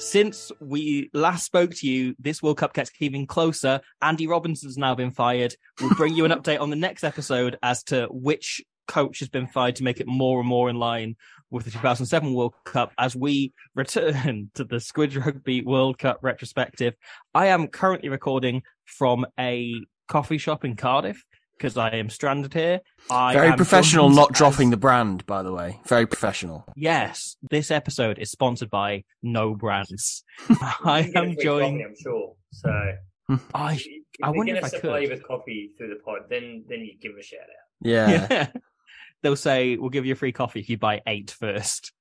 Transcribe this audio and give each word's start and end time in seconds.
since 0.00 0.50
we 0.60 1.10
last 1.12 1.44
spoke 1.44 1.74
to 1.74 1.86
you, 1.86 2.14
this 2.18 2.42
World 2.42 2.56
Cup 2.56 2.72
gets 2.72 2.90
even 3.00 3.26
closer. 3.26 3.80
Andy 4.00 4.26
Robinson's 4.26 4.78
now 4.78 4.94
been 4.94 5.10
fired. 5.10 5.54
We'll 5.80 5.94
bring 5.94 6.14
you 6.14 6.24
an 6.24 6.30
update 6.42 6.60
on 6.60 6.70
the 6.70 6.76
next 6.76 7.04
episode 7.04 7.58
as 7.62 7.82
to 7.84 8.08
which 8.10 8.62
coach 8.88 9.20
has 9.20 9.28
been 9.28 9.46
fired 9.46 9.76
to 9.76 9.84
make 9.84 10.00
it 10.00 10.06
more 10.06 10.40
and 10.40 10.48
more 10.48 10.70
in 10.70 10.76
line 10.76 11.16
with 11.50 11.64
the 11.64 11.70
2007 11.70 12.32
World 12.32 12.54
Cup 12.64 12.92
as 12.98 13.14
we 13.14 13.52
return 13.74 14.50
to 14.54 14.64
the 14.64 14.76
Squidge 14.76 15.22
Rugby 15.22 15.62
World 15.62 15.98
Cup 15.98 16.18
retrospective. 16.22 16.94
I 17.34 17.46
am 17.46 17.68
currently 17.68 18.08
recording 18.08 18.62
from 18.86 19.26
a 19.38 19.74
coffee 20.08 20.38
shop 20.38 20.64
in 20.64 20.76
Cardiff 20.76 21.22
because 21.60 21.76
I 21.76 21.90
am 21.90 22.08
stranded 22.08 22.54
here. 22.54 22.80
I 23.10 23.34
Very 23.34 23.52
professional, 23.54 24.06
joined 24.06 24.16
not 24.16 24.30
as- 24.30 24.38
dropping 24.38 24.70
the 24.70 24.78
brand, 24.78 25.26
by 25.26 25.42
the 25.42 25.52
way. 25.52 25.78
Very 25.86 26.06
professional. 26.06 26.64
Yes, 26.74 27.36
this 27.50 27.70
episode 27.70 28.18
is 28.18 28.30
sponsored 28.30 28.70
by 28.70 29.04
No 29.22 29.54
Brands. 29.54 30.24
I 30.84 31.04
You 31.06 31.12
can 31.12 31.12
get 31.12 31.16
a 31.16 31.20
am 31.28 31.34
free 31.34 31.44
joined. 31.44 31.82
I'm 31.82 31.94
sure. 32.02 32.34
So 32.52 32.70
I, 32.70 33.74
if, 33.74 33.86
if 33.86 34.02
I 34.22 34.26
they're 34.30 34.32
wonder 34.32 34.54
gonna 34.54 34.58
if 34.58 34.64
I 34.64 34.68
supply 34.68 34.98
you 35.00 35.08
could. 35.08 35.18
with 35.18 35.26
coffee 35.28 35.70
through 35.76 35.88
the 35.90 36.00
pod, 36.02 36.20
then 36.30 36.64
then 36.68 36.80
you 36.80 36.94
give 37.00 37.12
them 37.12 37.20
a 37.20 37.22
shout 37.22 37.40
out. 37.40 37.46
Yeah. 37.82 38.26
Yeah. 38.30 38.46
They'll 39.22 39.36
say, 39.36 39.76
we'll 39.76 39.90
give 39.90 40.06
you 40.06 40.14
a 40.14 40.16
free 40.16 40.32
coffee 40.32 40.60
if 40.60 40.70
you 40.70 40.78
buy 40.78 41.02
eight 41.06 41.30
first. 41.30 41.92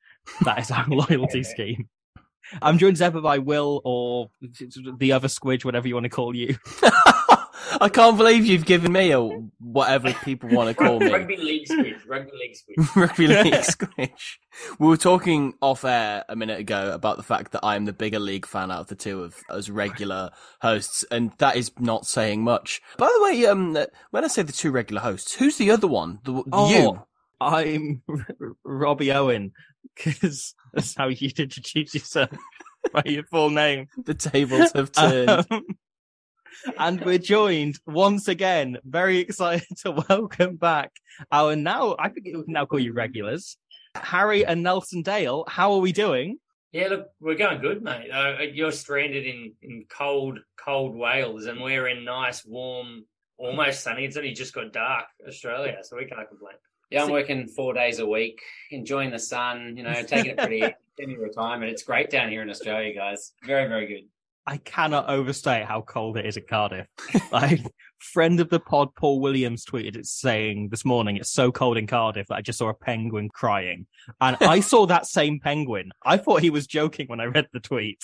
That 0.45 0.59
is 0.59 0.71
our 0.71 0.85
loyalty 0.87 1.43
scheme. 1.43 1.89
I'm 2.61 2.77
joined 2.77 2.93
as 2.93 3.01
ever 3.01 3.19
by 3.19 3.39
Will 3.39 3.81
or 3.83 4.29
the 4.97 5.11
other 5.11 5.27
squidge, 5.27 5.65
whatever 5.65 5.85
you 5.89 5.95
want 5.95 6.05
to 6.05 6.09
call 6.09 6.33
you. 6.33 6.55
I 7.81 7.89
can't 7.89 8.17
believe 8.17 8.45
you've 8.45 8.65
given 8.65 8.91
me 8.91 9.11
a 9.11 9.19
whatever 9.59 10.13
people 10.13 10.49
want 10.49 10.69
to 10.69 10.73
call 10.73 10.99
me. 10.99 11.11
Rugby 11.11 11.37
league 11.37 11.67
squid. 11.67 11.95
Rugby 12.07 12.31
league 12.37 12.55
squid. 12.55 12.95
Rugby 12.95 13.27
league 13.27 13.63
squish. 13.63 14.39
We 14.79 14.87
were 14.87 14.97
talking 14.97 15.53
off 15.61 15.85
air 15.85 16.25
a 16.27 16.35
minute 16.35 16.59
ago 16.59 16.91
about 16.93 17.17
the 17.17 17.23
fact 17.23 17.51
that 17.51 17.65
I'm 17.65 17.85
the 17.85 17.93
bigger 17.93 18.19
league 18.19 18.45
fan 18.45 18.71
out 18.71 18.81
of 18.81 18.87
the 18.87 18.95
two 18.95 19.23
of 19.23 19.35
as 19.49 19.69
regular 19.69 20.31
hosts, 20.61 21.05
and 21.11 21.31
that 21.37 21.55
is 21.55 21.71
not 21.79 22.05
saying 22.05 22.43
much. 22.43 22.81
By 22.97 23.07
the 23.13 23.23
way, 23.23 23.45
um, 23.45 23.77
when 24.11 24.23
I 24.23 24.27
say 24.27 24.41
the 24.41 24.51
two 24.53 24.71
regular 24.71 25.01
hosts, 25.01 25.33
who's 25.33 25.57
the 25.57 25.71
other 25.71 25.87
one? 25.87 26.19
The, 26.23 26.43
Oh, 26.51 26.69
you? 26.69 27.01
I'm 27.41 28.01
Robbie 28.63 29.11
Owen 29.11 29.53
because 29.95 30.53
that's 30.73 30.95
how 30.95 31.07
you 31.07 31.29
introduce 31.37 31.93
yourself 31.93 32.31
by 32.93 33.03
your 33.05 33.23
full 33.23 33.49
name. 33.49 33.87
The 34.03 34.13
tables 34.13 34.71
have 34.73 34.91
turned. 34.91 35.45
Um, 35.49 35.65
and 36.77 37.03
we're 37.03 37.17
joined 37.17 37.79
once 37.85 38.27
again, 38.27 38.77
very 38.83 39.19
excited 39.19 39.77
to 39.83 40.03
welcome 40.09 40.55
back 40.55 40.91
our 41.31 41.55
now, 41.55 41.95
I 41.99 42.09
think 42.09 42.25
we 42.25 42.31
can 42.31 42.45
now 42.47 42.65
call 42.65 42.79
you 42.79 42.93
regulars, 42.93 43.57
Harry 43.95 44.45
and 44.45 44.63
Nelson 44.63 45.01
Dale. 45.01 45.45
How 45.47 45.73
are 45.73 45.79
we 45.79 45.91
doing? 45.91 46.37
Yeah, 46.71 46.87
look, 46.89 47.07
we're 47.19 47.35
going 47.35 47.61
good, 47.61 47.81
mate. 47.81 48.11
Uh, 48.11 48.43
you're 48.53 48.71
stranded 48.71 49.25
in 49.25 49.53
in 49.61 49.85
cold, 49.89 50.39
cold 50.63 50.95
Wales, 50.95 51.45
and 51.45 51.59
we're 51.59 51.87
in 51.87 52.05
nice, 52.05 52.45
warm, 52.45 53.05
almost 53.37 53.81
sunny. 53.81 54.05
It's 54.05 54.17
only 54.17 54.33
just 54.33 54.53
got 54.53 54.71
dark 54.71 55.05
Australia, 55.27 55.77
so 55.81 55.97
we 55.97 56.05
can't 56.05 56.27
complain. 56.27 56.55
Yeah, 56.91 57.03
I'm 57.03 57.11
working 57.11 57.47
four 57.47 57.73
days 57.73 57.99
a 57.99 58.05
week, 58.05 58.41
enjoying 58.71 59.11
the 59.11 59.19
sun, 59.19 59.75
you 59.77 59.83
know, 59.83 60.01
taking 60.03 60.31
it 60.31 60.37
pretty 60.37 60.61
semi 60.99 61.17
retirement. 61.17 61.71
It's 61.71 61.83
great 61.83 62.09
down 62.09 62.29
here 62.29 62.41
in 62.41 62.49
Australia, 62.49 62.93
guys. 62.95 63.33
Very, 63.45 63.67
very 63.67 63.87
good. 63.87 64.07
I 64.49 64.57
cannot 64.57 65.07
overstate 65.09 65.65
how 65.65 65.81
cold 65.81 66.17
it 66.17 66.25
is 66.25 66.35
in 66.35 66.43
Cardiff. 66.49 66.87
Like, 67.31 67.61
friend 67.99 68.39
of 68.39 68.49
the 68.49 68.59
pod, 68.59 68.95
Paul 68.95 69.19
Williams 69.19 69.63
tweeted 69.63 69.95
it 69.95 70.07
saying 70.07 70.69
this 70.69 70.83
morning, 70.83 71.17
it's 71.17 71.29
so 71.29 71.51
cold 71.51 71.77
in 71.77 71.85
Cardiff 71.85 72.25
that 72.27 72.35
I 72.35 72.41
just 72.41 72.57
saw 72.57 72.69
a 72.69 72.73
penguin 72.73 73.29
crying. 73.29 73.85
And 74.19 74.37
I 74.41 74.59
saw 74.71 74.87
that 74.87 75.05
same 75.05 75.39
penguin. 75.39 75.91
I 76.03 76.17
thought 76.17 76.41
he 76.41 76.49
was 76.49 76.65
joking 76.65 77.05
when 77.05 77.19
I 77.19 77.25
read 77.25 77.47
the 77.53 77.59
tweet, 77.59 78.03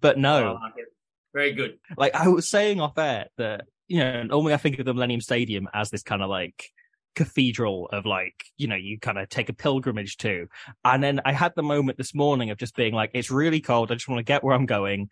but 0.00 0.16
no. 0.16 0.58
Oh, 0.58 0.66
it. 0.74 0.86
Very 1.34 1.52
good. 1.52 1.78
like 1.98 2.14
I 2.14 2.28
was 2.28 2.48
saying 2.48 2.80
off 2.80 2.96
air 2.96 3.26
that 3.36 3.66
you 3.86 3.98
know 3.98 4.22
normally 4.22 4.54
I 4.54 4.56
think 4.56 4.78
of 4.78 4.86
the 4.86 4.94
Millennium 4.94 5.20
Stadium 5.20 5.68
as 5.74 5.90
this 5.90 6.02
kind 6.02 6.22
of 6.22 6.30
like 6.30 6.70
cathedral 7.14 7.90
of 7.92 8.06
like 8.06 8.34
you 8.56 8.66
know 8.66 8.76
you 8.76 8.98
kind 8.98 9.18
of 9.18 9.28
take 9.28 9.50
a 9.50 9.52
pilgrimage 9.52 10.16
to, 10.18 10.48
and 10.86 11.02
then 11.02 11.20
I 11.26 11.32
had 11.32 11.52
the 11.54 11.62
moment 11.62 11.98
this 11.98 12.14
morning 12.14 12.50
of 12.50 12.56
just 12.56 12.74
being 12.74 12.94
like 12.94 13.10
it's 13.12 13.30
really 13.30 13.60
cold. 13.60 13.92
I 13.92 13.96
just 13.96 14.08
want 14.08 14.20
to 14.20 14.24
get 14.24 14.42
where 14.42 14.54
I'm 14.54 14.66
going. 14.66 15.10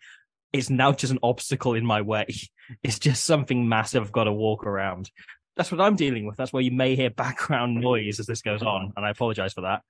It's 0.57 0.69
now 0.69 0.91
just 0.91 1.11
an 1.13 1.19
obstacle 1.23 1.73
in 1.75 1.85
my 1.85 2.01
way. 2.01 2.25
It's 2.83 2.99
just 2.99 3.23
something 3.23 3.69
massive 3.69 4.03
I've 4.03 4.11
got 4.11 4.25
to 4.25 4.33
walk 4.33 4.65
around. 4.67 5.09
That's 5.55 5.71
what 5.71 5.79
I'm 5.79 5.95
dealing 5.95 6.25
with. 6.25 6.35
That's 6.35 6.51
why 6.51 6.59
you 6.59 6.71
may 6.71 6.95
hear 6.97 7.09
background 7.09 7.75
noise 7.81 8.19
as 8.19 8.25
this 8.25 8.41
goes 8.41 8.61
on, 8.61 8.91
and 8.97 9.05
I 9.05 9.09
apologize 9.11 9.53
for 9.53 9.61
that. 9.61 9.83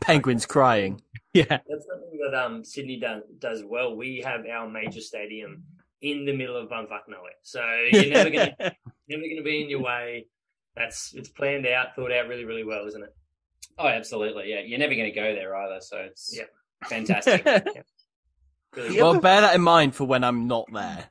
Penguins 0.00 0.44
crying. 0.46 1.00
Yeah, 1.32 1.44
That's 1.48 1.86
something 1.88 2.18
that 2.30 2.34
um 2.44 2.64
Sydney 2.64 2.98
does, 3.00 3.22
does 3.38 3.62
well. 3.64 3.96
We 3.96 4.20
have 4.24 4.46
our 4.46 4.68
major 4.68 5.00
stadium 5.00 5.64
in 6.00 6.24
the 6.26 6.32
middle 6.32 6.56
of 6.56 6.68
bumfuck 6.68 7.08
nowhere, 7.08 7.32
so 7.42 7.60
you're 7.92 8.06
never 8.12 8.30
gonna 8.30 8.54
never 9.08 9.22
gonna 9.28 9.42
be 9.42 9.62
in 9.62 9.68
your 9.70 9.80
way. 9.82 10.26
That's 10.76 11.12
it's 11.14 11.28
planned 11.28 11.66
out, 11.66 11.94
thought 11.96 12.12
out 12.12 12.28
really, 12.28 12.44
really 12.44 12.62
well, 12.64 12.86
isn't 12.86 13.02
it? 13.02 13.14
Oh, 13.78 13.86
absolutely. 13.88 14.50
Yeah, 14.50 14.60
you're 14.60 14.78
never 14.78 14.94
going 14.94 15.12
to 15.12 15.14
go 15.14 15.34
there 15.34 15.54
either. 15.56 15.80
So 15.80 15.96
it's 15.98 16.36
Yeah. 16.36 16.44
fantastic. 16.88 17.42
Yeah, 17.44 17.60
well, 18.76 19.18
bear 19.20 19.40
that 19.42 19.54
in 19.54 19.60
mind 19.62 19.94
for 19.94 20.04
when 20.04 20.24
I'm 20.24 20.46
not 20.46 20.66
there. 20.72 21.10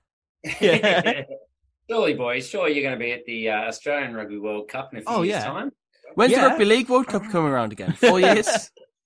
Yeah. 0.62 1.24
Surely, 1.90 2.14
boys, 2.14 2.48
sure 2.48 2.70
you're 2.70 2.84
going 2.84 2.98
to 2.98 3.04
be 3.04 3.12
at 3.12 3.26
the 3.26 3.50
uh, 3.50 3.56
Australian 3.68 4.14
Rugby 4.14 4.38
World 4.38 4.70
Cup 4.70 4.94
in 4.94 5.00
a 5.00 5.02
few 5.02 5.10
Oh, 5.12 5.22
years' 5.22 5.44
yeah. 5.44 5.46
time. 5.46 5.72
When's 6.16 6.32
Yeah. 6.32 6.42
the 6.44 6.48
Rugby 6.50 6.66
League 6.66 6.90
World 6.90 7.08
Cup 7.08 7.24
coming 7.30 7.52
around 7.52 7.72
again? 7.74 7.92
Four 7.94 8.20
years? 8.22 8.48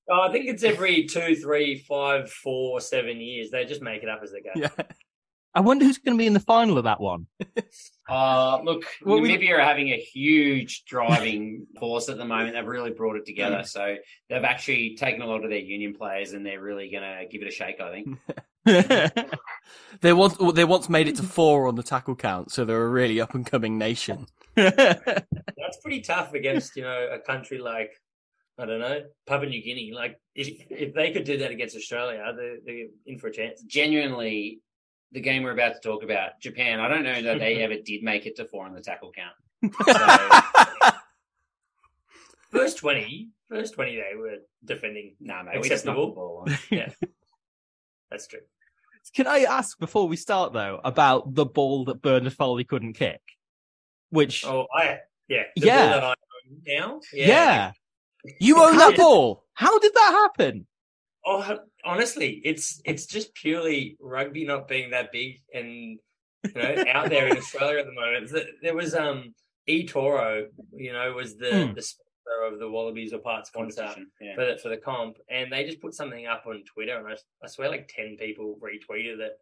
Oh, 0.09 0.21
I 0.21 0.31
think 0.31 0.45
it's 0.47 0.63
every 0.63 1.05
two, 1.05 1.35
three, 1.35 1.79
five, 1.87 2.31
four, 2.31 2.79
seven 2.79 3.19
years. 3.19 3.49
They 3.49 3.65
just 3.65 3.81
make 3.81 4.03
it 4.03 4.09
up 4.09 4.19
as 4.23 4.31
they 4.31 4.41
go. 4.41 4.51
yeah. 4.55 4.69
I 5.57 5.61
wonder 5.61 5.85
who's 5.85 5.97
going 5.97 6.15
to 6.15 6.21
be 6.21 6.27
in 6.27 6.33
the 6.33 6.39
final 6.39 6.77
of 6.77 6.83
that 6.83 7.01
one. 7.01 7.27
Uh, 8.09 8.61
look, 8.63 8.85
Well, 9.03 9.19
we... 9.19 9.51
are 9.51 9.59
having 9.59 9.89
a 9.89 9.97
huge 9.97 10.85
driving 10.85 11.67
force 11.77 12.07
at 12.07 12.15
the 12.15 12.23
moment. 12.23 12.53
They've 12.53 12.65
really 12.65 12.91
brought 12.91 13.17
it 13.17 13.25
together. 13.25 13.63
So 13.65 13.97
they've 14.29 14.45
actually 14.45 14.95
taken 14.95 15.21
a 15.21 15.25
lot 15.25 15.43
of 15.43 15.49
their 15.49 15.59
union 15.59 15.93
players 15.93 16.31
and 16.31 16.45
they're 16.45 16.61
really 16.61 16.89
going 16.89 17.03
to 17.03 17.25
give 17.29 17.41
it 17.41 17.49
a 17.49 17.51
shake, 17.51 17.81
I 17.81 17.91
think. 18.65 19.35
They 19.99 20.13
once 20.13 20.37
they 20.53 20.63
once 20.63 20.87
made 20.87 21.09
it 21.09 21.17
to 21.17 21.23
four 21.23 21.67
on 21.67 21.75
the 21.75 21.83
tackle 21.83 22.15
count, 22.15 22.51
so 22.51 22.63
they're 22.63 22.83
a 22.83 22.89
really 22.89 23.19
up 23.19 23.33
and 23.33 23.45
coming 23.45 23.77
nation. 23.77 24.27
That's 24.55 25.77
pretty 25.81 26.01
tough 26.01 26.33
against 26.33 26.75
you 26.77 26.83
know 26.83 27.09
a 27.11 27.19
country 27.19 27.59
like 27.59 27.91
I 28.57 28.65
don't 28.65 28.79
know 28.79 29.01
Papua 29.25 29.49
New 29.49 29.61
Guinea. 29.61 29.91
Like 29.93 30.19
if, 30.35 30.65
if 30.69 30.93
they 30.93 31.11
could 31.11 31.25
do 31.25 31.37
that 31.39 31.51
against 31.51 31.75
Australia, 31.75 32.33
they're, 32.35 32.57
they're 32.65 32.87
in 33.05 33.19
for 33.19 33.27
a 33.27 33.33
chance. 33.33 33.61
Genuinely, 33.63 34.61
the 35.11 35.21
game 35.21 35.43
we're 35.43 35.51
about 35.51 35.73
to 35.75 35.79
talk 35.79 36.03
about, 36.03 36.39
Japan, 36.41 36.79
I 36.79 36.87
don't 36.87 37.03
know 37.03 37.21
that 37.21 37.39
they 37.39 37.57
ever 37.63 37.75
did 37.83 38.03
make 38.03 38.25
it 38.25 38.35
to 38.37 38.45
four 38.45 38.65
on 38.65 38.73
the 38.73 38.81
tackle 38.81 39.11
count. 39.11 39.35
So, 39.87 40.91
First 42.51 42.77
twenty, 42.77 43.29
first 43.49 43.73
twenty, 43.73 43.95
they 43.97 44.15
were 44.15 44.37
defending. 44.63 45.15
nah, 45.19 45.43
mate, 45.43 45.61
we 45.61 45.67
just 45.67 45.85
knocked 45.85 45.97
the 45.97 46.01
Acceptable. 46.03 46.45
ball. 46.45 46.47
Yeah, 46.71 46.89
that's 48.11 48.27
true. 48.27 48.39
Can 49.13 49.27
I 49.27 49.39
ask 49.39 49.77
before 49.79 50.07
we 50.07 50.15
start 50.15 50.53
though 50.53 50.79
about 50.83 51.33
the 51.33 51.45
ball 51.45 51.85
that 51.85 52.01
Bernard 52.01 52.33
Foley 52.33 52.63
couldn't 52.63 52.93
kick? 52.93 53.19
Which 54.11 54.45
Oh, 54.45 54.67
I 54.73 54.99
yeah, 55.27 55.43
the 55.57 55.65
Yeah. 55.65 55.89
ball 55.89 55.99
that 55.99 56.03
I 56.03 56.09
own 56.09 56.61
now. 56.65 57.01
yeah. 57.13 57.71
You 58.39 58.61
own 58.63 58.77
that 58.77 58.95
ball. 58.97 59.43
How 59.53 59.77
did 59.79 59.93
that 59.93 60.11
happen? 60.37 60.67
Oh, 61.29 61.59
honestly, 61.83 62.41
it's 62.45 62.81
it's 62.85 63.05
just 63.05 63.33
purely 63.33 63.97
rugby 63.99 64.45
not 64.45 64.69
being 64.69 64.91
that 64.91 65.11
big 65.11 65.41
and 65.53 65.65
you 65.65 65.99
know 66.55 66.85
out 66.87 67.09
there 67.09 67.27
in 67.27 67.37
Australia 67.43 67.79
at 67.79 67.85
the 67.85 67.91
moment. 67.91 68.31
There 68.61 68.75
was 68.75 68.95
um 68.95 69.35
E 69.67 69.85
Toro, 69.85 70.47
you 70.73 70.93
know, 70.93 71.11
was 71.11 71.35
the 71.35 71.67
Hmm. 71.67 71.73
the 71.73 71.81
sponsor 71.81 72.53
of 72.53 72.59
the 72.59 72.69
Wallabies 72.69 73.11
or 73.11 73.19
part 73.19 73.45
sponsor 73.45 73.93
yeah. 74.21 74.35
for 74.35 74.45
the, 74.45 74.57
for 74.57 74.69
the 74.69 74.77
comp, 74.77 75.17
and 75.29 75.51
they 75.51 75.65
just 75.65 75.81
put 75.81 75.93
something 75.93 76.27
up 76.27 76.43
on 76.47 76.63
Twitter, 76.63 76.97
and 76.97 77.07
I, 77.07 77.17
I 77.43 77.47
swear 77.47 77.69
like 77.69 77.91
ten 77.93 78.15
people 78.17 78.57
retweeted 78.61 79.19
it. 79.19 79.33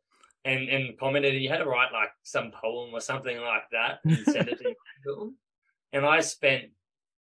And, 0.43 0.69
and 0.69 0.95
commented, 0.99 1.33
you 1.41 1.49
had 1.49 1.57
to 1.57 1.65
write 1.65 1.91
like 1.91 2.11
some 2.21 2.51
poem 2.51 2.93
or 2.93 2.99
something 2.99 3.35
like 3.39 3.63
that 3.71 3.99
and 4.03 4.23
send 4.25 4.47
it 4.47 4.59
to 4.59 4.75
them. 5.05 5.37
And 5.91 6.05
I 6.05 6.19
spent 6.19 6.65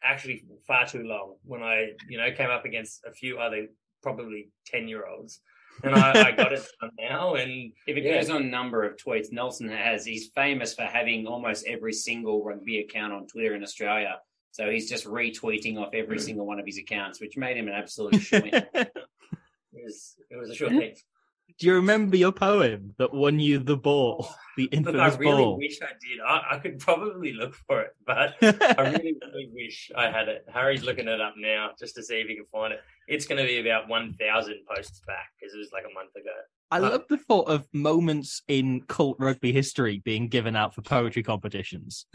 actually 0.02 0.44
far 0.66 0.84
too 0.84 1.04
long 1.04 1.36
when 1.44 1.62
I, 1.62 1.92
you 2.08 2.18
know, 2.18 2.32
came 2.32 2.50
up 2.50 2.64
against 2.64 3.04
a 3.06 3.12
few 3.12 3.38
other 3.38 3.68
probably 4.04 4.50
10 4.66 4.86
year 4.86 5.04
olds. 5.06 5.40
And 5.82 5.92
I, 5.92 6.28
I 6.28 6.32
got 6.32 6.52
it 6.52 6.64
done 6.80 6.90
now. 7.00 7.34
And 7.34 7.72
If 7.88 7.96
it 7.96 8.04
Yeah. 8.04 8.20
goes 8.20 8.30
on 8.30 8.48
number 8.50 8.84
of 8.84 8.96
tweets, 8.96 9.32
Nelson 9.32 9.68
has, 9.68 10.04
he's 10.04 10.28
famous 10.28 10.74
for 10.74 10.82
having 10.82 11.26
almost 11.26 11.66
every 11.66 11.92
single 11.92 12.44
rugby 12.44 12.78
account 12.78 13.12
on 13.12 13.26
Twitter 13.26 13.54
in 13.56 13.62
Australia. 13.64 14.20
So 14.52 14.70
he's 14.70 14.88
just 14.88 15.04
retweeting 15.04 15.78
off 15.78 15.92
every 15.94 16.18
hmm. 16.18 16.22
single 16.22 16.46
one 16.46 16.60
of 16.60 16.66
his 16.66 16.78
accounts, 16.78 17.20
which 17.20 17.36
made 17.36 17.56
him 17.56 17.66
an 17.66 17.74
absolute 17.74 18.20
shit. 18.20 18.44
it 18.44 18.92
was, 19.72 20.14
it 20.30 20.36
was 20.36 20.50
a 20.50 20.54
sure 20.54 20.68
thing. 20.68 20.94
Do 21.58 21.66
you 21.66 21.74
remember 21.74 22.16
your 22.16 22.32
poem 22.32 22.94
that 22.98 23.14
won 23.14 23.38
you 23.38 23.58
the 23.58 23.76
ball, 23.76 24.26
oh, 24.28 24.34
the 24.56 24.64
infamous 24.64 25.12
Look, 25.12 25.20
I 25.20 25.30
really 25.30 25.42
ball? 25.44 25.58
wish 25.58 25.78
I 25.82 25.92
did. 26.00 26.20
I, 26.20 26.42
I 26.52 26.58
could 26.58 26.78
probably 26.80 27.32
look 27.32 27.54
for 27.54 27.80
it, 27.82 27.90
but 28.04 28.34
I 28.42 28.90
really, 28.90 29.16
really 29.22 29.50
wish 29.52 29.90
I 29.96 30.10
had 30.10 30.28
it. 30.28 30.44
Harry's 30.52 30.82
looking 30.82 31.06
it 31.06 31.20
up 31.20 31.34
now 31.36 31.70
just 31.78 31.94
to 31.96 32.02
see 32.02 32.16
if 32.16 32.28
he 32.28 32.34
can 32.34 32.46
find 32.50 32.72
it. 32.72 32.80
It's 33.08 33.26
going 33.26 33.40
to 33.40 33.46
be 33.46 33.58
about 33.58 33.88
1,000 33.88 34.54
posts 34.74 35.00
back 35.06 35.30
because 35.38 35.54
it 35.54 35.58
was 35.58 35.70
like 35.72 35.84
a 35.84 35.94
month 35.94 36.14
ago. 36.16 36.30
I 36.70 36.78
love 36.78 37.04
the 37.08 37.18
thought 37.18 37.48
of 37.48 37.68
moments 37.72 38.42
in 38.48 38.82
cult 38.88 39.16
rugby 39.20 39.52
history 39.52 40.00
being 40.04 40.28
given 40.28 40.56
out 40.56 40.74
for 40.74 40.82
poetry 40.82 41.22
competitions. 41.22 42.06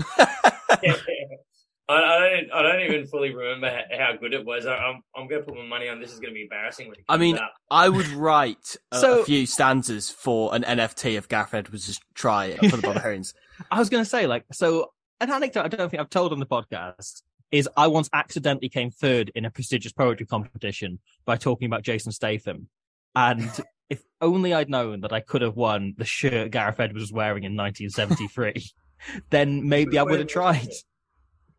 I, 1.89 1.95
I 1.95 2.19
don't. 2.19 2.51
I 2.53 2.62
don't 2.62 2.81
even 2.81 3.07
fully 3.07 3.33
remember 3.33 3.69
how, 3.69 3.97
how 3.97 4.18
good 4.18 4.33
it 4.33 4.45
was. 4.45 4.65
I, 4.65 4.75
I'm. 4.75 5.01
I'm 5.15 5.27
going 5.27 5.41
to 5.41 5.47
put 5.47 5.57
my 5.57 5.65
money 5.65 5.89
on 5.89 6.00
this 6.00 6.12
is 6.12 6.19
going 6.19 6.30
to 6.31 6.36
be 6.36 6.44
embarrassing 6.44 6.88
when 6.88 6.95
it 7.00 7.06
I 7.09 7.18
mean, 7.18 7.38
out. 7.38 7.50
I 7.71 7.89
would 7.89 8.07
write 8.09 8.75
a, 8.92 9.00
So- 9.00 9.21
a 9.21 9.25
few 9.25 9.45
stanzas 9.45 10.09
for 10.09 10.53
an 10.53 10.63
NFT 10.63 11.18
of 11.18 11.27
Gareth 11.30 11.53
Edwards' 11.53 12.00
try 12.13 12.56
for 12.57 12.77
the 12.77 12.81
Barbarians. 12.81 13.33
I 13.71 13.80
was 13.80 13.89
going 13.89 14.03
to 14.03 14.09
say, 14.09 14.27
like, 14.27 14.45
so 14.51 14.92
an 15.19 15.31
anecdote 15.31 15.65
I 15.65 15.68
don't 15.68 15.89
think 15.89 16.00
I've 16.00 16.09
told 16.09 16.31
on 16.31 16.39
the 16.39 16.45
podcast 16.45 17.24
is 17.51 17.67
I 17.75 17.87
once 17.87 18.09
accidentally 18.13 18.69
came 18.69 18.91
third 18.91 19.31
in 19.35 19.45
a 19.45 19.51
prestigious 19.51 19.91
poetry 19.91 20.25
competition 20.25 20.99
by 21.25 21.37
talking 21.37 21.65
about 21.65 21.83
Jason 21.83 22.11
Statham. 22.11 22.69
And 23.15 23.49
if 23.89 24.03
only 24.21 24.53
I'd 24.53 24.69
known 24.69 25.01
that 25.01 25.13
I 25.13 25.19
could 25.19 25.41
have 25.41 25.55
won 25.55 25.95
the 25.97 26.05
shirt 26.05 26.51
Gareth 26.51 26.79
Edwards 26.79 27.01
was 27.01 27.13
wearing 27.13 27.43
in 27.43 27.55
1973, 27.55 28.65
then 29.29 29.67
maybe 29.67 29.97
I 29.97 30.03
would 30.03 30.19
have 30.19 30.27
tried. 30.27 30.69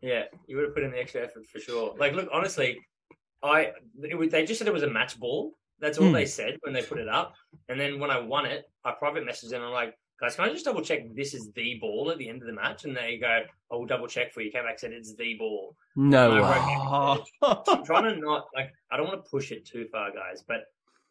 Yeah, 0.01 0.23
you 0.47 0.55
would 0.55 0.65
have 0.65 0.73
put 0.73 0.83
in 0.83 0.91
the 0.91 0.99
extra 0.99 1.21
effort 1.21 1.45
for 1.45 1.59
sure. 1.59 1.93
Like, 1.97 2.13
look, 2.13 2.29
honestly, 2.33 2.79
I 3.43 3.71
it 4.03 4.17
was, 4.17 4.29
they 4.29 4.45
just 4.45 4.59
said 4.59 4.67
it 4.67 4.73
was 4.73 4.83
a 4.83 4.89
match 4.89 5.19
ball. 5.19 5.53
That's 5.79 5.97
all 5.97 6.07
Hmm. 6.07 6.13
they 6.13 6.25
said 6.25 6.57
when 6.61 6.73
they 6.73 6.83
put 6.83 6.99
it 6.99 7.09
up. 7.09 7.35
And 7.67 7.79
then 7.79 7.99
when 7.99 8.11
I 8.11 8.19
won 8.19 8.45
it, 8.45 8.63
I 8.85 8.91
private 8.91 9.27
messaged 9.27 9.49
them. 9.49 9.63
I'm 9.63 9.71
like, 9.71 9.95
guys, 10.21 10.35
can 10.35 10.45
I 10.45 10.49
just 10.53 10.63
double 10.65 10.81
check 10.81 10.99
this 11.15 11.33
is 11.33 11.51
the 11.55 11.77
ball 11.81 12.11
at 12.11 12.17
the 12.19 12.29
end 12.29 12.41
of 12.41 12.47
the 12.47 12.53
match? 12.53 12.85
And 12.85 12.95
they 12.95 13.17
go, 13.17 13.27
I 13.71 13.75
will 13.75 13.85
double 13.87 14.07
check 14.07 14.31
for 14.31 14.41
you. 14.41 14.51
Came 14.51 14.63
back 14.63 14.79
said 14.79 14.91
it's 14.93 15.15
the 15.15 15.35
ball. 15.35 15.75
No 15.95 16.31
I 16.31 16.37
wrote 16.39 17.25
back. 17.41 17.59
I'm 17.67 17.83
trying 17.83 18.03
to 18.15 18.21
not 18.21 18.45
like 18.55 18.71
I 18.91 18.97
don't 18.97 19.07
want 19.07 19.23
to 19.25 19.29
push 19.29 19.51
it 19.51 19.65
too 19.65 19.87
far, 19.91 20.11
guys, 20.11 20.43
but 20.47 20.65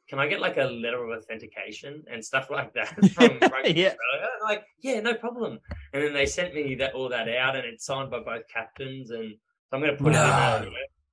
can 0.09 0.19
I 0.19 0.27
get 0.27 0.41
like 0.41 0.57
a 0.57 0.65
letter 0.65 1.05
of 1.05 1.17
authentication 1.19 2.03
and 2.11 2.25
stuff 2.25 2.51
like 2.51 2.73
that 2.75 2.89
from 3.13 3.31
Yeah. 3.41 3.43
Australia? 3.43 3.97
Like, 4.43 4.65
yeah, 4.83 5.01
no 5.01 5.15
problem. 5.15 5.59
And 5.93 6.03
then 6.03 6.13
they 6.15 6.27
sent 6.27 6.55
me 6.55 6.75
that 6.77 6.95
all 6.95 7.09
that 7.11 7.29
out, 7.29 7.57
and 7.57 7.65
it's 7.67 7.85
signed 7.87 8.11
by 8.11 8.19
both 8.21 8.43
captains, 8.53 9.11
and 9.11 9.35
so 9.71 9.77
I'm 9.77 9.81
going 9.83 9.97
to 9.97 10.03
put 10.03 10.13
Wow. 10.13 10.57
it 10.63 10.67
in. 10.67 10.73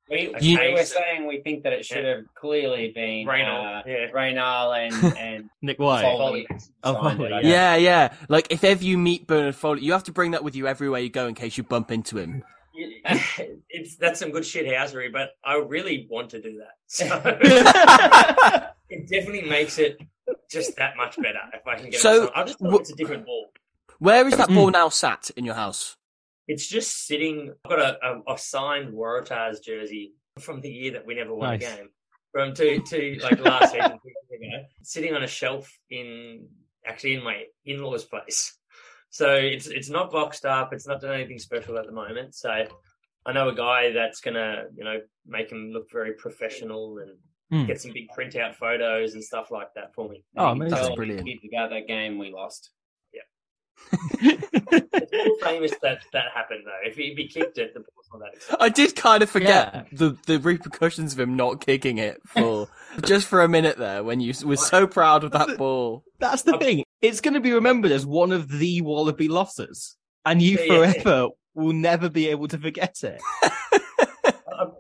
We, 0.10 0.34
You- 0.40 0.60
we 0.60 0.74
were 0.74 0.84
saying 0.86 1.28
we 1.28 1.42
think 1.42 1.64
that 1.64 1.74
it 1.74 1.86
should 1.86 2.06
have 2.06 2.24
clearly 2.34 2.92
been 2.96 3.28
Reynolds, 3.28 3.86
uh, 3.86 3.90
yeah. 3.90 4.06
Raynal 4.14 4.72
and, 4.74 4.94
and 5.18 5.50
Nick 5.62 5.80
White. 5.80 6.02
Foley. 6.04 6.48
Oh, 6.84 6.94
signed 6.94 7.18
Foley, 7.18 7.34
it, 7.34 7.46
Yeah, 7.46 7.76
yeah. 7.76 8.14
Like 8.30 8.48
if 8.50 8.64
ever 8.64 8.84
you 8.84 8.98
meet 8.98 9.28
Bernard 9.28 9.56
Foley, 9.56 9.82
you 9.82 9.92
have 9.92 10.04
to 10.06 10.12
bring 10.14 10.32
that 10.32 10.44
with 10.44 10.56
you 10.56 10.68
everywhere 10.68 11.02
you 11.02 11.10
go 11.10 11.28
in 11.28 11.34
case 11.36 11.58
you 11.58 11.64
bump 11.64 11.92
into 11.92 12.18
him. 12.18 12.44
it's 12.74 13.96
that's 13.98 14.20
some 14.20 14.32
good 14.32 14.46
shit 14.46 14.66
housery, 14.68 15.12
but 15.12 15.32
I 15.44 15.56
really 15.58 16.08
want 16.10 16.30
to 16.32 16.42
do 16.42 16.60
that. 16.60 16.74
So 16.86 17.06
it 18.90 19.10
definitely 19.10 19.50
makes 19.50 19.78
it 19.80 20.00
just 20.50 20.76
that 20.78 20.96
much 20.96 21.16
better 21.18 21.40
if 21.54 21.66
I 21.68 21.76
can 21.76 21.90
get 21.90 22.00
So, 22.00 22.26
it. 22.26 22.32
I'll 22.36 22.46
just 22.46 22.60
tell 22.60 22.72
wh- 22.72 22.76
it's 22.80 22.92
a 22.92 22.96
different 22.96 23.26
ball. 23.26 23.48
Where 24.00 24.28
is 24.28 24.38
that 24.38 24.50
ball 24.50 24.70
now 24.70 24.90
sat 24.90 25.32
in 25.36 25.44
your 25.44 25.56
house? 25.56 25.98
It's 26.48 26.68
just 26.68 27.06
sitting. 27.08 27.54
I've 27.66 27.70
got 27.72 27.80
a, 27.80 27.98
a, 28.28 28.34
a 28.34 28.38
signed 28.38 28.94
Waratahs 28.94 29.62
jersey 29.64 30.14
from 30.40 30.62
the 30.62 30.70
year 30.70 30.92
that 30.94 31.06
we 31.06 31.16
never 31.16 31.34
won 31.34 31.50
Nice. 31.50 31.64
a 31.74 31.76
game. 31.78 31.90
From 32.32 32.54
to 32.56 32.80
to 32.80 33.20
like 33.24 33.40
last 33.40 33.72
season, 33.72 33.92
ago, 33.94 34.64
sitting 34.84 35.14
on 35.16 35.24
a 35.24 35.28
shelf 35.28 35.72
in 35.90 36.48
actually 36.86 37.16
in 37.16 37.24
my 37.24 37.44
in 37.66 37.82
law's 37.82 38.06
place. 38.06 38.58
So 39.10 39.34
it's 39.36 39.68
it's 39.68 39.90
not 39.90 40.12
boxed 40.12 40.46
up. 40.46 40.74
It's 40.74 40.88
not 40.88 41.02
done 41.02 41.14
anything 41.16 41.40
special 41.40 41.78
at 41.78 41.86
the 41.86 41.92
moment. 41.94 42.36
So 42.36 42.66
I 43.26 43.32
know 43.34 43.50
a 43.50 43.56
guy 43.56 43.92
that's 43.92 44.22
gonna 44.22 44.66
you 44.76 44.84
know 44.84 45.00
make 45.26 45.50
him 45.52 45.72
look 45.72 45.90
very 45.92 46.14
professional 46.14 47.00
and 47.00 47.12
Hmm. 47.50 47.66
get 47.66 47.80
some 47.80 47.94
big 47.94 48.10
printout 48.10 48.56
photos 48.56 49.14
and 49.14 49.24
stuff 49.24 49.52
like 49.52 49.74
that 49.76 49.94
for 49.96 50.10
me. 50.10 50.22
Oh, 50.36 50.50
You 50.52 50.54
can 50.56 50.62
amazing. 50.64 50.76
That's 50.84 50.96
brilliant. 50.98 51.26
kids 51.26 51.40
about 51.50 51.70
that 51.70 51.88
game 51.88 52.18
we 52.18 52.30
lost. 52.30 52.72
It's 53.92 55.12
more 55.12 55.38
famous 55.44 55.72
that 55.82 56.00
that 56.14 56.26
happened 56.34 56.64
though. 56.66 56.88
If 56.90 56.96
he, 56.96 57.04
if 57.06 57.18
he 57.18 57.28
kicked 57.28 57.58
it, 57.58 57.74
the 57.74 57.80
ball's 57.82 58.08
not 58.12 58.20
that 58.22 58.34
exciting. 58.36 58.58
I 58.60 58.70
did 58.70 58.96
kind 58.96 59.24
of 59.24 59.30
forget 59.30 59.74
Yeah. 59.74 59.84
the 59.92 60.18
the 60.26 60.40
repercussions 60.40 61.14
of 61.14 61.20
him 61.20 61.36
not 61.36 61.66
kicking 61.66 61.98
it 61.98 62.22
for 62.26 62.68
just 63.06 63.28
for 63.28 63.42
a 63.42 63.48
minute 63.48 63.78
there 63.78 64.04
when 64.04 64.20
you 64.20 64.34
were 64.46 64.58
so 64.58 64.88
proud 64.88 65.24
of 65.24 65.32
that 65.32 65.58
ball. 65.58 66.04
That's 66.20 66.42
the 66.44 66.58
thing. 66.58 66.84
It's 67.02 67.22
going 67.22 67.36
to 67.36 67.40
be 67.40 67.52
remembered 67.54 67.92
as 67.92 68.06
one 68.06 68.32
of 68.32 68.50
the 68.50 68.82
Wallaby 68.82 69.28
losses, 69.28 69.96
and 70.26 70.42
you 70.42 70.58
Yeah, 70.58 70.64
yeah. 70.64 70.92
forever 70.94 71.28
will 71.54 71.74
never 71.74 72.10
be 72.10 72.28
able 72.30 72.48
to 72.50 72.58
forget 72.58 72.98
it. 73.04 73.22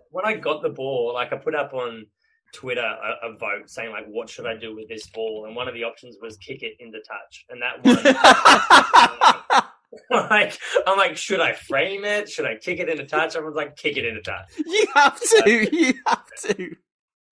When 0.09 0.25
I 0.25 0.33
got 0.33 0.63
the 0.63 0.69
ball, 0.69 1.11
like 1.13 1.31
I 1.31 1.37
put 1.37 1.53
up 1.53 1.73
on 1.75 2.07
Twitter 2.53 2.81
a, 2.81 3.27
a 3.29 3.37
vote 3.37 3.69
saying 3.69 3.91
like, 3.91 4.05
what 4.07 4.29
should 4.29 4.45
I 4.45 4.55
do 4.57 4.75
with 4.75 4.87
this 4.87 5.07
ball? 5.09 5.45
And 5.45 5.55
one 5.55 5.67
of 5.67 5.73
the 5.73 5.83
options 5.83 6.17
was 6.21 6.37
kick 6.37 6.63
it 6.63 6.75
into 6.79 6.99
touch, 6.99 7.45
and 7.49 7.61
that 7.61 7.83
one. 7.83 7.95
like 10.29 10.57
I'm 10.85 10.97
like, 10.97 11.17
should 11.17 11.39
I 11.39 11.53
frame 11.53 12.03
it? 12.05 12.29
Should 12.29 12.45
I 12.45 12.55
kick 12.57 12.79
it 12.79 12.89
into 12.89 13.05
touch? 13.05 13.35
Everyone's 13.35 13.55
like, 13.57 13.75
kick 13.75 13.97
it 13.97 14.05
into 14.05 14.21
touch. 14.21 14.45
you 14.65 14.87
have 14.93 15.19
to. 15.19 15.69
You 15.75 15.93
have 16.05 16.25
to. 16.43 16.75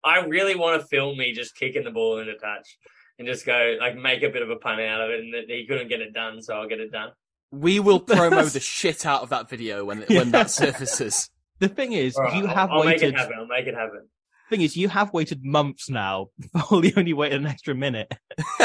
I 0.03 0.19
really 0.25 0.55
want 0.55 0.81
to 0.81 0.87
film 0.87 1.17
me 1.17 1.33
just 1.33 1.55
kicking 1.55 1.83
the 1.83 1.91
ball 1.91 2.19
into 2.19 2.35
touch 2.37 2.77
and 3.17 3.27
just 3.27 3.45
go 3.45 3.77
like 3.79 3.95
make 3.95 4.21
a 4.23 4.29
bit 4.29 4.41
of 4.43 4.49
a 4.49 4.55
pun 4.57 4.79
out 4.79 5.01
of 5.01 5.09
it, 5.09 5.21
and 5.21 5.33
he 5.49 5.65
couldn't 5.67 5.87
get 5.87 6.01
it 6.01 6.13
done, 6.13 6.41
so 6.41 6.55
I'll 6.55 6.67
get 6.67 6.79
it 6.79 6.91
done. 6.91 7.09
We 7.51 7.79
will 7.79 8.01
promo 8.01 8.51
the 8.51 8.59
shit 8.59 9.05
out 9.05 9.21
of 9.23 9.29
that 9.29 9.49
video 9.49 9.85
when 9.85 10.01
when 10.09 10.31
that 10.31 10.51
surfaces. 10.51 11.29
The 11.59 11.69
thing 11.69 11.93
is, 11.93 12.15
All 12.17 12.23
right, 12.23 12.35
you 12.35 12.47
I'll- 12.47 12.55
have 12.55 12.69
I'll, 12.69 12.83
make 12.83 13.01
waited. 13.01 13.13
it 13.13 13.17
happen. 13.17 13.35
I'll 13.39 13.47
make 13.47 13.65
it 13.67 13.75
happen. 13.75 14.07
Thing 14.49 14.61
is, 14.61 14.77
you 14.77 14.89
have 14.89 15.11
waited 15.11 15.43
months 15.43 15.89
now. 15.89 16.29
Foley 16.69 16.93
only 16.97 17.13
waited 17.13 17.41
an 17.41 17.47
extra 17.47 17.73
minute. 17.73 18.13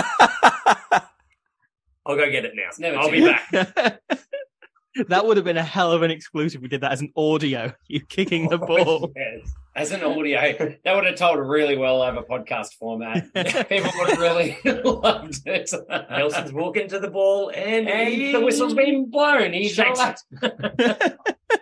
I'll 2.04 2.16
go 2.16 2.30
get 2.30 2.44
it 2.44 2.52
now. 2.54 2.68
never 2.78 2.98
I'll 2.98 3.08
too 3.08 3.12
be 3.12 3.24
back. 3.24 4.02
that 5.08 5.24
would 5.24 5.36
have 5.36 5.44
been 5.44 5.56
a 5.56 5.62
hell 5.62 5.92
of 5.92 6.02
an 6.02 6.10
exclusive. 6.10 6.60
We 6.60 6.68
did 6.68 6.82
that 6.82 6.92
as 6.92 7.00
an 7.00 7.12
audio. 7.16 7.72
You 7.88 8.00
kicking 8.00 8.48
the 8.48 8.58
oh, 8.60 8.66
ball. 8.66 9.12
Yes. 9.16 9.52
As 9.76 9.92
an 9.92 10.02
audio, 10.02 10.40
that 10.84 10.94
would 10.94 11.04
have 11.06 11.14
told 11.14 11.38
really 11.38 11.78
well 11.78 12.02
over 12.02 12.22
podcast 12.22 12.74
format. 12.74 13.32
People 13.68 13.90
would 13.98 14.10
have 14.10 14.18
really 14.18 14.58
loved 14.64 15.46
it. 15.46 15.70
Nelson's 16.10 16.52
walking 16.52 16.88
to 16.88 16.98
the 16.98 17.08
ball 17.08 17.50
and, 17.54 17.88
and 17.88 18.08
he- 18.08 18.32
the 18.32 18.40
whistle's 18.40 18.74
been 18.74 19.08
blown. 19.08 19.52
He's 19.52 19.72
Shakes 19.72 20.00
it. 20.42 21.16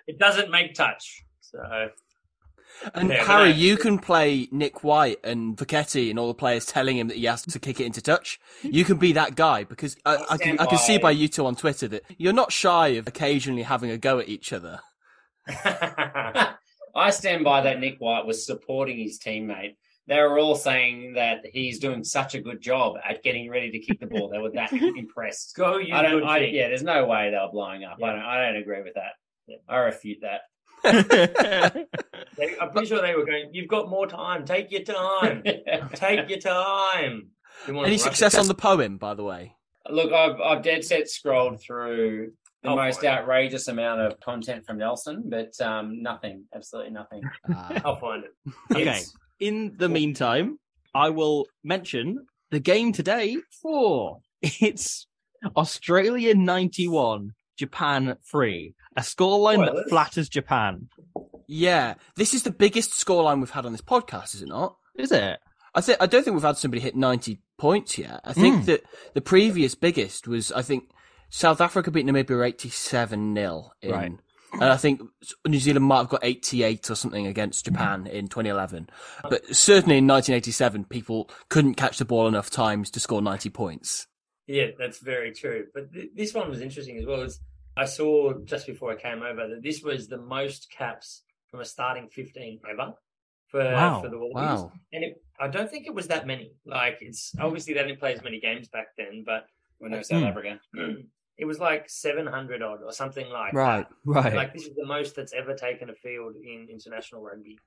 it 0.07 0.19
doesn't 0.19 0.51
make 0.51 0.75
touch. 0.75 1.23
So 1.41 1.91
And 2.95 3.09
Yeah, 3.09 3.25
Harry, 3.25 3.51
you 3.53 3.77
can 3.77 3.99
play 3.99 4.49
Nick 4.51 4.85
White 4.85 5.19
and 5.25 5.57
Vachetti 5.57 6.11
and 6.11 6.19
all 6.19 6.29
the 6.29 6.35
players 6.35 6.67
telling 6.67 6.97
him 6.99 7.09
that 7.09 7.17
he 7.17 7.25
has 7.25 7.43
to 7.43 7.59
kick 7.59 7.81
it 7.81 7.87
into 7.87 8.01
touch. 8.01 8.39
You 8.63 8.85
can 8.85 8.97
be 8.99 9.13
that 9.13 9.35
guy 9.35 9.65
because 9.65 9.97
I, 10.05 10.25
I 10.31 10.37
can 10.39 10.59
I 10.59 10.67
can 10.67 10.79
see 10.79 10.97
by- 10.99 11.03
by 11.03 11.11
you 11.13 11.29
two 11.29 11.47
on 11.47 11.57
Twitter 11.57 11.89
that 11.89 12.03
you're 12.17 12.33
not 12.33 12.53
shy 12.53 12.89
of 12.89 13.07
occasionally 13.07 13.63
having 13.63 13.91
a 13.91 13.99
go 13.99 14.19
at 14.19 14.29
each 14.29 14.53
other. 14.53 14.81
I 15.49 17.11
stand 17.11 17.45
by 17.45 17.63
that 17.63 17.81
Nick 17.81 17.97
White 17.99 18.27
was 18.27 18.45
supporting 18.45 18.99
his 18.99 19.19
teammate. 19.19 19.77
They 20.07 20.21
were 20.21 20.39
all 20.39 20.57
saying 20.57 21.15
that 21.15 21.45
he's 21.53 21.79
doing 21.79 22.03
such 22.03 22.35
a 22.35 22.41
good 22.41 22.63
job 22.63 22.97
at 23.07 23.23
getting 23.23 23.51
ready 23.51 23.71
to 23.73 23.79
kick 23.79 24.01
the 24.01 24.07
ball. 24.07 24.31
They 24.31 24.39
were 24.39 24.51
that 24.53 24.73
impressed. 24.97 25.55
go 25.55 25.77
you 25.79 25.95
I 25.95 26.03
don't. 26.03 26.21
good 26.21 26.25
I, 26.25 26.39
yeah, 26.39 26.69
there's 26.69 26.83
no 26.83 27.05
way 27.07 27.31
they 27.31 27.37
were 27.37 27.51
blowing 27.53 27.85
up. 27.85 27.99
I 28.03 28.13
don't. 28.13 28.21
I 28.25 28.47
don't 28.47 28.57
agree 28.57 28.83
with 28.83 28.95
that. 28.95 29.13
Yeah. 29.47 29.57
I 29.69 29.77
refute 29.79 30.19
that. 30.23 30.41
They- 30.85 31.87
I'm 32.61 32.71
pretty 32.71 32.87
sure 32.89 33.01
they 33.03 33.15
were 33.15 33.25
going, 33.25 33.51
You've 33.53 33.69
got 33.69 33.89
more 33.89 34.07
time. 34.07 34.45
Take 34.45 34.71
your 34.71 34.83
time. 34.83 35.43
Take 35.95 36.29
your 36.29 36.39
time. 36.39 37.29
You 37.67 37.81
Any 37.83 37.99
success 37.99 38.35
it. 38.35 38.41
on 38.41 38.47
the 38.49 38.55
poem, 38.55 38.99
by 38.99 39.15
the 39.15 39.25
way? 39.25 39.55
Look, 39.91 40.13
I've 40.13 40.41
I've 40.41 40.63
dead 40.63 40.85
set 40.85 41.09
scrolled 41.09 41.61
through 41.61 42.33
the 42.63 42.69
I'll 42.71 42.77
most 42.77 42.97
find 43.01 43.05
it. 43.07 43.19
outrageous 43.21 43.69
amount 43.69 44.01
of 44.03 44.21
content 44.21 44.65
from 44.67 44.79
Nelson, 44.79 45.25
but 45.27 45.59
um, 45.61 46.03
nothing, 46.03 46.45
absolutely 46.55 46.93
nothing. 46.93 47.23
Ah. 47.53 47.81
I'll 47.85 47.97
find 47.97 48.25
it. 48.25 48.33
Okay. 48.73 48.83
It's- 48.83 49.13
In 49.41 49.75
the 49.77 49.89
meantime, 49.89 50.59
I 50.95 51.11
will 51.11 51.47
mention 51.65 52.27
the 52.51 52.61
game 52.61 52.93
today 52.93 53.37
for 53.63 54.21
it's 54.43 55.07
Australia 55.57 56.35
91, 56.35 57.33
Japan 57.57 58.17
3. 58.31 58.75
A 58.97 59.01
scoreline 59.03 59.65
that 59.65 59.89
flatters 59.89 60.29
Japan. 60.29 60.89
yeah, 61.47 61.95
this 62.17 62.35
is 62.35 62.43
the 62.43 62.51
biggest 62.51 62.93
scoreline 62.93 63.41
we've 63.41 63.51
had 63.51 63.67
on 63.67 63.73
this 63.73 63.81
podcast, 63.83 64.35
is 64.35 64.43
it 64.43 64.49
not? 64.49 64.77
Is 64.97 65.13
it? 65.13 65.39
I 65.75 65.81
think 65.81 65.99
I 66.01 66.07
don't 66.07 66.25
think 66.25 66.35
we've 66.35 66.43
had 66.43 66.57
somebody 66.57 66.81
hit 66.81 66.97
ninety 66.97 67.41
points 67.59 67.99
yet. 67.99 68.21
I 68.25 68.33
think 68.33 68.63
Mm. 68.63 68.67
that 68.67 68.83
the 69.15 69.21
previous 69.21 69.75
biggest 69.75 70.27
was 70.27 70.51
I 70.53 70.63
think 70.63 70.91
South 71.31 71.61
Africa 71.61 71.91
beat 71.91 72.07
Namibia 72.07 72.47
eighty 72.47 72.69
seven 72.71 73.35
0 73.35 73.71
in, 73.83 73.91
Right. 73.93 74.13
and 74.55 74.65
I 74.65 74.77
think 74.77 75.03
New 75.47 75.61
Zealand 75.61 75.85
might 75.85 75.99
have 75.99 76.09
got 76.09 76.25
eighty 76.25 76.63
eight 76.65 76.91
or 76.91 76.95
something 76.95 77.27
against 77.27 77.67
Japan 77.67 78.07
in 78.07 78.27
twenty 78.29 78.49
eleven. 78.49 78.89
But 79.29 79.55
certainly 79.55 79.99
in 79.99 80.07
nineteen 80.07 80.35
eighty 80.35 80.51
seven, 80.53 80.85
people 80.85 81.31
couldn't 81.51 81.75
catch 81.75 81.99
the 81.99 82.05
ball 82.07 82.27
enough 82.27 82.51
times 82.51 82.91
to 82.93 83.01
score 83.01 83.23
ninety 83.23 83.51
points. 83.51 84.07
Yeah, 84.47 84.69
that's 84.79 84.99
very 84.99 85.33
true. 85.33 85.67
But 85.75 85.93
th- 85.93 86.09
this 86.17 86.33
one 86.33 86.49
was 86.49 86.63
interesting 86.63 86.97
as 86.97 87.05
well. 87.07 87.21
As 87.21 87.39
I 87.79 87.85
saw 87.85 88.35
just 88.45 88.67
before 88.67 88.91
I 88.93 88.97
came 88.97 89.23
over 89.23 89.49
that 89.49 89.63
this 89.63 89.83
was 89.83 90.09
the 90.09 90.19
most 90.19 90.71
caps 90.71 91.23
from 91.51 91.61
a 91.61 91.65
starting 91.65 92.09
15 92.09 92.61
ever 92.71 92.93
for 93.47 93.61
Wow, 93.65 94.03
for 94.03 94.09
the 94.09 94.19
Wallabies. 94.19 94.61
Wow. 94.63 94.73
And 94.93 95.05
it, 95.05 95.23
I 95.41 95.49
don't 95.49 95.71
think 95.71 95.87
it 95.87 95.95
was 95.95 96.09
that 96.09 96.27
many. 96.27 96.53
Like 96.67 96.99
it's 97.01 97.33
obviously 97.41 97.75
they 97.75 97.85
didn't 97.85 98.01
play 98.01 98.13
as 98.13 98.23
many 98.23 98.41
games 98.41 98.69
back 98.69 98.89
then, 98.99 99.23
but 99.25 99.47
When 99.79 99.93
no 99.93 100.03
South 100.03 100.21
Hmm. 100.23 100.27
Africa. 100.27 100.59
it 101.39 101.45
was 101.45 101.61
like 101.61 101.89
700 101.89 102.63
odd 102.63 102.83
or 102.83 102.93
something 102.93 103.29
like 103.31 103.53
Right. 103.55 103.87
that. 103.89 103.95
Right. 104.05 104.35
Like 104.35 104.53
this 104.53 104.67
is 104.67 104.75
the 104.75 104.85
most 104.87 105.15
that's 105.15 105.33
ever 105.33 105.55
taken 105.55 105.89
a 105.89 105.95
field 105.95 106.35
in 106.37 106.67
international 106.71 107.23
rugby. 107.23 107.59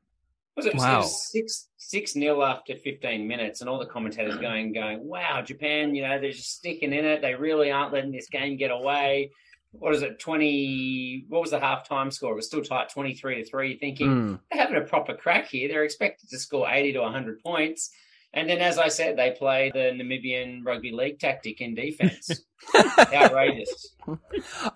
Was 0.58 0.66
it, 0.66 0.76
Wow. 0.76 0.96
it 0.96 0.98
was 0.98 1.32
six 1.32 1.70
six 1.78 2.16
nil 2.18 2.44
after 2.44 2.76
fifteen 2.76 3.26
minutes, 3.26 3.62
and 3.62 3.70
all 3.70 3.80
the 3.80 3.86
commentators 3.86 4.38
going 4.38 4.74
going, 4.74 5.00
"Wow, 5.08 5.42
Japan! 5.42 5.96
You 5.96 6.02
know 6.06 6.20
they're 6.20 6.34
just 6.34 6.52
sticking 6.58 6.92
in 6.92 7.06
it. 7.06 7.22
They 7.22 7.36
really 7.36 7.72
aren't 7.72 7.94
letting 7.94 8.12
this 8.12 8.28
game 8.28 8.58
get 8.58 8.70
away." 8.70 9.32
What 9.74 9.96
is 9.96 10.02
it? 10.02 10.20
Twenty? 10.20 11.26
What 11.30 11.42
was 11.42 11.52
the 11.52 11.60
halftime 11.60 12.12
score? 12.12 12.34
It 12.34 12.36
was 12.36 12.48
still 12.48 12.62
tight, 12.64 12.90
twenty 12.90 13.14
three 13.14 13.36
to 13.44 13.50
three. 13.50 13.78
Thinking 13.78 14.08
Mm. 14.10 14.40
they're 14.52 14.62
having 14.62 14.78
a 14.78 14.82
proper 14.86 15.14
crack 15.16 15.48
here. 15.48 15.68
They're 15.70 15.84
expected 15.86 16.30
to 16.30 16.38
score 16.40 16.70
eighty 16.70 16.92
to 16.94 17.04
hundred 17.04 17.42
points, 17.42 17.90
and 18.34 18.50
then, 18.50 18.60
as 18.60 18.78
I 18.78 18.90
said, 18.90 19.18
they 19.18 19.32
play 19.32 19.72
the 19.74 19.92
Namibian 19.94 20.66
rugby 20.66 20.92
league 20.92 21.20
tactic 21.20 21.62
in 21.62 21.74
defense. 21.76 22.44
Outrageous. 23.14 23.96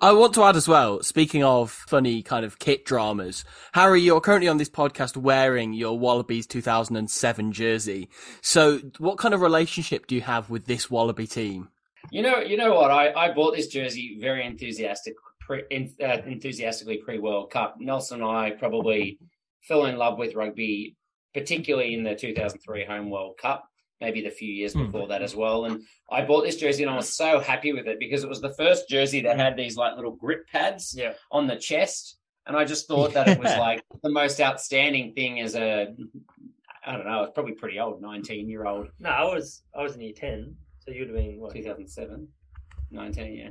I 0.02 0.12
want 0.14 0.34
to 0.36 0.44
add 0.44 0.56
as 0.56 0.68
well, 0.68 1.04
speaking 1.04 1.44
of 1.44 1.72
funny 1.72 2.24
kind 2.24 2.46
of 2.46 2.58
kit 2.60 2.86
dramas, 2.86 3.44
Harry, 3.74 4.02
you're 4.02 4.22
currently 4.22 4.48
on 4.48 4.58
this 4.58 4.70
podcast 4.70 5.18
wearing 5.18 5.74
your 5.74 5.98
Wallabies 6.00 6.48
2007 6.48 7.52
jersey. 7.52 8.10
So 8.42 8.80
what 8.98 9.18
kind 9.18 9.34
of 9.34 9.42
relationship 9.42 10.08
do 10.08 10.16
you 10.16 10.22
have 10.22 10.50
with 10.50 10.66
this 10.66 10.90
Wallaby 10.90 11.28
team? 11.28 11.70
You 12.12 12.22
know, 12.22 12.40
you 12.40 12.58
know 12.58 12.74
what? 12.76 12.92
I, 12.92 13.12
I 13.14 13.32
bought 13.34 13.56
this 13.56 13.68
jersey 13.68 14.18
very 14.20 14.46
enthusiastic, 14.46 15.16
pre, 15.42 15.64
uh, 16.04 16.18
enthusiastically 16.26 16.98
pre 16.98 17.20
World 17.20 17.52
Cup. 17.52 17.76
Nelson 17.80 18.22
and 18.22 18.30
I 18.30 18.52
probably 18.52 19.20
fell 19.64 19.86
in 19.86 19.98
love 19.98 20.18
with 20.18 20.36
rugby, 20.36 20.96
particularly 21.34 21.94
in 21.94 22.04
the 22.04 22.16
2003 22.16 22.86
Home 22.86 23.10
World 23.10 23.38
Cup, 23.42 23.68
maybe 24.02 24.22
the 24.22 24.30
few 24.30 24.52
years 24.52 24.74
Hmm. 24.74 24.86
before 24.86 25.08
that 25.08 25.22
as 25.22 25.36
well. 25.36 25.66
And 25.66 25.82
I 26.10 26.24
bought 26.24 26.44
this 26.44 26.58
jersey 26.58 26.84
and 26.84 26.92
I 26.92 26.96
was 26.96 27.16
so 27.16 27.40
happy 27.40 27.74
with 27.74 27.88
it 27.88 28.00
because 28.00 28.24
it 28.24 28.30
was 28.30 28.42
the 28.42 28.54
first 28.54 28.88
jersey 28.88 29.22
that 29.22 29.38
had 29.38 29.58
these 29.58 29.76
like 29.76 29.96
little 29.96 30.16
grip 30.16 30.48
pads 30.52 30.94
Yeah. 30.98 31.14
on 31.32 31.48
the 31.48 31.56
chest. 31.56 32.18
And 32.48 32.56
I 32.56 32.64
just 32.64 32.88
thought 32.88 33.14
that 33.14 33.28
it 33.28 33.40
was 33.40 33.52
like 33.58 33.84
the 34.04 34.12
most 34.12 34.40
outstanding 34.40 35.14
thing 35.14 35.40
as 35.40 35.56
a, 35.56 35.88
I 36.86 36.96
don't 36.96 37.08
know, 37.08 37.24
it's 37.24 37.34
probably 37.34 37.54
pretty 37.54 37.80
old, 37.80 38.02
19 38.02 38.48
year 38.48 38.68
old. 38.68 38.90
No, 39.00 39.10
I 39.10 39.24
was 39.24 39.64
I 39.76 39.82
was 39.82 39.96
in 39.96 40.02
year 40.02 40.14
10, 40.16 40.56
so 40.86 40.94
you'd 40.94 41.08
have 41.10 41.16
been 41.18 41.40
what? 41.40 41.54
2007, 41.54 42.28
19, 42.92 43.34
yeah. 43.34 43.50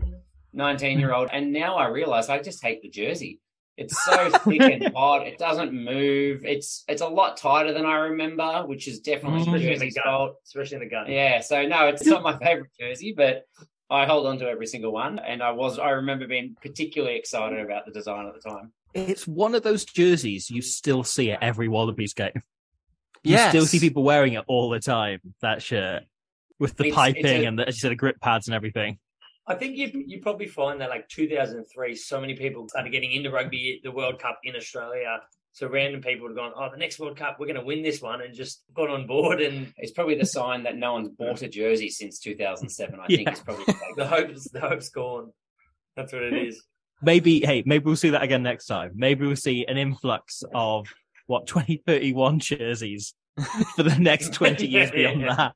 19 0.52 0.98
year 1.00 1.12
old. 1.12 1.28
And 1.32 1.52
now 1.52 1.76
I 1.76 1.88
realize 1.88 2.28
I 2.28 2.40
just 2.40 2.62
hate 2.62 2.82
the 2.82 2.88
jersey. 2.88 3.40
It's 3.76 4.00
so 4.04 4.30
thick 4.44 4.60
and 4.60 4.94
hot. 4.94 5.26
It 5.26 5.36
doesn't 5.38 5.72
move. 5.72 6.44
It's 6.44 6.84
it's 6.86 7.02
a 7.02 7.08
lot 7.08 7.36
tighter 7.36 7.72
than 7.72 7.84
I 7.84 7.96
remember, 7.96 8.64
which 8.66 8.86
is 8.86 9.00
definitely 9.00 9.40
Mhm. 9.40 9.44
the 9.46 9.50
Especially 9.56 9.66
the 9.66 9.74
jersey's 9.74 9.98
fault. 10.04 10.36
Especially 10.44 10.74
in 10.76 10.82
the 10.84 10.88
gun. 10.88 11.10
Yeah, 11.10 11.40
so 11.40 11.66
no, 11.66 11.88
it's 11.88 12.06
not 12.06 12.22
my 12.22 12.38
favorite 12.44 12.70
jersey, 12.78 13.12
but 13.16 13.42
I 13.90 14.06
hold 14.06 14.26
on 14.26 14.38
to 14.38 14.48
every 14.48 14.66
single 14.68 14.92
one. 14.92 15.18
And 15.18 15.42
I 15.42 15.50
was 15.50 15.80
I 15.80 15.90
remember 15.90 16.28
being 16.28 16.56
particularly 16.62 17.16
excited 17.16 17.58
about 17.58 17.84
the 17.84 17.90
design 17.92 18.26
at 18.28 18.34
the 18.40 18.48
time. 18.48 18.72
It's 18.94 19.26
one 19.26 19.56
of 19.56 19.64
those 19.64 19.84
jerseys 19.84 20.48
you 20.52 20.62
still 20.62 21.02
see 21.02 21.32
at 21.32 21.42
every 21.42 21.66
Wallabies 21.66 22.14
game. 22.14 22.30
You 23.24 23.32
Yes. 23.32 23.48
still 23.48 23.66
see 23.66 23.80
people 23.80 24.04
wearing 24.04 24.34
it 24.34 24.44
all 24.46 24.70
the 24.70 24.78
time, 24.78 25.18
that 25.42 25.62
shirt. 25.62 26.04
With 26.58 26.76
the 26.76 26.84
It's- 26.84 26.94
piping 26.96 27.24
it's 27.26 27.30
a- 27.30 27.44
and 27.46 27.58
the, 27.58 27.68
as 27.68 27.76
you 27.76 27.80
said, 27.80 27.90
the 27.90 27.96
grip 27.96 28.20
pads 28.20 28.46
and 28.48 28.54
everything. 28.54 28.98
I 29.46 29.54
think 29.54 29.76
you 29.76 29.90
you 30.06 30.20
probably 30.22 30.46
find 30.46 30.80
that 30.80 30.88
like 30.88 31.08
2003, 31.08 31.94
so 31.94 32.20
many 32.20 32.34
people 32.34 32.66
started 32.68 32.90
getting 32.92 33.12
into 33.12 33.30
rugby, 33.30 33.80
the 33.84 33.90
World 33.90 34.18
Cup 34.18 34.38
in 34.44 34.56
Australia. 34.56 35.20
So 35.52 35.68
random 35.68 36.00
people 36.00 36.26
have 36.26 36.34
gone, 36.36 36.52
oh, 36.56 36.68
the 36.70 36.76
next 36.78 36.98
World 36.98 37.16
Cup, 37.16 37.36
we're 37.38 37.46
going 37.46 37.60
to 37.60 37.64
win 37.64 37.82
this 37.82 38.02
one, 38.02 38.22
and 38.22 38.34
just 38.34 38.64
got 38.74 38.90
on 38.90 39.06
board. 39.06 39.40
And 39.40 39.72
It's 39.76 39.92
probably 39.92 40.16
the 40.16 40.26
sign 40.26 40.64
that 40.64 40.76
no 40.76 40.94
one's 40.94 41.10
bought 41.10 41.42
a 41.42 41.48
jersey 41.48 41.90
since 41.90 42.18
2007. 42.18 42.98
I 42.98 43.06
think 43.06 43.28
it's 43.28 43.40
probably 43.40 43.64
the 43.66 43.76
the 43.98 44.06
hope's 44.06 44.50
the 44.50 44.60
hope's 44.60 44.88
gone. 44.88 45.30
That's 45.96 46.12
what 46.12 46.22
it 46.22 46.32
is. 46.32 46.64
Maybe, 47.02 47.40
hey, 47.40 47.62
maybe 47.66 47.84
we'll 47.84 47.96
see 47.96 48.10
that 48.10 48.22
again 48.22 48.42
next 48.42 48.66
time. 48.66 48.92
Maybe 48.94 49.26
we'll 49.26 49.36
see 49.36 49.64
an 49.66 49.76
influx 49.76 50.42
of 50.54 50.86
what 51.26 51.46
2031 51.46 52.38
jerseys 52.40 53.14
for 53.76 53.82
the 53.82 53.96
next 53.98 54.32
20 54.32 54.66
years 54.66 54.90
Yeah, 54.92 54.96
yeah, 54.96 55.08
beyond 55.12 55.20
yeah. 55.20 55.34
that. 55.36 55.54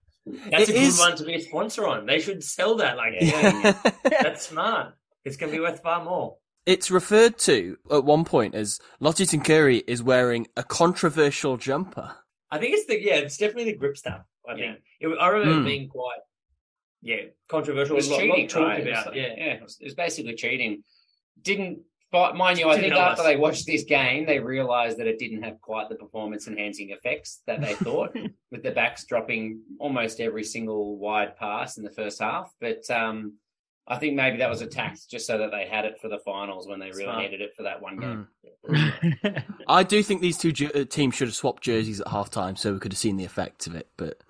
That's 0.50 0.64
It 0.64 0.68
a 0.70 0.72
good 0.72 0.82
is- 0.82 0.98
one 0.98 1.16
to 1.16 1.24
be 1.24 1.34
a 1.34 1.40
sponsor 1.40 1.86
on. 1.86 2.06
They 2.06 2.18
should 2.20 2.42
sell 2.44 2.76
that. 2.76 2.96
Like, 2.96 3.14
Yeah. 3.20 3.74
yeah, 3.84 3.90
that's 4.22 4.48
smart. 4.48 4.94
It's 5.24 5.36
going 5.36 5.50
to 5.52 5.56
be 5.58 5.60
worth 5.62 5.82
far 5.82 6.04
more. 6.04 6.36
It's 6.66 6.90
referred 6.90 7.38
to 7.40 7.76
at 7.90 8.04
one 8.04 8.24
point 8.24 8.54
as 8.54 8.78
Lote 9.00 9.16
Tuqiri 9.16 9.82
is 9.86 10.02
wearing 10.02 10.46
a 10.56 10.62
controversial 10.62 11.56
jumper. 11.56 12.14
I 12.50 12.58
think 12.58 12.74
it's 12.74 12.86
the 12.86 13.00
yeah, 13.02 13.16
it's 13.16 13.36
definitely 13.38 13.72
the 13.72 13.78
grip 13.78 13.96
stuff. 13.96 14.22
I 14.48 14.52
Yeah. 14.54 14.72
think 14.72 14.78
it, 15.00 15.08
I 15.20 15.28
remember 15.28 15.60
Hmm. 15.60 15.66
being 15.66 15.88
quite 15.88 16.18
yeah 17.02 17.14
It 17.16 17.36
controversial. 17.48 17.96
was 17.96 18.08
a 18.08 18.10
lot, 18.12 18.20
cheating, 18.20 18.40
lot 18.42 18.48
talked 18.50 18.64
right? 18.66 18.80
It 18.80 18.84
was 18.84 18.88
about. 18.92 19.06
like- 19.06 19.16
yeah, 19.16 19.34
yeah, 19.36 19.52
it 19.54 19.62
was, 19.62 19.78
it 19.80 19.84
was 19.84 19.94
basically 19.94 20.34
cheating. 20.34 20.82
Didn't, 21.40 21.80
but 22.10 22.36
mind 22.36 22.58
you, 22.58 22.68
I 22.68 22.78
think 22.80 22.94
after 22.94 23.22
they 23.22 23.36
watched 23.36 23.66
this 23.66 23.84
game, 23.84 24.24
they 24.26 24.38
realised 24.38 24.98
that 24.98 25.06
it 25.06 25.18
didn't 25.18 25.42
have 25.42 25.60
quite 25.60 25.88
the 25.88 25.94
performance-enhancing 25.94 26.90
effects 26.90 27.42
that 27.46 27.60
they 27.60 27.74
thought, 27.74 28.16
with 28.50 28.62
the 28.62 28.70
backs 28.70 29.04
dropping 29.04 29.60
almost 29.78 30.20
every 30.20 30.44
single 30.44 30.96
wide 30.96 31.36
pass 31.36 31.76
in 31.76 31.84
the 31.84 31.90
first 31.90 32.20
half. 32.20 32.50
But 32.60 32.88
um, 32.90 33.34
I 33.86 33.96
think 33.98 34.14
maybe 34.14 34.38
that 34.38 34.48
was 34.50 34.62
a 34.62 34.66
tax 34.66 35.06
just 35.06 35.26
so 35.26 35.38
that 35.38 35.50
they 35.50 35.66
had 35.66 35.84
it 35.84 35.98
for 36.00 36.08
the 36.08 36.18
finals 36.18 36.66
when 36.66 36.78
they 36.78 36.90
really 36.90 37.04
Smart. 37.04 37.22
needed 37.22 37.40
it 37.40 37.54
for 37.54 37.64
that 37.64 37.82
one 37.82 37.98
game. 37.98 38.28
Mm. 38.68 39.44
I 39.68 39.82
do 39.82 40.02
think 40.02 40.20
these 40.20 40.38
two 40.38 40.52
ju- 40.52 40.70
uh, 40.74 40.84
teams 40.84 41.14
should 41.14 41.28
have 41.28 41.34
swapped 41.34 41.62
jerseys 41.62 42.00
at 42.00 42.08
half 42.08 42.30
time 42.30 42.56
so 42.56 42.72
we 42.72 42.78
could 42.78 42.92
have 42.92 42.98
seen 42.98 43.16
the 43.16 43.24
effects 43.24 43.66
of 43.66 43.74
it, 43.74 43.88
but 43.96 44.22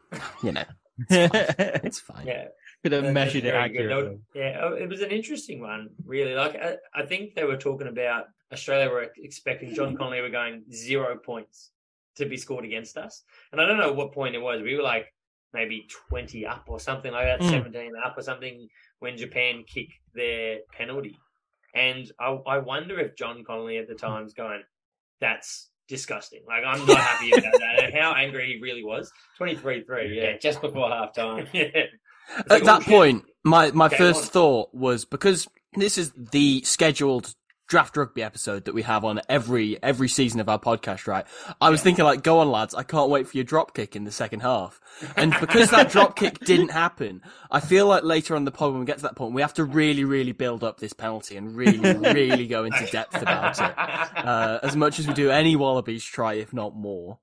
you 0.43 0.53
know, 0.53 0.65
it's 1.11 2.01
fine. 2.01 2.27
yeah. 2.27 2.49
Could 2.83 2.93
have 2.93 3.13
measured 3.13 3.45
it 3.45 3.55
accurately. 3.55 4.21
Yeah, 4.35 4.61
oh, 4.63 4.75
it 4.75 4.89
was 4.89 5.01
an 5.03 5.11
interesting 5.11 5.61
one, 5.61 5.91
really. 6.05 6.35
Like 6.35 6.55
I, 6.57 6.77
I 6.95 7.05
think 7.05 7.35
they 7.35 7.45
were 7.45 7.57
talking 7.57 7.89
about 7.89 8.27
Australia 8.53 8.89
were 8.89 9.07
expecting 9.17 9.75
John 9.75 9.97
Connolly 9.97 10.21
were 10.21 10.31
going 10.31 10.63
zero 10.73 11.17
points 11.19 11.71
to 12.17 12.27
be 12.27 12.37
scored 12.37 12.65
against 12.65 12.97
us, 12.97 13.25
and 13.53 13.61
I 13.61 13.67
don't 13.67 13.79
know 13.79 13.93
what 13.93 14.13
point 14.13 14.35
it 14.37 14.41
was. 14.43 14.63
We 14.63 14.77
were 14.77 14.83
like 14.83 15.13
maybe 15.53 15.87
twenty 16.09 16.47
up 16.47 16.65
or 16.69 16.79
something 16.79 17.11
like 17.13 17.27
that, 17.27 17.41
Mm. 17.41 17.51
seventeen 17.51 17.93
up 18.05 18.17
or 18.17 18.23
something 18.23 18.69
when 19.01 19.17
Japan 19.17 19.65
kicked 19.67 19.95
their 20.15 20.59
penalty, 20.73 21.17
and 21.75 22.11
I, 22.21 22.31
I 22.47 22.59
wonder 22.59 22.99
if 23.01 23.17
John 23.17 23.43
Connolly 23.45 23.79
at 23.79 23.89
the 23.89 23.95
time's 23.97 24.35
going, 24.35 24.63
"That's." 25.21 25.71
Disgusting. 25.89 26.43
Like 26.47 26.65
I'm 26.67 26.85
not 26.85 26.99
happy 26.99 27.31
about 27.33 27.59
that. 27.61 27.85
And 27.85 27.95
how 27.99 28.13
angry 28.13 28.53
he 28.53 28.61
really 28.61 28.85
was. 28.85 29.11
Twenty 29.39 29.57
three 29.57 29.83
three. 29.85 30.15
Yeah, 30.19 30.33
Yeah. 30.33 30.37
just 30.37 30.61
before 30.61 30.91
half 30.91 31.15
time. 31.15 31.47
yeah. 31.55 31.85
At 32.37 32.51
like, 32.51 32.65
that 32.65 32.83
oh, 32.83 32.91
point, 32.91 33.25
my, 33.45 33.71
my 33.73 33.89
first 33.89 34.23
on. 34.23 34.27
thought 34.29 34.75
was 34.75 35.05
because 35.05 35.49
this 35.75 35.99
is 35.99 36.13
the 36.17 36.63
scheduled 36.63 37.35
draft 37.69 37.97
rugby 37.97 38.23
episode 38.23 38.65
that 38.65 38.75
we 38.75 38.83
have 38.83 39.05
on 39.05 39.21
every 39.29 39.81
every 39.83 40.09
season 40.09 40.41
of 40.41 40.49
our 40.49 40.59
podcast, 40.59 41.07
right? 41.07 41.27
I 41.61 41.71
was 41.71 41.83
thinking 41.83 42.05
like, 42.05 42.23
go 42.23 42.41
on 42.41 42.51
lads, 42.51 42.75
I 42.75 42.83
can't 42.83 43.11
wait 43.11 43.29
for 43.29 43.37
your 43.37 43.45
drop 43.45 43.75
kick 43.75 43.95
in 43.95 44.05
the 44.05 44.11
second 44.11 44.41
half. 44.41 44.81
And 45.17 45.35
because 45.39 45.71
that 45.71 45.91
drop 45.91 46.17
kick 46.17 46.39
didn't 46.45 46.71
happen, 46.71 47.23
I 47.51 47.61
feel 47.61 47.87
like 47.87 48.03
later 48.03 48.35
on 48.35 48.45
the 48.45 48.51
pod 48.51 48.73
when 48.73 48.81
we 48.81 48.87
get 48.87 48.97
to 48.97 49.03
that 49.03 49.17
point, 49.17 49.35
we 49.35 49.43
have 49.43 49.55
to 49.55 49.65
really, 49.65 50.05
really 50.05 50.33
build 50.33 50.65
up 50.65 50.81
this 50.81 50.93
penalty 50.93 51.37
and 51.37 51.55
really, 51.55 51.93
really 51.95 52.47
go 52.47 52.65
into 52.65 52.87
depth 52.87 53.21
about 53.21 53.59
it. 53.59 53.75
Uh, 54.19 54.59
as 54.63 54.75
much 54.75 54.99
as 54.99 55.07
we 55.07 55.15
do 55.15 55.31
any 55.31 55.55
Wallabies 55.55 56.05
try, 56.05 56.35
if 56.35 56.53
not 56.53 56.75
more. 56.75 57.19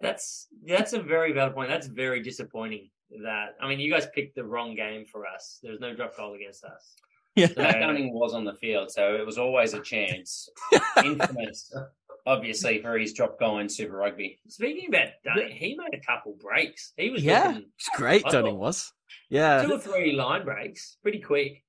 That's 0.00 0.46
that's 0.66 0.94
a 0.94 1.02
very 1.02 1.32
valid 1.32 1.54
point. 1.54 1.68
That's 1.68 1.86
very 1.86 2.22
disappointing. 2.22 2.90
That 3.24 3.56
I 3.60 3.68
mean, 3.68 3.80
you 3.80 3.90
guys 3.92 4.06
picked 4.14 4.36
the 4.36 4.44
wrong 4.44 4.74
game 4.74 5.04
for 5.10 5.26
us. 5.26 5.58
There 5.62 5.72
was 5.72 5.80
no 5.80 5.94
drop 5.94 6.16
goal 6.16 6.34
against 6.34 6.64
us. 6.64 6.94
Yeah. 7.36 7.46
So 7.48 7.54
Matt 7.62 7.80
Dunning 7.80 8.12
was 8.12 8.34
on 8.34 8.44
the 8.44 8.54
field, 8.54 8.90
so 8.90 9.14
it 9.14 9.24
was 9.26 9.38
always 9.38 9.72
a 9.74 9.80
chance. 9.80 10.48
Infamous, 11.04 11.72
obviously, 12.26 12.82
for 12.82 12.98
his 12.98 13.12
drop 13.12 13.38
goal 13.38 13.58
in 13.58 13.68
Super 13.68 13.96
Rugby. 13.96 14.38
Speaking 14.48 14.88
about 14.88 15.08
Dunning, 15.24 15.52
he 15.56 15.76
made 15.76 15.98
a 15.98 16.04
couple 16.04 16.36
breaks. 16.40 16.92
He 16.96 17.10
was 17.10 17.22
Yeah. 17.24 17.48
looking 17.48 17.68
It's 17.76 17.88
great, 17.96 18.24
I 18.26 18.30
Dunning 18.30 18.52
thought- 18.54 18.60
was. 18.60 18.92
Yeah. 19.28 19.62
two 19.64 19.72
or 19.74 19.78
three 19.78 20.12
line 20.12 20.44
breaks, 20.44 20.96
pretty 21.02 21.20
quick. 21.20 21.64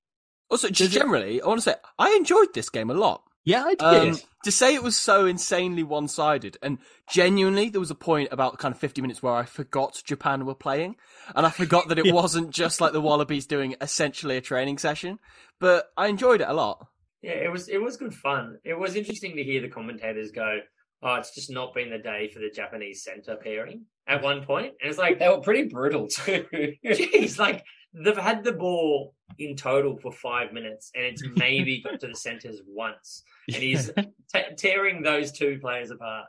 Also, 0.50 0.70
just 0.70 0.92
generally, 0.92 1.42
I 1.42 1.48
want 1.48 1.60
to 1.60 1.64
say 1.64 1.76
I 1.98 2.12
enjoyed 2.16 2.54
this 2.54 2.70
game 2.70 2.90
a 2.90 2.94
lot. 2.94 3.24
Yeah, 3.44 3.64
I 3.66 3.76
Um, 3.84 4.12
did. 4.12 4.24
to 4.44 4.52
say 4.52 4.76
it 4.76 4.84
was 4.84 4.96
so 4.98 5.26
insanely 5.26 5.84
one-sided, 5.84 6.58
and 6.62 6.78
genuinely, 7.10 7.70
there 7.70 7.80
was 7.80 7.90
a 7.92 7.96
point 7.96 8.30
about 8.32 8.60
kind 8.60 8.74
of 8.74 8.80
50 8.80 9.02
minutes 9.02 9.24
where 9.24 9.34
I 9.34 9.46
forgot 9.46 10.02
Japan 10.06 10.46
were 10.46 10.54
playing, 10.56 10.96
and 11.36 11.46
I 11.46 11.50
forgot 11.50 11.88
that 11.88 11.98
it 12.00 12.06
Yeah. 12.08 12.14
wasn't 12.14 12.52
just 12.52 12.80
like 12.82 12.94
the 12.94 13.02
Wallabies 13.02 13.48
doing 13.48 13.76
essentially 13.82 14.38
a 14.38 14.42
training 14.42 14.78
session. 14.78 15.20
But 15.60 15.92
I 15.98 16.08
enjoyed 16.08 16.42
it 16.42 16.48
a 16.50 16.54
lot. 16.54 16.88
Yeah, 17.22 17.34
it 17.34 17.52
was 17.52 17.68
it 17.70 17.82
was 17.82 17.98
good 17.98 18.14
fun. 18.14 18.58
It 18.64 18.74
was 18.74 18.96
interesting 18.96 19.36
to 19.36 19.44
hear 19.44 19.62
the 19.62 19.70
commentators 19.70 20.32
go, 20.32 20.60
"Oh, 21.04 21.16
it's 21.16 21.34
just 21.36 21.52
not 21.52 21.74
been 21.74 21.90
the 21.92 22.00
day 22.00 22.30
for 22.34 22.40
the 22.40 22.50
Japanese 22.50 23.04
center 23.04 23.36
pairing." 23.38 23.86
At 24.08 24.24
one 24.24 24.44
point, 24.44 24.74
and 24.82 24.90
it's 24.90 24.98
like, 24.98 25.20
They 25.20 25.30
were 25.30 25.42
pretty 25.42 25.64
brutal 25.68 26.08
too. 26.08 26.46
Jeez, 26.86 27.38
like 27.38 27.64
they've 27.94 28.18
had 28.18 28.44
the 28.44 28.54
ball 28.54 29.14
in 29.40 29.56
total 29.56 29.98
for 29.98 30.12
five 30.12 30.54
minutes, 30.54 30.92
and 30.96 31.04
it's 31.06 31.24
maybe 31.36 31.82
got 31.82 32.00
to 32.02 32.08
the 32.08 32.16
centers 32.16 32.62
once, 32.68 33.24
and 33.48 33.62
he's 33.64 33.92
t- 34.34 34.42
tearing 34.58 35.02
those 35.02 35.32
two 35.32 35.58
players 35.62 35.92
apart. 35.92 36.26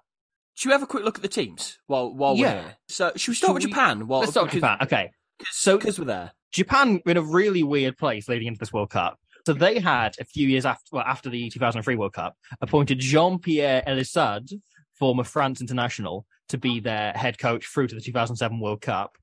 Should 0.54 0.68
we 0.68 0.72
have 0.72 0.82
a 0.82 0.86
quick 0.86 1.04
look 1.04 1.16
at 1.16 1.22
the 1.22 1.28
teams 1.28 1.78
while 1.86 2.14
while 2.14 2.36
Yeah. 2.36 2.54
we're 2.56 2.62
here? 2.62 2.76
So, 2.88 3.12
should 3.16 3.30
we 3.32 3.34
start 3.36 3.48
Should 3.50 3.54
with 3.54 3.64
we- 3.64 3.70
Japan? 3.70 4.06
While, 4.06 4.20
Let's 4.20 4.32
start 4.32 4.46
with 4.46 4.54
Japan. 4.54 4.78
Okay. 4.82 5.10
So, 5.50 5.78
because 5.78 5.98
we're 5.98 6.04
there. 6.06 6.32
Japan 6.52 7.00
were 7.06 7.12
in 7.12 7.16
a 7.16 7.22
really 7.22 7.62
weird 7.62 7.96
place 7.96 8.28
leading 8.28 8.48
into 8.48 8.58
this 8.58 8.72
World 8.72 8.90
Cup. 8.90 9.18
So 9.46 9.54
they 9.54 9.80
had 9.80 10.14
a 10.20 10.24
few 10.24 10.46
years 10.46 10.64
after, 10.66 10.84
well, 10.92 11.04
after 11.04 11.28
the 11.30 11.48
2003 11.50 11.96
World 11.96 12.12
Cup, 12.12 12.36
appointed 12.60 12.98
Jean-Pierre 13.00 13.82
Elissalde, 13.86 14.60
former 14.98 15.24
France 15.24 15.60
international, 15.60 16.26
to 16.50 16.58
be 16.58 16.78
their 16.78 17.12
head 17.14 17.38
coach 17.38 17.66
through 17.66 17.88
to 17.88 17.94
the 17.94 18.00
2007 18.02 18.60
World 18.60 18.82
Cup. 18.82 19.16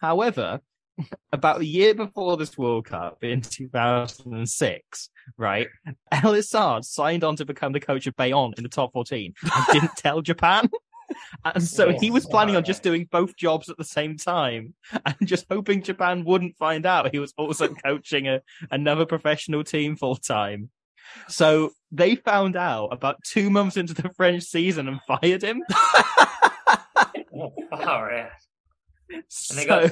However, 0.00 0.60
about 1.32 1.60
a 1.60 1.64
year 1.64 1.94
before 1.94 2.36
this 2.36 2.56
World 2.56 2.86
Cup 2.86 3.22
in 3.24 3.40
2006, 3.40 5.10
right, 5.36 5.68
Elissalde 6.12 6.84
signed 6.84 7.24
on 7.24 7.36
to 7.36 7.44
become 7.44 7.72
the 7.72 7.80
coach 7.80 8.06
of 8.06 8.16
Bayonne 8.16 8.54
in 8.56 8.62
the 8.62 8.68
top 8.68 8.92
14 8.92 9.34
and 9.42 9.66
didn't 9.72 9.96
tell 9.96 10.20
Japan. 10.20 10.68
And 11.44 11.62
so 11.62 11.92
he 11.92 12.10
was 12.10 12.26
planning 12.26 12.56
on 12.56 12.64
just 12.64 12.82
doing 12.82 13.06
both 13.10 13.36
jobs 13.36 13.68
at 13.68 13.76
the 13.76 13.84
same 13.84 14.16
time 14.16 14.74
and 15.04 15.16
just 15.24 15.46
hoping 15.50 15.82
Japan 15.82 16.24
wouldn't 16.24 16.56
find 16.56 16.86
out 16.86 17.12
he 17.12 17.18
was 17.18 17.34
also 17.36 17.68
coaching 17.68 18.28
a, 18.28 18.40
another 18.70 19.04
professional 19.04 19.64
team 19.64 19.96
full 19.96 20.16
time. 20.16 20.70
So 21.28 21.72
they 21.90 22.14
found 22.14 22.56
out 22.56 22.88
about 22.88 23.22
two 23.24 23.50
months 23.50 23.76
into 23.76 23.94
the 23.94 24.10
French 24.16 24.44
season 24.44 24.88
and 24.88 25.00
fired 25.06 25.42
him. 25.42 25.62
Far 27.70 28.14
out. 28.14 28.30
they 29.08 29.22
So 29.28 29.66
got 29.66 29.90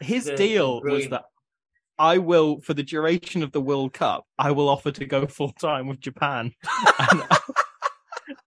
his 0.00 0.24
the 0.24 0.36
deal 0.36 0.80
was 0.82 1.08
that 1.08 1.24
I 1.98 2.18
will, 2.18 2.60
for 2.60 2.72
the 2.74 2.82
duration 2.82 3.42
of 3.42 3.52
the 3.52 3.60
World 3.60 3.92
Cup, 3.92 4.24
I 4.38 4.50
will 4.52 4.68
offer 4.68 4.90
to 4.90 5.04
go 5.04 5.26
full 5.26 5.52
time 5.52 5.86
with 5.88 6.00
Japan. 6.00 6.52
And- 6.98 7.22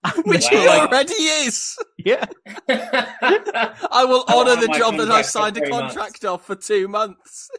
and 0.05 0.25
Which 0.25 0.49
they 0.49 0.61
he 0.61 0.67
already 0.67 1.13
is. 1.13 1.75
yeah. 1.97 2.25
I 2.69 4.05
will 4.07 4.23
honour 4.29 4.55
want 4.55 4.61
the 4.61 4.73
job 4.77 4.97
that 4.97 5.09
I 5.11 5.21
contract 5.21 5.25
for 5.25 5.31
signed 5.31 5.57
a 5.57 5.59
three 5.61 5.69
contract 5.69 6.25
of 6.25 6.41
for 6.41 6.55
two 6.55 6.87
months. 6.87 7.49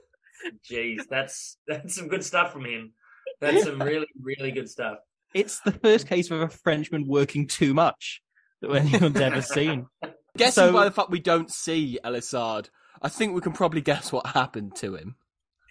Jeez, 0.70 1.02
that's 1.08 1.56
that's 1.66 1.94
some 1.94 2.08
good 2.08 2.24
stuff 2.24 2.52
from 2.52 2.64
him. 2.66 2.92
That's 3.40 3.64
some 3.64 3.80
really 3.82 4.06
really 4.20 4.52
good 4.52 4.68
stuff. 4.70 4.98
It's 5.34 5.60
the 5.60 5.72
first 5.72 6.06
case 6.06 6.30
of 6.30 6.40
a 6.40 6.48
Frenchman 6.48 7.06
working 7.06 7.46
too 7.46 7.74
much 7.74 8.22
that 8.62 8.70
anyone's 8.70 9.20
ever 9.20 9.42
seen. 9.42 9.86
Guessing 10.36 10.52
So- 10.64 10.72
by 10.72 10.84
the 10.84 10.90
fact 10.90 11.10
we 11.10 11.20
don't 11.20 11.50
see 11.50 11.98
Elissalde, 12.04 12.68
I 13.04 13.08
think 13.08 13.34
we 13.34 13.40
can 13.42 13.52
probably 13.52 13.82
guess 13.82 14.10
what 14.10 14.26
happened 14.26 14.74
to 14.76 14.96
him. 14.96 15.16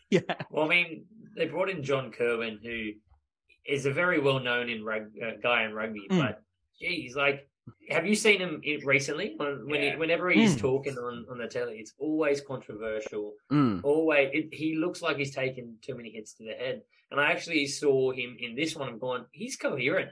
Yeah. 0.10 0.22
Well, 0.52 0.66
I 0.66 0.68
mean, 0.70 1.06
they 1.36 1.48
brought 1.48 1.70
in 1.72 1.82
John 1.84 2.12
Kirwan, 2.12 2.60
who 2.64 2.92
is 3.66 3.86
a 3.88 3.92
very 3.92 4.20
well 4.20 4.40
known 4.40 4.70
in 4.70 4.84
rug, 4.86 5.06
uh, 5.22 5.32
guy 5.42 5.64
in 5.64 5.74
rugby, 5.74 6.08
Mm. 6.12 6.20
but 6.20 6.44
geez, 6.80 7.16
like, 7.16 7.50
have 7.90 8.06
you 8.06 8.14
seen 8.14 8.40
him 8.40 8.62
in, 8.64 8.86
recently? 8.86 9.34
When, 9.38 9.66
when 9.68 9.82
Yeah. 9.82 9.92
he, 9.94 9.98
whenever 9.98 10.30
he's 10.30 10.56
Mm. 10.56 10.60
talking 10.60 10.98
on, 10.98 11.26
on 11.32 11.38
the 11.40 11.48
telly, 11.48 11.78
it's 11.80 11.94
always 11.98 12.42
controversial. 12.42 13.34
Mm. 13.52 13.84
Always, 13.84 14.30
it, 14.34 14.54
he 14.54 14.76
looks 14.76 15.02
like 15.02 15.18
he's 15.18 15.34
taken 15.34 15.78
too 15.82 15.96
many 15.96 16.12
hits 16.12 16.34
to 16.36 16.44
the 16.44 16.54
head. 16.54 16.84
And 17.10 17.20
I 17.20 17.32
actually 17.32 17.66
saw 17.68 18.12
him 18.12 18.38
in 18.40 18.56
this 18.56 18.76
one. 18.76 18.90
I'm 18.90 19.00
going, 19.00 19.26
he's 19.32 19.56
coherent. 19.56 20.12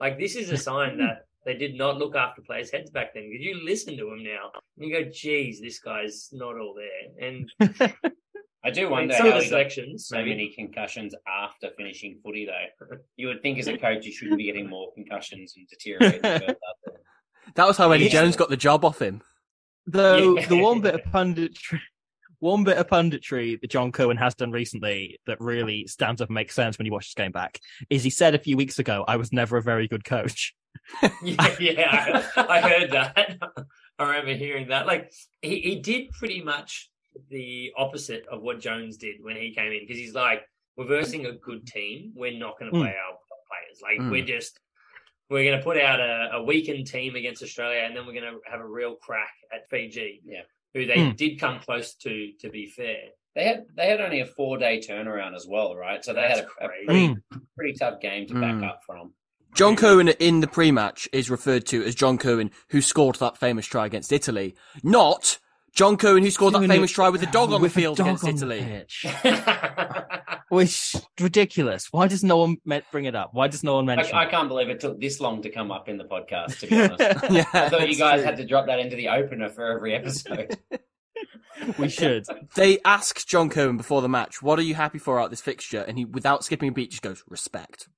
Like 0.00 0.18
this 0.18 0.36
is 0.36 0.50
a 0.50 0.56
sign 0.56 0.96
that 0.98 1.26
they 1.44 1.54
did 1.54 1.74
not 1.76 1.98
look 1.98 2.14
after 2.16 2.42
players' 2.42 2.70
heads 2.70 2.90
back 2.90 3.14
then. 3.14 3.28
Because 3.30 3.44
you 3.44 3.64
listen 3.64 3.96
to 3.96 4.12
him 4.12 4.22
now, 4.22 4.50
and 4.76 4.88
you 4.88 4.92
go, 4.92 5.10
"Geez, 5.10 5.60
this 5.60 5.78
guy's 5.80 6.28
not 6.32 6.58
all 6.58 6.74
there." 6.74 7.28
And 7.28 7.50
I 8.64 8.70
do 8.70 8.82
I 8.82 8.84
mean, 8.84 8.90
wonder 8.90 9.14
how 9.16 9.24
the 9.24 9.40
he 9.40 9.48
selections, 9.48 10.06
so 10.06 10.16
maybe. 10.16 10.30
many 10.30 10.54
concussions 10.54 11.14
after 11.26 11.70
finishing 11.76 12.20
footy, 12.22 12.46
though. 12.46 12.96
You 13.16 13.26
would 13.28 13.42
think 13.42 13.58
as 13.58 13.66
a 13.66 13.76
coach 13.76 14.04
you 14.06 14.12
shouldn't 14.12 14.38
be 14.38 14.44
getting 14.44 14.68
more 14.68 14.92
concussions 14.94 15.54
and 15.56 15.66
deteriorating 15.68 16.54
That 17.56 17.66
was 17.66 17.76
how 17.76 17.90
Eddie 17.90 18.04
Yeah. 18.04 18.10
Jones 18.10 18.36
got 18.36 18.50
the 18.50 18.56
job 18.56 18.84
off 18.84 19.02
him. 19.02 19.20
Though 19.86 20.36
Yeah. 20.38 20.46
the 20.48 20.58
one 20.58 20.80
bit 20.80 20.94
of 20.94 21.00
punditry, 21.02 21.80
one 22.38 22.62
bit 22.62 22.78
of 22.78 22.86
punditry 22.86 23.60
that 23.60 23.70
John 23.70 23.90
Kirwan 23.90 24.16
has 24.18 24.36
done 24.36 24.52
recently 24.52 25.18
that 25.26 25.40
really 25.40 25.88
stands 25.88 26.20
up 26.20 26.28
and 26.28 26.34
makes 26.34 26.54
sense 26.54 26.78
when 26.78 26.86
you 26.86 26.92
watch 26.92 27.06
this 27.08 27.14
game 27.14 27.32
back 27.32 27.58
is 27.90 28.04
he 28.04 28.10
said 28.10 28.36
a 28.36 28.38
few 28.38 28.56
weeks 28.56 28.78
ago, 28.78 29.04
"I 29.08 29.16
was 29.16 29.32
never 29.32 29.56
a 29.56 29.62
very 29.62 29.88
good 29.88 30.04
coach." 30.04 30.54
yeah, 31.22 31.54
yeah, 31.60 32.22
I, 32.36 32.46
I 32.46 32.60
heard 32.60 32.90
that. 32.92 33.38
I 33.98 34.04
remember 34.04 34.34
hearing 34.34 34.68
that. 34.68 34.86
Like 34.86 35.12
he, 35.40 35.60
he 35.60 35.76
did 35.76 36.10
pretty 36.10 36.42
much 36.42 36.90
the 37.30 37.72
opposite 37.76 38.24
of 38.30 38.42
what 38.42 38.60
Jones 38.60 38.96
did 38.96 39.16
when 39.22 39.36
he 39.36 39.54
came 39.54 39.72
in 39.72 39.80
because 39.80 39.96
he's 39.98 40.14
like, 40.14 40.42
we're 40.76 40.86
versing 40.86 41.26
a 41.26 41.32
good 41.32 41.66
team. 41.66 42.12
We're 42.16 42.38
not 42.38 42.58
going 42.58 42.72
to 42.72 42.78
play 42.78 42.88
our 42.88 43.16
players. 43.48 43.80
Like 43.82 44.00
Mm. 44.00 44.10
we're 44.10 44.24
just 44.24 44.58
we're 45.30 45.44
going 45.44 45.58
to 45.58 45.64
put 45.64 45.78
out 45.78 46.00
a, 46.00 46.30
a 46.34 46.42
weakened 46.42 46.86
team 46.86 47.14
against 47.16 47.42
Australia, 47.42 47.80
and 47.86 47.96
then 47.96 48.04
we're 48.06 48.12
going 48.12 48.30
to 48.32 48.38
have 48.50 48.60
a 48.60 48.66
real 48.66 48.96
crack 48.96 49.32
at 49.54 49.68
Fiji. 49.70 50.20
Yeah. 50.24 50.42
who 50.74 50.86
they 50.86 50.96
Mm. 50.96 51.16
did 51.16 51.38
come 51.38 51.58
close 51.60 51.94
to. 51.96 52.32
To 52.40 52.48
be 52.50 52.66
fair, 52.66 52.96
They 53.34 53.44
had 53.44 53.64
they 53.76 53.88
had 53.88 54.00
only 54.00 54.20
a 54.20 54.26
four 54.26 54.56
day 54.58 54.78
turnaround 54.80 55.34
as 55.36 55.46
well, 55.46 55.76
right? 55.76 56.02
So 56.04 56.12
they 56.14 56.22
That's 56.22 56.40
had 56.40 56.48
a, 56.60 56.64
a 56.64 56.68
pretty, 56.68 57.08
Mm. 57.08 57.16
pretty 57.56 57.74
tough 57.78 58.00
game 58.00 58.26
to 58.28 58.34
Mm. 58.34 58.40
back 58.60 58.70
up 58.70 58.80
from. 58.86 59.12
John 59.54 59.76
Kirwan 59.76 60.08
in 60.08 60.40
the 60.40 60.46
pre-match 60.46 61.08
is 61.12 61.30
referred 61.30 61.66
to 61.66 61.84
as 61.84 61.94
John 61.94 62.16
Kirwan 62.16 62.50
who 62.70 62.80
scored 62.80 63.16
that 63.16 63.36
famous 63.36 63.66
try 63.66 63.84
against 63.84 64.10
Italy, 64.10 64.54
not 64.82 65.38
John 65.74 65.96
Kirwan 65.98 66.22
who 66.22 66.30
scored 66.30 66.54
that 66.54 66.66
famous 66.66 66.90
it 66.90 66.94
try 66.94 67.10
with 67.10 67.20
the 67.20 67.26
dog 67.26 67.50
on 67.52 67.60
the 67.60 67.64
with 67.64 67.74
field 67.74 68.00
against 68.00 68.24
on 68.24 68.30
Italy. 68.30 68.84
Which 70.48 70.96
ridiculous. 71.20 71.88
Why 71.92 72.08
does 72.08 72.24
no 72.24 72.38
one 72.38 72.56
met- 72.64 72.84
bring 72.90 73.04
it 73.04 73.14
up? 73.14 73.30
Why 73.32 73.48
does 73.48 73.62
no 73.62 73.76
one 73.76 73.86
mention? 73.86 74.14
I, 74.14 74.24
I 74.24 74.26
can't 74.26 74.48
believe 74.48 74.68
it 74.68 74.80
took 74.80 75.00
this 75.00 75.20
long 75.20 75.42
to 75.42 75.50
come 75.50 75.70
up 75.70 75.88
in 75.88 75.98
the 75.98 76.04
podcast. 76.04 76.58
To 76.60 76.66
be 76.66 76.76
honest, 76.82 77.00
yeah, 77.30 77.44
I 77.52 77.68
thought 77.68 77.88
you 77.88 77.96
guys 77.96 78.20
true. 78.20 78.24
had 78.24 78.36
to 78.38 78.46
drop 78.46 78.66
that 78.66 78.78
into 78.78 78.96
the 78.96 79.08
opener 79.08 79.48
for 79.48 79.66
every 79.70 79.94
episode. 79.94 80.58
we 81.78 81.88
should. 81.88 82.24
They 82.54 82.78
asked 82.84 83.28
John 83.28 83.48
Kirwan 83.50 83.76
before 83.76 84.02
the 84.02 84.08
match, 84.08 84.42
"What 84.42 84.58
are 84.58 84.62
you 84.62 84.74
happy 84.74 84.98
for 84.98 85.18
out 85.20 85.26
of 85.26 85.30
this 85.30 85.40
fixture?" 85.40 85.82
And 85.82 85.96
he, 85.96 86.04
without 86.04 86.44
skipping 86.44 86.68
a 86.68 86.72
beat, 86.72 86.90
just 86.90 87.02
goes, 87.02 87.22
"Respect." 87.28 87.88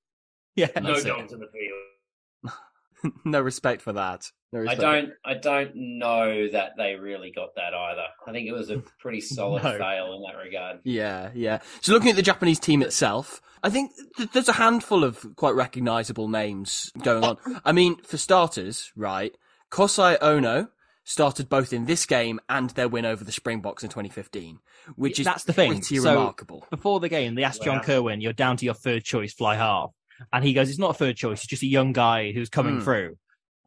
Yeah. 0.56 0.68
no 0.80 0.92
That's 0.92 1.04
it. 1.04 1.08
dogs 1.08 1.32
in 1.32 1.40
the 1.40 1.48
field. 1.48 3.12
no 3.24 3.40
respect 3.40 3.82
for 3.82 3.92
that. 3.94 4.30
No 4.52 4.64
I 4.68 4.76
don't 4.76 5.10
I 5.24 5.34
don't 5.34 5.72
know 5.74 6.48
that 6.52 6.72
they 6.76 6.94
really 6.94 7.32
got 7.32 7.56
that 7.56 7.74
either. 7.74 8.04
I 8.26 8.30
think 8.32 8.48
it 8.48 8.52
was 8.52 8.70
a 8.70 8.78
pretty 9.00 9.20
solid 9.20 9.64
No. 9.64 9.76
fail 9.78 10.14
in 10.14 10.22
that 10.22 10.38
regard. 10.40 10.78
Yeah, 10.84 11.30
yeah. 11.34 11.60
So 11.80 11.92
looking 11.92 12.10
at 12.10 12.16
the 12.16 12.22
Japanese 12.22 12.60
team 12.60 12.80
itself, 12.82 13.40
I 13.64 13.70
think 13.70 13.92
th- 14.16 14.30
there's 14.30 14.48
a 14.48 14.52
handful 14.54 15.02
of 15.04 15.26
quite 15.36 15.54
recognisable 15.56 16.28
names 16.28 16.92
going 17.02 17.24
on. 17.24 17.36
I 17.64 17.72
mean, 17.72 17.96
for 18.02 18.16
starters, 18.16 18.92
right, 18.94 19.34
Kosei 19.72 20.16
Ono 20.22 20.68
started 21.02 21.48
both 21.50 21.72
in 21.72 21.84
this 21.86 22.06
game 22.06 22.40
and 22.48 22.70
their 22.70 22.88
win 22.88 23.04
over 23.04 23.24
the 23.24 23.32
Springboks 23.32 23.82
in 23.82 23.90
2015, 23.90 24.60
which 24.96 25.18
is 25.18 25.24
That's 25.26 25.44
the 25.44 25.52
thing. 25.52 25.72
pretty 25.72 25.98
So- 25.98 26.10
remarkable. 26.14 26.64
Before 26.70 27.00
the 27.00 27.08
game, 27.10 27.34
they 27.34 27.42
asked 27.44 27.62
John 27.64 27.78
Wow. 27.78 27.82
Kirwan, 27.82 28.20
"You're 28.22 28.32
down 28.32 28.56
to 28.58 28.64
your 28.64 28.72
third 28.74 29.04
choice, 29.04 29.34
fly 29.34 29.56
half," 29.56 29.90
and 30.32 30.44
he 30.44 30.52
goes, 30.54 30.70
"It's 30.70 30.78
not 30.78 30.90
a 30.90 30.94
third 30.94 31.16
choice. 31.16 31.38
It's 31.40 31.46
just 31.48 31.62
a 31.62 31.66
young 31.66 31.92
guy 31.92 32.32
who's 32.32 32.48
coming 32.48 32.76
Hmm. 32.78 32.80
through." 32.84 33.16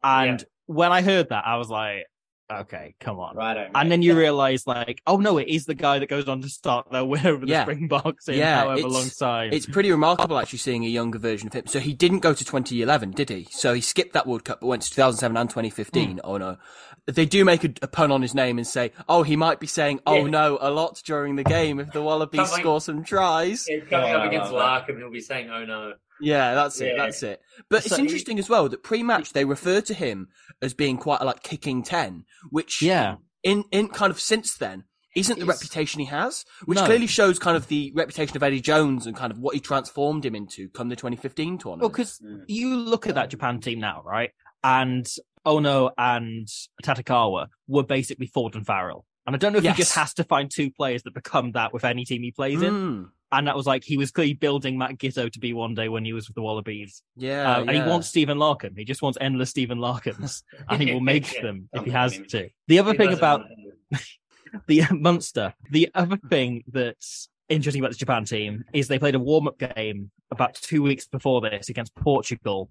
And 0.02 0.40
Yeah. 0.40 0.46
when 0.66 0.92
I 0.92 1.02
heard 1.02 1.28
that, 1.30 1.44
I 1.46 1.56
was 1.56 1.68
like, 1.70 2.04
Okay, 2.50 2.94
come 2.98 3.18
on. 3.20 3.36
Righto. 3.36 3.68
And 3.74 3.92
then 3.92 4.00
you 4.00 4.16
realize, 4.16 4.66
like, 4.66 5.02
oh 5.06 5.18
no, 5.18 5.36
it 5.36 5.48
is 5.48 5.66
the 5.66 5.74
guy 5.74 5.98
that 5.98 6.08
goes 6.08 6.28
on 6.28 6.40
to 6.40 6.48
start 6.48 6.90
their 6.90 7.04
win 7.04 7.26
over 7.26 7.44
the 7.44 7.52
Yeah. 7.52 7.64
Springboks 7.64 8.26
in 8.26 8.36
Yeah, 8.38 8.60
however 8.60 8.78
it's- 8.78 8.90
long 8.94 9.10
time. 9.10 9.52
It's 9.52 9.66
pretty 9.66 9.90
remarkable 9.90 10.38
actually 10.38 10.60
seeing 10.60 10.82
a 10.82 10.88
younger 10.88 11.18
version 11.18 11.48
of 11.48 11.52
him. 11.52 11.66
So 11.66 11.78
he 11.78 11.92
didn't 11.92 12.20
go 12.20 12.32
to 12.32 12.42
2011, 12.42 13.10
did 13.10 13.28
he? 13.28 13.48
So 13.50 13.74
he 13.74 13.82
skipped 13.82 14.14
that 14.14 14.26
World 14.26 14.46
Cup 14.46 14.60
but 14.62 14.66
went 14.66 14.80
to 14.80 14.90
2007 14.90 15.36
and 15.36 15.50
2015. 15.50 16.12
Hmm. 16.12 16.18
Oh 16.24 16.38
no. 16.38 16.56
They 17.04 17.26
do 17.26 17.44
make 17.44 17.64
a, 17.64 17.70
a 17.82 17.86
pun 17.86 18.10
on 18.10 18.22
his 18.22 18.34
name 18.34 18.56
and 18.56 18.66
say, 18.66 18.92
oh, 19.10 19.24
he 19.24 19.36
might 19.36 19.60
be 19.60 19.66
saying, 19.66 20.00
oh 20.06 20.24
Yeah. 20.24 20.30
no, 20.30 20.56
a 20.62 20.70
lot 20.70 21.02
during 21.04 21.36
the 21.36 21.44
game 21.44 21.78
if 21.78 21.92
the 21.92 22.00
Wallabies 22.00 22.48
Something- 22.48 22.62
score 22.62 22.80
some 22.80 23.04
tries. 23.04 23.66
Yeah, 23.68 23.80
coming 23.90 24.14
up 24.14 24.24
against 24.26 24.52
love 24.52 24.86
Larkham, 24.86 24.96
he'll 24.96 25.10
be 25.10 25.20
saying, 25.20 25.50
"Oh 25.50 25.66
no." 25.66 25.92
Yeah, 26.20 26.54
that's 26.54 26.80
it. 26.80 26.94
Yeah. 26.96 27.04
That's 27.04 27.22
it. 27.22 27.40
But 27.70 27.86
it's 27.86 27.94
So- 27.96 28.02
interesting 28.02 28.38
as 28.38 28.48
well 28.48 28.68
that 28.68 28.82
pre-match 28.82 29.32
they 29.32 29.44
refer 29.44 29.80
to 29.82 29.94
him 29.94 30.28
as 30.62 30.74
being 30.74 30.96
quite 30.96 31.20
a 31.20 31.24
like 31.24 31.42
kicking 31.42 31.82
ten, 31.82 32.24
which 32.50 32.82
yeah. 32.82 33.16
in 33.42 33.64
in 33.70 33.88
kind 33.88 34.10
of 34.10 34.20
since 34.20 34.56
then 34.56 34.84
isn't 35.16 35.38
the 35.38 35.44
He's- 35.44 35.56
reputation 35.56 36.00
he 36.00 36.06
has, 36.06 36.44
which 36.66 36.76
No. 36.78 36.84
clearly 36.84 37.06
shows 37.06 37.38
kind 37.38 37.56
of 37.56 37.66
the 37.68 37.92
reputation 37.94 38.36
of 38.36 38.42
Eddie 38.42 38.60
Jones 38.60 39.06
and 39.06 39.16
kind 39.16 39.32
of 39.32 39.38
what 39.38 39.54
he 39.54 39.60
transformed 39.60 40.24
him 40.24 40.34
into 40.36 40.68
come 40.70 40.88
the 40.88 40.96
2015 40.96 41.58
tournament. 41.58 41.80
Well, 41.82 41.88
because 41.88 42.20
Mm. 42.20 42.44
you 42.48 42.76
look 42.76 43.06
at 43.06 43.14
that 43.16 43.30
Japan 43.30 43.60
team 43.60 43.80
now, 43.80 44.02
right? 44.04 44.30
And 44.62 45.06
Ono 45.46 45.90
and 45.96 46.46
Tatekawa 46.84 47.46
were 47.66 47.82
basically 47.84 48.26
Ford 48.26 48.54
and 48.54 48.66
Farrell. 48.66 49.06
And 49.26 49.34
I 49.34 49.38
don't 49.38 49.52
know 49.52 49.58
if 49.58 49.64
Yes. 49.64 49.76
he 49.76 49.82
just 49.82 49.94
has 49.94 50.14
to 50.14 50.24
find 50.24 50.50
two 50.50 50.70
players 50.70 51.02
that 51.04 51.14
become 51.14 51.52
that 51.52 51.72
with 51.72 51.84
any 51.84 52.04
team 52.04 52.22
he 52.22 52.30
plays 52.32 52.62
in. 52.62 53.08
And 53.30 53.46
that 53.46 53.54
was 53.56 53.66
like 53.66 53.84
he 53.84 53.98
was 53.98 54.10
clearly 54.10 54.32
building 54.32 54.78
Matt 54.78 54.92
Giteau 54.98 55.30
to 55.30 55.38
be 55.38 55.52
one 55.52 55.74
day 55.74 55.88
when 55.90 56.04
he 56.04 56.14
was 56.14 56.28
with 56.28 56.34
the 56.34 56.40
Wallabies. 56.42 57.02
yeah, 57.16 57.56
Uh, 57.58 57.60
And 57.60 57.70
he 57.72 57.80
wants 57.82 58.08
Stephen 58.08 58.38
Larkham. 58.38 58.76
He 58.76 58.84
just 58.86 59.02
wants 59.02 59.18
endless 59.20 59.50
Stephen 59.50 59.78
Larkhams. 59.78 60.42
and 60.68 60.82
he 60.82 60.92
will 60.94 61.00
make 61.00 61.32
Yeah. 61.34 61.42
them 61.42 61.68
if 61.74 61.80
he 61.84 61.90
blame 61.90 62.00
has 62.00 62.12
him. 62.14 62.24
to. 62.26 62.48
The 62.68 62.78
other 62.78 62.94
thing 62.94 63.12
about 63.12 63.44
the 64.66 64.82
Munster. 64.92 65.54
The 65.70 65.90
other 65.94 66.16
thing 66.16 66.64
that's 66.68 67.28
interesting 67.48 67.82
about 67.82 67.92
the 67.92 67.98
Japan 67.98 68.24
team 68.24 68.64
is 68.72 68.88
they 68.88 68.98
played 68.98 69.14
a 69.14 69.18
warm 69.18 69.48
up 69.48 69.58
game 69.58 70.10
about 70.30 70.54
two 70.54 70.82
weeks 70.82 71.06
before 71.06 71.40
this 71.40 71.68
against 71.68 71.94
Portugal, 71.94 72.70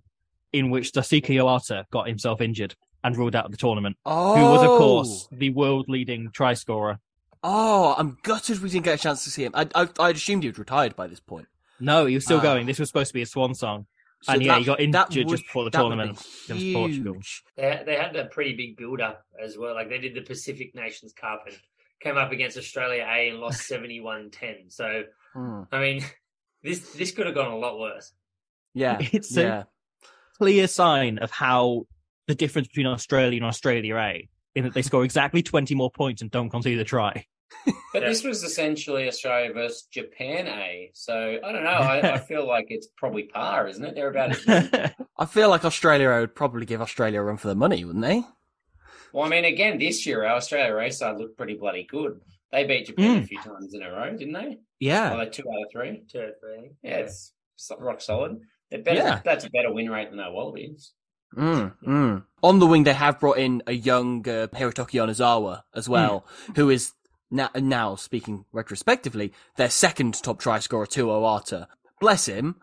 in 0.54 0.70
which 0.70 0.92
Daisuke 0.92 1.36
Ohata 1.36 1.86
got 1.92 2.08
himself 2.08 2.42
injured 2.42 2.76
and 3.04 3.16
ruled 3.16 3.36
out 3.36 3.46
of 3.46 3.52
the 3.52 3.58
tournament. 3.58 3.96
oh, 4.06 4.36
Who 4.36 4.42
was, 4.44 4.62
of 4.64 4.70
course, 4.80 5.28
the 5.32 5.50
world 5.52 5.86
leading 5.88 6.30
try 6.32 6.54
scorer. 6.56 7.00
Oh, 7.50 7.96
I'm 7.98 8.18
gutted 8.24 8.62
we 8.62 8.70
didn't 8.70 8.84
get 8.86 8.96
a 9.00 9.02
chance 9.02 9.24
to 9.24 9.30
see 9.30 9.46
him. 9.46 9.52
I, 9.54 9.68
I, 9.74 9.88
I'd 10.00 10.18
assumed 10.18 10.44
he 10.44 10.50
was 10.50 10.60
retired 10.60 10.96
by 10.98 11.08
this 11.08 11.22
point. 11.22 11.48
No, 11.80 12.06
he 12.06 12.16
was 12.16 12.26
still 12.26 12.40
Ah. 12.40 12.44
going. 12.44 12.66
This 12.66 12.78
was 12.80 12.90
supposed 12.90 13.08
to 13.10 13.14
be 13.14 13.22
a 13.22 13.26
swan 13.26 13.56
song. 13.56 13.86
So 14.24 14.34
And 14.34 14.42
yeah, 14.44 14.54
that- 14.54 14.60
he 14.60 14.66
got 14.66 14.78
that 14.80 14.84
injured 14.84 15.26
would- 15.28 15.38
just 15.38 15.44
before 15.46 15.64
the 15.64 15.70
tournament 15.72 16.10
against 16.50 16.74
Portugal. 16.74 17.14
huge. 17.14 17.44
They, 17.56 17.84
they 17.86 17.96
had 17.96 18.16
a 18.18 18.26
pretty 18.26 18.56
big 18.56 18.76
build 18.76 19.00
up 19.00 19.24
as 19.42 19.58
well. 19.58 19.76
Like 19.76 19.88
they 19.90 20.00
did 20.00 20.14
the 20.16 20.22
Pacific 20.22 20.76
Nations 20.76 21.14
Cup 21.14 21.44
and 21.48 21.56
came 22.02 22.18
up 22.18 22.32
against 22.34 22.58
Australia 22.58 23.04
A 23.08 23.30
and 23.30 23.40
lost 23.40 23.62
71-10. 23.72 24.70
So 24.74 25.04
Hmm. 25.34 25.62
I 25.72 25.80
mean, 25.80 26.04
this 26.64 26.80
this 26.94 27.12
could 27.12 27.28
have 27.28 27.36
gone 27.36 27.52
a 27.52 27.58
lot 27.58 27.80
worse. 27.80 28.12
Yeah, 28.74 28.98
It's 29.14 29.38
a- 29.38 29.42
yeah. 29.42 29.64
Clear 30.38 30.68
sign 30.68 31.18
of 31.20 31.32
how 31.32 31.88
the 32.28 32.36
difference 32.36 32.68
between 32.68 32.88
Australia 32.88 33.38
and 33.38 33.46
Australia 33.46 33.96
A 33.98 34.28
in 34.54 34.64
that 34.66 34.74
they 34.74 34.82
score 34.82 35.04
exactly 35.06 35.42
20 35.42 35.74
more 35.76 35.90
points 35.92 36.22
and 36.22 36.30
don't 36.30 36.50
concede 36.50 36.78
a 36.80 36.84
try. 36.84 37.26
But 37.94 38.02
Yeah. 38.04 38.10
this 38.10 38.24
was 38.24 38.44
essentially 38.44 39.08
Australia 39.08 39.54
versus 39.54 39.84
Japan 39.92 40.48
A. 40.48 40.92
So 40.94 41.38
I 41.44 41.52
don't 41.52 41.64
know. 41.64 41.70
I, 41.70 42.14
I 42.14 42.18
feel 42.20 42.48
like 42.48 42.68
it's 42.70 42.88
probably 42.98 43.24
par, 43.24 43.68
isn't 43.68 43.84
it? 43.84 43.96
They're 43.96 44.10
about 44.10 44.32
as 44.50 44.92
I 45.18 45.26
feel 45.26 45.50
like 45.50 45.66
Australia 45.66 46.10
would 46.20 46.36
probably 46.36 46.66
give 46.66 46.82
Australia 46.82 47.20
a 47.20 47.24
run 47.24 47.38
for 47.38 47.48
the 47.48 47.56
money, 47.56 47.84
wouldn't 47.86 48.04
they? 48.06 48.24
Well, 49.14 49.26
I 49.26 49.30
mean, 49.30 49.46
again, 49.46 49.80
this 49.80 50.06
year 50.06 50.24
our 50.26 50.36
Australia 50.36 50.74
race 50.76 51.00
side 51.00 51.18
looked 51.18 51.38
pretty 51.38 51.56
bloody 51.56 51.84
good. 51.90 52.20
They 52.52 52.66
beat 52.66 52.88
Japan 52.88 53.22
Mm. 53.22 53.24
a 53.24 53.28
few 53.28 53.42
times 53.42 53.74
in 53.74 53.82
a 53.84 53.92
row, 53.92 54.12
didn't 54.16 54.34
they? 54.34 54.58
yeah. 54.80 55.10
Well, 55.10 55.20
like 55.20 55.32
two 55.32 55.44
out 55.44 55.66
of 55.66 55.72
three. 55.72 56.04
Two 56.12 56.20
out 56.20 56.30
of 56.30 56.40
three. 56.40 56.72
Yeah, 56.84 56.98
it's 56.98 57.34
rock 57.80 58.02
solid. 58.02 58.40
They're 58.70 58.82
better, 58.82 59.00
Yeah. 59.00 59.22
That's 59.24 59.46
a 59.46 59.50
better 59.50 59.72
win 59.74 59.90
rate 59.90 60.12
than 60.12 60.20
our 60.20 60.32
Wallabies. 60.32 60.92
Mm, 61.36 61.74
mm. 61.86 62.24
On 62.44 62.60
the 62.60 62.66
wing, 62.68 62.84
they 62.84 62.94
have 62.94 63.20
brought 63.20 63.38
in 63.38 63.62
a 63.68 63.74
young 63.74 64.20
uh, 64.28 64.48
Hirotoki 64.54 65.02
Onizawa 65.02 65.64
as 65.76 65.90
well, 65.90 66.26
who 66.56 66.70
is 66.70 66.94
now, 67.30 67.50
now, 67.56 67.96
speaking 67.96 68.46
retrospectively, 68.52 69.34
their 69.58 69.70
second 69.70 70.22
top 70.22 70.40
try 70.40 70.60
scorer 70.60 70.86
to 70.88 71.08
Ohata. 71.08 71.68
Bless 72.00 72.28
him. 72.28 72.56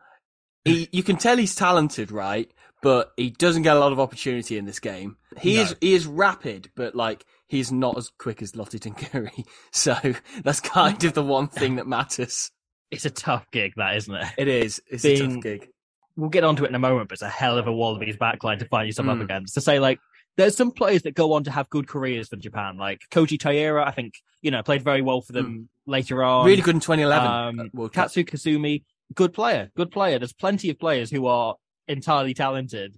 He, 0.65 0.89
you 0.93 1.03
can 1.03 1.17
tell 1.17 1.37
he's 1.37 1.55
talented, 1.55 2.11
right? 2.11 2.51
But 2.83 3.13
he 3.17 3.31
doesn't 3.31 3.63
get 3.63 3.77
a 3.77 3.81
lot 3.81 3.93
of 3.93 4.01
opportunity 4.01 4.57
in 4.59 4.65
this 4.67 4.79
game. 4.81 5.17
He 5.39 5.57
No. 5.57 5.63
is, 5.63 5.77
he 5.81 5.95
is 5.95 6.07
rapid, 6.07 6.71
but 6.75 6.95
like, 6.95 7.25
he's 7.49 7.71
not 7.73 7.97
as 7.99 8.11
quick 8.19 8.41
as 8.43 8.57
Lote 8.57 8.71
Tuqiri. 8.71 9.45
So 9.73 9.97
that's 10.43 10.61
kind 10.61 11.03
of 11.05 11.13
the 11.15 11.23
one 11.23 11.49
thing 11.49 11.77
that 11.77 11.87
matters. 11.87 12.51
It's 12.91 13.05
a 13.05 13.11
tough 13.11 13.47
gig, 13.51 13.73
that, 13.77 13.97
isn't 13.97 14.15
it? 14.15 14.27
It 14.39 14.49
is. 14.49 14.81
It's 14.91 15.05
a 15.05 15.17
tough 15.19 15.43
gig. 15.43 15.69
We'll 16.17 16.31
get 16.31 16.45
onto 16.45 16.65
it 16.65 16.69
in 16.69 16.75
a 16.75 16.79
moment, 16.79 17.09
but 17.09 17.15
it's 17.15 17.23
a 17.23 17.29
hell 17.29 17.59
of 17.59 17.67
a 17.67 17.73
Wallabies 17.73 18.17
backline 18.17 18.59
to 18.61 18.67
find 18.69 18.87
yourself 18.87 19.09
up 19.09 19.19
Mm. 19.19 19.23
against. 19.25 19.55
To 19.55 19.61
say, 19.61 19.81
like, 19.81 19.99
there's 20.37 20.57
some 20.57 20.71
players 20.71 21.03
that 21.03 21.15
go 21.15 21.33
on 21.33 21.45
to 21.45 21.51
have 21.51 21.69
good 21.71 21.87
careers 21.87 22.29
for 22.29 22.37
Japan, 22.37 22.77
like 22.77 23.01
Koji 23.11 23.39
Taira, 23.39 23.87
I 23.87 23.91
think, 23.93 24.15
you 24.43 24.51
know, 24.51 24.63
played 24.63 24.83
very 24.83 25.03
well 25.03 25.21
for 25.21 25.33
them 25.33 25.69
later 25.87 26.23
on. 26.25 26.45
Really 26.47 26.63
good 26.63 26.75
in 26.75 26.81
2011 26.81 27.61
Um, 27.61 27.71
World 27.73 27.93
Katsu 27.93 28.25
Kasumi, 28.25 28.85
good 29.15 29.33
player, 29.33 29.71
good 29.77 29.91
player. 29.91 30.19
There's 30.19 30.33
plenty 30.33 30.71
of 30.71 30.79
players 30.79 31.11
who 31.11 31.27
are 31.27 31.55
entirely 31.89 32.35
talented, 32.35 32.97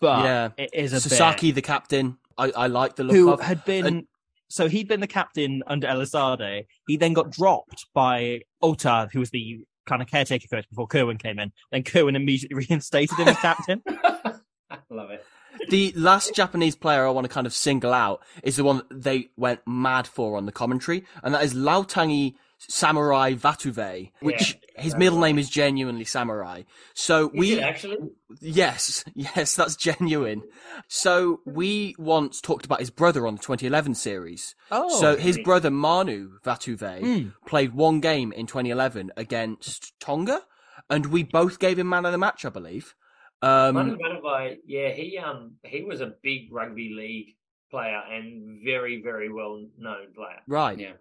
but 0.00 0.24
Yeah. 0.24 0.48
it 0.56 0.70
is 0.72 0.92
a 0.92 1.00
Sasaki, 1.00 1.48
bit, 1.50 1.56
the 1.56 1.62
captain. 1.62 2.18
I, 2.38 2.50
I 2.50 2.66
like 2.66 2.96
the 2.96 3.04
look 3.04 3.14
who 3.16 3.32
of. 3.32 3.40
had 3.40 3.64
been. 3.64 3.86
and- 3.86 4.06
so 4.48 4.68
he'd 4.68 4.86
been 4.86 5.00
the 5.00 5.06
captain 5.06 5.62
under 5.66 5.86
Elissalde. 5.86 6.66
He 6.86 6.98
then 6.98 7.14
got 7.14 7.30
dropped 7.30 7.86
by 7.94 8.42
Ota, 8.60 9.08
who 9.10 9.20
was 9.20 9.30
the 9.30 9.64
kind 9.86 10.02
of 10.02 10.08
caretaker 10.08 10.46
coach 10.46 10.68
before 10.68 10.86
Kirwan 10.86 11.16
came 11.16 11.38
in. 11.38 11.52
Then 11.70 11.82
Kirwan 11.84 12.16
immediately 12.16 12.66
reinstated 12.68 13.16
him 13.18 13.28
as 13.28 13.36
captain. 13.38 13.82
I 13.86 14.78
love 14.90 15.10
it. 15.10 15.24
The 15.68 15.92
last 15.96 16.34
Japanese 16.34 16.74
player 16.76 17.06
I 17.06 17.10
want 17.10 17.24
to 17.24 17.32
kind 17.32 17.46
of 17.46 17.54
single 17.54 17.92
out 17.92 18.22
is 18.42 18.56
the 18.56 18.64
one 18.64 18.78
that 18.78 19.02
they 19.02 19.28
went 19.36 19.60
mad 19.66 20.06
for 20.06 20.36
on 20.36 20.46
the 20.46 20.52
commentary, 20.52 21.04
and 21.22 21.34
that 21.34 21.42
is 21.44 21.54
Luatangi 21.54 22.34
Samurai 22.58 23.34
Vatuvei, 23.34 24.12
which 24.20 24.56
his 24.76 24.94
middle 24.96 25.18
name 25.18 25.38
is 25.38 25.50
genuinely 25.50 26.04
Samurai. 26.04 26.62
So 26.94 27.26
Is 27.30 27.38
we, 27.38 27.52
it 27.54 27.62
actually? 27.62 27.96
yes, 28.40 29.04
yes, 29.14 29.56
that's 29.56 29.74
genuine. 29.76 30.42
So 30.88 31.40
we 31.44 31.94
once 31.98 32.40
talked 32.40 32.64
about 32.64 32.80
his 32.80 32.90
brother 32.90 33.26
on 33.26 33.34
the 33.34 33.40
2011 33.42 33.94
series. 33.96 34.54
Oh, 34.70 35.00
so 35.00 35.16
his 35.16 35.38
brother 35.38 35.70
Manu 35.70 36.38
Vatuvei 36.44 37.00
Hmm. 37.00 37.28
played 37.46 37.72
one 37.74 38.00
game 38.00 38.32
in 38.32 38.46
2011 38.46 39.10
against 39.16 39.98
Tonga, 40.00 40.42
and 40.88 41.06
we 41.06 41.22
both 41.24 41.58
gave 41.58 41.78
him 41.78 41.88
man 41.88 42.04
of 42.06 42.12
the 42.12 42.18
match, 42.18 42.44
I 42.44 42.48
believe. 42.50 42.94
Um, 43.42 43.74
Manu 43.74 43.96
Manavai, 43.98 44.58
yeah, 44.66 44.90
he 44.90 45.18
um 45.18 45.54
he 45.64 45.82
was 45.82 46.00
a 46.00 46.14
big 46.22 46.52
rugby 46.52 46.94
league 46.94 47.34
player 47.70 48.00
and 48.10 48.60
very 48.64 49.02
very 49.02 49.32
well 49.32 49.64
known 49.78 50.12
player. 50.14 50.40
right. 50.46 50.78
Yeah. 50.78 50.92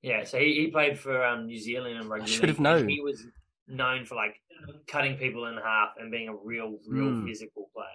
Yeah, 0.00 0.22
so 0.22 0.38
he, 0.38 0.54
he 0.54 0.66
played 0.68 0.96
for 0.98 1.24
um 1.24 1.46
New 1.46 1.58
Zealand 1.58 1.98
and 1.98 2.08
rugby. 2.08 2.24
I 2.24 2.26
should 2.26 2.42
league, 2.42 2.50
have 2.50 2.60
known. 2.60 2.88
He 2.88 3.00
was 3.00 3.26
known 3.68 4.04
for 4.04 4.14
like 4.14 4.40
cutting 4.86 5.16
people 5.16 5.46
in 5.46 5.56
half 5.56 5.90
and 5.98 6.10
being 6.10 6.28
a 6.28 6.34
real 6.34 6.78
real 6.88 7.06
Mm. 7.06 7.26
physical 7.26 7.68
player. 7.74 7.86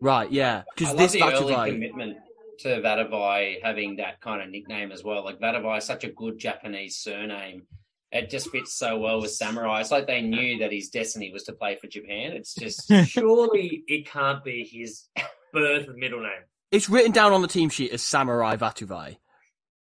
Right, 0.00 0.30
yeah. 0.30 0.62
Because 0.76 0.94
this 0.96 1.12
the 1.12 1.22
early 1.22 1.52
Vatuvei, 1.54 1.66
commitment 1.72 2.16
to 2.60 2.68
Vatuvei 2.80 3.62
having 3.62 3.96
that 3.96 4.20
kind 4.20 4.42
of 4.42 4.48
nickname 4.50 4.92
as 4.92 5.02
well. 5.04 5.24
Like 5.24 5.38
Vatuvei 5.40 5.78
is 5.78 5.84
such 5.84 6.04
a 6.04 6.10
good 6.10 6.38
Japanese 6.38 6.96
surname. 6.96 7.66
It 8.12 8.28
just 8.30 8.50
fits 8.50 8.74
so 8.74 8.98
well 8.98 9.20
with 9.20 9.30
Samurai. 9.30 9.80
It's 9.80 9.90
like 9.92 10.06
they 10.06 10.20
knew 10.20 10.58
that 10.58 10.72
his 10.72 10.88
destiny 10.88 11.30
was 11.32 11.44
to 11.44 11.52
play 11.52 11.76
for 11.80 11.86
Japan. 11.86 12.32
It's 12.32 12.54
just 12.54 12.92
Surely 13.06 13.84
it 13.86 14.06
can't 14.06 14.42
be 14.42 14.68
his 14.70 15.08
birth 15.52 15.86
middle 15.94 16.20
name. 16.20 16.42
it's 16.72 16.88
written 16.88 17.12
down 17.12 17.32
on 17.32 17.42
the 17.42 17.48
team 17.48 17.68
sheet 17.68 17.92
as 17.92 18.02
Samurai 18.02 18.56
Vatuvei. 18.56 19.16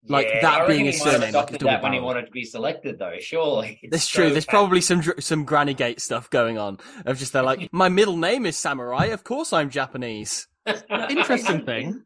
Like, 0.09 0.27
Yeah, 0.27 0.41
that 0.41 0.61
I 0.61 0.67
being 0.67 0.85
reckon 0.85 0.85
his 0.87 0.97
he 0.97 1.03
might 1.05 1.11
have 1.11 1.13
surname, 1.13 1.21
like, 1.21 1.29
adopted 1.29 1.59
double 1.59 1.71
that 1.71 1.83
when 1.83 1.93
he 1.93 1.99
wanted 2.01 2.25
to 2.25 2.31
be 2.31 2.43
selected, 2.43 2.99
though. 2.99 3.13
Surely, 3.19 3.79
It's 3.83 3.91
That's 3.91 4.03
so 4.03 4.21
true. 4.21 4.31
There's 4.31 4.45
catchy. 4.45 4.55
probably 4.57 4.81
some 4.81 5.01
some 5.19 5.45
Granny 5.45 5.73
Gate 5.73 6.01
stuff 6.01 6.29
going 6.29 6.57
on. 6.57 6.79
Of 7.05 7.19
just 7.19 7.31
they're 7.33 7.41
like, 7.43 7.71
my 7.71 7.87
middle 7.89 8.17
name 8.17 8.45
is 8.45 8.57
Samurai. 8.57 9.07
Of 9.07 9.23
course 9.23 9.53
I'm 9.53 9.69
Japanese. 9.69 10.47
interesting 11.09 11.65
thing. 11.65 12.03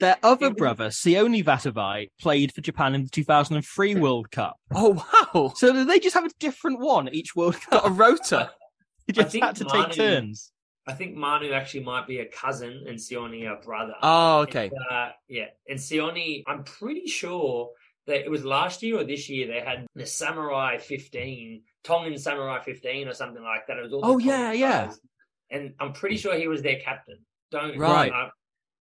Their 0.00 0.16
other 0.22 0.50
brother, 0.50 0.88
Sione 0.88 1.44
Vatuvei, 1.44 2.08
played 2.20 2.52
for 2.52 2.60
Japan 2.62 2.94
in 2.94 3.02
the 3.04 3.08
2003 3.10 3.94
World 3.96 4.30
Cup. 4.30 4.56
Oh 4.74 5.02
wow! 5.34 5.52
So 5.54 5.72
did 5.72 5.88
they 5.88 5.98
just 6.00 6.14
have 6.14 6.24
a 6.24 6.30
different 6.40 6.80
one 6.80 7.08
each 7.14 7.36
World 7.36 7.56
Got 7.70 7.86
a 7.86 7.90
rota. 7.90 8.50
They 9.06 9.14
just 9.24 9.34
had 9.36 9.56
to 9.56 9.64
Manu- 9.64 9.86
take 9.86 9.96
turns. 9.96 10.52
I 10.86 10.92
think 10.92 11.16
Manu 11.16 11.52
actually 11.52 11.82
might 11.82 12.06
be 12.06 12.20
a 12.20 12.26
cousin 12.26 12.84
and 12.86 12.96
Sione 12.96 13.44
a 13.50 13.60
brother. 13.60 13.94
Oh, 14.02 14.40
okay. 14.42 14.70
And, 14.72 14.86
uh, 14.90 15.10
yeah, 15.28 15.46
and 15.68 15.78
Sione, 15.78 16.44
I'm 16.46 16.62
pretty 16.62 17.06
sure 17.08 17.70
that 18.06 18.20
it 18.24 18.30
was 18.30 18.44
last 18.44 18.82
year 18.84 18.98
or 18.98 19.04
this 19.04 19.28
year 19.28 19.48
they 19.48 19.60
had 19.60 19.84
the 19.96 20.06
Samurai 20.06 20.78
15, 20.78 21.62
Tongan 21.82 22.18
Samurai 22.18 22.60
15 22.60 23.08
or 23.08 23.14
something 23.14 23.42
like 23.42 23.66
that. 23.66 23.78
It 23.78 23.82
was 23.82 23.92
all 23.92 24.00
Oh, 24.04 24.18
yeah, 24.18 24.36
Tongan 24.52 24.58
yeah. 24.60 24.82
players. 24.84 25.00
And 25.50 25.74
I'm 25.80 25.92
pretty 25.92 26.16
sure 26.16 26.34
he 26.36 26.46
was 26.46 26.62
their 26.62 26.78
captain. 26.78 27.18
Don't 27.50 27.76
Right. 27.78 28.12
uh, 28.12 28.28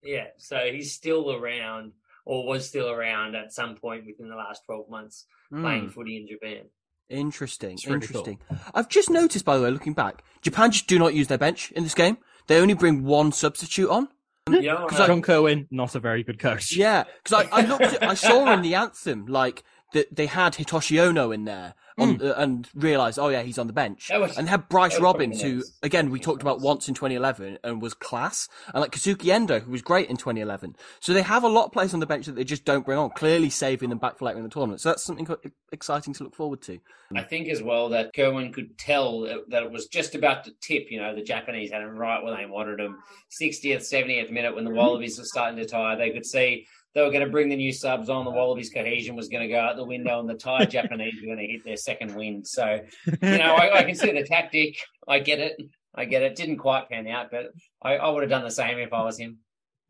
Yeah, 0.03 0.27
so 0.39 0.59
he's 0.73 0.93
still 0.93 1.33
around, 1.35 1.93
or 2.25 2.47
was 2.47 2.67
still 2.69 2.89
around 2.91 3.35
at 3.35 3.53
some 3.53 3.77
point 3.77 4.05
within 4.07 4.29
the 4.29 4.37
last 4.37 4.63
twelve 4.67 4.89
months 4.89 5.27
playing 5.51 5.85
Hmm. 5.85 5.91
footy 5.91 6.17
in 6.17 6.27
Japan. 6.29 6.67
Interesting. 7.09 7.73
It's 7.75 7.87
really 7.87 8.01
cool. 8.07 8.19
interesting. 8.27 8.39
I've 8.75 8.89
just 8.89 9.11
noticed, 9.11 9.45
by 9.45 9.57
the 9.57 9.63
way, 9.63 9.71
looking 9.71 9.93
back, 9.95 10.25
Japan 10.43 10.71
just 10.73 10.87
do 10.89 10.99
not 10.99 11.15
use 11.15 11.29
their 11.29 11.39
bench 11.39 11.71
in 11.73 11.85
this 11.85 11.95
game. 11.95 12.19
They 12.49 12.61
only 12.61 12.75
bring 12.75 13.05
one 13.05 13.33
substitute 13.33 13.89
on. 13.91 14.09
You 14.49 14.63
know, 14.63 14.85
Because 14.85 15.01
I- 15.01 15.07
John 15.09 15.23
Kirwan, 15.23 15.67
not 15.73 15.97
a 15.97 15.99
very 16.01 16.23
good 16.23 16.39
coach. 16.39 16.77
Yeah, 16.77 17.03
because 17.23 17.47
I, 17.53 17.59
I 17.59 17.67
looked, 17.67 17.83
at, 17.83 18.03
I 18.05 18.15
saw 18.15 18.53
in 18.53 18.63
the 18.63 18.77
anthem 18.77 19.27
like 19.27 19.65
that 19.92 20.14
they 20.14 20.27
had 20.27 20.55
Hitoshi 20.55 21.01
Ono 21.01 21.31
in 21.31 21.44
there, 21.44 21.75
on, 21.99 22.20
uh, 22.20 22.35
and 22.37 22.68
realised, 22.75 23.18
oh 23.18 23.29
yeah, 23.29 23.42
he's 23.42 23.59
on 23.59 23.66
the 23.68 23.72
bench, 23.72 24.11
was- 24.12 24.37
and 24.37 24.46
they 24.46 24.51
had 24.51 24.68
Bryce 24.68 24.92
that 24.92 25.01
was 25.01 25.12
probably 25.12 25.27
Robins, 25.29 25.42
who 25.42 25.62
again 25.83 26.11
we 26.11 26.18
talked 26.20 26.42
about 26.42 26.61
once 26.61 26.88
in 26.88 26.94
2011 26.94 27.59
and 27.64 27.81
was 27.81 27.94
class, 27.94 28.49
and 28.75 28.81
like 28.83 28.92
Kazuki 28.92 29.29
Endo, 29.33 29.61
who 29.61 29.70
was 29.70 29.81
great 29.83 30.11
in 30.11 30.16
2011. 30.16 30.77
So 31.01 31.14
they 31.14 31.22
have 31.22 31.42
a 31.44 31.49
lot 31.49 31.66
of 31.66 31.72
players 31.72 31.94
on 31.94 32.01
the 32.01 32.07
bench 32.07 32.27
that 32.27 32.35
they 32.35 32.44
just 32.44 32.64
don't 32.66 32.85
bring 32.85 32.99
on, 32.99 33.11
clearly 33.11 33.49
saving 33.49 33.88
them 33.88 33.99
back 33.99 34.18
for 34.18 34.27
later 34.27 34.38
in 34.38 34.44
the 34.44 34.51
tournament. 34.51 34.81
So 34.83 34.90
that's 34.90 35.05
something 35.05 35.27
exciting 35.72 36.12
to 36.14 36.25
look 36.25 36.35
forward 36.35 36.61
to. 36.62 36.79
I 37.14 37.22
think 37.22 37.49
as 37.49 37.62
well 37.62 37.88
that 37.90 38.12
Kirwan 38.14 38.53
could 38.53 38.77
tell 38.77 39.20
that 39.49 39.62
it 39.62 39.70
was 39.70 39.87
just 39.87 40.14
about 40.14 40.44
to 40.44 40.51
tip. 40.61 40.88
You 40.90 41.01
know, 41.01 41.14
the 41.14 41.22
Japanese 41.22 41.70
had 41.70 41.81
him 41.83 41.96
right 41.96 42.22
where 42.22 42.37
they 42.37 42.44
wanted 42.46 42.81
him. 42.81 42.99
60th, 43.40 43.83
70th 43.90 44.31
minute 44.31 44.55
when 44.55 44.64
the 44.64 44.70
Wallabies 44.70 45.18
were 45.18 45.25
starting 45.25 45.57
to 45.59 45.66
tire, 45.66 45.96
they 45.96 46.11
could 46.11 46.27
see 46.27 46.66
they 46.97 47.03
were 47.03 47.11
going 47.11 47.25
to 47.27 47.31
bring 47.31 47.51
the 47.51 47.57
new 47.57 47.75
subs 47.75 48.09
on. 48.09 48.25
The 48.25 48.31
Wallabies' 48.31 48.71
cohesion 48.71 49.17
was 49.17 49.29
going 49.29 49.43
to 49.43 49.49
go 49.55 49.61
out 49.61 49.77
the 49.77 49.85
window, 49.85 50.19
and 50.19 50.27
the 50.27 50.35
tired 50.35 50.71
Japanese 50.79 51.13
were 51.21 51.27
going 51.27 51.47
to 51.47 51.47
hit 51.47 51.63
their 51.63 51.77
second 51.77 52.17
wind. 52.17 52.47
So, 52.47 52.81
you 53.05 53.13
know, 53.21 53.55
I, 53.55 53.81
I 53.81 53.85
can 53.85 53.95
see 53.95 54.13
the 54.13 54.25
tactic. 54.25 54.79
I 55.07 55.19
get 55.19 55.39
it. 55.39 55.61
I 55.95 56.07
get 56.07 56.23
it. 56.23 56.37
Didn't 56.37 56.57
quite 56.57 56.89
pan 56.89 57.07
out, 57.07 57.31
but 57.31 57.53
I, 57.83 57.97
I 57.97 58.09
would 58.09 58.23
have 58.23 58.31
done 58.31 58.45
the 58.45 58.51
same 58.51 58.79
if 58.79 58.95
I 58.95 59.05
was 59.05 59.19
him. 59.19 59.41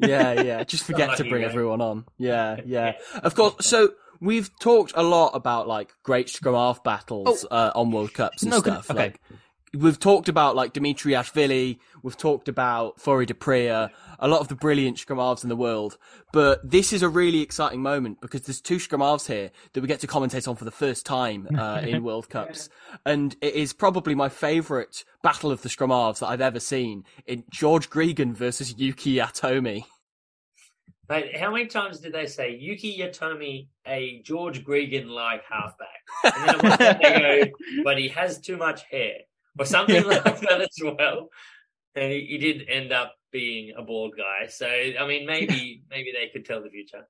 Yeah, 0.00 0.42
yeah. 0.42 0.64
Just 0.64 0.82
forget 0.86 1.16
to 1.18 1.22
bring 1.22 1.42
yeah. 1.42 1.48
everyone 1.48 1.80
on. 1.80 2.06
Yeah, 2.18 2.60
yeah. 2.66 2.94
Of 3.22 3.36
course. 3.36 3.64
So 3.64 3.92
we've 4.20 4.50
talked 4.58 4.92
a 4.96 5.04
lot 5.04 5.30
about 5.34 5.68
like 5.68 5.92
great 6.02 6.28
scrum 6.28 6.56
half 6.56 6.82
battles 6.82 7.46
uh, 7.48 7.70
on 7.76 7.92
World 7.92 8.14
Cups 8.14 8.42
and 8.42 8.50
No, 8.50 8.58
stuff. 8.58 8.90
okay. 8.90 8.98
Like 8.98 9.20
we've 9.72 10.00
talked 10.00 10.28
about 10.28 10.56
like 10.56 10.72
Dimitri 10.72 11.12
Yachvili. 11.12 11.78
We've 12.02 12.16
talked 12.16 12.48
about 12.48 13.00
Fourie 13.00 13.26
du 13.26 13.34
Preez. 13.34 13.90
A 14.18 14.28
lot 14.28 14.40
of 14.40 14.48
the 14.48 14.54
brilliant 14.54 14.98
scrum 14.98 15.18
halves 15.18 15.42
in 15.42 15.48
the 15.48 15.56
world. 15.56 15.98
But 16.32 16.68
this 16.68 16.92
is 16.92 17.02
a 17.02 17.08
really 17.08 17.40
exciting 17.40 17.82
moment 17.82 18.20
because 18.20 18.42
there's 18.42 18.60
two 18.60 18.78
scrum 18.78 19.00
halves 19.00 19.26
here 19.26 19.50
that 19.72 19.80
we 19.80 19.88
get 19.88 20.00
to 20.00 20.06
commentate 20.06 20.48
on 20.48 20.56
for 20.56 20.64
the 20.64 20.70
first 20.70 21.06
time 21.06 21.48
uh, 21.56 21.80
in 21.84 22.02
World 22.02 22.28
Cups, 22.28 22.68
and 23.04 23.36
it 23.40 23.54
is 23.54 23.72
probably 23.72 24.14
my 24.14 24.28
favourite 24.28 25.04
battle 25.22 25.50
of 25.50 25.62
the 25.62 25.68
scrum 25.68 25.90
halves 25.90 26.20
that 26.20 26.28
I've 26.28 26.40
ever 26.40 26.60
seen. 26.60 27.04
In 27.26 27.44
George 27.50 27.90
Gregan 27.90 28.34
versus 28.34 28.78
Yuki 28.78 29.16
Yatomi. 29.16 29.84
Mate, 31.08 31.36
how 31.36 31.52
many 31.52 31.66
times 31.66 32.00
did 32.00 32.12
they 32.12 32.26
say 32.26 32.56
Yuki 32.56 32.98
Yatomi, 32.98 33.68
a 33.86 34.20
George 34.24 34.64
Gregan 34.64 35.08
like 35.08 35.42
halfback? 35.48 35.88
And 36.24 36.48
then 36.48 36.48
at 36.48 36.62
one 36.62 36.78
point 36.78 37.02
they 37.02 37.44
go, 37.44 37.82
but 37.84 37.98
he 37.98 38.08
has 38.08 38.40
too 38.40 38.56
much 38.56 38.82
hair, 38.90 39.18
or 39.58 39.64
something 39.64 40.04
like 40.08 40.24
that 40.24 40.60
as 40.60 40.78
well. 40.82 41.28
And 41.96 42.12
he, 42.12 42.26
he 42.26 42.38
did 42.38 42.68
end 42.68 42.92
up 42.92 43.14
being 43.32 43.72
a 43.76 43.82
bald 43.82 44.14
guy. 44.16 44.46
So 44.48 44.66
I 44.66 45.06
mean, 45.06 45.26
maybe 45.26 45.82
maybe 45.90 46.12
they 46.12 46.28
could 46.32 46.44
tell 46.46 46.62
the 46.62 46.70
future. 46.70 47.08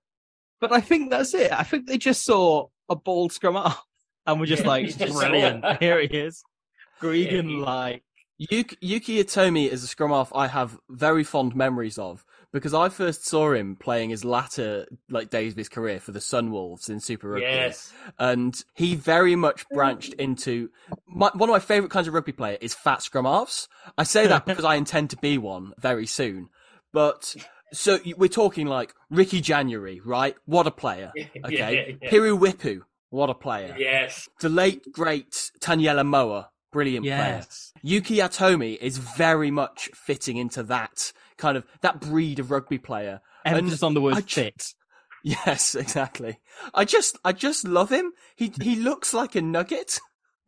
But 0.61 0.73
I 0.73 0.81
think 0.81 1.11
that's 1.11 1.35
it. 1.35 1.53
I 1.53 1.65
think 1.65 1.87
they 1.87 1.99
just 1.99 2.25
saw 2.25 2.69
a 2.89 2.97
bald 2.97 3.33
scrum 3.33 3.55
half 3.57 3.83
and 4.27 4.41
were 4.41 4.47
just 4.47 4.63
Yeah, 4.63 4.69
like, 4.69 4.87
just- 4.99 5.13
brilliant. 5.15 5.65
Here 5.83 6.01
he 6.01 6.07
is. 6.07 6.43
Gregan, 7.03 7.61
like, 7.61 8.03
Yuki, 8.39 8.77
Yuki 8.81 9.23
Yatomi 9.23 9.69
is 9.69 9.85
a 9.85 9.87
scrum 9.87 10.11
half 10.13 10.33
I 10.35 10.47
have 10.47 10.79
very 10.89 11.25
fond 11.25 11.55
memories 11.55 11.99
of 11.99 12.25
because 12.57 12.73
I 12.75 12.89
first 12.89 13.27
saw 13.27 13.53
him 13.53 13.77
playing 13.77 14.09
his 14.11 14.25
latter 14.25 14.87
like 15.11 15.29
days 15.29 15.53
of 15.53 15.59
his 15.59 15.69
career 15.69 16.01
for 16.01 16.13
the 16.13 16.19
Sunwolves 16.21 16.89
in 16.89 17.01
Super 17.01 17.29
Rugby, 17.29 17.43
Yes. 17.47 17.93
and 18.19 18.65
he 18.75 18.95
very 18.95 19.37
much 19.37 19.69
branched 19.69 20.15
into 20.15 20.71
my, 21.07 21.31
one 21.35 21.51
of 21.51 21.53
my 21.53 21.59
favourite 21.59 21.91
kinds 21.91 22.09
of 22.09 22.15
rugby 22.15 22.33
player 22.33 22.57
is 22.61 22.73
fat 22.75 23.03
scrum 23.03 23.27
halves. 23.27 23.69
I 23.99 24.05
say 24.05 24.27
that 24.27 24.47
because 24.47 24.65
I 24.65 24.77
intend 24.77 25.11
to 25.11 25.17
be 25.19 25.37
one 25.39 25.73
very 25.79 26.07
soon, 26.07 26.49
but. 26.93 27.35
So 27.73 27.99
we're 28.17 28.29
talking 28.29 28.69
like 28.69 28.95
Ricky 29.11 29.43
Januarie, 29.43 30.01
right? 30.05 30.37
What 30.47 30.69
a 30.69 30.71
player. 30.71 31.13
Yeah, 31.17 31.27
Okay. 31.47 31.99
yeah. 32.01 32.09
Piri 32.11 32.31
Weepu, 32.31 32.83
what 33.11 33.29
a 33.29 33.35
player. 33.35 33.75
Yes. 33.77 34.29
The 34.41 34.49
late 34.49 34.85
great 34.93 35.51
Taniela 35.61 36.07
Moa, 36.07 36.51
brilliant 36.73 37.05
player. 37.05 37.45
Yuki 37.83 38.19
Yatomi 38.19 38.79
is 38.79 38.99
very 38.99 39.51
much 39.51 39.91
fitting 39.95 40.37
into 40.37 40.63
that 40.63 41.13
kind 41.39 41.57
of 41.57 41.65
that 41.83 42.01
breed 42.01 42.39
of 42.39 42.51
rugby 42.51 42.79
player. 42.79 43.21
And- 43.45 43.57
Emphasis 43.59 43.83
on 43.83 43.95
the 43.95 44.01
word 44.01 44.17
I 44.17 44.21
ju- 44.21 44.43
fit. 44.43 44.73
Yes, 45.25 45.75
exactly. 45.75 46.39
I 46.73 46.85
just 46.85 47.19
I 47.25 47.33
just 47.33 47.67
love 47.67 47.91
him. 47.91 48.13
He 48.37 48.53
he 48.63 48.77
looks 48.77 49.13
like 49.15 49.35
a 49.35 49.43
nugget. 49.43 49.99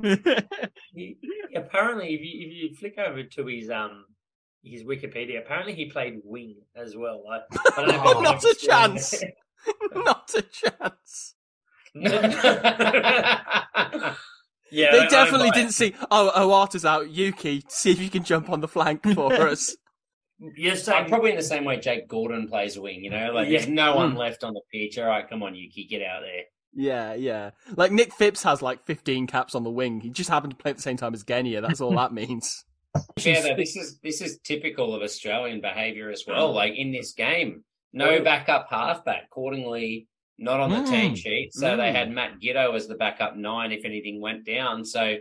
He, 0.94 1.16
apparently, 1.56 2.14
if 2.14 2.20
you 2.20 2.46
if 2.46 2.52
you 2.72 2.76
flick 2.76 2.96
over 2.98 3.22
to 3.24 3.46
his 3.46 3.70
um 3.70 4.04
his 4.62 4.84
Wikipedia, 4.84 5.38
apparently 5.44 5.74
he 5.74 5.90
played 5.90 6.20
wing 6.24 6.56
as 6.76 6.96
well. 6.96 7.24
I, 7.28 7.38
I 7.76 7.76
don't 7.76 7.88
know 7.88 8.02
Oh, 8.16 8.20
not 8.20 8.44
a 8.44 8.54
chance. 8.54 9.24
Not 9.94 10.30
a 10.36 10.42
chance. 10.42 11.34
yeah, 14.70 14.92
they 14.92 14.98
I- 15.00 15.04
I 15.04 15.08
definitely 15.08 15.50
didn't 15.50 15.70
it. 15.70 15.74
see. 15.74 15.94
Oh, 16.10 16.30
Ohata's 16.36 16.84
out. 16.84 17.10
Yuki, 17.10 17.64
see 17.68 17.90
if 17.90 18.00
you 18.00 18.10
can 18.10 18.22
jump 18.24 18.50
on 18.50 18.60
the 18.60 18.68
flank 18.68 19.02
for 19.14 19.32
us. 19.34 19.74
You're 20.56 20.76
saying 20.76 21.04
I'm 21.04 21.08
probably 21.08 21.30
in 21.30 21.36
the 21.36 21.42
same 21.42 21.64
way 21.64 21.78
Jake 21.78 22.06
Gordon 22.08 22.48
plays 22.48 22.76
a 22.76 22.82
wing, 22.82 23.02
you 23.02 23.10
know, 23.10 23.32
like 23.32 23.48
there's 23.48 23.66
no 23.68 23.96
one 23.96 24.12
Mm. 24.14 24.18
left 24.18 24.44
on 24.44 24.54
the 24.54 24.60
pitch. 24.72 24.98
All 24.98 25.06
right, 25.06 25.28
come 25.28 25.42
on, 25.42 25.54
Yuki, 25.54 25.84
get 25.84 26.02
out 26.02 26.20
there. 26.22 26.44
Yeah, 26.74 27.14
yeah. 27.14 27.50
Like 27.76 27.90
Nick 27.90 28.12
Phipps 28.14 28.42
has 28.44 28.62
like 28.62 28.84
15 28.86 29.26
caps 29.26 29.54
on 29.56 29.64
the 29.64 29.70
wing. 29.70 30.00
He 30.00 30.10
just 30.10 30.30
happened 30.30 30.52
to 30.52 30.56
play 30.56 30.70
at 30.70 30.76
the 30.76 30.82
same 30.82 30.96
time 30.96 31.12
as 31.14 31.24
Genia. 31.24 31.60
That's 31.60 31.80
all 31.80 31.96
that 31.96 32.12
means. 32.12 32.64
Yeah, 33.18 33.40
though, 33.40 33.54
this 33.56 33.74
is 33.74 33.98
this 34.02 34.20
is 34.20 34.38
typical 34.44 34.94
of 34.94 35.02
Australian 35.02 35.60
behaviour 35.60 36.10
as 36.10 36.22
well. 36.26 36.52
Like 36.52 36.74
in 36.76 36.92
this 36.92 37.12
game, 37.14 37.64
no 37.92 38.20
backup 38.22 38.68
halfback. 38.70 39.24
Accordingly, 39.24 40.06
not 40.38 40.60
on 40.60 40.70
the 40.70 40.76
Mm. 40.76 40.90
team 40.90 41.14
sheet. 41.16 41.52
So 41.52 41.76
they 41.76 41.88
Mm. 41.90 41.94
had 41.94 42.10
Matt 42.12 42.38
Giteau 42.40 42.74
as 42.76 42.86
the 42.86 42.94
backup 42.94 43.34
nine 43.36 43.72
if 43.72 43.84
anything 43.84 44.20
went 44.20 44.44
down. 44.46 44.84
So 44.84 45.16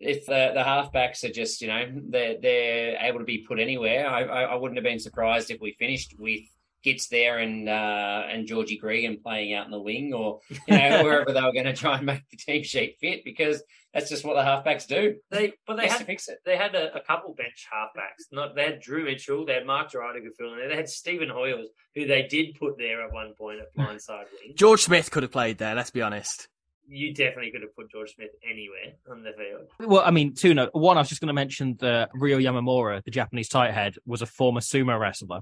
if 0.00 0.26
the 0.26 0.52
the 0.54 0.62
halfbacks 0.62 1.24
are 1.24 1.32
just 1.32 1.60
you 1.62 1.68
know 1.68 1.86
they're 2.10 2.36
they're 2.40 2.98
able 3.00 3.18
to 3.20 3.24
be 3.24 3.44
put 3.46 3.58
anywhere, 3.58 4.06
I 4.08 4.22
I, 4.24 4.42
I 4.42 4.54
wouldn't 4.54 4.76
have 4.78 4.84
been 4.84 4.98
surprised 5.00 5.50
if 5.50 5.60
we 5.60 5.72
finished 5.78 6.14
with. 6.18 6.40
Gits 6.84 7.08
there 7.08 7.38
and 7.38 7.68
uh, 7.68 8.22
and 8.30 8.46
Georgie 8.46 8.78
Gregan 8.80 9.20
playing 9.20 9.52
out 9.54 9.64
in 9.64 9.72
the 9.72 9.80
wing, 9.80 10.12
or 10.14 10.38
you 10.68 10.78
know 10.78 11.02
wherever 11.02 11.32
they 11.32 11.42
were 11.42 11.50
going 11.52 11.64
to 11.64 11.72
try 11.72 11.96
and 11.96 12.06
make 12.06 12.22
the 12.30 12.36
team 12.36 12.62
sheet 12.62 12.96
fit, 13.00 13.24
because 13.24 13.60
that's 13.92 14.08
just 14.08 14.24
what 14.24 14.34
the 14.34 14.42
halfbacks 14.42 14.86
do. 14.86 15.16
they, 15.32 15.54
but 15.66 15.78
they 15.78 15.84
Has 15.88 15.92
to 15.94 15.98
had 15.98 16.06
fix 16.06 16.28
it. 16.28 16.38
they 16.44 16.56
had 16.56 16.76
a, 16.76 16.94
a 16.94 17.00
couple 17.00 17.34
bench 17.34 17.66
halfbacks. 17.74 18.26
Not 18.30 18.54
they 18.54 18.62
had 18.66 18.80
Drew 18.80 19.04
Mitchell, 19.04 19.44
they 19.44 19.54
had 19.54 19.66
Mark 19.66 19.90
Gerardo 19.90 20.20
could 20.20 20.36
fill 20.38 20.52
in 20.52 20.60
there. 20.60 20.68
They 20.68 20.76
had 20.76 20.88
Stephen 20.88 21.28
Hoiles, 21.28 21.66
who 21.96 22.06
they 22.06 22.22
did 22.22 22.54
put 22.54 22.78
there 22.78 23.04
at 23.04 23.12
one 23.12 23.34
point 23.36 23.58
at 23.58 23.74
blindside 23.76 24.26
wing. 24.40 24.54
George 24.54 24.82
Smith 24.82 25.10
could 25.10 25.24
have 25.24 25.32
played 25.32 25.58
there, 25.58 25.74
let's 25.74 25.90
be 25.90 26.02
honest. 26.02 26.46
You 26.88 27.12
definitely 27.14 27.50
could 27.50 27.62
have 27.62 27.74
put 27.74 27.90
George 27.90 28.14
Smith 28.14 28.30
anywhere 28.48 28.94
on 29.10 29.22
the 29.22 29.32
field. 29.32 29.68
Well, 29.90 30.02
I 30.04 30.10
mean, 30.10 30.34
two 30.34 30.54
notes. 30.54 30.70
One, 30.72 30.96
I 30.96 31.00
was 31.00 31.08
just 31.08 31.20
going 31.20 31.28
to 31.28 31.34
mention 31.34 31.76
that 31.80 32.10
Ryo 32.14 32.38
Yamamura, 32.38 33.02
the 33.04 33.10
Japanese 33.10 33.48
tight 33.48 33.72
head, 33.74 33.96
was 34.06 34.22
a 34.22 34.26
former 34.26 34.60
sumo 34.60 34.98
wrestler. 34.98 35.40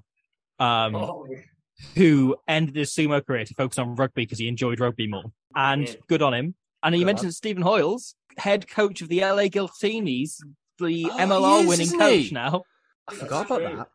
Um, 0.59 0.95
Oh, 0.95 1.27
who 1.97 2.37
ended 2.47 2.77
his 2.77 2.93
sumo 2.93 3.25
career 3.25 3.45
to 3.45 3.55
focus 3.55 3.79
on 3.79 3.95
rugby 3.97 4.23
because 4.23 4.39
he 4.39 4.49
enjoyed 4.49 4.81
rugby 4.81 5.07
more. 5.07 5.25
And 5.57 5.87
Yeah. 5.89 5.95
good 6.09 6.23
on 6.23 6.33
him. 6.33 6.55
And 6.83 6.95
you 6.95 7.01
Good 7.01 7.07
mentioned 7.07 7.35
Stephen 7.35 7.63
Hoiles, 7.63 8.15
head 8.39 8.69
coach 8.69 9.03
of 9.03 9.09
the 9.09 9.21
LA 9.21 9.49
Giltinis, 9.49 10.41
the 10.79 11.11
Oh, 11.13 11.19
MLR 11.19 11.67
winning 11.67 11.91
coach 11.91 12.15
he? 12.29 12.31
now. 12.31 12.63
I 13.09 13.13
That's 13.13 13.23
forgot 13.25 13.47
about 13.47 13.59
true. 13.59 13.77
that. 13.77 13.89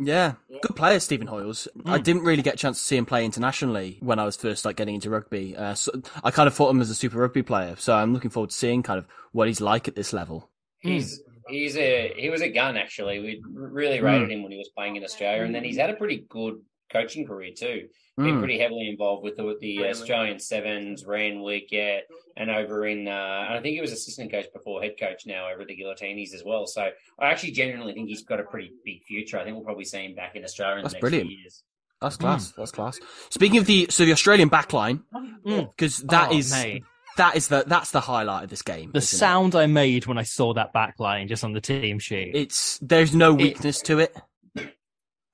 Yeah, 0.00 0.34
Yeah. 0.48 0.58
good 0.62 0.76
player, 0.76 1.00
Stephen 1.00 1.26
Hoiles. 1.26 1.66
I 1.84 1.98
Mm. 1.98 2.04
didn't 2.04 2.22
really 2.22 2.42
get 2.42 2.54
a 2.54 2.56
chance 2.56 2.78
to 2.78 2.84
see 2.84 2.96
him 2.96 3.04
play 3.06 3.24
internationally 3.24 3.98
when 4.00 4.18
I 4.18 4.24
was 4.24 4.36
first 4.36 4.64
like 4.64 4.76
getting 4.76 4.94
into 4.94 5.10
rugby. 5.10 5.56
Uh, 5.56 5.74
so 5.74 5.90
I 6.22 6.30
kind 6.30 6.46
of 6.46 6.54
thought 6.54 6.70
him 6.70 6.80
as 6.80 6.90
a 6.90 6.94
super 6.94 7.18
rugby 7.18 7.42
player, 7.42 7.74
so 7.76 7.94
I'm 7.94 8.12
looking 8.12 8.30
forward 8.30 8.50
to 8.50 8.56
seeing 8.56 8.82
kind 8.82 8.98
of 8.98 9.06
what 9.32 9.48
he's 9.48 9.60
like 9.60 9.88
at 9.88 9.96
this 9.96 10.12
level. 10.12 10.50
He's 10.78 11.20
he's 11.48 11.76
a 11.76 12.12
he 12.16 12.30
was 12.30 12.42
a 12.42 12.48
gun 12.48 12.76
actually. 12.76 13.18
We 13.18 13.42
really 13.52 14.00
rated 14.00 14.30
him 14.30 14.42
when 14.42 14.52
he 14.52 14.58
was 14.58 14.68
playing 14.76 14.96
in 14.96 15.02
Australia, 15.04 15.42
and 15.42 15.54
then 15.54 15.64
he's 15.64 15.78
had 15.78 15.90
a 15.90 15.94
pretty 15.94 16.24
good 16.28 16.60
coaching 16.90 17.26
career 17.26 17.50
too. 17.56 17.88
Been 18.16 18.36
Mm. 18.36 18.38
pretty 18.40 18.58
heavily 18.58 18.88
involved 18.88 19.22
with 19.22 19.36
the, 19.36 19.44
with 19.44 19.60
the 19.60 19.78
Really? 19.78 19.90
Australian 19.90 20.40
Sevens, 20.40 21.04
Randwick, 21.06 21.70
yeah, 21.70 22.00
and 22.36 22.50
over 22.50 22.84
in 22.86 23.06
uh, 23.06 23.46
I 23.48 23.60
think 23.62 23.74
he 23.76 23.80
was 23.80 23.92
assistant 23.92 24.32
coach 24.32 24.46
before 24.52 24.82
head 24.82 24.94
coach 24.98 25.24
now 25.24 25.48
over 25.48 25.60
at 25.62 25.68
the 25.68 25.76
Giltinis 25.76 26.34
as 26.34 26.42
well. 26.44 26.66
So 26.66 26.90
I 27.20 27.26
actually 27.26 27.52
genuinely 27.52 27.94
think 27.94 28.08
he's 28.08 28.24
got 28.24 28.40
a 28.40 28.42
pretty 28.44 28.72
big 28.84 29.04
future. 29.04 29.38
I 29.38 29.44
think 29.44 29.54
we'll 29.56 29.64
probably 29.64 29.84
see 29.84 30.04
him 30.04 30.14
back 30.16 30.34
in 30.34 30.42
Australia 30.42 30.78
in 30.78 30.82
That's 30.82 30.94
the 30.94 30.96
next 30.96 31.00
brilliant. 31.02 31.28
few 31.28 31.38
years. 31.38 31.62
That's 32.00 32.16
class. 32.16 32.52
That's 32.56 32.70
class. 32.72 32.98
Speaking 33.30 33.58
of 33.58 33.66
the 33.66 33.86
so 33.90 34.04
the 34.04 34.12
Australian 34.12 34.50
backline, 34.50 35.02
Mm. 35.14 35.70
because 35.76 35.98
that 36.08 36.30
Oh, 36.32 36.36
is 36.36 36.50
mate. 36.52 36.82
that 37.18 37.36
is 37.36 37.46
the 37.48 37.64
that's 37.66 37.90
the 37.92 38.00
highlight 38.00 38.44
of 38.44 38.50
this 38.50 38.62
game. 38.62 38.90
The 38.92 38.98
isn't 38.98 39.16
it? 39.16 39.18
sound 39.18 39.54
I 39.54 39.66
made 39.66 40.06
when 40.06 40.18
I 40.18 40.22
saw 40.24 40.54
that 40.54 40.72
backline 40.74 41.28
just 41.28 41.44
on 41.44 41.52
the 41.52 41.60
team 41.60 41.98
sheet. 42.00 42.32
It's 42.34 42.78
there's 42.78 43.14
no 43.14 43.34
It- 43.34 43.42
weakness 43.42 43.80
to 43.82 43.98
it. 44.00 44.16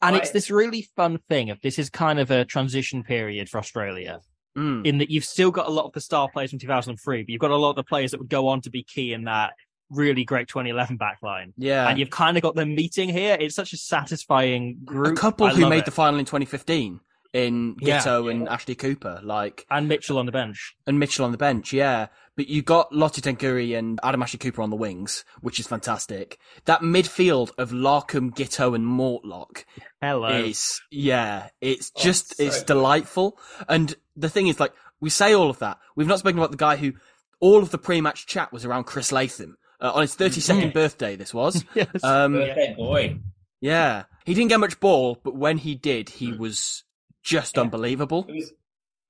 And 0.07 0.17
I- 0.17 0.19
it's 0.21 0.31
this 0.31 0.51
really 0.51 0.89
fun 0.97 1.19
thing 1.29 1.51
of 1.51 1.61
this 1.63 1.79
is 1.79 1.91
kind 1.91 2.19
of 2.21 2.31
a 2.31 2.45
transition 2.45 3.03
period 3.03 3.49
for 3.49 3.59
Australia 3.59 4.21
Mm. 4.57 4.87
in 4.87 4.99
that 4.99 5.11
you've 5.11 5.25
still 5.25 5.51
got 5.51 5.67
a 5.67 5.71
lot 5.71 5.85
of 5.87 5.93
the 5.93 6.01
star 6.01 6.29
players 6.33 6.51
from 6.51 6.61
2003, 6.61 7.23
but 7.23 7.29
you've 7.29 7.41
got 7.41 7.51
a 7.51 7.57
lot 7.57 7.71
of 7.71 7.77
the 7.77 7.83
players 7.83 8.13
that 8.13 8.21
would 8.21 8.29
go 8.29 8.47
on 8.47 8.61
to 8.61 8.71
be 8.71 8.85
key 8.85 9.13
in 9.13 9.25
that 9.25 9.55
really 9.91 10.25
great 10.25 10.47
2011 10.49 10.97
backline. 10.97 11.53
Yeah. 11.57 11.89
And 11.89 11.99
you've 11.99 12.11
kind 12.11 12.37
of 12.37 12.43
got 12.45 12.55
them 12.55 12.75
meeting 12.75 13.09
here. 13.09 13.37
It's 13.41 13.55
such 13.57 13.73
a 13.73 13.77
satisfying 13.77 14.79
group. 14.85 15.17
a 15.17 15.21
couple 15.21 15.47
I 15.47 15.51
who 15.55 15.69
made 15.69 15.79
it. 15.81 15.85
the 15.87 15.91
final 15.91 16.19
in 16.21 16.25
2015 16.25 17.01
in 17.33 17.75
Yeah. 17.81 17.99
Giteau 17.99 18.31
and 18.31 18.49
Ashley 18.49 18.77
Cooper, 18.77 19.21
like, 19.25 19.67
and 19.71 19.89
Mitchell 19.89 20.19
on 20.19 20.27
the 20.27 20.33
bench. 20.33 20.75
and 20.87 21.01
Mitchell 21.01 21.25
on 21.25 21.33
the 21.33 21.39
bench, 21.39 21.73
yeah. 21.73 22.07
But 22.37 22.49
you 22.49 22.63
got 22.63 22.93
Lote 22.93 23.13
Tuqiri 23.23 23.79
and 23.79 24.01
Adam 24.03 24.23
Ashley 24.23 24.39
Cooper 24.41 24.61
on 24.63 24.71
the 24.71 24.77
wings, 24.77 25.25
which 25.41 25.61
is 25.61 25.67
fantastic. 25.69 26.39
That 26.65 26.81
midfield 26.81 27.53
of 27.59 27.71
Larkham, 27.71 28.35
Giteau, 28.35 28.75
and 28.75 28.85
Mortlock 28.85 29.65
Hello. 30.01 30.29
is, 30.29 30.81
yeah, 30.91 31.49
it's 31.61 31.93
Oh, 31.97 32.03
just, 32.03 32.37
so 32.37 32.43
it's 32.43 32.59
good. 32.61 32.67
delightful. 32.67 33.39
And 33.69 33.95
the 34.17 34.29
thing 34.29 34.49
is, 34.49 34.59
like, 34.59 34.73
we 35.01 35.11
say 35.11 35.33
all 35.33 35.49
of 35.49 35.61
that. 35.61 35.79
We've 35.95 36.09
not 36.09 36.19
spoken 36.19 36.39
about 36.39 36.51
the 36.51 36.57
guy 36.57 36.75
who, 36.77 36.95
all 37.41 37.63
of 37.63 37.71
the 37.71 37.79
pre-match 37.79 38.27
chat 38.27 38.53
was 38.53 38.65
around 38.65 38.85
Chris 38.85 39.13
Latham. 39.13 39.57
Uh, 39.81 39.93
on 39.95 40.03
his 40.03 40.17
32nd 40.17 40.73
birthday, 40.73 41.15
this 41.15 41.33
was. 41.35 41.65
yes. 41.75 42.03
Um, 42.03 42.33
Birthday 42.33 42.75
boy. 42.77 43.19
yeah. 43.61 44.05
He 44.25 44.35
didn't 44.35 44.49
get 44.49 44.59
much 44.61 44.81
ball, 44.81 45.19
but 45.23 45.37
when 45.37 45.59
he 45.59 45.75
did, 45.75 46.09
he 46.09 46.33
was 46.33 46.83
just 47.23 47.57
Yeah. 47.57 47.63
unbelievable. 47.63 48.25
It 48.29 48.35
was 48.35 48.53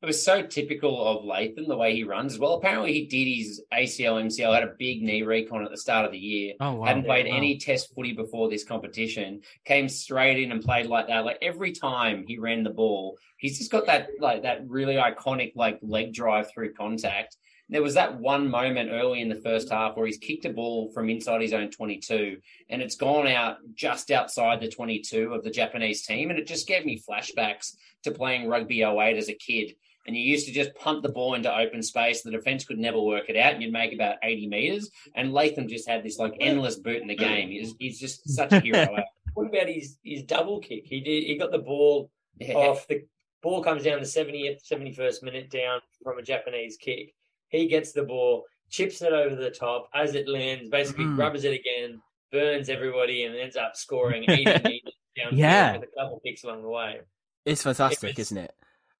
it 0.04 0.06
was 0.06 0.22
so 0.22 0.42
typical 0.42 1.02
of 1.06 1.24
Latham 1.24 1.66
the 1.66 1.76
way 1.78 1.94
he 1.94 2.04
runs 2.04 2.38
well. 2.38 2.54
Apparently, 2.54 2.92
he 2.92 3.06
did 3.06 3.24
his 3.24 3.62
ACL, 3.72 4.22
MCL, 4.22 4.52
had 4.52 4.62
a 4.62 4.74
big 4.78 5.00
knee 5.02 5.22
recon 5.22 5.64
at 5.64 5.70
the 5.70 5.78
start 5.78 6.04
of 6.04 6.12
the 6.12 6.18
year. 6.18 6.52
oh, 6.60 6.74
wow. 6.74 6.84
hadn't 6.84 7.04
played 7.04 7.26
Wow. 7.26 7.36
any 7.36 7.56
test 7.56 7.94
footy 7.94 8.12
before 8.12 8.50
this 8.50 8.64
competition. 8.64 9.40
Came 9.64 9.88
straight 9.88 10.42
in 10.42 10.52
and 10.52 10.62
played 10.62 10.84
like 10.84 11.08
that. 11.08 11.24
Like 11.24 11.38
every 11.40 11.72
time 11.72 12.26
he 12.28 12.38
ran 12.38 12.64
the 12.64 12.70
ball, 12.70 13.16
he's 13.38 13.56
just 13.56 13.70
got 13.72 13.86
that 13.86 14.08
like 14.20 14.42
that 14.42 14.68
really 14.68 14.96
iconic 14.96 15.52
like 15.56 15.78
leg 15.80 16.12
drive 16.12 16.50
through 16.50 16.74
contact. 16.74 17.38
There 17.70 17.82
was 17.82 17.94
that 17.94 18.20
one 18.20 18.50
moment 18.50 18.90
early 18.92 19.22
in 19.22 19.30
the 19.30 19.40
first 19.40 19.70
half 19.70 19.96
where 19.96 20.04
he's 20.04 20.18
kicked 20.18 20.44
a 20.44 20.50
ball 20.50 20.92
from 20.92 21.08
inside 21.08 21.40
his 21.40 21.54
own 21.54 21.70
22 21.70 22.36
and 22.68 22.82
it's 22.82 22.94
gone 22.94 23.26
out 23.26 23.56
just 23.74 24.10
outside 24.10 24.60
the 24.60 24.68
22 24.68 25.32
of 25.32 25.42
the 25.42 25.50
Japanese 25.50 26.04
team. 26.04 26.28
And 26.28 26.38
it 26.38 26.46
just 26.46 26.68
gave 26.68 26.84
me 26.84 27.00
flashbacks 27.00 27.74
to 28.02 28.10
playing 28.10 28.48
rugby 28.48 28.82
08 28.82 29.16
as 29.16 29.30
a 29.30 29.34
kid. 29.34 29.76
And 30.06 30.14
you 30.16 30.22
used 30.22 30.46
to 30.46 30.52
just 30.52 30.74
punt 30.74 31.02
the 31.02 31.08
ball 31.08 31.34
into 31.34 31.54
open 31.54 31.82
space. 31.82 32.22
The 32.22 32.30
defense 32.30 32.64
could 32.64 32.78
never 32.78 33.00
work 33.00 33.28
it 33.30 33.36
out 33.38 33.54
and 33.54 33.62
you'd 33.62 33.72
make 33.72 33.94
about 33.94 34.16
80 34.22 34.48
meters. 34.48 34.90
And 35.14 35.32
Latham 35.32 35.66
just 35.66 35.88
had 35.88 36.02
this 36.04 36.18
like 36.18 36.34
endless 36.40 36.76
boot 36.76 37.00
in 37.00 37.08
the 37.08 37.16
game. 37.16 37.48
He's, 37.48 37.74
he's 37.78 37.98
just 37.98 38.28
such 38.28 38.52
a 38.52 38.60
hero. 38.60 38.86
What 39.34 39.48
about 39.48 39.66
his 39.68 39.98
his 40.04 40.22
double 40.22 40.60
kick? 40.60 40.84
He 40.86 41.00
did. 41.00 41.24
He 41.24 41.36
got 41.36 41.50
the 41.50 41.58
ball 41.58 42.08
Yeah. 42.38 42.54
off. 42.54 42.86
The 42.86 43.04
ball 43.42 43.64
comes 43.64 43.82
down 43.82 43.98
the 43.98 44.06
70th, 44.06 44.60
71st 44.70 45.24
minute 45.24 45.50
down 45.50 45.80
from 46.04 46.18
a 46.18 46.22
Japanese 46.22 46.76
kick. 46.76 47.12
He 47.48 47.66
gets 47.66 47.90
the 47.90 48.04
ball, 48.04 48.44
chips 48.70 49.02
it 49.02 49.12
over 49.12 49.34
the 49.34 49.50
top 49.50 49.88
as 49.92 50.14
it 50.14 50.28
lands, 50.28 50.70
basically 50.70 51.06
Mm. 51.06 51.18
rubbers 51.18 51.42
it 51.42 51.52
again, 51.58 52.00
burns 52.30 52.68
everybody, 52.68 53.24
and 53.24 53.34
ends 53.34 53.56
up 53.56 53.74
scoring 53.74 54.22
80 54.28 54.44
meters 54.68 54.92
down 55.16 55.36
Yeah. 55.36 55.78
with 55.78 55.88
a 55.88 56.00
couple 56.00 56.20
kicks 56.24 56.44
along 56.44 56.62
the 56.62 56.68
way. 56.68 57.00
It's 57.44 57.64
fantastic, 57.64 58.10
It 58.10 58.16
was- 58.18 58.26
isn't 58.28 58.38
it? 58.38 58.54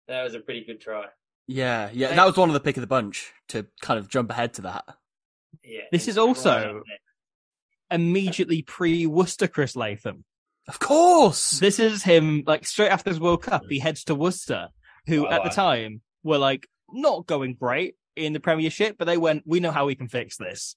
That 0.08 0.22
was 0.24 0.34
a 0.34 0.40
pretty 0.40 0.64
good 0.64 0.80
try. 0.80 1.06
Yeah, 1.46 1.90
yeah. 1.92 2.08
Thank- 2.08 2.16
That 2.18 2.26
was 2.26 2.36
one 2.36 2.48
of 2.48 2.54
the 2.54 2.60
pick 2.60 2.76
of 2.76 2.80
the 2.80 2.86
bunch 2.86 3.32
to 3.48 3.66
kind 3.80 3.98
of 3.98 4.08
jump 4.08 4.30
ahead 4.30 4.54
to 4.54 4.62
that. 4.62 4.84
Yeah. 5.62 5.82
This 5.92 6.08
is 6.08 6.18
also- 6.18 6.74
right. 6.88 6.98
Immediately 7.90 8.62
pre 8.62 9.06
Worcester 9.06 9.46
Chris 9.46 9.76
Latham. 9.76 10.24
Of 10.66 10.78
course. 10.78 11.60
This 11.60 11.78
is 11.78 12.02
him, 12.02 12.42
like, 12.46 12.66
straight 12.66 12.88
after 12.88 13.10
his 13.10 13.20
World 13.20 13.42
Cup, 13.42 13.62
he 13.68 13.78
heads 13.78 14.04
to 14.04 14.14
Worcester, 14.14 14.68
who 15.06 15.26
Oh, 15.26 15.30
at 15.30 15.44
the 15.44 15.50
time 15.50 16.00
were, 16.22 16.38
like, 16.38 16.66
not 16.90 17.26
going 17.26 17.54
great 17.54 17.96
in 18.16 18.32
the 18.32 18.40
Premiership, 18.40 18.96
but 18.98 19.04
they 19.04 19.18
went, 19.18 19.42
we 19.46 19.60
know 19.60 19.70
how 19.70 19.84
we 19.86 19.94
can 19.94 20.08
fix 20.08 20.36
this. 20.38 20.76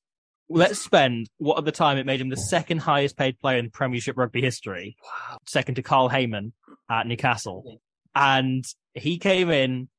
Let's 0.49 0.79
spend 0.79 1.29
what 1.37 1.57
at 1.57 1.65
the 1.65 1.71
time 1.71 1.97
it 1.97 2.05
made 2.05 2.19
him 2.21 2.29
the 2.29 2.37
second 2.37 2.79
highest 2.79 3.17
paid 3.17 3.39
player 3.39 3.57
in 3.57 3.69
Premiership 3.69 4.17
rugby 4.17 4.41
history, 4.41 4.97
Wow. 5.03 5.37
second 5.47 5.75
to 5.75 5.81
Carl 5.83 6.09
Hayman 6.09 6.53
at 6.89 7.07
Newcastle. 7.07 7.79
And 8.17 8.65
he 8.93 9.19
came 9.19 9.49
in, 9.51 9.89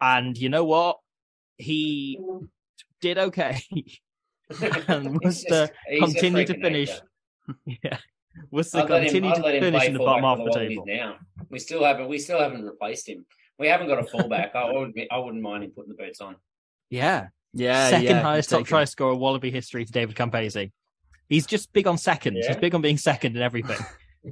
and 0.00 0.36
you 0.36 0.48
know 0.48 0.64
what? 0.64 0.98
He 1.58 2.18
did 3.00 3.18
okay. 3.18 3.60
and 4.88 5.04
He's 5.22 5.44
Worcester 5.44 5.48
just- 5.48 5.72
he's 5.88 6.02
a 6.02 6.06
continued 6.06 6.46
to 6.48 6.54
finish. 6.60 6.90
yeah. 7.66 7.98
Worcester 8.50 8.78
I'd 8.78 8.90
let 8.90 9.02
him, 9.02 9.08
continued 9.10 9.32
I'd 9.34 9.52
to 9.52 9.60
finish 9.60 9.84
in 9.84 9.92
the 9.94 9.98
fullback 9.98 10.22
bottom 10.22 10.38
half 10.40 10.46
of 10.46 10.52
the 10.52 10.58
table. 10.68 10.84
now. 10.86 11.16
We 11.50 11.58
still 11.58 11.84
haven't 11.84 12.08
we 12.08 12.18
still 12.18 12.40
haven't 12.40 12.64
replaced 12.64 13.08
him. 13.08 13.24
We 13.58 13.68
haven't 13.68 13.88
got 13.88 13.98
a 13.98 14.04
fullback. 14.04 14.54
I 14.54 14.70
would 14.72 14.92
I 15.10 15.18
wouldn't 15.18 15.42
mind 15.42 15.64
him 15.64 15.70
putting 15.70 15.90
the 15.90 16.02
boots 16.02 16.20
on. 16.20 16.36
Yeah. 16.90 17.28
Yeah, 17.54 17.88
Second 17.88 18.04
yeah, 18.04 18.20
highest 18.20 18.50
top 18.50 18.66
try 18.66 18.84
scorer 18.84 19.14
Wallaby 19.14 19.50
history 19.50 19.86
to 19.86 19.90
David 19.90 20.14
Campese. 20.14 20.70
He's 21.28 21.46
just 21.46 21.72
big 21.72 21.86
on 21.86 21.96
seconds. 21.96 22.36
Yeah. 22.42 22.48
He's 22.48 22.56
big 22.58 22.74
on 22.74 22.82
being 22.82 22.98
second 22.98 23.34
in 23.34 23.42
everything. 23.42 23.78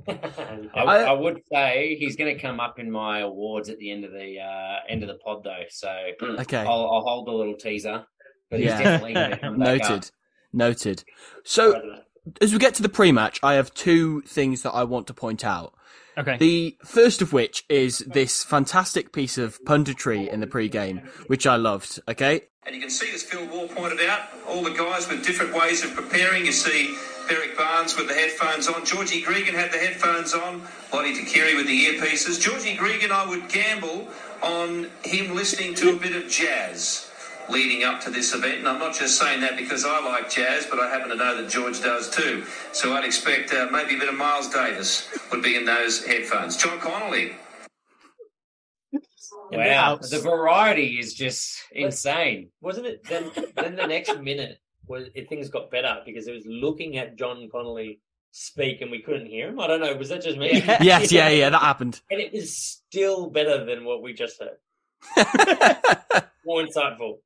I, 0.08 0.80
I- 0.84 1.02
I 1.04 1.12
would 1.12 1.40
say 1.52 1.96
he's 1.98 2.16
going 2.16 2.34
to 2.34 2.40
come 2.40 2.60
up 2.60 2.78
in 2.78 2.90
my 2.90 3.20
awards 3.20 3.68
at 3.68 3.78
the 3.78 3.90
end 3.90 4.04
of 4.04 4.12
the 4.12 4.38
uh, 4.40 4.76
end 4.88 5.02
of 5.02 5.08
the 5.08 5.16
pod, 5.16 5.44
though. 5.44 5.62
So 5.70 5.88
Okay. 6.22 6.58
I'll, 6.58 6.66
I'll 6.66 7.04
hold 7.06 7.26
the 7.26 7.32
little 7.32 7.56
teaser. 7.56 8.04
But 8.50 8.60
Yeah. 8.60 8.78
definitely 8.82 9.14
going 9.14 9.30
to 9.32 9.36
come 9.38 9.58
back 9.58 9.80
up. 9.82 9.88
Noted. 9.90 10.10
Noted. 10.52 11.04
So 11.44 12.00
as 12.40 12.52
we 12.52 12.58
get 12.58 12.74
to 12.74 12.82
the 12.82 12.88
pre-match, 12.88 13.40
I 13.42 13.54
have 13.54 13.72
two 13.74 14.20
things 14.22 14.62
that 14.62 14.70
I 14.72 14.84
want 14.84 15.06
to 15.08 15.14
point 15.14 15.44
out. 15.44 15.74
Okay. 16.16 16.36
The 16.36 16.76
first 16.84 17.22
of 17.22 17.32
which 17.32 17.64
is 17.68 17.98
this 18.06 18.44
fantastic 18.44 19.12
piece 19.12 19.38
of 19.38 19.62
punditry 19.64 20.28
in 20.28 20.40
the 20.40 20.46
pre-game, 20.46 21.02
which 21.26 21.46
I 21.46 21.56
loved. 21.56 22.00
Okay, 22.08 22.42
And 22.66 22.74
you 22.74 22.80
can 22.80 22.90
see, 22.90 23.12
as 23.14 23.22
Phil 23.22 23.46
Wall 23.48 23.68
pointed 23.68 24.00
out, 24.08 24.22
all 24.48 24.62
the 24.62 24.70
guys 24.70 25.08
with 25.08 25.24
different 25.24 25.54
ways 25.54 25.84
of 25.84 25.94
preparing. 25.94 26.46
You 26.46 26.52
see 26.52 26.94
Berrick 27.28 27.56
Barnes 27.56 27.96
with 27.96 28.08
the 28.08 28.14
headphones 28.14 28.68
on. 28.68 28.84
Georgie 28.84 29.22
Gregan 29.22 29.54
had 29.54 29.72
the 29.72 29.78
headphones 29.78 30.34
on. 30.34 30.62
Lote 30.92 31.14
Tuqiri 31.14 31.56
with 31.56 31.66
the 31.66 31.86
earpieces. 31.86 32.40
Georgie 32.40 32.76
Gregan, 32.76 33.10
I 33.10 33.26
would 33.28 33.48
gamble 33.48 34.08
on 34.42 34.90
him 35.02 35.34
listening 35.34 35.74
to 35.76 35.90
a 35.90 35.96
bit 35.96 36.14
of 36.14 36.30
jazz 36.30 37.10
leading 37.48 37.84
up 37.84 38.00
to 38.02 38.10
this 38.10 38.34
event. 38.34 38.58
And 38.58 38.68
I'm 38.68 38.78
not 38.78 38.94
just 38.94 39.18
saying 39.18 39.40
that 39.40 39.56
because 39.56 39.84
I 39.84 40.00
like 40.00 40.30
jazz, 40.30 40.66
but 40.66 40.80
I 40.80 40.88
happen 40.88 41.10
to 41.10 41.16
know 41.16 41.40
that 41.40 41.50
George 41.50 41.80
does 41.80 42.10
too. 42.10 42.44
So 42.72 42.94
I'd 42.94 43.04
expect 43.04 43.52
uh, 43.52 43.68
maybe 43.70 43.96
a 43.96 43.98
bit 43.98 44.08
of 44.08 44.14
Miles 44.14 44.48
Davis 44.48 45.08
would 45.30 45.42
be 45.42 45.56
in 45.56 45.64
those 45.64 46.04
headphones. 46.04 46.56
John 46.56 46.78
Connolly, 46.80 47.32
the 49.50 49.58
Wow, 49.58 49.96
the 49.96 50.20
variety 50.20 50.98
is 50.98 51.14
just 51.14 51.60
insane. 51.72 52.50
Wasn't 52.60 52.86
it? 52.86 53.04
Then, 53.04 53.30
then 53.56 53.76
the 53.76 53.86
next 53.86 54.18
minute, 54.20 54.58
was 54.86 55.08
it, 55.14 55.28
things 55.28 55.48
got 55.48 55.70
better 55.70 56.00
because 56.04 56.26
it 56.26 56.32
was 56.32 56.44
looking 56.46 56.98
at 56.98 57.16
John 57.16 57.48
Connolly 57.50 58.00
speak 58.30 58.80
and 58.80 58.90
we 58.90 59.00
couldn't 59.00 59.26
hear 59.26 59.48
him. 59.48 59.60
I 59.60 59.66
don't 59.66 59.80
know. 59.80 59.94
Was 59.96 60.08
that 60.08 60.22
just 60.22 60.38
me? 60.38 60.50
Yeah. 60.64 60.82
yes, 60.82 61.12
yeah, 61.12 61.28
yeah, 61.28 61.50
that 61.50 61.60
happened. 61.60 62.00
And 62.10 62.20
it 62.20 62.32
was 62.32 62.56
still 62.56 63.30
better 63.30 63.64
than 63.64 63.84
what 63.84 64.02
we 64.02 64.12
just 64.12 64.40
heard. 64.40 64.58
More 66.44 66.62
insightful. 66.62 67.18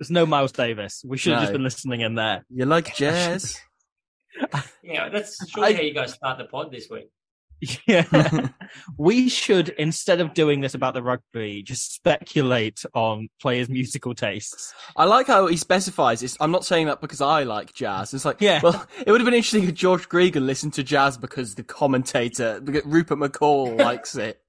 There's 0.00 0.10
no 0.10 0.24
Miles 0.26 0.50
Davis. 0.52 1.04
We 1.06 1.18
should 1.18 1.34
have 1.34 1.42
just 1.42 1.52
been 1.52 1.62
listening 1.62 2.00
in 2.00 2.14
there. 2.16 2.44
you 2.50 2.64
like 2.66 2.94
jazz? 2.96 3.60
Yeah, 4.82 5.08
that's 5.10 5.36
surely 5.50 5.74
I- 5.74 5.76
how 5.76 5.82
you 5.82 5.94
guys 5.94 6.14
start 6.14 6.38
the 6.38 6.44
pod 6.46 6.72
this 6.72 6.88
week. 6.90 7.10
Yeah. 7.86 8.48
we 8.96 9.28
should, 9.28 9.68
instead 9.70 10.22
of 10.22 10.32
doing 10.32 10.62
this 10.62 10.72
about 10.74 10.94
the 10.94 11.02
rugby, 11.02 11.62
just 11.62 11.92
speculate 11.94 12.82
on 12.94 13.28
players' 13.42 13.68
musical 13.68 14.14
tastes. 14.14 14.72
I 14.96 15.04
like 15.04 15.26
how 15.26 15.46
he 15.46 15.58
specifies. 15.58 16.22
It's, 16.22 16.38
I'm 16.40 16.50
not 16.52 16.64
saying 16.64 16.86
that 16.86 17.02
because 17.02 17.20
I 17.20 17.42
like 17.42 17.74
jazz. 17.74 18.14
It's 18.14 18.24
like, 18.24 18.40
Yeah. 18.40 18.60
well, 18.62 18.86
it 19.04 19.10
would 19.12 19.20
have 19.20 19.26
been 19.26 19.34
interesting 19.34 19.64
if 19.64 19.74
George 19.74 20.08
Gregan 20.08 20.46
listened 20.46 20.72
to 20.74 20.82
jazz 20.82 21.18
because 21.18 21.54
the 21.54 21.62
commentator, 21.62 22.60
Rupert 22.64 23.18
McCall, 23.18 23.78
likes 23.78 24.16
it. 24.16 24.40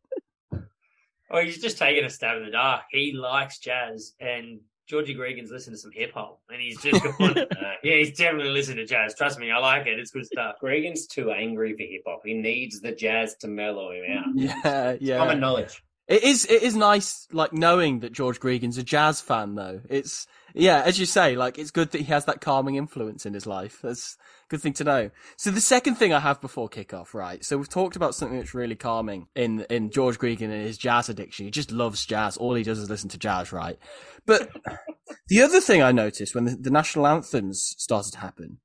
Oh, 1.29 1.39
he's 1.43 1.61
just 1.61 1.77
taking 1.77 2.05
a 2.05 2.09
stab 2.09 2.37
in 2.37 2.45
the 2.45 2.51
dark. 2.51 2.83
He 2.91 3.11
likes 3.13 3.59
jazz, 3.59 4.13
and 4.21 4.61
Georgie 4.91 5.13
Gregan's 5.13 5.49
listened 5.51 5.73
to 5.73 5.81
some 5.81 5.91
hip 5.93 6.11
hop, 6.13 6.41
and 6.49 6.61
he's 6.61 6.81
just 6.81 7.01
gone, 7.01 7.37
uh, 7.37 7.45
yeah, 7.81 7.95
he's 7.95 8.17
definitely 8.17 8.51
listened 8.51 8.75
to 8.75 8.85
jazz. 8.85 9.15
Trust 9.15 9.39
me, 9.39 9.49
I 9.49 9.57
like 9.57 9.87
it. 9.87 9.97
It's 9.97 10.11
good 10.11 10.25
stuff. 10.25 10.55
Gregan's 10.59 11.07
too 11.07 11.31
angry 11.31 11.71
for 11.71 11.83
hip 11.83 12.01
hop. 12.05 12.19
He 12.25 12.33
needs 12.33 12.81
the 12.81 12.91
jazz 12.91 13.35
to 13.35 13.47
mellow 13.47 13.91
him 13.91 14.03
out. 14.17 14.25
Yeah, 14.35 14.97
yeah. 14.99 15.17
Common 15.17 15.39
knowledge. 15.39 15.81
It 16.09 16.23
is. 16.23 16.45
It 16.45 16.61
is 16.61 16.75
nice, 16.75 17.25
like 17.31 17.53
knowing 17.53 18.01
that 18.01 18.11
George 18.11 18.41
Gregan's 18.41 18.77
a 18.77 18.83
jazz 18.83 19.21
fan, 19.21 19.55
though. 19.55 19.79
It's 19.87 20.27
yeah, 20.53 20.81
as 20.81 20.99
you 20.99 21.05
say, 21.05 21.37
like 21.37 21.57
it's 21.57 21.71
good 21.71 21.91
that 21.91 21.99
he 21.99 22.05
has 22.05 22.25
that 22.25 22.41
calming 22.41 22.75
influence 22.75 23.25
in 23.25 23.33
his 23.33 23.47
life. 23.47 23.79
That's 23.81 24.17
a 24.17 24.17
good 24.51 24.61
thing 24.61 24.73
to 24.73 24.83
know. 24.83 25.09
So 25.37 25.49
the 25.49 25.61
second 25.61 25.95
thing 25.95 26.11
I 26.13 26.19
have 26.19 26.41
before 26.41 26.69
kickoff, 26.69 27.13
right? 27.13 27.43
So 27.43 27.57
we've 27.57 27.69
talked 27.69 27.95
about 27.95 28.13
something 28.13 28.37
that's 28.37 28.53
really 28.53 28.75
calming 28.75 29.27
in 29.33 29.65
in 29.69 29.89
George 29.89 30.19
Gregan 30.19 30.51
and 30.51 30.61
his 30.61 30.77
jazz 30.77 31.07
addiction. 31.07 31.45
He 31.45 31.51
just 31.51 31.71
loves 31.71 32.05
jazz. 32.05 32.35
All 32.35 32.53
he 32.53 32.63
does 32.63 32.77
is 32.77 32.89
listen 32.89 33.09
to 33.09 33.17
jazz, 33.17 33.53
right? 33.53 33.79
But 34.25 34.49
the 35.29 35.41
other 35.41 35.61
thing 35.61 35.81
I 35.81 35.93
noticed 35.93 36.35
when 36.35 36.45
the, 36.45 36.57
the 36.57 36.69
national 36.69 37.07
anthems 37.07 37.73
started 37.77 38.11
to 38.11 38.19
happen, 38.19 38.59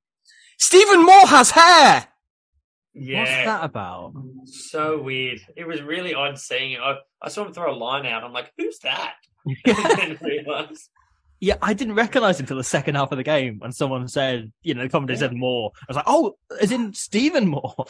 Stephen 0.59 1.05
Moore 1.05 1.27
has 1.27 1.51
hair. 1.51 2.07
Yeah. 2.93 3.19
What's 3.19 3.31
that 3.31 3.63
about? 3.63 4.13
So 4.45 5.01
weird. 5.01 5.39
It 5.55 5.67
was 5.67 5.81
really 5.81 6.13
odd 6.13 6.37
seeing 6.37 6.73
it. 6.73 6.79
I, 6.81 6.95
I 7.21 7.29
saw 7.29 7.45
him 7.45 7.53
throw 7.53 7.73
a 7.73 7.77
line 7.77 8.05
out. 8.05 8.23
I'm 8.23 8.33
like, 8.33 8.51
who's 8.57 8.79
that? 8.79 9.13
and 9.65 9.77
then 9.99 10.17
realized. 10.21 10.89
Yeah, 11.39 11.55
I 11.61 11.73
didn't 11.73 11.93
recognize 11.95 12.39
him 12.39 12.43
until 12.45 12.57
the 12.57 12.63
second 12.63 12.95
half 12.95 13.11
of 13.11 13.17
the 13.17 13.23
game 13.23 13.59
when 13.59 13.71
someone 13.71 14.07
said, 14.07 14.51
you 14.63 14.73
know, 14.73 14.81
the 14.83 14.89
commentator 14.89 15.19
said 15.19 15.33
Moore. 15.33 15.71
I 15.81 15.85
was 15.87 15.95
like, 15.97 16.05
oh, 16.07 16.35
as 16.59 16.71
in 16.71 16.93
Stephen 16.93 17.47
Moore. 17.47 17.75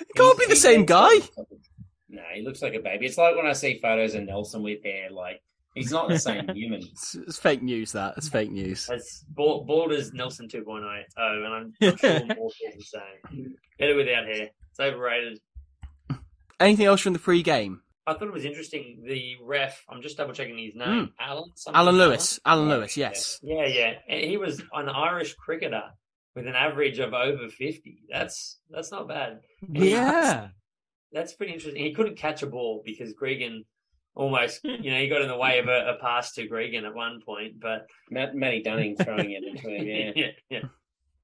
It 0.00 0.08
can't 0.16 0.36
be 0.38 0.46
the 0.46 0.56
same 0.56 0.80
he- 0.80 0.86
guy. 0.86 1.14
No, 2.08 2.22
he 2.34 2.42
looks 2.42 2.60
like 2.62 2.74
a 2.74 2.80
baby. 2.80 3.06
It's 3.06 3.16
like 3.16 3.36
when 3.36 3.46
I 3.46 3.52
see 3.52 3.78
photos 3.80 4.16
of 4.16 4.24
Nelson 4.24 4.60
with 4.64 4.82
hair. 4.82 5.08
Like 5.12 5.40
he's 5.76 5.92
not 5.92 6.08
the 6.08 6.18
same 6.18 6.48
human. 6.54 6.82
It's, 6.82 7.14
it's 7.14 7.38
fake 7.38 7.62
news. 7.62 7.92
That 7.92 8.14
it's 8.16 8.28
fake 8.28 8.50
news. 8.50 8.86
That's 8.88 9.24
bald, 9.28 9.68
bald 9.68 9.92
as 9.92 10.12
Nelson 10.12 10.48
2.0. 10.48 11.02
Oh, 11.16 11.42
and 11.44 11.46
I'm, 11.46 11.72
I'm 11.80 11.96
sure 11.96 12.24
more 12.36 12.50
feels 12.50 12.74
the 12.76 12.82
same. 12.82 13.54
Better 13.78 13.94
without 13.94 14.24
hair. 14.26 14.50
It's 14.70 14.80
overrated. 14.80 15.38
Anything 16.58 16.86
else 16.86 17.00
from 17.00 17.12
the 17.12 17.18
pre-game? 17.20 17.80
I 18.06 18.12
thought 18.12 18.28
it 18.28 18.32
was 18.32 18.44
interesting. 18.44 19.02
The 19.06 19.36
ref, 19.42 19.82
I'm 19.88 20.02
just 20.02 20.16
double 20.16 20.34
checking 20.34 20.58
his 20.58 20.74
name. 20.74 21.06
Hmm. 21.06 21.22
Alan? 21.22 21.50
something 21.54 21.78
Alan 21.78 21.94
Alan? 21.94 22.08
Lewis. 22.08 22.40
Alan 22.44 22.68
Yeah, 22.68 22.74
Lewis. 22.74 22.96
Yes. 22.96 23.40
Yeah, 23.42 23.66
yeah. 23.66 23.92
And 24.08 24.24
He 24.24 24.36
was 24.36 24.60
an 24.72 24.88
Irish 24.88 25.34
cricketer 25.34 25.84
with 26.34 26.46
an 26.46 26.54
average 26.54 26.98
of 26.98 27.14
over 27.14 27.48
50. 27.48 28.02
That's 28.10 28.58
that's 28.70 28.90
not 28.92 29.08
bad. 29.08 29.40
Yeah. 29.70 30.48
That's 31.12 31.32
pretty 31.32 31.54
interesting. 31.54 31.82
He 31.82 31.94
couldn't 31.94 32.18
catch 32.18 32.42
a 32.42 32.46
ball 32.46 32.82
because 32.84 33.14
Gregan 33.14 33.64
almost, 34.14 34.60
hmm. 34.64 34.82
you 34.82 34.90
know, 34.90 34.98
he 34.98 35.08
got 35.08 35.22
in 35.22 35.28
the 35.28 35.36
way 35.36 35.58
of 35.58 35.68
a, 35.68 35.94
a 35.94 35.98
pass 36.00 36.32
to 36.32 36.48
Gregan 36.48 36.84
at 36.84 36.94
one 36.94 37.20
point. 37.24 37.58
But 37.58 37.86
Matt, 38.10 38.34
Matty 38.34 38.62
Dunning 38.62 38.96
throwing 38.96 39.30
it 39.30 39.44
into 39.44 39.68
him. 39.68 39.86
Yeah. 39.86 40.12
yeah, 40.14 40.30
yeah. 40.50 40.68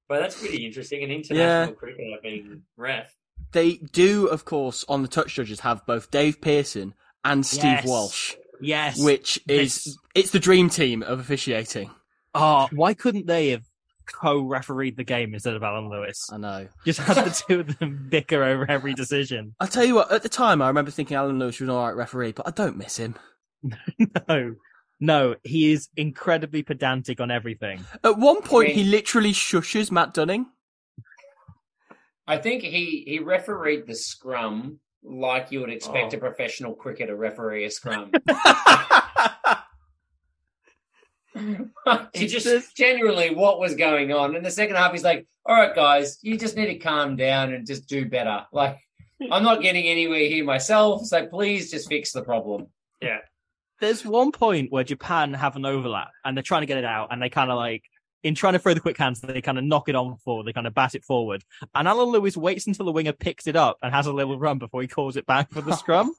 But 0.07 0.19
that's 0.19 0.39
pretty 0.39 0.65
interesting. 0.65 1.03
An 1.03 1.11
international 1.11 1.75
cricketer 1.75 2.17
being 2.21 2.63
ref. 2.75 3.15
They 3.51 3.73
do, 3.77 4.27
of 4.27 4.45
course, 4.45 4.85
on 4.87 5.01
the 5.01 5.07
touch 5.07 5.35
judges 5.35 5.59
have 5.61 5.85
both 5.85 6.09
Dave 6.11 6.41
Pearson 6.41 6.93
and 7.23 7.45
Steve 7.45 7.63
Yes. 7.63 7.85
Walsh, 7.87 8.33
Yes. 8.61 8.99
which 9.03 9.39
is 9.47 9.83
This- 9.83 9.97
it's 10.15 10.31
the 10.31 10.39
dream 10.39 10.69
team 10.69 11.03
of 11.03 11.19
officiating. 11.19 11.89
Oh, 12.33 12.67
why 12.71 12.93
couldn't 12.93 13.27
they 13.27 13.49
have 13.49 13.63
co-refereed 14.07 14.97
the 14.97 15.03
game 15.03 15.33
instead 15.33 15.53
of 15.55 15.63
Alan 15.63 15.89
Lewis? 15.89 16.27
I 16.31 16.37
know. 16.37 16.67
Just 16.85 16.99
had 16.99 17.17
the 17.17 17.43
two 17.47 17.59
of 17.61 17.79
them 17.79 18.07
bicker 18.09 18.43
over 18.43 18.69
every 18.69 18.93
decision. 18.93 19.53
I'll 19.59 19.67
tell 19.67 19.83
you 19.85 19.95
what. 19.95 20.11
At 20.11 20.23
the 20.23 20.29
time, 20.29 20.61
I 20.61 20.67
remember 20.67 20.91
thinking 20.91 21.15
Alan 21.17 21.39
Lewis 21.39 21.59
was 21.59 21.67
an 21.69 21.75
all 21.75 21.85
right 21.85 21.95
referee, 21.95 22.31
but 22.33 22.47
I 22.47 22.51
don't 22.51 22.77
miss 22.77 22.97
him. 22.97 23.15
No, 24.27 24.55
no, 24.99 25.35
he 25.43 25.71
is 25.71 25.89
incredibly 25.97 26.63
pedantic 26.63 27.19
on 27.19 27.31
everything. 27.31 27.83
At 28.03 28.17
one 28.17 28.41
point, 28.41 28.69
mean- 28.69 28.77
he 28.77 28.83
literally 28.85 29.33
shushes 29.33 29.91
Matt 29.91 30.13
Dunning. 30.13 30.45
I 32.27 32.37
think 32.37 32.63
he 32.63 33.03
he 33.07 33.19
refereed 33.19 33.87
the 33.87 33.95
scrum 33.95 34.79
like 35.03 35.51
you 35.51 35.61
would 35.61 35.71
expect 35.71 36.13
Oh. 36.13 36.17
a 36.17 36.19
professional 36.19 36.75
cricketer 36.75 37.15
referee 37.15 37.65
a 37.65 37.71
scrum. 37.71 38.11
he 42.13 42.27
just 42.27 42.75
genuinely 42.75 43.33
what 43.33 43.59
was 43.59 43.75
going 43.75 44.11
on. 44.11 44.35
In 44.35 44.43
the 44.43 44.51
second 44.51 44.75
half, 44.75 44.91
he's 44.91 45.03
like, 45.03 45.25
"All 45.45 45.55
right, 45.55 45.73
guys, 45.73 46.19
you 46.21 46.37
just 46.37 46.55
need 46.57 46.67
to 46.67 46.77
calm 46.77 47.15
down 47.15 47.53
and 47.53 47.65
just 47.65 47.87
do 47.87 48.05
better. 48.05 48.45
Like, 48.51 48.77
I'm 49.31 49.43
not 49.43 49.61
getting 49.61 49.85
anywhere 49.85 50.19
here 50.27 50.43
myself, 50.43 51.05
so 51.05 51.25
please 51.27 51.71
just 51.71 51.87
fix 51.89 52.11
the 52.11 52.21
problem." 52.23 52.67
Yeah. 53.01 53.19
There's 53.79 54.05
one 54.05 54.31
point 54.31 54.71
where 54.71 54.83
Japan 54.83 55.33
have 55.33 55.55
an 55.55 55.65
overlap 55.65 56.09
and 56.23 56.37
they're 56.37 56.43
trying 56.43 56.61
to 56.61 56.67
get 56.67 56.77
it 56.77 56.85
out, 56.85 57.07
and 57.11 57.19
they 57.21 57.29
kind 57.29 57.49
of 57.49 57.55
like, 57.57 57.83
in 58.23 58.35
trying 58.35 58.53
to 58.53 58.59
throw 58.59 58.73
the 58.73 58.79
quick 58.79 58.97
hands, 58.97 59.19
they 59.21 59.41
kind 59.41 59.57
of 59.57 59.63
knock 59.63 59.89
it 59.89 59.95
on 59.95 60.17
forward, 60.17 60.45
they 60.45 60.53
kind 60.53 60.67
of 60.67 60.73
bat 60.73 60.95
it 60.95 61.03
forward. 61.03 61.43
And 61.73 61.87
Alan 61.87 62.09
Lewis 62.09 62.37
waits 62.37 62.67
until 62.67 62.85
the 62.85 62.91
winger 62.91 63.13
picks 63.13 63.47
it 63.47 63.55
up 63.55 63.77
and 63.81 63.93
has 63.93 64.05
a 64.07 64.13
little 64.13 64.37
run 64.39 64.57
before 64.59 64.81
he 64.81 64.87
calls 64.87 65.15
it 65.17 65.25
back 65.25 65.51
for 65.51 65.61
the 65.61 65.75
scrum. 65.77 66.13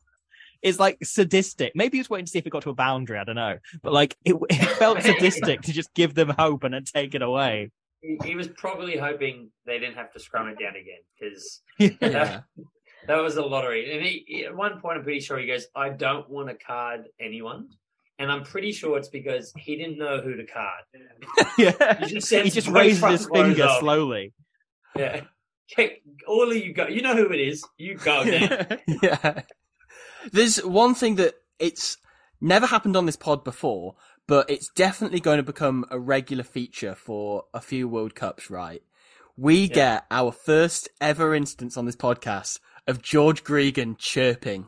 It's 0.62 0.78
like 0.78 0.98
sadistic. 1.02 1.72
Maybe 1.74 1.96
he 1.98 2.00
was 2.00 2.10
waiting 2.10 2.26
to 2.26 2.30
see 2.30 2.38
if 2.38 2.46
it 2.46 2.50
got 2.50 2.62
to 2.62 2.70
a 2.70 2.74
boundary. 2.74 3.18
I 3.18 3.24
don't 3.24 3.34
know, 3.36 3.58
but 3.82 3.92
like 3.92 4.16
it, 4.24 4.36
it 4.50 4.64
felt 4.76 5.02
sadistic 5.02 5.62
to 5.62 5.72
just 5.72 5.92
give 5.94 6.14
them 6.14 6.28
hope 6.38 6.64
and 6.64 6.72
then 6.74 6.84
take 6.84 7.14
it 7.14 7.22
away. 7.22 7.70
He, 8.00 8.18
he 8.24 8.34
was 8.36 8.48
probably 8.48 8.96
hoping 8.96 9.50
they 9.66 9.78
didn't 9.78 9.94
have 9.96 10.12
to 10.12 10.18
scrum 10.20 10.48
it 10.48 10.58
down 10.58 10.74
again 10.76 11.02
because 11.18 11.62
Yeah. 11.78 12.40
that 13.08 13.16
was 13.16 13.36
a 13.36 13.42
lottery. 13.44 13.92
And 13.94 14.04
he, 14.04 14.24
he- 14.26 14.44
at 14.44 14.56
one 14.56 14.80
point, 14.80 14.98
I'm 14.98 15.04
pretty 15.04 15.20
sure 15.20 15.38
he 15.38 15.46
goes, 15.46 15.66
"I 15.74 15.88
don't 15.90 16.28
want 16.30 16.48
to 16.48 16.54
card 16.54 17.06
anyone," 17.20 17.68
and 18.18 18.30
I'm 18.30 18.44
pretty 18.44 18.72
sure 18.72 18.98
it's 18.98 19.08
because 19.08 19.52
he 19.56 19.76
didn't 19.76 19.98
know 19.98 20.20
who 20.20 20.34
to 20.36 20.46
card. 20.46 20.84
yeah, 21.58 22.04
He 22.04 22.14
just 22.14 22.30
he 22.30 22.50
just 22.50 22.68
raises 22.68 23.02
his 23.02 23.28
finger 23.32 23.64
up. 23.64 23.80
slowly. 23.80 24.32
Yeah, 24.96 25.22
Okay, 25.72 26.02
all 26.28 26.50
of 26.50 26.56
you 26.56 26.72
go. 26.74 26.86
You 26.86 27.02
know 27.02 27.16
who 27.16 27.30
it 27.32 27.40
is. 27.40 27.64
You 27.78 27.94
go 27.96 28.22
yeah. 29.02 29.42
There's 30.30 30.58
one 30.58 30.94
thing 30.94 31.16
that 31.16 31.34
it's 31.58 31.96
never 32.40 32.66
happened 32.66 32.96
on 32.96 33.06
this 33.06 33.16
pod 33.16 33.42
before, 33.42 33.94
but 34.28 34.50
it's 34.50 34.70
definitely 34.74 35.20
going 35.20 35.38
to 35.38 35.42
become 35.42 35.84
a 35.90 35.98
regular 35.98 36.44
feature 36.44 36.94
for 36.94 37.44
a 37.54 37.60
few 37.60 37.88
World 37.88 38.14
Cups, 38.14 38.50
right? 38.50 38.82
We 39.36 39.66
get 39.68 40.04
our 40.10 40.30
first 40.30 40.88
ever 41.00 41.34
instance 41.34 41.76
on 41.78 41.86
this 41.86 41.96
podcast 41.96 42.58
of 42.86 43.00
George 43.00 43.42
Gregan 43.44 43.96
chirping. 43.96 44.66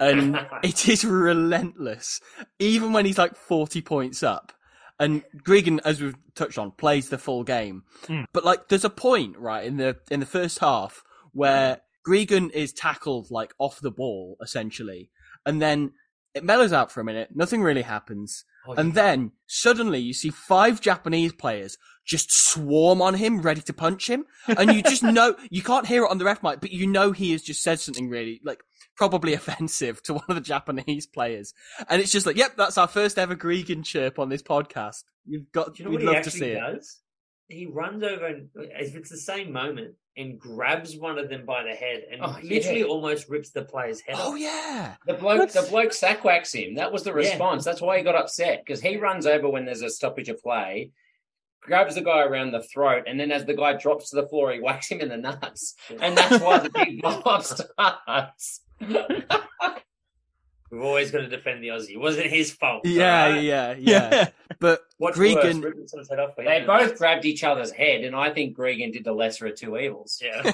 And 0.00 0.38
it 0.62 0.88
is 0.88 1.04
relentless, 1.04 2.20
even 2.58 2.92
when 2.92 3.04
he's 3.04 3.18
like 3.18 3.36
40 3.36 3.82
points 3.82 4.22
up. 4.22 4.52
And 5.00 5.22
Gregan, 5.44 5.78
as 5.84 6.00
we've 6.00 6.16
touched 6.34 6.58
on, 6.58 6.72
plays 6.72 7.08
the 7.08 7.18
full 7.18 7.44
game. 7.44 7.84
Mm. 8.06 8.26
But 8.32 8.44
like, 8.44 8.68
there's 8.68 8.84
a 8.84 8.90
point, 8.90 9.38
right, 9.38 9.64
in 9.64 9.76
the, 9.76 9.96
in 10.10 10.20
the 10.20 10.26
first 10.26 10.58
half 10.58 11.04
where 11.32 11.82
Gregan 12.06 12.50
is 12.50 12.72
tackled 12.72 13.30
like 13.30 13.54
off 13.58 13.80
the 13.80 13.92
ball, 13.92 14.36
essentially. 14.42 15.10
And 15.46 15.62
then 15.62 15.92
it 16.34 16.44
mellows 16.44 16.72
out 16.72 16.90
for 16.90 17.00
a 17.00 17.04
minute. 17.04 17.30
Nothing 17.34 17.62
really 17.62 17.82
happens. 17.82 18.44
Oh, 18.68 18.74
And 18.74 18.92
then 18.92 19.32
suddenly 19.46 19.98
you 19.98 20.12
see 20.12 20.28
five 20.28 20.82
Japanese 20.82 21.32
players 21.32 21.78
just 22.04 22.30
swarm 22.30 23.00
on 23.00 23.14
him, 23.14 23.40
ready 23.40 23.62
to 23.62 23.72
punch 23.72 24.10
him. 24.10 24.26
And 24.46 24.74
you 24.74 24.82
just 24.82 25.02
know, 25.02 25.36
you 25.50 25.62
can't 25.62 25.86
hear 25.86 26.04
it 26.04 26.10
on 26.10 26.18
the 26.18 26.26
ref 26.26 26.42
mic, 26.42 26.60
but 26.60 26.70
you 26.70 26.86
know 26.86 27.12
he 27.12 27.32
has 27.32 27.42
just 27.42 27.62
said 27.62 27.80
something 27.80 28.10
really, 28.10 28.42
like, 28.44 28.62
probably 28.94 29.32
offensive 29.34 30.02
to 30.02 30.14
one 30.14 30.24
of 30.28 30.34
the 30.34 30.42
Japanese 30.42 31.06
players. 31.06 31.54
And 31.88 32.02
it's 32.02 32.12
just 32.12 32.26
like, 32.26 32.36
yep, 32.36 32.56
that's 32.56 32.76
our 32.76 32.88
first 32.88 33.18
ever 33.18 33.34
Gregan 33.34 33.84
chirp 33.84 34.18
on 34.18 34.28
this 34.28 34.42
podcast. 34.42 35.04
You've 35.24 35.50
got, 35.50 35.78
you 35.78 35.86
know 35.86 35.90
we'd 35.92 36.02
love 36.02 36.24
to 36.24 36.30
see 36.30 36.50
it. 36.50 36.84
He 37.48 37.64
runs 37.64 38.02
over, 38.02 38.26
and, 38.26 38.50
if 38.54 38.94
it's 38.94 39.08
the 39.08 39.16
same 39.16 39.52
moment, 39.52 39.94
and 40.18 40.38
grabs 40.38 40.96
one 40.96 41.18
of 41.18 41.28
them 41.30 41.46
by 41.46 41.62
the 41.62 41.70
head 41.70 42.02
and 42.10 42.20
Oh, 42.22 42.36
literally 42.42 42.80
yeah. 42.80 42.86
almost 42.86 43.28
rips 43.28 43.50
the 43.50 43.62
player's 43.64 44.00
head 44.00 44.16
Oh 44.18 44.32
off. 44.34 44.38
yeah. 44.38 44.96
The 45.06 45.14
bloke, 45.14 45.38
That's- 45.48 45.64
the 45.64 45.70
bloke 45.70 45.90
sackwhacks 45.92 46.52
him. 46.54 46.74
That 46.74 46.92
was 46.92 47.04
the 47.04 47.12
response. 47.14 47.64
That's 47.64 47.80
why 47.80 47.96
he 47.98 48.04
got 48.04 48.14
upset 48.16 48.62
because 48.64 48.80
he 48.82 48.96
runs 48.96 49.24
over 49.26 49.48
when 49.48 49.64
there's 49.64 49.82
a 49.82 49.88
stoppage 49.90 50.28
of 50.28 50.42
play, 50.42 50.90
grabs 51.62 51.94
the 51.94 52.02
guy 52.02 52.22
around 52.24 52.50
the 52.52 52.62
throat, 52.62 53.04
and 53.06 53.18
then 53.18 53.30
as 53.32 53.44
the 53.44 53.54
guy 53.54 53.74
drops 53.74 54.10
to 54.10 54.16
the 54.16 54.26
floor, 54.28 54.52
he 54.52 54.60
whacks 54.60 54.88
him 54.88 55.00
in 55.00 55.08
the 55.08 55.16
nuts, 55.16 55.74
and 56.00 56.16
that's 56.18 56.42
why 56.42 56.58
the 56.58 56.70
big 56.74 57.00
blow 57.00 57.40
starts. 57.40 58.60
We've 60.70 60.82
always 60.82 61.10
going 61.10 61.24
to 61.28 61.34
defend 61.34 61.62
the 61.62 61.68
Aussie. 61.68 61.92
It 61.92 62.00
wasn't 62.00 62.26
his 62.26 62.52
fault. 62.52 62.84
Yeah, 62.84 63.24
alright? 63.24 63.42
yeah, 63.42 63.74
yeah. 63.78 64.28
But 64.60 64.82
What's 64.98 65.18
worse, 65.18 65.34
Gregan, 65.34 65.62
ripping 65.62 65.88
someone's 65.88 66.10
head 66.10 66.18
off 66.18 66.34
for 66.34 66.44
they 66.44 66.62
both 66.66 66.98
grabbed 66.98 67.24
each 67.24 67.44
other's 67.44 67.70
head, 67.70 68.02
and 68.02 68.14
I 68.14 68.30
think 68.30 68.56
Gregan 68.56 68.92
did 68.92 69.04
the 69.04 69.12
lesser 69.12 69.46
of 69.46 69.54
two 69.54 69.78
evils. 69.78 70.22
Yeah. 70.22 70.52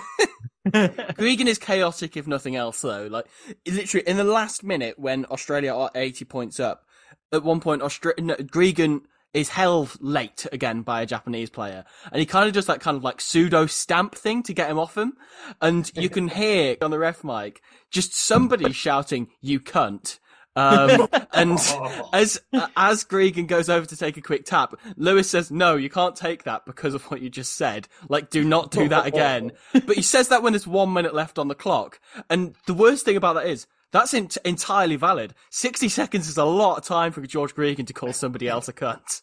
Gregan 0.68 1.46
is 1.46 1.58
chaotic 1.58 2.16
if 2.16 2.26
nothing 2.26 2.56
else 2.56 2.80
though. 2.80 3.06
Like 3.10 3.26
literally 3.66 4.06
in 4.08 4.16
the 4.16 4.24
last 4.24 4.64
minute 4.64 4.98
when 4.98 5.26
Australia 5.26 5.74
are 5.74 5.90
80 5.94 6.24
points 6.24 6.58
up, 6.58 6.86
at 7.32 7.42
one 7.42 7.60
point 7.60 7.82
Austra- 7.82 8.18
no, 8.18 8.34
Gregan 8.36 9.02
is 9.34 9.48
held 9.50 9.96
late 10.00 10.46
again 10.52 10.82
by 10.82 11.02
a 11.02 11.06
Japanese 11.06 11.50
player 11.50 11.84
and 12.10 12.20
he 12.20 12.26
kind 12.26 12.46
of 12.46 12.54
does 12.54 12.66
that 12.66 12.80
kind 12.80 12.96
of 12.96 13.04
like 13.04 13.20
pseudo 13.20 13.66
stamp 13.66 14.14
thing 14.14 14.42
to 14.42 14.54
get 14.54 14.70
him 14.70 14.78
off 14.78 14.96
him 14.96 15.14
and 15.60 15.90
you 15.94 16.08
can 16.08 16.28
hear 16.40 16.76
on 16.80 16.90
the 16.90 16.98
ref 16.98 17.22
mic 17.24 17.60
just 17.90 18.14
somebody 18.14 18.72
shouting 18.72 19.28
you 19.40 19.60
cunt 19.60 20.18
um, 20.56 21.08
and 21.32 21.58
as 22.12 22.40
as 22.76 23.04
Gregan 23.04 23.46
goes 23.46 23.68
over 23.68 23.86
to 23.86 23.96
take 23.96 24.16
a 24.16 24.22
quick 24.22 24.44
tap, 24.44 24.74
Lewis 24.96 25.28
says, 25.28 25.50
"No, 25.50 25.76
you 25.76 25.90
can't 25.90 26.16
take 26.16 26.44
that 26.44 26.64
because 26.64 26.94
of 26.94 27.04
what 27.10 27.20
you 27.20 27.30
just 27.30 27.54
said. 27.54 27.88
Like, 28.08 28.30
do 28.30 28.44
not 28.44 28.70
do 28.70 28.88
that 28.88 29.06
again." 29.06 29.52
but 29.72 29.96
he 29.96 30.02
says 30.02 30.28
that 30.28 30.42
when 30.42 30.52
there's 30.52 30.66
one 30.66 30.92
minute 30.92 31.14
left 31.14 31.38
on 31.38 31.48
the 31.48 31.54
clock. 31.54 32.00
And 32.30 32.54
the 32.66 32.74
worst 32.74 33.04
thing 33.04 33.16
about 33.16 33.34
that 33.34 33.46
is 33.46 33.66
that's 33.94 34.12
ent- 34.12 34.36
entirely 34.44 34.96
valid. 34.96 35.34
Sixty 35.50 35.88
seconds 35.88 36.28
is 36.28 36.36
a 36.36 36.44
lot 36.44 36.78
of 36.78 36.84
time 36.84 37.12
for 37.12 37.22
George 37.22 37.54
Gregan 37.54 37.86
to 37.86 37.92
call 37.92 38.12
somebody 38.12 38.48
else 38.48 38.68
a 38.68 38.72
cunt. 38.72 39.22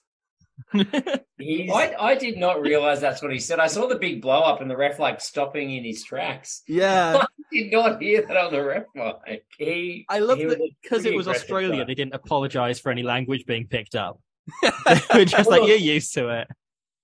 I, 0.73 1.95
I 1.99 2.15
did 2.15 2.37
not 2.37 2.61
realize 2.61 3.01
that's 3.01 3.21
what 3.21 3.33
he 3.33 3.39
said. 3.39 3.59
I 3.59 3.67
saw 3.67 3.87
the 3.87 3.97
big 3.97 4.21
blow 4.21 4.39
up 4.39 4.61
and 4.61 4.71
the 4.71 4.77
ref 4.77 4.97
like 4.97 5.19
stopping 5.19 5.71
in 5.71 5.83
his 5.83 6.03
tracks. 6.03 6.61
Yeah, 6.67 7.17
I 7.21 7.25
did 7.51 7.71
not 7.73 8.01
hear 8.01 8.21
that 8.25 8.37
on 8.37 8.53
the 8.53 8.63
ref 8.63 8.83
mic. 8.95 9.43
he, 9.57 10.05
I 10.07 10.19
love 10.19 10.39
that 10.39 10.71
because 10.81 11.05
it 11.05 11.15
was 11.15 11.27
Australia, 11.27 11.79
guy. 11.79 11.83
they 11.85 11.95
didn't 11.95 12.13
apologize 12.13 12.79
for 12.79 12.91
any 12.91 13.03
language 13.03 13.45
being 13.45 13.67
picked 13.67 13.95
up. 13.95 14.21
they 14.63 14.71
were 15.13 15.25
just 15.25 15.49
like, 15.49 15.67
you're 15.67 15.75
used 15.75 16.13
to 16.13 16.29
it. 16.29 16.47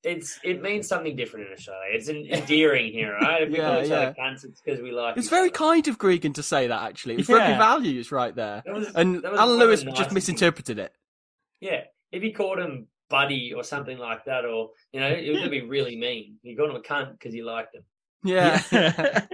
It's 0.08 0.40
it 0.44 0.62
means 0.62 0.88
something 0.88 1.16
different 1.16 1.48
in 1.48 1.54
Australia. 1.54 1.90
It's 1.94 2.08
an 2.08 2.26
endearing 2.32 2.92
here, 2.92 3.14
right? 3.22 3.44
If 3.44 3.50
we 3.50 3.58
Yeah, 3.58 3.70
call 3.74 3.84
each 3.84 3.90
yeah. 3.90 3.96
other 3.98 4.16
cunts, 4.20 4.44
it's 4.46 4.62
because 4.62 4.82
we 4.82 4.92
like. 4.92 5.18
It's 5.18 5.28
each 5.28 5.30
very 5.30 5.50
other. 5.50 5.58
kind 5.58 5.88
of 5.88 5.98
Gregan 5.98 6.34
to 6.36 6.44
say 6.44 6.68
that. 6.68 6.82
Actually, 6.82 7.16
it's 7.16 7.30
Yeah. 7.30 7.36
rugby 7.36 7.58
values 7.58 8.12
right 8.12 8.34
there. 8.36 8.64
Was- 8.66 8.92
And 8.96 9.24
Alan 9.26 9.60
Lewis 9.60 9.82
the 9.82 9.88
just 9.88 9.98
nicest 10.00 10.14
misinterpreted 10.14 10.80
it. 10.80 10.94
Yeah, 11.60 11.84
if 12.12 12.24
you 12.24 12.34
called 12.34 12.60
him 12.60 12.88
buddy 13.10 13.54
or 13.54 13.64
something 13.64 13.98
like 13.98 14.26
that, 14.26 14.46
or 14.46 14.72
you 14.92 15.00
know, 15.00 15.08
it 15.10 15.32
would 15.42 15.52
be 15.52 15.62
really 15.62 15.96
mean. 15.98 16.38
You 16.44 16.56
called 16.58 16.70
him 16.72 16.76
a 16.76 16.82
cunt 16.82 17.12
because 17.14 17.34
you 17.36 17.46
liked 17.46 17.76
him. 17.76 17.84
Yeah. 18.24 18.60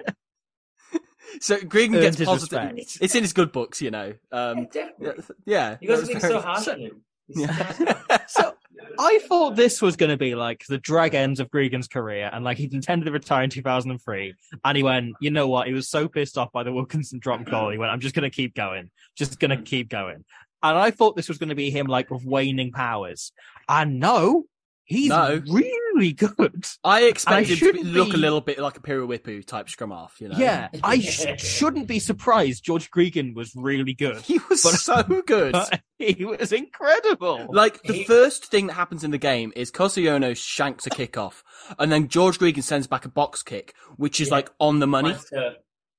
so 1.40 1.58
Gregan 1.58 2.00
gets 2.00 2.18
his 2.18 2.28
positive. 2.28 2.60
respect. 2.74 2.98
It's 3.02 3.16
in 3.16 3.24
his 3.24 3.34
good 3.34 3.52
books, 3.52 3.82
you 3.82 3.92
know. 3.92 4.14
Um, 4.32 4.68
yeah, 4.74 4.90
definitely. 5.00 5.36
yeah. 5.46 5.78
You 5.82 5.88
guys 5.88 6.04
are 6.04 6.08
being 6.08 6.20
so 6.20 6.40
harsh 6.42 6.68
on 6.68 6.80
him. 6.80 7.02
Yeah. 7.28 8.18
so 8.28 8.54
I 9.00 9.20
thought 9.28 9.56
this 9.56 9.82
was 9.82 9.96
going 9.96 10.12
to 10.12 10.18
be 10.18 10.36
like 10.36 10.66
the 10.68 10.78
drag 10.78 11.16
ends 11.16 11.40
of 11.40 11.50
Gregan's 11.50 11.88
career, 11.88 12.30
and 12.32 12.44
like 12.44 12.58
he'd 12.58 12.74
intended 12.74 13.06
to 13.06 13.12
retire 13.12 13.44
in 13.44 13.50
2003, 13.50 14.36
and 14.64 14.78
he 14.78 14.84
went, 14.84 15.16
you 15.20 15.32
know 15.32 15.48
what? 15.48 15.68
He 15.68 15.74
was 15.74 15.90
so 15.90 16.08
pissed 16.08 16.38
off 16.38 16.52
by 16.52 16.64
the 16.64 16.72
Wilkinson 16.72 17.20
drop 17.20 17.44
goal, 17.46 17.70
he 17.70 17.78
went, 17.78 17.92
I'm 17.92 18.00
just 18.00 18.16
going 18.16 18.30
to 18.30 18.36
keep 18.36 18.56
going, 18.56 18.92
just 19.16 19.40
going 19.40 19.52
to 19.52 19.62
keep 19.62 19.90
going. 19.90 20.24
And 20.62 20.78
I 20.78 20.92
thought 20.92 21.16
this 21.16 21.28
was 21.28 21.38
going 21.38 21.50
to 21.50 21.56
be 21.56 21.70
him 21.70 21.88
like 21.88 22.10
with 22.10 22.24
waning 22.24 22.72
powers, 22.72 23.32
and 23.68 24.00
no, 24.00 24.46
he's 24.86 25.10
No. 25.10 25.42
really 25.48 26.14
good. 26.14 26.66
I 26.84 27.04
expect 27.04 27.48
him 27.50 27.56
to 27.58 27.62
be- 27.62 27.66
shouldn't 27.80 27.86
look 27.94 28.14
a 28.14 28.18
little 28.18 28.42
bit 28.42 28.60
like 28.60 28.78
a 28.78 28.82
Piri 28.82 29.06
Weepu 29.08 29.46
type 29.46 29.70
scrum 29.70 29.92
half, 29.92 30.20
you 30.20 30.30
know? 30.30 30.38
Yeah, 30.38 30.70
I 30.84 31.00
sh- 31.00 31.26
shouldn't 31.42 31.88
be 31.88 32.00
surprised. 32.00 32.64
George 32.64 32.90
Gregan 32.92 33.34
was 33.36 33.56
really 33.56 33.94
good. 33.94 34.18
He 34.22 34.40
was 34.50 34.64
But- 34.64 34.74
so 34.76 35.22
good. 35.26 35.56
he 36.00 36.26
was 36.26 36.52
incredible. 36.52 37.48
Like 37.50 37.82
the 37.84 37.94
He- 37.94 38.04
first 38.04 38.46
thing 38.48 38.68
that 38.68 38.74
happens 38.74 39.04
in 39.04 39.12
the 39.12 39.18
game 39.18 39.54
is 39.56 39.72
Kosei 39.72 40.10
Ono 40.10 40.34
shanks 40.34 40.86
a 40.88 40.90
kick 40.90 41.18
off, 41.18 41.44
and 41.80 41.92
then 41.92 42.08
George 42.08 42.40
Gregan 42.40 42.64
sends 42.64 42.88
back 42.88 43.06
a 43.06 43.10
box 43.10 43.44
kick, 43.44 43.74
which 43.98 44.20
is 44.20 44.28
Yeah. 44.30 44.34
like 44.36 44.50
on 44.60 44.80
the 44.80 44.88
money. 44.88 45.10
Nice 45.12 45.30
to- 45.30 45.56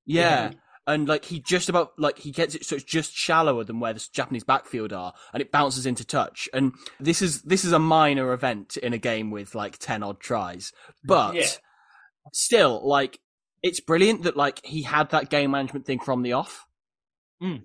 Yeah. 0.06 0.50
And 0.86 1.08
like 1.08 1.24
he 1.24 1.40
just 1.40 1.70
about 1.70 1.92
like 1.98 2.18
he 2.18 2.30
gets 2.30 2.54
it 2.54 2.64
so 2.66 2.76
it's 2.76 2.84
just 2.84 3.14
shallower 3.14 3.64
than 3.64 3.80
where 3.80 3.94
the 3.94 4.06
Japanese 4.12 4.44
backfield 4.44 4.92
are, 4.92 5.14
and 5.32 5.40
it 5.40 5.50
bounces 5.50 5.86
into 5.86 6.04
touch. 6.04 6.46
And 6.52 6.74
this 7.00 7.22
is 7.22 7.40
this 7.42 7.64
is 7.64 7.72
a 7.72 7.78
minor 7.78 8.32
event 8.34 8.76
in 8.76 8.92
a 8.92 8.98
game 8.98 9.30
with 9.30 9.54
like 9.54 9.78
ten 9.78 10.02
odd 10.02 10.20
tries, 10.20 10.72
but 11.02 11.34
Yeah. 11.34 11.46
still 12.32 12.86
like 12.86 13.18
it's 13.62 13.80
brilliant 13.80 14.24
that 14.24 14.36
like 14.36 14.60
he 14.62 14.82
had 14.82 15.08
that 15.10 15.30
game 15.30 15.52
management 15.52 15.86
thing 15.86 16.00
from 16.00 16.22
the 16.22 16.34
off. 16.34 16.66
Hmm. 17.40 17.56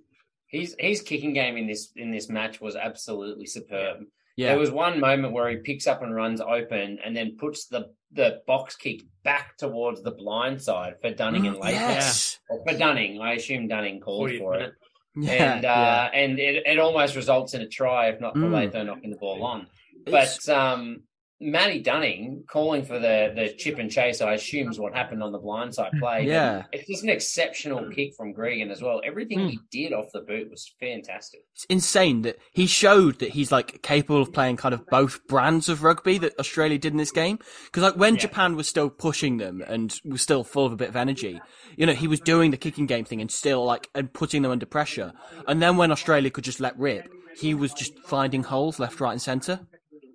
His 0.47 0.75
his 0.79 1.01
kicking 1.01 1.33
game 1.33 1.57
in 1.57 1.67
this 1.67 1.91
in 1.97 2.11
this 2.11 2.29
match 2.29 2.61
was 2.61 2.77
absolutely 2.77 3.47
superb. 3.47 4.05
Yeah, 4.39 4.49
There 4.49 4.59
was 4.59 4.71
one 4.71 4.99
moment 5.01 5.33
where 5.33 5.49
he 5.49 5.57
picks 5.57 5.85
up 5.87 6.01
and 6.01 6.15
runs 6.15 6.39
open, 6.39 6.97
and 7.03 7.15
then 7.17 7.35
puts 7.37 7.67
the 7.67 7.81
the 8.11 8.41
box 8.47 8.75
kick 8.75 9.01
back 9.23 9.57
towards 9.57 10.01
the 10.01 10.11
blind 10.11 10.61
side 10.61 10.95
for 11.01 11.11
Dunning 11.13 11.45
and 11.45 11.57
Mm, 11.57 11.61
Latham. 11.61 11.79
yes, 11.91 12.39
Or 12.49 12.63
For 12.65 12.75
Dunning, 12.77 13.21
I 13.21 13.33
assume 13.33 13.67
Dunning 13.67 13.99
called 13.99 14.29
40th 14.31 14.39
for 14.39 14.53
it, 14.55 14.71
yeah, 15.15 15.31
and 15.55 15.65
uh, 15.65 15.67
yeah. 15.67 16.19
and 16.21 16.39
it, 16.39 16.63
it 16.65 16.79
almost 16.79 17.15
results 17.15 17.53
in 17.53 17.61
a 17.61 17.67
try 17.67 18.07
if 18.09 18.19
not 18.21 18.33
for 18.33 18.39
Mm. 18.47 18.53
Latham 18.53 18.87
knocking 18.87 19.11
the 19.11 19.17
ball 19.17 19.43
on. 19.43 19.67
It's- 20.07 20.45
But 20.47 20.53
um, 20.53 21.03
Matty 21.41 21.79
Dunning 21.79 22.43
calling 22.47 22.83
for 22.83 22.99
the 22.99 23.31
the 23.33 23.53
chip 23.57 23.79
and 23.79 23.89
chase, 23.89 24.19
I 24.19 24.33
assume, 24.33 24.69
is 24.69 24.79
what 24.79 24.93
happened 24.93 25.23
on 25.23 25.31
the 25.31 25.39
blindside 25.39 25.91
hmm. 25.91 25.99
play. 25.99 26.19
But 26.19 26.25
Yeah. 26.25 26.63
it's 26.71 26.87
just 26.87 27.03
an 27.03 27.09
exceptional 27.09 27.85
hmm. 27.85 27.91
kick 27.91 28.13
from 28.15 28.33
Gregan 28.33 28.71
as 28.71 28.81
well. 28.81 29.01
Everything 29.05 29.47
he 29.47 29.55
hmm. 29.55 29.63
did 29.71 29.93
off 29.93 30.11
the 30.13 30.21
boot 30.21 30.49
was 30.49 30.73
fantastic. 30.79 31.41
it's 31.53 31.65
insane 31.65 32.23
that 32.23 32.37
he 32.51 32.67
showed 32.67 33.19
that 33.19 33.31
he's 33.31 33.51
like 33.51 33.81
capable 33.81 34.21
of 34.21 34.33
playing 34.33 34.57
kind 34.57 34.73
of 34.73 34.85
both 34.87 35.25
brands 35.27 35.69
of 35.69 35.83
rugby 35.83 36.17
that 36.17 36.37
Australia 36.39 36.77
did 36.77 36.93
in 36.93 36.97
this 36.97 37.11
game. 37.11 37.39
Because 37.65 37.83
like 37.83 37.95
when 37.95 38.15
Yeah. 38.15 38.21
Japan 38.21 38.55
was 38.55 38.67
still 38.67 38.89
pushing 38.89 39.37
them 39.37 39.63
and 39.65 39.97
was 40.03 40.21
still 40.21 40.43
full 40.43 40.65
of 40.65 40.73
a 40.73 40.77
bit 40.77 40.89
of 40.89 40.95
energy, 40.95 41.39
you 41.77 41.85
know, 41.85 41.93
he 41.93 42.07
was 42.07 42.19
doing 42.19 42.51
the 42.51 42.57
kicking 42.57 42.85
game 42.85 43.05
thing 43.05 43.21
and 43.21 43.31
still 43.31 43.63
like 43.63 43.89
and 43.95 44.11
putting 44.11 44.41
them 44.41 44.51
under 44.51 44.65
pressure. 44.65 45.13
And 45.47 45.61
then 45.61 45.77
when 45.77 45.91
Australia 45.91 46.29
could 46.29 46.43
just 46.43 46.59
let 46.59 46.77
rip, 46.77 47.09
he 47.39 47.53
was 47.53 47.73
just 47.73 47.97
finding 47.99 48.43
holes 48.43 48.79
left, 48.79 48.99
right, 48.99 49.13
and 49.13 49.21
centre. 49.21 49.61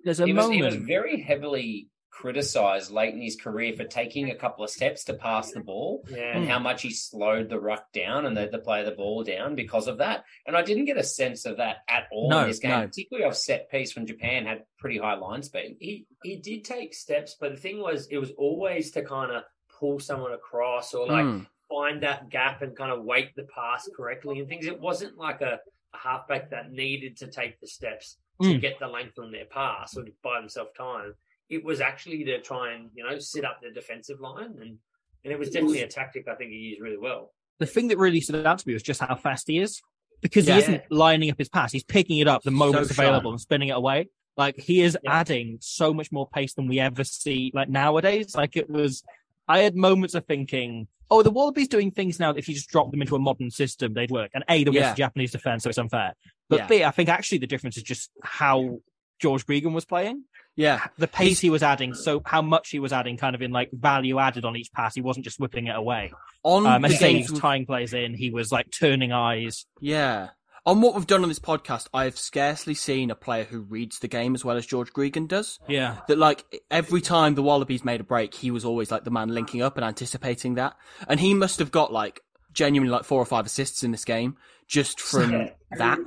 There's 0.05 0.21
a 0.21 0.25
He 0.25 0.31
was, 0.33 0.49
he 0.49 0.61
was 0.61 0.75
very 0.75 1.19
heavily 1.21 1.89
criticised 2.11 2.91
late 2.91 3.13
in 3.13 3.21
his 3.21 3.35
career 3.35 3.73
for 3.75 3.83
taking 3.83 4.31
a 4.31 4.35
couple 4.35 4.63
of 4.63 4.69
steps 4.69 5.03
to 5.03 5.13
pass 5.13 5.51
the 5.51 5.59
ball 5.59 6.05
Yeah. 6.09 6.37
and 6.37 6.47
how 6.47 6.59
much 6.59 6.81
he 6.81 6.89
slowed 6.91 7.49
the 7.49 7.59
ruck 7.59 7.91
down 7.91 8.25
and 8.25 8.37
the, 8.37 8.47
the 8.47 8.57
play 8.59 8.79
of 8.79 8.85
the 8.85 8.93
ball 8.93 9.23
down 9.25 9.55
because 9.55 9.87
of 9.89 9.97
that. 9.97 10.23
And 10.47 10.55
I 10.55 10.61
didn't 10.61 10.85
get 10.85 10.97
a 10.97 11.03
sense 11.03 11.45
of 11.45 11.57
that 11.57 11.79
at 11.89 12.07
all 12.13 12.29
No, 12.29 12.39
in 12.43 12.47
this 12.47 12.59
game, 12.59 12.71
no. 12.71 12.87
particularly 12.87 13.27
off 13.27 13.35
set 13.35 13.69
piece 13.69 13.95
when 13.97 14.07
Japan 14.07 14.45
had 14.45 14.63
pretty 14.79 14.97
high 14.97 15.15
line 15.15 15.43
speed. 15.43 15.75
he 15.81 16.05
he 16.23 16.37
did 16.37 16.63
take 16.63 16.93
steps, 16.93 17.35
but 17.37 17.51
the 17.51 17.57
thing 17.59 17.79
was, 17.81 18.07
it 18.07 18.17
was 18.17 18.31
always 18.37 18.91
to 18.91 19.03
kind 19.03 19.31
of 19.33 19.43
pull 19.77 19.99
someone 19.99 20.31
across 20.31 20.93
or 20.93 21.05
like 21.07 21.25
Mm. 21.25 21.45
find 21.69 22.03
that 22.03 22.29
gap 22.29 22.61
and 22.61 22.77
kind 22.77 22.91
of 22.93 23.03
weight 23.03 23.35
the 23.35 23.45
pass 23.53 23.89
correctly 23.95 24.39
and 24.39 24.47
things. 24.47 24.65
It 24.65 24.79
wasn't 24.79 25.17
like 25.17 25.41
a, 25.41 25.59
a 25.93 25.97
halfback 25.97 26.51
that 26.51 26.71
needed 26.71 27.17
to 27.17 27.27
take 27.27 27.59
the 27.59 27.67
steps 27.67 28.17
to 28.41 28.49
Mm. 28.49 28.61
get 28.61 28.79
the 28.79 28.87
length 28.87 29.17
on 29.19 29.31
their 29.31 29.45
pass 29.45 29.95
or 29.97 30.03
to 30.03 30.11
buy 30.23 30.39
themselves 30.39 30.71
time. 30.77 31.13
It 31.49 31.63
was 31.63 31.79
actually 31.79 32.23
to 32.25 32.41
try 32.41 32.73
and 32.73 32.89
you 32.93 33.03
know 33.07 33.17
sit 33.19 33.45
up 33.45 33.59
the 33.61 33.71
defensive 33.71 34.19
line 34.19 34.55
and 34.61 34.77
and 35.23 35.33
it 35.33 35.39
was 35.39 35.49
definitely 35.49 35.81
a 35.81 35.87
tactic 35.87 36.27
I 36.27 36.35
think 36.35 36.51
he 36.51 36.57
used 36.57 36.81
really 36.81 36.97
well. 36.97 37.31
the 37.59 37.65
thing 37.65 37.87
that 37.87 37.97
really 37.97 38.19
stood 38.19 38.45
out 38.45 38.57
to 38.59 38.67
me 38.67 38.73
was 38.73 38.83
just 38.83 38.99
how 38.99 39.15
fast 39.15 39.47
he 39.47 39.59
is 39.59 39.81
because 40.21 40.45
Yeah. 40.47 40.55
he 40.55 40.59
isn't 40.63 40.83
lining 40.91 41.29
up 41.31 41.37
his 41.37 41.47
pass 41.49 41.71
he's 41.71 41.83
picking 41.85 42.17
it 42.19 42.27
up 42.27 42.43
the 42.43 42.51
moment 42.51 42.79
it's 42.81 42.89
So 42.89 42.95
sharp. 42.95 43.07
available 43.07 43.31
and 43.31 43.39
spinning 43.39 43.69
it 43.69 43.77
away 43.77 44.09
like 44.37 44.57
he 44.59 44.81
is 44.81 44.97
Yeah. 45.03 45.19
adding 45.19 45.57
so 45.61 45.93
much 45.93 46.11
more 46.11 46.27
pace 46.27 46.53
than 46.53 46.67
we 46.67 46.79
ever 46.81 47.03
see 47.05 47.51
like 47.55 47.69
nowadays 47.69 48.35
like 48.35 48.57
it 48.57 48.69
was 48.69 49.03
i 49.47 49.59
had 49.59 49.75
moments 49.75 50.13
of 50.15 50.25
thinking 50.25 50.87
oh 51.11 51.21
the 51.23 51.31
wallabies 51.31 51.67
doing 51.67 51.91
things 51.91 52.19
now 52.19 52.31
that 52.31 52.39
if 52.39 52.47
you 52.47 52.53
just 52.55 52.69
drop 52.69 52.91
them 52.91 53.01
into 53.01 53.15
a 53.15 53.19
modern 53.19 53.49
system 53.51 53.93
they'd 53.93 54.11
work 54.11 54.31
and 54.33 54.43
a 54.49 54.63
they're 54.63 54.73
Yeah. 54.73 54.91
the 54.91 54.97
japanese 54.97 55.31
defense 55.31 55.63
so 55.63 55.69
it's 55.69 55.77
unfair 55.77 56.13
but 56.49 56.59
Yeah. 56.59 56.67
b 56.67 56.83
i 56.83 56.91
think 56.91 57.09
actually 57.09 57.37
the 57.39 57.47
difference 57.47 57.77
is 57.77 57.83
just 57.83 58.09
how 58.23 58.79
george 59.19 59.45
Gregan 59.45 59.73
was 59.73 59.85
playing 59.85 60.23
Yeah, 60.57 60.87
the 60.97 61.07
pace 61.07 61.39
he 61.39 61.49
was 61.49 61.63
adding 61.63 61.93
so 61.93 62.21
how 62.25 62.41
much 62.41 62.69
he 62.69 62.79
was 62.79 62.91
adding 62.93 63.17
kind 63.17 63.35
of 63.35 63.41
in 63.41 63.51
like 63.51 63.69
value 63.71 64.19
added 64.19 64.45
on 64.45 64.55
each 64.55 64.71
pass 64.73 64.95
he 64.95 65.01
wasn't 65.01 65.25
just 65.25 65.39
whipping 65.39 65.67
it 65.67 65.75
away 65.75 66.11
on 66.43 66.65
um, 66.65 66.81
the 66.83 66.87
as 66.89 67.01
you 67.01 67.07
he 67.07 67.25
was 67.29 67.39
tying 67.39 67.65
plays 67.65 67.93
in. 67.93 68.13
He 68.13 68.29
was 68.29 68.51
like 68.51 68.69
turning 68.71 69.11
eyes. 69.11 69.65
Yeah. 69.81 70.29
On 70.67 70.81
what 70.81 70.95
we've 70.95 71.05
done 71.05 71.21
on 71.21 71.29
this 71.29 71.37
podcast, 71.39 71.87
I've 71.93 72.17
scarcely 72.17 72.73
seen 72.73 73.11
a 73.11 73.15
player 73.15 73.43
who 73.43 73.61
reads 73.61 73.99
the 73.99 74.07
game 74.07 74.33
as 74.33 74.43
well 74.43 74.57
as 74.57 74.65
George 74.65 74.91
Gregan 74.91 75.27
does. 75.27 75.59
Yeah, 75.67 75.97
That 76.07 76.17
like 76.17 76.43
every 76.71 77.01
time 77.01 77.35
the 77.35 77.43
Wallabies 77.43 77.85
made 77.85 78.01
a 78.01 78.03
break, 78.03 78.33
he 78.33 78.49
was 78.49 78.65
always 78.65 78.89
like 78.89 79.03
the 79.03 79.11
man 79.11 79.29
linking 79.29 79.61
up 79.61 79.77
and 79.77 79.85
anticipating 79.85 80.55
that. 80.55 80.75
And 81.07 81.19
he 81.19 81.35
must 81.35 81.59
have 81.59 81.69
got 81.71 81.93
like 81.93 82.21
genuinely 82.51 82.91
like 82.91 83.03
four 83.03 83.21
or 83.21 83.25
five 83.25 83.45
assists 83.45 83.83
in 83.83 83.91
this 83.91 84.05
game 84.05 84.37
just 84.67 84.99
from 84.99 85.49
that. 85.77 85.99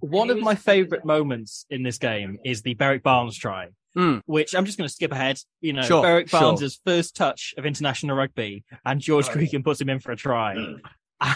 one 0.00 0.30
of 0.30 0.40
my 0.40 0.56
favorite 0.56 1.04
moments 1.04 1.64
in 1.70 1.84
this 1.84 1.98
game 1.98 2.38
is 2.44 2.62
the 2.62 2.74
Berrick 2.74 3.02
Barnes 3.04 3.36
try, 3.38 3.68
Mm. 3.96 4.22
which 4.26 4.54
I'm 4.54 4.64
just 4.66 4.78
going 4.78 4.86
to 4.88 4.92
skip 4.94 5.10
ahead. 5.12 5.38
You 5.60 5.72
know, 5.72 5.82
Sure, 5.82 6.02
Berrick 6.02 6.28
sure. 6.28 6.40
Barnes' 6.40 6.80
first 6.84 7.14
touch 7.16 7.54
of 7.58 7.66
international 7.66 8.16
rugby, 8.16 8.64
and 8.84 9.00
George 9.00 9.28
Oh, 9.28 9.32
Gregan 9.34 9.62
puts 9.64 9.80
him 9.80 9.88
in 9.88 9.98
for 10.00 10.10
a 10.12 10.16
try. 10.16 10.54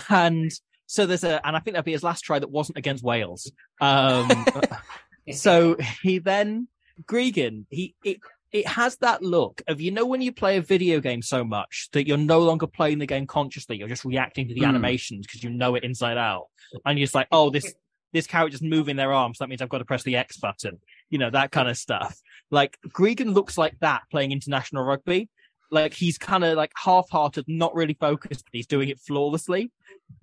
And 0.09 0.51
so 0.87 1.07
there's 1.07 1.25
a, 1.25 1.45
and 1.47 1.57
I 1.57 1.61
think 1.61 1.75
that'd 1.75 1.85
be 1.85 1.93
his 1.93 2.03
last 2.03 2.23
try 2.23 2.39
that 2.39 2.51
wasn't 2.51 2.79
against 2.79 3.03
Wales. 3.05 3.51
Um, 3.81 4.45
so 5.33 5.77
he 6.03 6.19
then 6.19 6.69
Gregan, 7.05 7.67
he 7.71 7.95
it 8.05 8.19
it 8.53 8.69
has 8.69 8.97
that 8.99 9.23
look 9.23 9.63
of 9.67 9.81
you 9.81 9.91
know 9.91 10.07
when 10.07 10.21
you 10.23 10.33
play 10.33 10.57
a 10.59 10.63
video 10.63 11.01
game 11.01 11.23
so 11.23 11.43
much 11.45 11.89
that 11.93 12.07
you're 12.07 12.17
no 12.17 12.39
longer 12.41 12.67
playing 12.67 12.99
the 12.99 13.07
game 13.07 13.27
consciously, 13.27 13.77
you're 13.77 13.89
just 13.89 14.05
reacting 14.05 14.47
to 14.49 14.55
the 14.55 14.61
Mm. 14.61 14.69
animations 14.69 15.27
because 15.27 15.43
you 15.43 15.51
know 15.51 15.75
it 15.75 15.85
inside 15.85 16.17
out, 16.19 16.47
and 16.87 16.99
you're 16.99 17.05
just 17.07 17.15
like, 17.15 17.29
oh, 17.33 17.51
this 17.51 17.75
this 18.13 18.27
character's 18.29 18.63
moving 18.63 18.95
their 18.95 19.13
arms, 19.13 19.39
that 19.39 19.49
means 19.49 19.61
I've 19.61 19.69
got 19.69 19.79
to 19.79 19.85
press 19.85 20.05
the 20.05 20.17
X 20.17 20.37
button, 20.37 20.79
you 21.11 21.19
know 21.19 21.31
that 21.31 21.51
kind 21.51 21.69
of 21.69 21.77
stuff. 21.77 22.17
Like 22.51 22.79
Gregan 22.89 23.35
looks 23.35 23.59
like 23.59 23.77
that 23.81 24.03
playing 24.11 24.31
international 24.31 24.85
rugby. 24.85 25.29
Like 25.75 25.93
he's 25.93 26.19
kind 26.19 26.45
of 26.45 26.57
like 26.57 26.71
half-hearted, 26.77 27.47
not 27.49 27.75
really 27.75 27.95
focused, 27.95 28.45
but 28.45 28.53
he's 28.53 28.69
doing 28.69 28.89
it 28.89 29.01
flawlessly. 29.01 29.73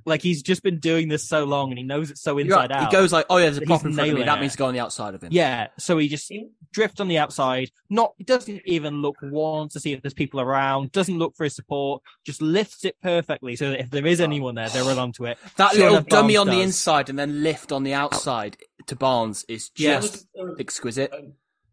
Like 0.05 0.21
he's 0.21 0.41
just 0.41 0.63
been 0.63 0.79
doing 0.79 1.09
this 1.09 1.27
so 1.27 1.43
long 1.43 1.71
and 1.71 1.77
he 1.77 1.83
knows 1.83 2.09
it 2.09 2.17
so 2.17 2.37
inside 2.37 2.69
right. 2.69 2.71
out. 2.71 2.89
He 2.89 2.95
goes 2.95 3.11
like, 3.11 3.25
oh 3.29 3.35
yeah, 3.35 3.45
there's 3.45 3.57
a 3.57 3.61
prop 3.61 3.83
in 3.83 3.93
front 3.93 3.99
of 3.99 4.05
me. 4.05 4.11
nailing 4.11 4.25
That 4.27 4.37
it. 4.37 4.41
means 4.41 4.55
go 4.55 4.67
on 4.67 4.73
the 4.73 4.79
outside 4.79 5.13
of 5.13 5.21
him. 5.21 5.29
Yeah, 5.33 5.67
so 5.77 5.97
he 5.97 6.07
just 6.07 6.31
drifts 6.71 7.01
on 7.01 7.09
the 7.09 7.17
outside. 7.17 7.69
Not 7.89 8.13
he 8.17 8.23
doesn't 8.23 8.61
even 8.65 9.01
look 9.01 9.17
once 9.21 9.73
to 9.73 9.81
see 9.81 9.91
if 9.91 10.01
there's 10.01 10.13
people 10.13 10.39
around. 10.39 10.93
Doesn't 10.93 11.19
look 11.19 11.35
for 11.35 11.43
his 11.43 11.53
support. 11.53 12.01
Just 12.25 12.41
lifts 12.41 12.85
it 12.85 12.95
perfectly 13.03 13.57
so 13.57 13.71
that 13.71 13.81
if 13.81 13.89
there 13.89 14.07
is 14.07 14.21
oh. 14.21 14.23
anyone 14.23 14.55
there, 14.55 14.69
they 14.69 14.81
run 14.81 14.97
onto 14.97 15.25
it. 15.25 15.37
That 15.57 15.75
little 15.75 16.01
dummy 16.01 16.35
Barnes 16.35 16.49
on 16.49 16.55
the 16.55 16.61
inside 16.61 17.09
and 17.09 17.19
then 17.19 17.43
lift 17.43 17.73
on 17.73 17.83
the 17.83 17.93
outside 17.93 18.55
to 18.87 18.95
Barnes 18.95 19.43
is 19.49 19.69
just 19.69 20.13
was- 20.13 20.27
it 20.33 20.43
was 20.43 20.59
exquisite. 20.59 21.11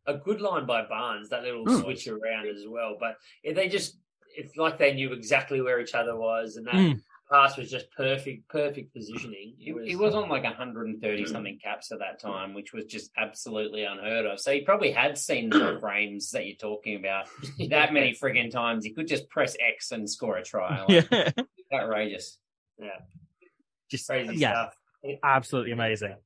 A 0.09 0.15
good 0.19 0.41
line 0.41 0.67
by 0.67 0.85
Barnes, 0.85 1.29
that 1.31 1.43
little 1.45 1.65
Mm. 1.65 1.83
switch 1.83 2.09
around 2.09 2.49
as 2.49 2.65
well. 2.67 2.97
But 2.99 3.17
if 3.45 3.55
they 3.55 3.69
just, 3.69 3.99
it's 4.37 4.57
like 4.57 4.79
they 4.79 4.93
knew 4.95 5.13
exactly 5.13 5.61
where 5.61 5.81
each 5.81 5.95
other 5.95 6.17
was, 6.17 6.57
and 6.57 6.67
that 6.67 6.75
Mm. 6.75 7.01
pass 7.31 7.57
was 7.59 7.71
just 7.71 7.91
perfect, 7.93 8.49
perfect 8.49 8.95
positioning. 8.95 9.55
He, 9.59 9.75
he 9.85 9.97
was 9.97 10.15
on 10.15 10.29
like 10.35 10.45
130 10.45 11.27
something 11.27 11.59
caps 11.63 11.93
at 11.93 11.99
that 11.99 12.19
time, 12.21 12.55
which 12.55 12.73
was 12.73 12.87
just 12.87 13.11
absolutely 13.17 13.85
unheard 13.85 14.25
of. 14.27 14.41
So 14.41 14.53
he 14.53 14.63
probably 14.63 14.91
had 14.93 15.19
seen 15.19 15.51
the 15.51 15.77
frames 15.81 16.31
that 16.31 16.47
you're 16.47 16.57
talking 16.57 16.97
about 16.97 17.27
that 17.69 17.93
many 17.93 18.13
friggin' 18.15 18.51
times. 18.51 18.85
He 18.85 18.93
could 18.95 19.09
just 19.09 19.29
press 19.29 19.57
X 19.61 19.93
and 19.93 20.09
score 20.09 20.39
a 20.39 20.43
try. 20.43 20.83
Like, 20.85 21.07
yeah, 21.13 21.31
Outrageous. 21.73 22.39
Yeah. 22.79 22.99
Just 23.91 24.07
crazy 24.09 24.37
yeah, 24.37 24.69
stuff. 24.71 24.77
absolutely 25.23 25.73
amazing. 25.73 26.17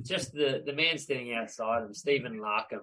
Just 0.00 0.32
the 0.32 0.62
the 0.64 0.72
man 0.72 0.98
standing 0.98 1.34
outside 1.34 1.82
him, 1.84 1.94
Stephen 1.94 2.40
Larkham. 2.40 2.80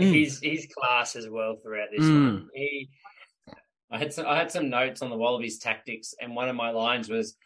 Mm. 0.00 0.12
He's 0.14 0.38
he's 0.40 0.66
class 0.76 1.16
as 1.16 1.28
well 1.28 1.56
throughout 1.62 1.88
this 1.96 2.04
Mm. 2.06 2.24
one. 2.24 2.48
He 2.54 2.88
I 3.90 3.98
had 3.98 4.12
some 4.12 4.26
I 4.26 4.36
had 4.36 4.50
some 4.50 4.70
notes 4.70 5.02
on 5.02 5.10
the 5.10 5.16
Wallabies 5.16 5.58
tactics, 5.58 6.14
and 6.20 6.34
one 6.36 6.48
of 6.48 6.56
my 6.56 6.70
lines 6.70 7.08
was 7.08 7.36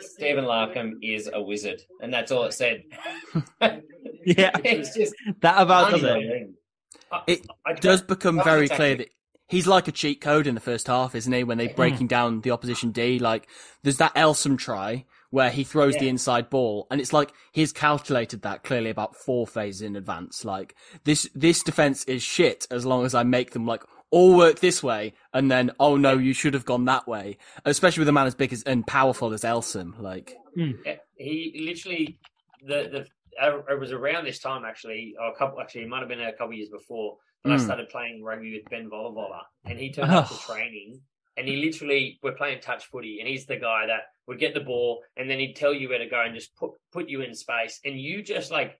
Stephen 0.00 0.44
Larkham 0.44 0.94
is 1.02 1.30
a 1.32 1.40
wizard, 1.40 1.80
and 2.02 2.12
that's 2.12 2.32
all 2.32 2.44
it 2.44 2.52
said. 2.52 2.82
Yeah, 4.24 4.50
it's 4.64 4.94
just 4.94 5.14
that 5.40 5.60
about 5.60 5.92
does 5.92 6.02
it. 6.02 6.10
unbelievable. 6.10 6.54
I- 7.12 7.22
It 7.26 7.46
I 7.66 7.72
does 7.74 8.02
become 8.02 8.42
very 8.42 8.68
clear 8.68 8.96
that 8.96 9.08
he's 9.48 9.66
like 9.66 9.88
a 9.88 9.92
cheat 9.92 10.20
code 10.20 10.46
in 10.46 10.54
the 10.54 10.60
first 10.60 10.86
half, 10.88 11.14
isn't 11.14 11.32
he? 11.32 11.42
When 11.44 11.56
they're 11.58 11.72
breaking 11.74 12.06
down 12.08 12.42
the 12.42 12.50
opposition 12.50 12.90
D, 12.92 13.18
like 13.18 13.48
there's 13.82 13.96
that 13.96 14.14
Elsom 14.14 14.58
try 14.58 15.06
where 15.30 15.50
he 15.50 15.64
throws 15.64 15.96
the 15.96 16.08
inside 16.08 16.50
ball, 16.50 16.86
and 16.90 17.00
it's 17.00 17.12
like 17.12 17.32
he's 17.52 17.72
calculated 17.72 18.42
that 18.42 18.62
clearly 18.64 18.90
about 18.90 19.16
four 19.16 19.46
phases 19.46 19.82
in 19.82 19.96
advance. 19.96 20.44
Like 20.44 20.74
this, 21.04 21.28
this 21.34 21.62
defense 21.62 22.04
is 22.04 22.22
shit 22.22 22.66
as 22.70 22.84
long 22.84 23.04
as 23.04 23.14
I 23.14 23.22
make 23.22 23.52
them 23.52 23.66
like 23.66 23.82
all 24.10 24.36
work 24.36 24.58
this 24.58 24.82
way, 24.82 25.14
and 25.32 25.50
then 25.50 25.70
oh 25.78 25.96
no, 25.96 26.18
you 26.18 26.32
should 26.32 26.54
have 26.54 26.64
gone 26.64 26.84
that 26.86 27.06
way. 27.06 27.38
Especially 27.64 28.00
with 28.02 28.08
a 28.08 28.12
man 28.12 28.26
as 28.26 28.34
big 28.34 28.52
as 28.52 28.62
and 28.64 28.86
powerful 28.86 29.32
as 29.32 29.42
Elsom, 29.42 30.00
like 30.00 30.36
Yeah, 30.84 30.96
he 31.16 31.62
literally 31.64 32.18
the 32.66 32.88
the 32.90 33.06
uh, 33.40 33.58
it 33.70 33.78
was 33.78 33.92
around 33.92 34.24
this 34.24 34.40
time 34.40 34.64
actually, 34.64 35.14
or 35.20 35.28
a 35.28 35.36
couple 35.36 35.60
actually 35.60 35.82
it 35.82 35.88
might 35.88 36.00
have 36.00 36.08
been 36.08 36.20
a 36.20 36.32
couple 36.32 36.52
years 36.54 36.68
before 36.70 37.16
when 37.42 37.52
I 37.54 37.56
Mm. 37.56 37.64
started 37.64 37.88
playing 37.88 38.22
rugby 38.22 38.52
with 38.54 38.68
Ben 38.70 38.90
Volavola, 38.90 39.42
and 39.64 39.78
he 39.78 39.92
turned 39.92 40.10
up 40.12 40.26
to 40.28 40.34
Oh. 40.34 40.54
training, 40.54 41.00
and 41.36 41.48
he 41.48 41.56
literally 41.56 42.18
we're 42.22 42.32
playing 42.32 42.60
touch 42.60 42.86
footy, 42.86 43.18
and 43.20 43.28
he's 43.28 43.46
the 43.46 43.56
guy 43.56 43.86
that 43.86 44.02
would 44.26 44.38
get 44.38 44.54
the 44.54 44.60
ball, 44.60 45.02
and 45.16 45.28
then 45.28 45.38
he'd 45.38 45.56
tell 45.56 45.74
you 45.74 45.88
where 45.88 45.98
to 45.98 46.08
go 46.08 46.22
and 46.22 46.34
just 46.34 46.54
put 46.56 46.72
put 46.92 47.08
you 47.08 47.22
in 47.22 47.34
space, 47.34 47.80
and 47.84 48.00
you 48.00 48.22
just 48.22 48.50
like. 48.50 48.78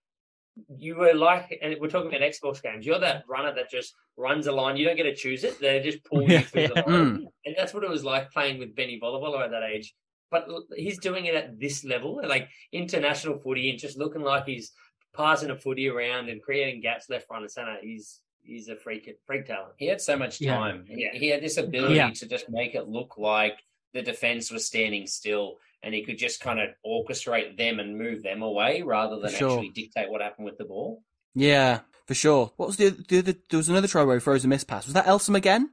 You 0.77 0.97
were 0.97 1.15
like, 1.15 1.59
and 1.63 1.77
we're 1.81 1.89
talking 1.89 2.09
about 2.09 2.21
Xbox 2.21 2.61
games. 2.61 2.85
You're 2.85 2.99
that 2.99 3.23
runner 3.29 3.55
that 3.55 3.71
just 3.71 3.95
runs 4.17 4.49
a 4.49 4.53
line. 4.53 4.77
You 4.77 4.85
don't 4.85 4.97
get 4.97 5.05
to 5.05 5.15
choose 5.15 5.45
it; 5.45 5.59
they 5.61 5.81
just 5.81 6.05
pull 6.05 6.23
you 6.23 6.41
through 6.41 6.69
the 6.69 6.75
line. 6.75 6.85
Mm. 6.85 7.25
And 7.47 7.55
that's 7.57 7.73
what 7.73 7.85
it 7.85 7.89
was 7.89 8.05
like 8.05 8.33
playing 8.33 8.59
with 8.59 8.75
Benny 8.75 8.99
Volavola 9.03 9.45
at 9.45 9.53
that 9.53 9.63
age. 9.63 9.95
But 10.31 10.49
he's 10.77 10.99
doing 10.99 11.27
it 11.27 11.35
at 11.35 11.59
this 11.59 11.85
level, 11.85 12.21
like 12.27 12.49
international 12.73 13.39
footy, 13.39 13.71
and 13.71 13.79
just 13.79 13.97
looking 13.97 14.23
like 14.23 14.45
he's 14.45 14.73
passing 15.15 15.51
a 15.51 15.57
footy 15.57 15.89
around 15.89 16.29
and 16.29 16.43
creating 16.43 16.83
gaps 16.83 17.09
left, 17.09 17.27
right, 17.31 17.41
and 17.41 17.51
center. 17.51 17.77
He's 17.81 18.21
he's 18.43 18.69
a 18.69 18.77
freak 18.77 19.09
freak 19.27 19.47
talent. 19.47 19.73
He 19.77 19.87
had 19.87 20.01
so 20.01 20.17
much 20.17 20.39
time. 20.45 20.85
He- 20.89 21.03
Yeah. 21.03 21.13
He 21.13 21.29
had 21.29 21.43
this 21.43 21.57
ability 21.57 21.95
Yeah. 21.97 22.11
to 22.11 22.27
just 22.27 22.49
make 22.49 22.75
it 22.75 22.89
look 22.89 23.17
like 23.19 23.59
the 23.93 24.03
defense 24.03 24.51
was 24.51 24.67
standing 24.67 25.07
still, 25.07 25.59
and 25.83 25.95
he 25.95 26.05
could 26.05 26.19
just 26.19 26.41
kind 26.41 26.61
of 26.61 26.69
orchestrate 26.87 27.57
them 27.57 27.81
and 27.81 27.99
move 27.99 28.23
them 28.23 28.43
away 28.43 28.83
rather 28.83 29.19
than 29.19 29.31
Sure. 29.33 29.53
actually 29.53 29.71
dictate 29.71 30.11
what 30.11 30.21
happened 30.21 30.45
with 30.47 30.59
the 30.59 30.65
ball. 30.65 31.03
Yeah, 31.35 31.81
for 32.07 32.15
sure. 32.15 32.53
What 32.57 32.67
was 32.69 32.77
the 32.77 32.91
the 33.09 33.19
other? 33.19 33.35
There 33.49 33.57
was 33.59 33.69
another 33.69 33.89
try 33.89 34.03
where 34.03 34.17
he 34.17 34.21
throws 34.21 34.45
a 34.45 34.49
miss 34.49 34.65
pass. 34.65 34.85
Was 34.87 34.95
that 34.95 35.07
Elsom 35.07 35.35
again? 35.37 35.71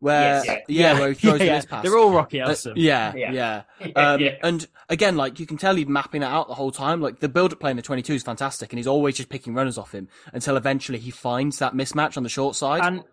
Where 0.00 0.42
Yes, 0.44 0.62
yeah, 0.66 0.98
where 0.98 1.08
he 1.10 1.14
throws 1.28 1.40
yeah, 1.40 1.46
the 1.46 1.52
miss 1.52 1.66
pass. 1.66 1.84
They're 1.84 1.96
all 1.98 2.10
Rocky 2.12 2.40
Uh, 2.40 2.48
Elsom. 2.48 2.72
yeah, 2.76 3.12
Yeah. 3.14 3.32
yeah. 3.80 3.86
Um, 3.96 4.20
Yeah. 4.20 4.36
And 4.42 4.66
again, 4.88 5.16
like 5.16 5.38
you 5.38 5.46
can 5.46 5.56
tell 5.58 5.76
he's 5.76 5.86
mapping 5.86 6.22
that 6.22 6.32
out 6.32 6.48
the 6.48 6.54
whole 6.54 6.70
time. 6.72 7.00
Like 7.00 7.20
the 7.20 7.28
build-up 7.28 7.60
play 7.60 7.70
in 7.70 7.76
the 7.76 7.82
22 7.82 8.14
is 8.14 8.22
fantastic, 8.22 8.72
and 8.72 8.78
he's 8.78 8.86
always 8.86 9.16
just 9.16 9.28
picking 9.28 9.54
runners 9.54 9.76
off 9.78 9.92
him 9.92 10.08
until 10.32 10.56
eventually 10.56 10.98
he 10.98 11.10
finds 11.10 11.58
that 11.58 11.74
mismatch 11.74 12.16
on 12.16 12.22
the 12.22 12.28
short 12.28 12.56
side. 12.56 12.82
And 12.82 13.04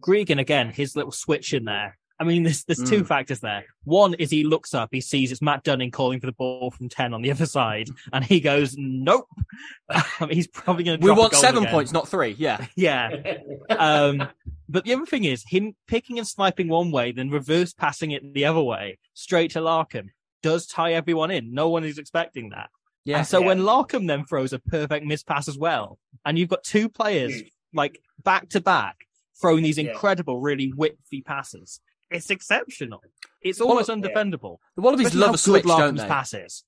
Gregan 0.00 0.38
again, 0.38 0.70
his 0.70 0.94
little 0.96 1.12
switch 1.12 1.54
in 1.54 1.64
there. 1.64 1.96
I 2.20 2.24
mean, 2.24 2.44
there's 2.44 2.64
there's 2.64 2.78
two 2.88 3.02
Mm. 3.02 3.06
factors 3.08 3.40
there. 3.40 3.64
One 3.82 4.14
is 4.14 4.30
he 4.30 4.44
looks 4.44 4.72
up, 4.72 4.90
he 4.92 5.00
sees 5.00 5.32
it's 5.32 5.42
Matt 5.42 5.64
Dunning 5.64 5.90
calling 5.90 6.20
for 6.20 6.26
the 6.26 6.32
ball 6.32 6.70
from 6.70 6.88
ten 6.88 7.12
on 7.12 7.22
the 7.22 7.30
other 7.32 7.46
side, 7.46 7.88
and 8.12 8.24
he 8.24 8.38
goes, 8.40 8.76
"Nope." 8.78 9.26
I 9.90 10.04
mean, 10.20 10.30
he's 10.30 10.46
probably 10.46 10.84
going 10.84 11.00
to. 11.00 11.04
we 11.04 11.10
want 11.10 11.34
seven 11.34 11.66
points, 11.66 11.92
not 11.92 12.08
three. 12.08 12.36
Yeah, 12.38 12.64
Yeah. 12.76 13.10
Um, 13.70 14.28
but 14.68 14.84
the 14.84 14.94
other 14.94 15.06
thing 15.06 15.24
is 15.24 15.44
him 15.46 15.74
picking 15.86 16.18
and 16.18 16.26
sniping 16.26 16.68
one 16.68 16.90
way, 16.90 17.12
then 17.12 17.30
reverse 17.30 17.72
passing 17.72 18.12
it 18.12 18.32
the 18.34 18.44
other 18.44 18.62
way, 18.62 18.98
straight 19.14 19.50
to 19.52 19.60
Larkham, 19.60 20.10
does 20.42 20.66
tie 20.66 20.92
everyone 20.92 21.30
in. 21.30 21.52
No 21.52 21.68
one 21.68 21.84
is 21.84 21.98
expecting 21.98 22.50
that. 22.50 22.70
yeah. 23.04 23.18
And 23.18 23.26
so 23.26 23.40
Yeah. 23.40 23.46
when 23.48 23.58
Larkham 23.60 24.06
then 24.06 24.24
throws 24.24 24.52
a 24.52 24.58
perfect 24.58 25.04
miss 25.04 25.22
pass 25.22 25.48
as 25.48 25.58
well, 25.58 25.98
and 26.24 26.38
you've 26.38 26.48
got 26.48 26.62
two 26.64 26.88
players 26.88 27.42
like 27.74 27.98
back 28.22 28.48
to 28.50 28.60
back 28.60 28.96
throwing 29.40 29.62
these 29.64 29.78
Yeah. 29.78 29.90
incredible, 29.90 30.38
really 30.40 30.70
whiffy 30.72 31.22
passes, 31.24 31.80
it's 32.14 32.30
exceptional. 32.30 33.02
It's 33.42 33.60
Well, 33.60 33.70
almost 33.70 33.88
yeah. 33.88 33.96
undefendable. 33.96 34.58
the 34.76 34.82
Wallabies 34.82 35.06
Especially 35.08 35.20
love 35.20 35.28
how 35.30 35.34
a 35.34 35.38
switch, 35.38 35.64
good 35.64 35.78
don't 35.78 35.96
they? 35.96 36.06
passes. 36.06 36.64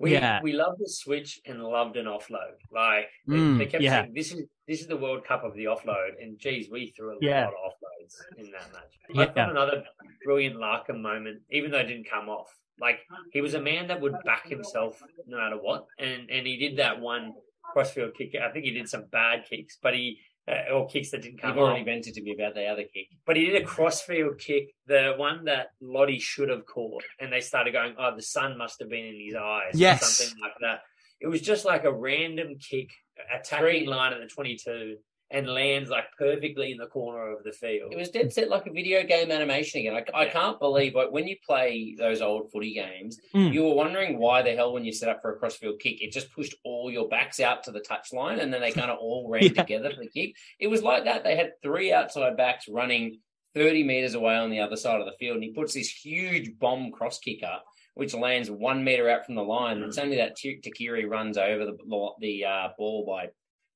We 0.00 0.12
Yeah. 0.12 0.40
we 0.42 0.52
loved 0.52 0.78
the 0.80 0.88
switch 0.88 1.40
and 1.44 1.62
loved 1.62 1.96
an 1.96 2.06
offload. 2.06 2.54
Like 2.70 3.08
they, 3.26 3.34
Mm, 3.36 3.58
they 3.58 3.66
kept 3.66 3.82
yeah. 3.82 4.02
saying, 4.02 4.14
"This 4.14 4.32
is 4.32 4.46
this 4.68 4.80
is 4.80 4.86
the 4.86 4.96
World 4.96 5.24
Cup 5.24 5.42
of 5.44 5.54
the 5.54 5.64
offload," 5.64 6.22
and 6.22 6.38
geez, 6.38 6.70
we 6.70 6.90
threw 6.96 7.10
a 7.14 7.18
Yeah. 7.20 7.46
lot 7.46 7.54
of 7.54 7.72
offloads 7.72 8.14
in 8.36 8.50
that 8.52 8.72
match. 8.72 8.92
Yeah. 9.10 9.22
I 9.22 9.26
thought 9.26 9.50
another 9.50 9.84
brilliant 10.24 10.56
Larkham 10.56 11.00
moment, 11.00 11.42
even 11.50 11.72
though 11.72 11.78
it 11.80 11.88
didn't 11.88 12.08
come 12.08 12.28
off. 12.28 12.50
Like 12.80 13.00
he 13.32 13.40
was 13.40 13.54
a 13.54 13.60
man 13.60 13.88
that 13.88 14.00
would 14.00 14.14
back 14.24 14.46
himself 14.48 15.02
no 15.26 15.36
matter 15.36 15.58
what, 15.58 15.86
and 15.98 16.30
and 16.30 16.46
he 16.46 16.56
did 16.58 16.76
that 16.76 17.00
one 17.00 17.34
crossfield 17.72 18.14
kick. 18.16 18.36
I 18.36 18.50
think 18.52 18.64
he 18.66 18.70
did 18.70 18.88
some 18.88 19.06
bad 19.06 19.46
kicks, 19.50 19.78
but 19.82 19.94
he 19.94 20.20
uh, 20.48 20.72
or 20.72 20.88
kicks 20.88 21.10
that 21.10 21.22
didn't 21.22 21.40
come 21.40 21.50
You've 21.50 21.58
already 21.58 21.80
off. 21.80 21.86
vented 21.86 22.14
to 22.14 22.22
me 22.22 22.32
about 22.34 22.54
the 22.54 22.66
other 22.66 22.82
kick. 22.84 23.06
But 23.26 23.36
he 23.36 23.46
did 23.46 23.60
a 23.62 23.64
crossfield 23.64 24.38
kick, 24.38 24.74
the 24.86 25.14
one 25.16 25.44
that 25.44 25.68
Lote 25.80 26.20
should 26.20 26.48
have 26.48 26.64
caught, 26.66 27.04
and 27.20 27.32
they 27.32 27.40
started 27.40 27.72
going, 27.72 27.94
"Oh, 27.98 28.14
the 28.16 28.22
sun 28.22 28.56
must 28.56 28.78
have 28.80 28.88
been 28.88 29.04
in 29.06 29.20
his 29.26 29.34
eyes," 29.34 29.72
Yes. 29.74 30.02
or 30.02 30.06
something 30.24 30.40
like 30.42 30.54
that. 30.60 30.80
It 31.20 31.26
was 31.26 31.40
just 31.40 31.64
like 31.64 31.84
a 31.84 31.92
random 31.92 32.58
kick, 32.58 32.90
attacking 33.34 33.86
line 33.86 34.12
at 34.12 34.20
the 34.20 34.26
twenty-two, 34.26 34.96
and 35.30 35.46
lands 35.46 35.90
like 35.90 36.04
perfectly 36.16 36.72
in 36.72 36.78
the 36.78 36.86
corner 36.86 37.30
of 37.36 37.44
the 37.44 37.52
field. 37.52 37.92
It 37.92 37.98
was 37.98 38.08
dead 38.08 38.32
set 38.32 38.48
like 38.48 38.66
a 38.66 38.72
video 38.72 39.02
game 39.04 39.30
animation 39.30 39.80
again. 39.80 39.94
I, 39.94 40.18
I 40.18 40.24
Yeah. 40.24 40.32
can't 40.32 40.58
believe 40.58 40.94
like 40.94 41.10
when 41.12 41.26
you 41.28 41.36
play 41.46 41.94
those 41.98 42.22
old 42.22 42.50
footy 42.50 42.72
games, 42.74 43.20
Mm. 43.34 43.52
you 43.52 43.64
were 43.64 43.74
wondering 43.74 44.18
why 44.18 44.40
the 44.42 44.54
hell 44.54 44.72
when 44.72 44.84
you 44.86 44.92
set 44.92 45.08
up 45.10 45.20
for 45.20 45.34
a 45.34 45.38
crossfield 45.38 45.80
kick, 45.80 46.00
it 46.02 46.12
just 46.12 46.32
pushed 46.32 46.54
all 46.64 46.90
your 46.90 47.08
backs 47.08 47.40
out 47.40 47.62
to 47.64 47.70
the 47.72 47.80
touchline 47.80 48.40
and 48.40 48.52
then 48.52 48.60
they 48.62 48.72
kind 48.72 48.90
of 48.90 48.98
all 48.98 49.28
ran 49.28 49.42
Yeah. 49.54 49.62
together 49.62 49.90
for 49.90 50.00
the 50.02 50.08
kick. 50.10 50.34
It 50.58 50.68
was 50.68 50.82
like 50.82 51.04
that. 51.04 51.24
They 51.24 51.36
had 51.36 51.52
three 51.62 51.92
outside 51.92 52.36
backs 52.36 52.66
running 52.68 53.20
30 53.54 53.82
meters 53.84 54.14
away 54.14 54.34
on 54.36 54.50
the 54.50 54.60
other 54.60 54.76
side 54.76 55.00
of 55.00 55.06
the 55.06 55.16
field, 55.18 55.34
and 55.36 55.44
he 55.44 55.50
puts 55.52 55.74
this 55.74 55.90
huge 55.90 56.58
bomb 56.58 56.90
cross 56.92 57.18
kick 57.18 57.42
up. 57.42 57.64
Which 57.94 58.14
lands 58.14 58.48
one 58.48 58.84
meter 58.84 59.10
out 59.10 59.26
from 59.26 59.34
the 59.34 59.42
line. 59.42 59.82
It's 59.82 59.98
only 59.98 60.18
that 60.18 60.36
T- 60.36 60.60
Tuqiri 60.64 61.08
runs 61.10 61.36
over 61.36 61.64
the 61.64 61.76
the 62.20 62.44
uh, 62.44 62.68
ball 62.78 63.04
by 63.04 63.30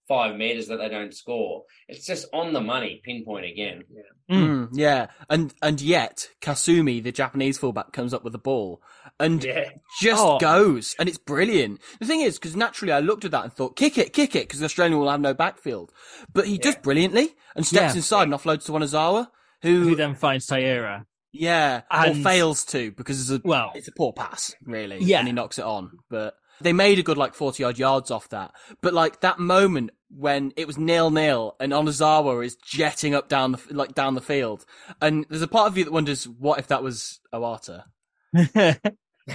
five 0.09 0.37
meters 0.37 0.69
that 0.69 0.77
they 0.79 0.89
don't 0.89 1.15
score. 1.15 1.65
It's 1.89 2.07
just 2.07 2.27
on 2.33 2.53
the 2.53 2.61
money, 2.61 3.01
pinpoint 3.05 3.47
again. 3.47 3.83
Mm, 4.31 4.69
yeah, 4.73 5.09
and 5.31 5.53
and 5.63 5.81
yet 5.81 6.29
Kasumi, 6.41 7.03
the 7.03 7.13
Japanese 7.13 7.59
fullback, 7.59 7.93
comes 7.93 8.13
up 8.15 8.25
with 8.25 8.33
the 8.33 8.39
ball 8.39 8.81
and 9.21 9.43
yeah, 9.45 9.71
just 10.01 10.23
Oh. 10.23 10.39
goes, 10.39 10.95
and 10.99 11.09
it's 11.09 11.19
brilliant. 11.19 11.81
The 12.01 12.07
thing 12.07 12.21
is, 12.23 12.39
because 12.39 12.57
naturally 12.57 12.93
I 12.93 13.01
looked 13.01 13.25
at 13.25 13.31
that 13.33 13.45
and 13.45 13.53
thought, 13.53 13.77
kick 13.77 13.99
it, 13.99 14.13
kick 14.13 14.35
it, 14.35 14.49
because 14.49 14.61
the 14.61 14.65
Australian 14.67 14.99
will 14.99 15.11
have 15.11 15.21
no 15.21 15.35
backfield. 15.35 15.93
But 16.33 16.47
he 16.47 16.59
does 16.59 16.77
brilliantly 16.77 17.35
and 17.55 17.67
steps 17.67 17.93
Yeah. 17.95 17.99
inside 17.99 18.23
and 18.25 18.33
offloads 18.33 18.65
to 18.67 18.73
Onozawa, 18.73 19.29
who, 19.63 19.81
Who 19.83 19.95
then 19.97 20.15
finds 20.15 20.47
Taira? 20.47 21.07
yeah, 21.33 21.83
And- 21.91 22.21
or 22.21 22.23
fails 22.23 22.65
to 22.67 22.91
because 22.93 23.21
it's 23.21 23.31
a 23.45 23.47
Well, 23.47 23.73
it's 23.75 23.89
a 23.89 23.93
poor 23.93 24.13
pass, 24.13 24.55
really. 24.65 24.99
Yeah. 25.01 25.19
and 25.19 25.29
he 25.29 25.33
knocks 25.33 25.59
it 25.59 25.65
on. 25.65 25.91
But 26.11 26.35
they 26.61 26.73
made 26.73 26.99
a 26.99 27.03
good 27.03 27.19
like 27.19 27.35
forty 27.35 27.65
odd 27.65 27.79
yards 27.79 28.11
off 28.11 28.29
that. 28.31 28.53
But 28.81 28.95
like 28.95 29.21
that 29.21 29.39
moment 29.39 29.91
when 30.15 30.53
it 30.57 30.67
was 30.67 30.77
nil 30.79 31.11
nil 31.11 31.57
and 31.59 31.73
Onozawa 31.73 32.45
is 32.45 32.57
jetting 32.57 33.15
up 33.15 33.29
down 33.29 33.53
the 33.53 33.61
like 33.71 33.95
down 33.95 34.15
the 34.15 34.21
field, 34.21 34.65
and 35.01 35.25
there's 35.31 35.43
a 35.43 35.49
part 35.49 35.69
of 35.69 35.79
you 35.79 35.85
that 35.85 35.93
wonders 35.93 36.29
what 36.29 36.59
if 36.59 36.69
that 36.69 36.83
was 36.83 37.21
Ohata. 37.33 37.85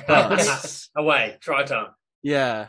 But- 0.07 0.87
away, 0.95 1.37
try 1.39 1.63
time. 1.63 1.87
Yeah. 2.23 2.67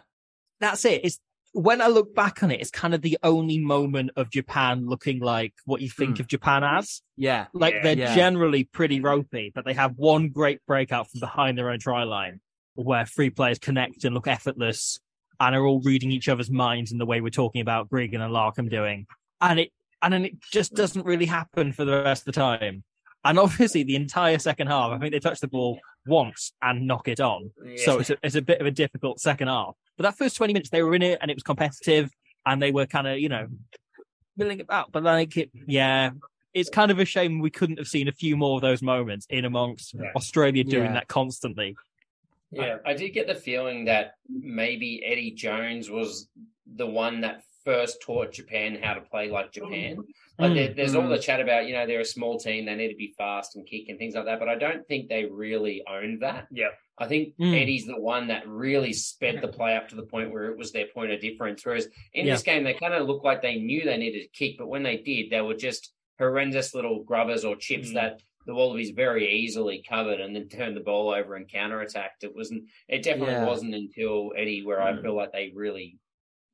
that's 0.61 0.85
it. 0.85 1.01
It's 1.05 1.19
when 1.53 1.81
I 1.81 1.87
look 1.89 2.15
back 2.15 2.43
on 2.43 2.51
it, 2.51 2.61
it's 2.61 2.71
kind 2.71 2.95
of 2.95 3.01
the 3.03 3.19
only 3.23 3.59
moment 3.59 4.11
of 4.17 4.31
Japan 4.31 4.87
looking 4.87 5.19
like 5.21 5.55
what 5.65 5.81
you 5.81 5.89
think 5.89 6.17
Hmm. 6.17 6.23
of 6.23 6.27
Japan 6.29 6.63
as. 6.63 7.01
Yeah. 7.17 7.47
Like 7.53 7.75
Yeah. 7.75 7.83
they're 7.83 7.99
Yeah. 7.99 8.15
generally 8.15 8.65
pretty 8.65 9.01
ropey, 9.01 9.51
but 9.55 9.65
they 9.65 9.73
have 9.73 9.93
one 9.97 10.29
great 10.29 10.61
breakout 10.67 11.11
from 11.11 11.21
behind 11.21 11.57
their 11.59 11.71
own 11.71 11.79
try 11.81 12.05
line 12.05 12.41
where 12.85 13.05
three 13.05 13.31
players 13.31 13.59
connect 13.59 14.05
and 14.05 14.15
look 14.15 14.29
effortless 14.29 14.99
and 15.41 15.55
are 15.55 15.65
all 15.65 15.81
reading 15.81 16.11
each 16.11 16.29
other's 16.29 16.51
minds 16.51 16.93
in 16.93 16.99
the 16.99 17.07
way 17.07 17.21
we're 17.21 17.31
talking 17.31 17.61
about 17.61 17.89
Gregan 17.89 18.21
and 18.21 18.33
Larkham 18.33 18.71
doing. 18.71 19.07
And 19.41 19.61
it 19.61 19.73
and 20.01 20.13
then 20.13 20.25
it 20.25 20.41
just 20.41 20.75
doesn't 20.75 21.05
really 21.05 21.27
happen 21.27 21.73
for 21.73 21.85
the 21.85 22.03
rest 22.03 22.23
of 22.23 22.27
the 22.27 22.41
time. 22.41 22.85
And 23.25 23.39
obviously, 23.39 23.83
the 23.83 23.97
entire 23.97 24.39
second 24.39 24.69
half, 24.69 24.93
I 24.93 24.99
think 24.99 25.13
they 25.13 25.19
touch 25.19 25.41
the 25.41 25.49
ball 25.49 25.81
once 26.07 26.53
and 26.63 26.87
knock 26.87 27.09
it 27.09 27.21
on. 27.21 27.51
So 27.79 27.99
it's 27.99 28.11
a, 28.11 28.17
it's 28.23 28.37
a 28.37 28.43
bit 28.43 28.61
of 28.61 28.67
a 28.67 28.71
difficult 28.71 29.21
second 29.21 29.49
half. 29.49 29.75
But 29.97 30.05
that 30.05 30.17
first 30.17 30.37
20 30.37 30.53
minutes, 30.53 30.71
they 30.71 30.83
were 30.85 30.95
in 30.95 31.03
it 31.03 31.19
and 31.21 31.31
it 31.31 31.37
was 31.37 31.43
competitive 31.43 32.11
and 32.47 32.63
they 32.63 32.71
were 32.71 32.87
kind 32.87 33.09
of, 33.09 33.19
you 33.19 33.29
know, 33.29 33.49
milling 34.37 34.61
about. 34.61 34.93
But 34.93 35.03
like, 35.03 35.37
it, 35.37 35.51
yeah, 35.67 36.11
it's 36.55 36.71
kind 36.71 36.93
of 36.93 37.01
a 37.01 37.05
shame 37.05 37.41
we 37.41 37.51
couldn't 37.51 37.79
have 37.79 37.89
seen 37.89 38.07
a 38.07 38.13
few 38.13 38.37
more 38.37 38.57
of 38.57 38.63
those 38.63 38.83
moments 38.83 39.27
in 39.29 39.45
amongst 39.45 39.95
Yeah. 39.95 40.13
Australia 40.15 40.63
doing 40.63 40.87
Yeah. 40.87 40.93
that 40.95 41.09
constantly. 41.09 41.77
Yeah. 42.51 42.77
I, 42.85 42.91
I 42.91 42.95
did 42.95 43.11
get 43.11 43.27
the 43.27 43.35
feeling 43.35 43.85
that 43.87 44.13
maybe 44.29 45.03
Eddie 45.05 45.33
Jones 45.33 45.91
was 45.91 46.29
the 46.67 46.87
one 46.87 47.21
that 47.23 47.43
first 47.65 48.01
taught 48.01 48.33
Japan 48.33 48.79
how 48.83 48.95
to 48.95 49.01
play 49.03 49.29
like 49.31 49.53
Japan. 49.53 49.99
Like 50.39 50.55
there, 50.55 50.73
there's 50.73 50.95
all 50.95 51.09
the 51.09 51.19
chat 51.19 51.41
about, 51.41 51.67
you 51.67 51.75
know, 51.75 51.87
they're 51.87 52.01
a 52.01 52.05
small 52.05 52.39
team, 52.39 52.65
they 52.65 52.75
need 52.77 52.89
to 52.89 52.95
be 52.97 53.13
fast 53.19 53.57
and 53.57 53.67
kick 53.67 53.89
and 53.89 53.99
things 53.99 54.15
like 54.15 54.25
that, 54.27 54.39
but 54.39 54.49
I 54.49 54.55
don't 54.55 54.87
think 54.87 55.09
they 55.09 55.25
really 55.25 55.83
owned 55.91 56.23
that. 56.23 56.47
Yeah. 56.53 56.69
I 56.97 57.07
think 57.09 57.35
Mm. 57.39 57.61
Eddie's 57.61 57.87
the 57.87 58.01
one 58.01 58.29
that 58.29 58.49
really 58.49 58.93
sped 58.93 59.41
the 59.43 59.49
play 59.49 59.77
up 59.77 59.89
to 59.89 59.97
the 59.97 60.03
point 60.07 60.33
where 60.33 60.47
it 60.51 60.57
was 60.57 60.73
their 60.73 60.87
point 60.95 61.13
of 61.13 61.21
difference. 61.21 61.65
Whereas 61.67 61.89
in 62.15 62.27
Yeah. 62.27 62.35
this 62.35 62.43
game, 62.43 62.65
they 62.65 62.75
kind 62.75 62.95
of 62.95 63.07
looked 63.07 63.25
like 63.25 63.43
they 63.43 63.57
knew 63.57 63.85
they 63.85 63.97
needed 63.97 64.23
to 64.23 64.29
kick, 64.29 64.57
but 64.59 64.69
when 64.69 64.83
they 64.83 64.97
did, 64.97 65.29
they 65.31 65.41
were 65.41 65.55
just 65.55 65.93
horrendous 66.19 66.75
little 66.75 67.03
grubbers 67.05 67.45
or 67.45 67.55
chips 67.57 67.91
Mm. 67.91 67.95
that 67.95 68.21
the 68.49 68.55
Wallabies 68.55 68.91
very 68.91 69.31
easily 69.31 69.85
covered 69.87 70.21
and 70.21 70.35
then 70.35 70.49
turned 70.49 70.75
the 70.75 70.81
ball 70.81 71.11
over 71.11 71.35
and 71.37 71.47
counterattacked. 71.47 72.23
It 72.23 72.35
wasn't. 72.35 72.65
It 72.89 73.03
definitely 73.03 73.35
Yeah. 73.35 73.47
wasn't 73.47 73.75
until 73.75 74.33
Eddie 74.37 74.65
where 74.65 74.81
I 74.83 74.93
Mm. 74.95 75.03
feel 75.03 75.15
like 75.15 75.33
they 75.33 75.53
really 75.55 75.99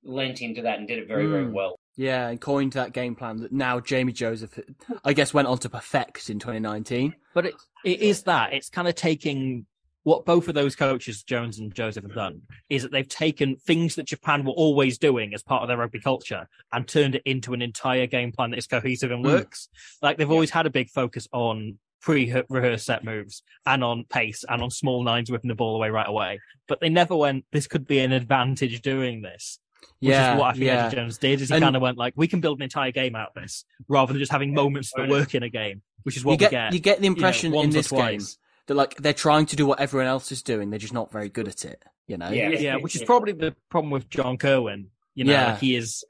lent 0.02 0.42
into 0.42 0.62
that 0.62 0.80
and 0.80 0.88
did 0.88 0.98
it 0.98 1.06
very 1.06 1.26
very 1.26 1.44
Mm. 1.46 1.52
well. 1.52 1.78
Yeah, 1.96 2.28
and 2.28 2.40
coined 2.40 2.72
that 2.72 2.92
game 2.92 3.14
plan 3.14 3.36
that 3.42 3.52
now 3.52 3.78
Jamie 3.78 4.12
Joseph, 4.12 4.58
I 5.04 5.12
guess, 5.12 5.32
went 5.32 5.46
on 5.46 5.58
to 5.58 5.68
perfect 5.70 6.28
in 6.28 6.40
2019. 6.40 7.14
But 7.32 7.46
it, 7.46 7.54
it 7.84 8.00
is 8.00 8.24
that. 8.24 8.52
It's 8.52 8.68
kind 8.68 8.88
of 8.88 8.96
taking 8.96 9.66
what 10.04 10.24
both 10.24 10.48
of 10.48 10.54
those 10.54 10.76
coaches, 10.76 11.22
Jones 11.22 11.58
and 11.58 11.74
Joseph, 11.74 12.04
have 12.04 12.14
done 12.14 12.42
is 12.68 12.82
that 12.82 12.92
they've 12.92 13.08
taken 13.08 13.56
things 13.56 13.96
that 13.96 14.06
Japan 14.06 14.44
were 14.44 14.52
always 14.52 14.98
doing 14.98 15.34
as 15.34 15.42
part 15.42 15.62
of 15.62 15.68
their 15.68 15.78
rugby 15.78 15.98
culture 16.00 16.46
and 16.72 16.86
turned 16.86 17.16
it 17.16 17.22
into 17.24 17.54
an 17.54 17.62
entire 17.62 18.06
game 18.06 18.30
plan 18.30 18.50
that 18.50 18.58
is 18.58 18.66
cohesive 18.66 19.10
and 19.10 19.24
Mm. 19.24 19.32
works. 19.32 19.68
Like 20.02 20.18
they've 20.18 20.30
always 20.30 20.50
had 20.50 20.66
a 20.66 20.70
big 20.70 20.90
focus 20.90 21.26
on 21.32 21.78
pre-rehearsed 22.02 22.84
set 22.84 23.02
moves 23.02 23.42
and 23.64 23.82
on 23.82 24.04
pace 24.04 24.44
and 24.48 24.62
on 24.62 24.70
small 24.70 25.02
nines 25.02 25.30
whipping 25.30 25.48
the 25.48 25.54
ball 25.54 25.74
away 25.74 25.88
right 25.88 26.08
away. 26.08 26.38
But 26.68 26.80
they 26.80 26.90
never 26.90 27.16
went, 27.16 27.46
this 27.50 27.66
could 27.66 27.86
be 27.86 27.98
an 28.00 28.12
advantage 28.12 28.82
doing 28.82 29.22
this. 29.22 29.58
Which 30.00 30.10
yeah, 30.10 30.34
is 30.34 30.40
what 30.40 30.48
I 30.48 30.52
think 30.52 30.64
yeah. 30.64 30.86
Eddie 30.86 30.96
Jones 30.96 31.18
did, 31.18 31.40
is 31.40 31.48
he 31.48 31.60
kind 31.60 31.76
of 31.76 31.80
went 31.80 31.96
like, 31.96 32.12
we 32.16 32.28
can 32.28 32.40
build 32.40 32.58
an 32.58 32.62
entire 32.62 32.90
game 32.90 33.14
out 33.16 33.32
of 33.34 33.42
this, 33.42 33.64
rather 33.88 34.12
than 34.12 34.20
just 34.20 34.32
having 34.32 34.52
moments 34.52 34.92
that 34.96 35.08
work 35.08 35.34
in 35.34 35.42
a 35.42 35.48
game, 35.48 35.80
which 36.02 36.16
is 36.16 36.24
what 36.24 36.32
You 36.32 36.38
get, 36.38 36.50
we 36.50 36.56
get. 36.56 36.72
you 36.72 36.78
get 36.78 36.98
the 36.98 37.04
you 37.04 37.10
know, 37.10 37.14
impression 37.16 37.54
in 37.54 37.70
this 37.70 37.90
game 37.90 38.20
twice. 38.66 38.68
that 38.68 38.74
like 38.74 38.96
they're 38.96 39.12
trying 39.12 39.46
to 39.46 39.56
do 39.56 39.66
what 39.66 39.80
everyone 39.80 40.06
else 40.08 40.32
is 40.32 40.42
doing, 40.42 40.70
they're 40.70 40.78
just 40.78 40.94
not 40.94 41.10
very 41.12 41.28
good 41.28 41.48
at 41.48 41.64
it. 41.64 41.82
You 42.06 42.16
know? 42.18 42.30
Yeah. 42.30 42.50
Yeah, 42.50 42.76
which 42.76 42.94
is 42.96 43.02
probably 43.02 43.32
the 43.32 43.54
problem 43.70 43.90
with 43.90 44.08
John 44.10 44.36
Kirwan. 44.36 44.86
You 45.14 45.24
know, 45.24 45.32
Yeah. 45.32 45.50
like 45.52 45.60
he 45.60 45.76
is. 45.76 46.04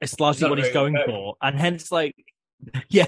It's 0.00 0.18
largely 0.20 0.48
what 0.50 0.58
he's 0.58 0.72
going 0.72 0.94
good 0.94 1.06
for, 1.06 1.36
and 1.40 1.58
hence, 1.58 1.90
like, 1.90 2.14
yeah, 2.88 3.06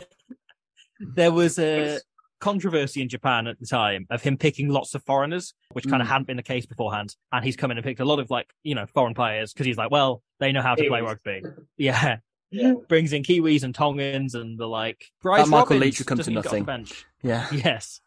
there 0.98 1.32
was 1.32 1.58
a 1.58 1.98
controversy 2.40 3.02
in 3.02 3.08
Japan 3.08 3.46
at 3.46 3.58
the 3.58 3.66
time 3.66 4.06
of 4.10 4.22
him 4.22 4.36
picking 4.38 4.68
lots 4.68 4.94
of 4.94 5.02
foreigners, 5.04 5.52
which 5.72 5.86
kind 5.88 6.00
of 6.00 6.06
Mm. 6.08 6.10
hadn't 6.12 6.26
been 6.26 6.36
the 6.36 6.42
case 6.42 6.64
beforehand. 6.66 7.14
And 7.32 7.44
he's 7.44 7.56
come 7.56 7.70
in 7.70 7.76
and 7.76 7.84
picked 7.84 8.00
a 8.00 8.04
lot 8.04 8.18
of 8.18 8.30
like, 8.30 8.46
you 8.62 8.74
know, 8.74 8.86
foreign 8.86 9.14
players 9.14 9.52
because 9.52 9.66
he's 9.66 9.76
like, 9.76 9.90
well, 9.90 10.22
they 10.38 10.52
know 10.52 10.62
how 10.62 10.74
to 10.74 10.84
play 10.88 11.00
Kiwis. 11.00 11.04
rugby. 11.04 11.42
Yeah. 11.76 12.18
Yeah. 12.52 12.74
Brings 12.88 13.12
in 13.12 13.24
Kiwis 13.24 13.64
and 13.64 13.74
Tongans 13.74 14.36
and 14.36 14.56
the 14.56 14.68
like. 14.68 15.10
Bryce 15.20 15.44
That 15.44 15.50
Michael 15.50 15.64
Robins 15.76 15.80
Leach 15.80 15.98
would 15.98 16.06
come 16.06 16.16
to 16.18 16.20
doesn't 16.20 16.32
even 16.32 16.42
get 16.42 16.46
off 16.48 16.52
nothing. 16.52 16.64
bench. 16.64 17.04
Yeah. 17.20 17.48
Yes. 17.52 18.00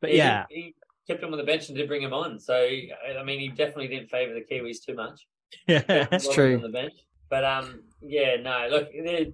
But 0.00 0.10
He- 0.10 0.16
yeah, 0.18 0.44
he, 0.50 0.74
kept 1.06 1.22
him 1.22 1.30
on 1.32 1.38
the 1.38 1.44
bench 1.44 1.68
and 1.68 1.78
did 1.78 1.86
bring 1.86 2.02
him 2.02 2.12
on. 2.12 2.38
So 2.40 2.54
I 2.56 3.22
mean, 3.24 3.38
he 3.38 3.48
definitely 3.48 3.86
didn't 3.88 4.08
favour 4.10 4.34
the 4.34 4.40
Kiwis 4.42 4.84
too 4.84 4.94
much. 4.94 5.26
yeah. 5.68 5.78
That's 6.10 6.28
true. 6.28 6.56
On 6.56 6.62
the 6.62 6.68
bench, 6.68 6.94
but 7.30 7.44
um, 7.44 7.82
yeah, 8.02 8.36
no, 8.36 8.66
look, 8.70 8.88
it, 8.92 9.32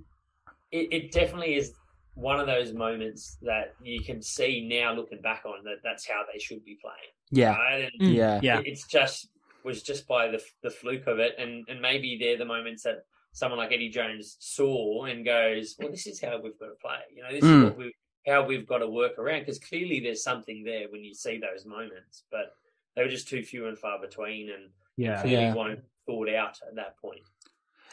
it 0.70 0.88
it 0.92 1.12
definitely 1.12 1.54
is 1.56 1.72
one 2.14 2.38
of 2.38 2.46
those 2.46 2.74
moments 2.74 3.38
that 3.40 3.74
you 3.82 4.02
can 4.02 4.20
see 4.20 4.66
now 4.68 4.92
looking 4.92 5.22
back 5.22 5.44
on 5.46 5.64
that 5.64 5.76
that's 5.82 6.06
how 6.06 6.22
they 6.30 6.38
should 6.38 6.62
be 6.64 6.76
playing. 6.82 7.12
Yeah. 7.30 7.56
Right? 7.56 7.90
And 8.00 8.10
Mm. 8.10 8.14
Yeah. 8.14 8.40
Yeah. 8.42 8.58
it- 8.60 8.66
it's 8.66 8.86
just 8.86 9.28
was 9.64 9.82
just 9.82 10.06
by 10.06 10.28
the 10.28 10.42
the 10.62 10.70
fluke 10.70 11.06
of 11.06 11.18
it, 11.20 11.36
and 11.38 11.64
and 11.68 11.80
maybe 11.80 12.18
they're 12.20 12.36
the 12.36 12.44
moments 12.44 12.82
that 12.82 13.04
someone 13.32 13.58
like 13.58 13.72
Eddie 13.72 13.88
Jones 13.88 14.36
saw 14.40 15.04
and 15.06 15.24
goes, 15.24 15.74
well, 15.78 15.90
this 15.90 16.06
is 16.06 16.20
how 16.20 16.38
we've 16.38 16.58
got 16.58 16.66
to 16.66 16.74
play. 16.82 16.98
You 17.16 17.22
know, 17.22 17.32
this 17.32 17.42
Mm. 17.42 17.58
is 17.58 17.64
what 17.70 17.78
we 17.78 17.94
how 18.26 18.44
we've 18.46 18.66
got 18.66 18.78
to 18.78 18.88
work 18.88 19.18
around 19.18 19.40
because 19.40 19.58
clearly 19.58 20.00
there's 20.00 20.22
something 20.22 20.62
there 20.64 20.86
when 20.90 21.02
you 21.02 21.14
see 21.14 21.38
those 21.38 21.66
moments, 21.66 22.24
but 22.30 22.54
they 22.94 23.02
were 23.02 23.08
just 23.08 23.28
too 23.28 23.42
few 23.42 23.66
and 23.66 23.78
far 23.78 24.00
between, 24.00 24.50
and 24.50 24.70
Yeah. 24.96 25.20
clearly 25.22 25.44
Yeah. 25.46 25.54
weren't 25.54 25.84
thought 26.06 26.28
out 26.28 26.58
at 26.66 26.74
that 26.76 26.98
point. 26.98 27.22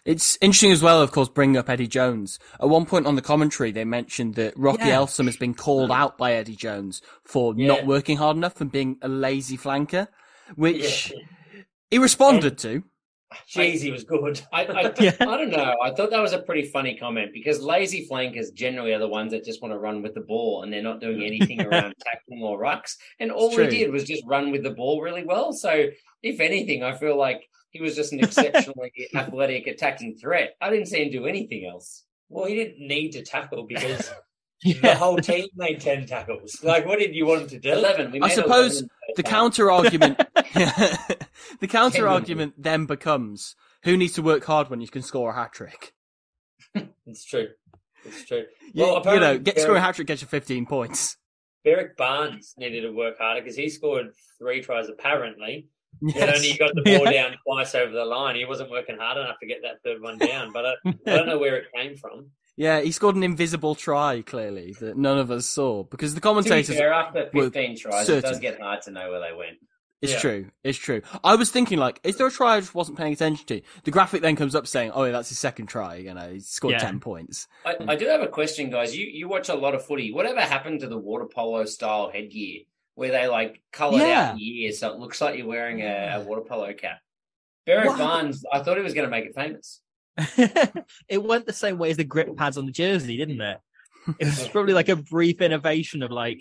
It's 0.06 0.38
interesting 0.42 0.72
as 0.72 0.82
well, 0.82 1.02
of 1.02 1.12
course, 1.12 1.30
bringing 1.30 1.58
up 1.58 1.70
Eddie 1.70 1.88
Jones. 1.88 2.40
At 2.60 2.70
one 2.70 2.86
point 2.86 3.06
on 3.06 3.16
the 3.16 3.22
commentary, 3.22 3.72
they 3.72 3.86
mentioned 3.86 4.36
that 4.36 4.54
Rocky 4.58 4.88
Yeah. 4.88 4.98
Elsom 4.98 5.26
has 5.26 5.36
been 5.38 5.54
called 5.54 5.90
mm. 5.90 5.96
out 5.96 6.18
by 6.18 6.34
Eddie 6.34 6.56
Jones 6.56 7.02
for 7.24 7.54
Yeah. 7.56 7.68
not 7.68 7.86
working 7.86 8.18
hard 8.18 8.38
enough 8.38 8.62
and 8.62 8.72
being 8.72 8.98
a 9.02 9.10
lazy 9.10 9.58
flanker, 9.58 10.08
which 10.56 11.12
Yeah. 11.12 11.22
he 11.92 11.98
responded 11.98 12.58
to. 12.60 12.84
Jeez, 13.48 13.82
he 13.82 13.92
was 13.92 14.04
good. 14.04 14.42
I, 14.52 14.66
I, 14.66 14.94
Yeah. 15.00 15.16
I 15.20 15.38
don't 15.38 15.52
know. 15.52 15.76
I 15.84 15.92
thought 15.92 16.10
that 16.10 16.22
was 16.22 16.34
a 16.34 16.40
pretty 16.40 16.68
funny 16.68 16.98
comment 16.98 17.32
because 17.34 17.62
lazy 17.62 18.06
flankers 18.08 18.52
generally 18.52 18.94
are 18.94 19.00
the 19.00 19.08
ones 19.08 19.32
that 19.32 19.46
just 19.46 19.62
want 19.62 19.74
to 19.74 19.78
run 19.78 20.02
with 20.02 20.16
the 20.16 20.22
ball 20.22 20.64
and 20.64 20.74
they're 20.74 20.82
not 20.82 21.00
doing 21.00 21.24
anything 21.26 21.62
around 21.62 21.94
tackling 22.00 22.42
or 22.42 22.60
rucks. 22.60 22.96
And 23.20 23.32
all 23.32 23.56
he 23.56 23.68
did 23.68 23.92
was 23.92 24.04
just 24.04 24.24
run 24.26 24.52
with 24.52 24.64
the 24.64 24.72
ball 24.72 25.02
really 25.02 25.24
well. 25.24 25.54
So, 25.54 25.88
if 26.24 26.40
anything, 26.40 26.84
I 26.84 26.96
feel 26.96 27.18
like 27.18 27.48
he 27.70 27.82
was 27.82 27.96
just 27.96 28.14
an 28.14 28.20
exceptionally 28.20 28.92
athletic 29.16 29.68
attacking 29.68 30.18
threat. 30.18 30.56
I 30.60 30.70
didn't 30.70 30.88
see 30.88 31.04
him 31.04 31.12
do 31.12 31.28
anything 31.28 31.70
else. 31.72 32.06
Well, 32.30 32.46
he 32.46 32.56
didn't 32.56 32.86
need 32.86 33.12
to 33.12 33.24
tackle 33.24 33.64
because 33.64 34.12
Yeah. 34.64 34.82
the 34.82 34.96
whole 34.96 35.18
team 35.18 35.48
made 35.56 35.80
ten 35.80 36.06
tackles. 36.06 36.62
Like, 36.64 36.86
what 36.86 37.00
did 37.00 37.16
you 37.16 37.26
want 37.26 37.44
him 37.44 37.48
to 37.50 37.60
do? 37.60 37.72
11. 37.72 38.12
We 38.12 38.22
I 38.22 38.28
suppose 38.30 38.78
11 38.82 38.90
The 39.16 39.24
counter 39.24 39.72
argument, 39.72 40.18
the 40.36 41.68
counter 41.68 42.08
argument 42.08 42.56
then 42.58 42.86
becomes 42.86 43.56
who 43.84 43.96
needs 43.96 44.14
to 44.14 44.22
work 44.22 44.44
hard 44.44 44.70
when 44.70 44.82
you 44.82 44.88
can 44.90 45.02
score 45.02 45.32
a 45.32 45.36
hat 45.36 45.54
trick. 45.54 45.94
It's 47.08 47.24
true. 47.26 47.48
It's 48.06 48.24
true. 48.26 48.46
You, 48.74 48.84
Well, 48.84 48.88
you 48.88 48.94
know, 48.94 48.98
apparently 49.00 49.40
get 49.40 49.56
Berrick- 49.56 49.62
scoring 49.62 49.78
a 49.82 49.86
hat 49.86 49.96
trick 49.96 50.08
gets 50.08 50.22
you 50.22 50.28
15 50.28 50.66
points. 50.68 51.18
Berrick 51.66 51.98
Barnes 51.98 52.54
needed 52.58 52.82
to 52.82 52.92
work 52.92 53.18
harder 53.18 53.42
because 53.42 53.56
he 53.58 53.70
scored 53.70 54.12
three 54.38 54.62
tries 54.62 54.88
apparently. 54.90 55.68
But 56.02 56.16
Yes. 56.16 56.36
only 56.38 56.58
got 56.58 56.76
the 56.76 56.82
ball 56.84 57.12
down 57.12 57.36
twice 57.46 57.74
over 57.76 57.92
the 57.92 58.06
line. 58.06 58.36
He 58.36 58.46
wasn't 58.46 58.70
working 58.70 58.98
hard 58.98 59.18
enough 59.18 59.38
to 59.42 59.48
get 59.48 59.64
that 59.64 59.82
third 59.84 60.02
one 60.02 60.18
down. 60.20 60.54
But 60.54 60.66
I, 60.66 60.74
I 60.86 61.16
don't 61.18 61.28
know 61.28 61.40
where 61.40 61.56
it 61.58 61.66
came 61.76 61.98
from. 61.98 62.28
Yeah, 62.60 62.82
he 62.82 62.92
scored 62.92 63.16
an 63.16 63.24
invisible 63.24 63.74
try, 63.74 64.22
clearly, 64.22 64.76
that 64.82 64.98
none 64.98 65.18
of 65.18 65.32
us 65.32 65.46
saw. 65.46 65.84
Because 65.84 66.14
the 66.14 66.20
To 66.20 66.22
be 66.22 66.28
commentators. 66.28 66.76
fair, 66.76 66.92
after 66.92 67.30
15 67.32 67.78
tries, 67.78 68.10
it 68.10 68.22
does 68.22 68.40
get 68.40 68.60
hard 68.60 68.82
to 68.82 68.92
know 68.92 69.10
where 69.12 69.22
they 69.22 69.34
went. 69.34 69.60
It's 70.02 70.12
Yeah. 70.14 70.20
true. 70.20 70.52
It's 70.64 70.78
true. 70.78 71.02
I 71.24 71.36
was 71.36 71.52
thinking, 71.52 71.78
like, 71.80 72.02
is 72.04 72.18
there 72.18 72.28
a 72.28 72.32
try 72.32 72.56
I 72.58 72.60
just 72.60 72.76
wasn't 72.76 72.98
paying 72.98 73.14
attention 73.14 73.46
to? 73.48 73.62
The 73.86 73.92
graphic 73.92 74.22
then 74.22 74.36
comes 74.36 74.56
up 74.56 74.68
saying, 74.68 74.92
oh, 74.94 75.06
yeah, 75.06 75.12
that's 75.14 75.30
his 75.30 75.40
second 75.40 75.68
try. 75.68 75.96
You 75.96 76.14
know, 76.14 76.32
he 76.34 76.42
scored 76.42 76.74
Yeah. 76.74 76.80
10 76.80 77.00
points. 77.00 77.48
I, 77.66 77.76
I 77.88 77.96
do 77.96 78.06
have 78.08 78.22
a 78.22 78.28
question, 78.28 78.70
guys. 78.70 78.96
You 78.96 79.06
you 79.08 79.30
watch 79.30 79.48
a 79.48 79.56
lot 79.56 79.74
of 79.74 79.86
footy. 79.86 80.12
Whatever 80.12 80.42
happened 80.42 80.82
to 80.82 80.88
the 80.88 80.98
water 80.98 81.26
polo 81.34 81.64
style 81.66 82.10
headgear 82.14 82.64
where 82.96 83.12
they 83.12 83.28
like 83.28 83.62
coloured 83.72 84.02
Yeah. 84.02 84.32
out 84.32 84.36
the 84.38 84.64
ears 84.64 84.80
so 84.80 84.92
it 84.94 85.00
looks 85.00 85.22
like 85.22 85.38
you're 85.38 85.48
wearing 85.48 85.82
a, 85.82 86.16
a 86.18 86.20
water 86.26 86.42
polo 86.42 86.74
cap? 86.74 87.00
Berrick 87.66 87.88
What 87.88 87.98
Barnes, 88.00 88.44
I 88.52 88.60
thought 88.60 88.76
he 88.78 88.84
was 88.84 88.94
going 88.94 89.06
to 89.06 89.12
make 89.12 89.26
it 89.26 89.36
famous. 89.36 89.80
it 91.08 91.24
went 91.24 91.46
the 91.46 91.54
same 91.54 91.78
way 91.78 91.92
as 91.92 91.98
the 91.98 92.04
grip 92.04 92.36
pads 92.36 92.58
on 92.58 92.66
the 92.66 92.72
jersey, 92.72 93.18
didn't 93.18 93.42
it? 93.42 93.58
It 94.20 94.26
was 94.26 94.48
probably 94.48 94.74
like 94.74 94.90
a 94.90 94.96
brief 94.96 95.42
innovation 95.42 96.02
of 96.04 96.12
like 96.12 96.40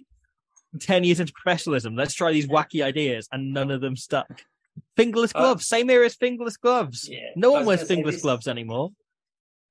10 0.81 1.05
years 1.05 1.21
into 1.21 1.33
professionalism. 1.33 1.97
Let's 1.97 2.15
try 2.15 2.33
these 2.33 2.47
wacky 2.47 2.83
ideas, 2.85 3.29
and 3.33 3.53
none 3.53 3.71
of 3.71 3.81
them 3.81 3.97
stuck. 3.97 4.43
Fingerless 4.97 5.33
Uh, 5.35 5.41
gloves, 5.41 5.67
same 5.67 5.91
era 5.91 6.07
as 6.07 6.15
fingerless 6.15 6.57
gloves. 6.57 7.09
Yeah. 7.11 7.31
No 7.37 7.53
one 7.53 7.65
wears 7.67 7.83
fingerless 7.87 8.17
this- 8.17 8.23
gloves 8.23 8.47
anymore. 8.49 8.91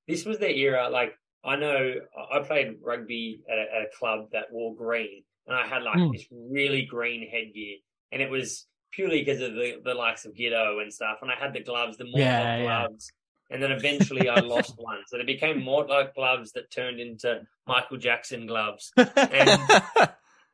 This 0.07 0.25
was 0.25 0.37
the 0.37 0.49
era. 0.55 0.89
Like 0.89 1.13
I 1.43 1.55
know, 1.55 1.93
I 2.33 2.39
played 2.39 2.75
rugby 2.83 3.41
at 3.49 3.57
a, 3.57 3.61
at 3.75 3.81
a 3.83 3.97
club 3.97 4.27
that 4.33 4.51
wore 4.51 4.75
green, 4.75 5.23
and 5.47 5.55
I 5.55 5.65
had 5.65 5.83
like 5.83 5.97
Hmm. 5.97 6.11
this 6.11 6.25
really 6.31 6.83
green 6.85 7.27
headgear, 7.29 7.77
and 8.11 8.21
it 8.21 8.29
was 8.29 8.67
purely 8.91 9.23
because 9.23 9.41
of 9.41 9.53
the, 9.53 9.79
the 9.83 9.93
likes 9.93 10.25
of 10.25 10.33
Giddo 10.33 10.81
and 10.81 10.91
stuff. 10.93 11.19
And 11.21 11.29
I 11.31 11.35
had 11.35 11.53
the 11.53 11.61
gloves, 11.61 11.97
the 11.97 12.05
Yeah, 12.07 12.57
yeah. 12.57 12.63
gloves, 12.87 13.11
and 13.49 13.61
then 13.61 13.71
eventually 13.71 14.29
I 14.29 14.39
lost 14.39 14.73
one, 14.77 14.99
so 15.07 15.17
they 15.17 15.23
became 15.23 15.61
Mortlock 15.61 16.13
gloves 16.15 16.51
that 16.53 16.71
turned 16.71 16.99
into 16.99 17.41
Michael 17.67 17.97
Jackson 17.97 18.45
gloves. 18.47 18.91
And 18.97 19.59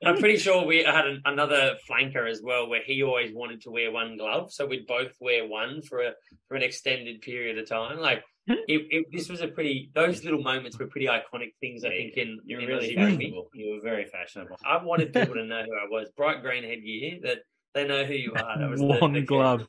I'm 0.05 0.17
pretty 0.17 0.37
sure 0.37 0.65
we 0.65 0.83
had 0.83 1.07
an, 1.07 1.21
another 1.25 1.77
flanker 1.89 2.29
as 2.29 2.41
well, 2.43 2.67
where 2.67 2.81
he 2.83 3.03
always 3.03 3.33
wanted 3.33 3.61
to 3.61 3.71
wear 3.71 3.91
one 3.91 4.17
glove, 4.17 4.51
so 4.51 4.65
we'd 4.65 4.87
both 4.87 5.13
wear 5.19 5.47
one 5.47 5.81
for 5.81 6.01
a 6.01 6.11
for 6.47 6.55
an 6.55 6.63
extended 6.63 7.21
period 7.21 7.57
of 7.57 7.67
time. 7.67 7.99
Like 7.99 8.23
hmm. 8.47 8.55
it, 8.67 8.87
it, 8.89 9.05
this 9.11 9.29
was 9.29 9.41
a 9.41 9.47
pretty. 9.47 9.91
Those 9.93 10.23
little 10.23 10.41
moments 10.41 10.77
were 10.77 10.87
pretty 10.87 11.07
iconic 11.07 11.53
things. 11.59 11.83
I 11.83 11.89
think 11.89 12.17
in 12.17 12.39
You're 12.45 12.61
in 12.61 12.67
really 12.67 12.95
fashionable. 12.95 13.49
You 13.53 13.75
were 13.75 13.81
very 13.81 14.05
fashionable. 14.05 14.57
I 14.65 14.83
wanted 14.83 15.13
people 15.13 15.35
to 15.35 15.45
know 15.45 15.63
who 15.63 15.73
I 15.73 15.87
was. 15.89 16.09
Bright 16.15 16.41
green 16.41 16.63
headgear. 16.63 17.19
That 17.23 17.39
they 17.73 17.87
know 17.87 18.03
who 18.03 18.13
you 18.13 18.33
are. 18.33 18.59
That 18.59 18.69
was 18.69 18.81
the- 18.81 18.85
One 18.85 19.13
the- 19.13 19.21
glove. 19.21 19.67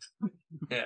Yeah. 0.70 0.84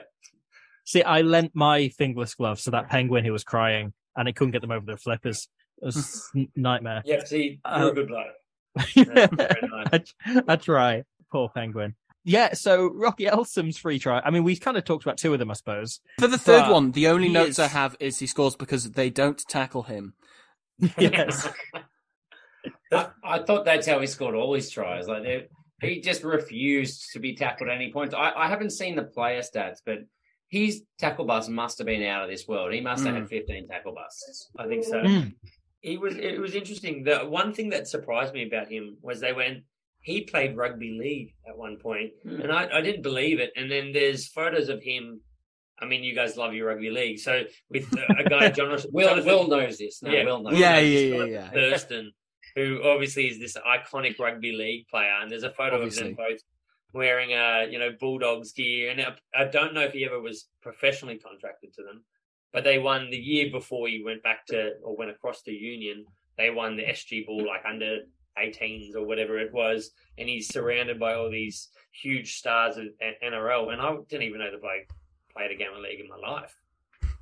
See, 0.88 1.02
I 1.02 1.20
lent 1.20 1.50
my 1.54 1.90
fingerless 1.90 2.34
gloves 2.34 2.64
to 2.64 2.70
that 2.70 2.88
penguin 2.88 3.22
who 3.22 3.32
was 3.32 3.44
crying, 3.44 3.92
and 4.16 4.26
it 4.26 4.36
couldn't 4.36 4.52
get 4.52 4.62
them 4.62 4.70
over 4.70 4.86
their 4.86 4.96
flippers. 4.96 5.46
It 5.82 5.84
was 5.84 6.30
a 6.34 6.48
nightmare. 6.56 7.02
Yeah, 7.04 7.22
see, 7.24 7.60
you're 7.62 7.74
Uh, 7.74 7.88
a 7.90 7.92
good 7.92 8.08
bloke. 8.08 8.26
That's 8.96 9.34
very 9.36 9.68
nice. 9.70 10.14
I, 10.24 10.42
I 10.48 10.56
try. 10.56 11.02
Poor 11.30 11.50
penguin. 11.50 11.94
Yeah, 12.24 12.54
so 12.54 12.90
Rocky 12.90 13.26
Elsom's 13.26 13.76
free 13.76 13.98
try. 13.98 14.20
I 14.24 14.30
mean, 14.30 14.44
we've 14.44 14.60
kind 14.62 14.78
of 14.78 14.84
talked 14.86 15.04
about 15.04 15.18
two 15.18 15.34
of 15.34 15.38
them, 15.38 15.50
I 15.50 15.54
suppose. 15.54 16.00
For 16.20 16.26
the 16.26 16.38
third 16.38 16.62
But 16.62 16.72
one, 16.72 16.92
the 16.92 17.08
only 17.08 17.28
notes 17.28 17.50
is- 17.50 17.58
I 17.58 17.66
have 17.66 17.94
is 18.00 18.18
he 18.18 18.26
scores 18.26 18.56
because 18.56 18.90
they 18.92 19.10
don't 19.10 19.38
tackle 19.46 19.82
him. 19.82 20.14
yes. 20.98 21.50
I, 22.90 23.08
I 23.22 23.38
thought 23.40 23.66
that's 23.66 23.86
how 23.86 24.00
he 24.00 24.06
scored 24.06 24.34
all 24.34 24.54
his 24.54 24.70
tries. 24.70 25.06
Like 25.06 25.22
they- 25.24 25.48
he 25.82 26.00
just 26.00 26.24
refused 26.24 27.10
to 27.12 27.18
be 27.18 27.34
tackled 27.36 27.68
at 27.68 27.76
any 27.76 27.92
point. 27.92 28.14
I, 28.14 28.32
I 28.34 28.48
haven't 28.48 28.70
seen 28.70 28.96
the 28.96 29.04
player 29.04 29.42
stats, 29.42 29.76
but 29.84 29.98
his 30.48 30.82
tackle 30.98 31.24
bust 31.26 31.50
must 31.50 31.78
have 31.78 31.86
been 31.86 32.02
out 32.02 32.24
of 32.24 32.30
this 32.30 32.48
world. 32.48 32.72
He 32.72 32.80
must 32.80 33.04
have 33.04 33.14
Mm. 33.14 33.20
had 33.20 33.28
15 33.28 33.68
tackle 33.68 33.94
busts. 33.94 34.50
I 34.58 34.66
think 34.66 34.84
so. 34.84 35.02
Mm. 35.02 35.34
He 35.80 35.96
was. 35.96 36.16
It 36.16 36.40
was 36.40 36.54
interesting. 36.54 37.04
The 37.04 37.18
one 37.20 37.52
thing 37.52 37.68
that 37.70 37.86
surprised 37.86 38.34
me 38.34 38.46
about 38.46 38.68
him 38.68 38.96
was 39.02 39.20
they 39.20 39.32
went. 39.32 39.58
He 40.00 40.22
played 40.22 40.56
rugby 40.56 40.96
league 40.98 41.34
at 41.48 41.56
one 41.58 41.76
point, 41.76 42.12
Hmm. 42.22 42.40
and 42.40 42.52
I, 42.52 42.68
I 42.72 42.80
didn't 42.80 43.02
believe 43.02 43.40
it. 43.40 43.50
And 43.56 43.70
then 43.70 43.92
there's 43.92 44.26
photos 44.28 44.68
of 44.68 44.82
him. 44.82 45.20
I 45.80 45.84
mean, 45.86 46.02
you 46.02 46.14
guys 46.14 46.36
love 46.36 46.54
your 46.54 46.66
rugby 46.68 46.90
league, 46.90 47.18
so 47.20 47.44
with 47.70 47.86
uh, 47.96 48.14
a 48.18 48.24
guy, 48.24 48.48
Jonathan, 48.58 48.90
Will 48.92 49.08
Jonathan- 49.08 49.26
Will 49.32 49.46
knows 49.48 49.78
this. 49.78 50.02
No, 50.02 50.10
Yeah. 50.10 50.24
Will 50.24 50.42
knows. 50.42 50.58
Yeah, 50.58 50.80
this. 50.80 51.10
yeah, 51.12 51.16
yeah, 51.16 51.24
yeah. 51.26 51.50
Thurston, 51.50 52.12
who 52.56 52.82
obviously 52.84 53.28
is 53.28 53.38
this 53.38 53.56
iconic 53.56 54.18
rugby 54.18 54.52
league 54.52 54.86
player, 54.88 55.14
and 55.20 55.30
there's 55.30 55.44
a 55.44 55.50
photo 55.52 55.76
Obviously. 55.76 56.10
of 56.10 56.16
them 56.16 56.26
both 56.28 56.40
wearing 56.98 57.30
a 57.30 57.66
you 57.70 57.78
know 57.78 57.92
Bulldogs 57.98 58.52
gear, 58.52 58.90
and 58.90 59.00
I, 59.00 59.14
I 59.34 59.44
don't 59.44 59.72
know 59.72 59.82
if 59.82 59.92
he 59.92 60.04
ever 60.04 60.20
was 60.20 60.48
professionally 60.60 61.16
contracted 61.16 61.72
to 61.74 61.82
them, 61.82 62.02
but 62.52 62.64
they 62.64 62.78
won 62.78 63.08
the 63.10 63.16
year 63.16 63.50
before 63.50 63.88
he 63.88 64.02
went 64.04 64.22
back 64.22 64.44
to 64.46 64.72
or 64.82 64.96
went 64.96 65.12
across 65.12 65.42
to 65.42 65.52
Union. 65.52 66.04
They 66.36 66.50
won 66.50 66.76
the 66.76 66.82
SG 66.82 67.26
Ball 67.26 67.46
like 67.46 67.62
under 67.64 68.00
18s 68.36 68.94
or 68.94 69.06
whatever 69.06 69.38
it 69.38 69.52
was, 69.52 69.92
and 70.18 70.28
he's 70.28 70.48
surrounded 70.48 70.98
by 70.98 71.14
all 71.14 71.30
these 71.30 71.68
huge 71.92 72.36
stars 72.36 72.76
of 72.76 72.86
NRL, 73.24 73.72
and 73.72 73.80
I 73.80 73.96
didn't 74.08 74.26
even 74.26 74.40
know 74.40 74.50
the 74.50 74.58
bloke 74.58 74.92
played 75.32 75.52
a 75.52 75.56
game 75.56 75.72
of 75.74 75.80
league 75.80 76.00
in 76.00 76.08
my 76.08 76.16
life. 76.16 76.54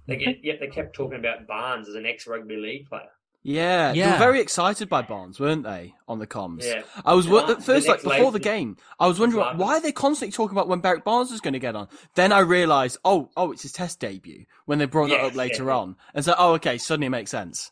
They 0.07 0.17
get, 0.17 0.39
yet 0.43 0.59
they 0.59 0.69
kept 0.69 0.95
talking 0.95 1.19
about 1.19 1.47
Barnes 1.47 1.89
as 1.89 1.95
an 1.95 2.07
ex 2.07 2.27
rugby 2.27 2.57
league 2.57 2.89
player. 2.89 3.13
Yeah, 3.49 3.93
they 3.93 4.01
were 4.11 4.19
very 4.19 4.41
excited 4.41 4.89
by 4.89 5.03
Barnes, 5.03 5.39
weren't 5.39 5.63
they, 5.63 5.95
on 6.09 6.19
the 6.19 6.27
comms? 6.27 6.65
Yeah. 6.65 6.83
I 7.05 7.15
was 7.15 7.27
Yeah. 7.27 7.49
at 7.51 7.63
first 7.63 7.87
The 7.87 7.93
like 7.93 8.03
before 8.03 8.33
the 8.33 8.41
game. 8.41 8.77
I 8.99 9.07
was 9.07 9.21
wondering 9.21 9.43
Barnes. 9.45 9.61
why 9.61 9.77
are 9.77 9.81
they 9.81 9.93
constantly 9.93 10.33
talking 10.33 10.57
about 10.57 10.67
when 10.67 10.81
Berrick 10.83 11.05
Barnes 11.05 11.31
is 11.31 11.41
going 11.41 11.53
to 11.53 11.61
get 11.61 11.77
on. 11.77 11.87
Then 12.17 12.33
I 12.33 12.41
realised, 12.41 12.99
oh, 13.05 13.31
oh, 13.37 13.53
it's 13.53 13.63
his 13.63 13.71
test 13.73 14.01
debut 14.01 14.47
when 14.65 14.79
they 14.79 14.87
brought 14.87 15.11
that 15.11 15.21
up 15.21 15.35
later 15.37 15.67
yeah. 15.67 15.77
on, 15.77 15.97
and 16.13 16.25
so 16.25 16.35
oh, 16.37 16.55
okay, 16.55 16.77
suddenly 16.77 17.07
it 17.07 17.11
makes 17.11 17.31
sense. 17.31 17.71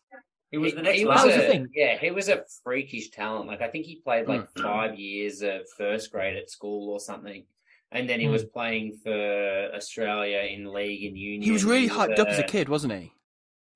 He 0.52 0.58
was 0.58 0.74
the 0.74 0.82
next 0.82 0.98
he 0.98 1.04
was 1.06 1.24
the 1.24 1.44
a, 1.44 1.48
thing. 1.50 1.68
Yeah, 1.74 1.98
he 1.98 2.12
was 2.12 2.28
a 2.28 2.44
freakish 2.62 3.10
talent. 3.10 3.48
Like 3.48 3.60
I 3.60 3.66
think 3.66 3.86
he 3.86 3.96
played 3.96 4.28
like 4.28 4.42
Mm. 4.54 4.62
five 4.62 4.96
years 4.96 5.42
of 5.42 5.62
first 5.76 6.12
grade 6.12 6.36
at 6.36 6.48
school 6.48 6.92
or 6.92 7.00
something, 7.00 7.44
and 7.90 8.08
then 8.08 8.20
he 8.20 8.26
Mm. 8.26 8.30
was 8.30 8.44
playing 8.44 8.98
for 9.02 9.70
Australia 9.74 10.38
in 10.48 10.72
league 10.72 11.04
and 11.04 11.18
union. 11.18 11.42
He 11.42 11.50
was 11.50 11.64
really 11.64 11.88
hyped 11.88 12.20
up 12.20 12.28
as 12.28 12.38
a 12.38 12.44
kid, 12.44 12.68
wasn't 12.68 12.92
he? 12.92 13.12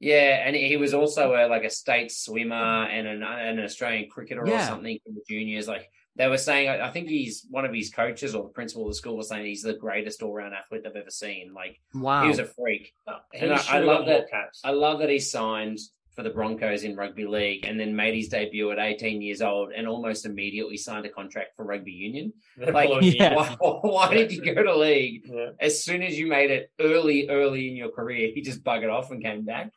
Yeah, 0.00 0.42
and 0.46 0.54
he 0.54 0.76
was 0.76 0.94
also 0.94 1.34
a, 1.34 1.48
like 1.48 1.64
a 1.64 1.70
state 1.70 2.12
swimmer 2.12 2.54
and 2.84 3.06
an, 3.06 3.22
an 3.22 3.58
Australian 3.58 4.08
cricketer 4.08 4.42
or 4.46 4.60
something 4.60 4.98
in 5.04 5.14
the 5.14 5.22
juniors. 5.28 5.66
Like 5.66 5.90
they 6.14 6.28
were 6.28 6.38
saying, 6.38 6.68
I 6.68 6.90
think 6.90 7.08
he's 7.08 7.44
one 7.50 7.64
of 7.64 7.72
his 7.74 7.90
coaches 7.90 8.34
or 8.34 8.44
the 8.44 8.48
principal 8.50 8.84
of 8.84 8.90
the 8.90 8.94
school 8.94 9.16
was 9.16 9.28
saying 9.28 9.44
he's 9.46 9.62
the 9.62 9.74
greatest 9.74 10.22
all 10.22 10.32
round 10.32 10.54
athlete 10.54 10.82
they've 10.84 10.94
ever 10.94 11.10
seen. 11.10 11.52
Like 11.52 11.80
Wow. 11.94 12.22
he 12.22 12.28
was 12.28 12.38
a 12.38 12.44
freak. 12.44 12.92
And 13.34 13.52
I- 13.52 13.64
I 13.68 13.78
love 13.80 14.06
that-. 14.06 14.26
I 14.64 14.70
love 14.70 15.00
that 15.00 15.10
he 15.10 15.18
signed 15.18 15.78
for 16.14 16.22
the 16.24 16.30
Broncos 16.30 16.82
in 16.82 16.96
rugby 16.96 17.26
league 17.26 17.64
and 17.64 17.78
then 17.78 17.94
made 17.94 18.12
his 18.14 18.28
debut 18.28 18.70
at 18.72 18.78
18 18.80 19.22
years 19.22 19.40
old 19.40 19.70
and 19.72 19.86
almost 19.86 20.26
immediately 20.26 20.76
signed 20.76 21.06
a 21.06 21.08
contract 21.08 21.54
for 21.56 21.64
rugby 21.64 21.92
union. 21.92 22.32
Like, 22.56 22.88
Yeah. 23.02 23.34
why, 23.36 23.56
why 23.60 24.14
did 24.14 24.30
you 24.32 24.42
go 24.54 24.62
to 24.62 24.76
league 24.76 25.22
Yeah. 25.26 25.50
as 25.60 25.82
soon 25.84 26.02
as 26.02 26.18
you 26.18 26.26
made 26.28 26.50
it 26.52 26.70
early, 26.80 27.28
early 27.28 27.68
in 27.68 27.76
your 27.76 27.90
career? 27.90 28.30
He 28.34 28.42
just 28.42 28.62
buggered 28.64 28.92
off 28.92 29.10
and 29.12 29.22
came 29.22 29.44
back. 29.44 29.72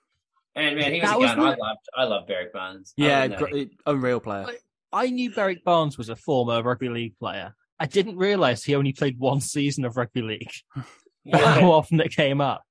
And 0.55 0.77
man, 0.77 0.93
he 0.93 0.99
was 1.01 1.09
That 1.09 1.15
a 1.15 1.19
was 1.19 1.29
gun. 1.31 1.39
the- 1.39 1.43
I 1.45 1.49
loved, 1.55 1.79
I 1.95 2.03
loved 2.03 2.27
Berrick 2.29 2.51
Barnes. 2.53 2.93
Yeah, 2.97 3.27
don't 3.27 3.39
know. 3.41 3.47
gr- 3.65 3.71
unreal 3.85 4.19
player. 4.19 4.45
I 4.93 5.09
knew 5.09 5.31
Berrick 5.31 5.63
Barnes 5.63 5.97
was 5.97 6.09
a 6.09 6.15
former 6.15 6.61
rugby 6.61 6.89
league 6.89 7.17
player. 7.17 7.55
I 7.79 7.85
didn't 7.85 8.17
realise 8.17 8.63
he 8.63 8.75
only 8.75 8.91
played 8.93 9.17
one 9.17 9.39
season 9.41 9.85
of 9.85 9.97
rugby 9.97 10.21
league. 10.21 10.51
Yeah. 11.23 11.37
How 11.61 11.71
often 11.73 11.99
it 12.01 12.15
came 12.15 12.41
up. 12.41 12.63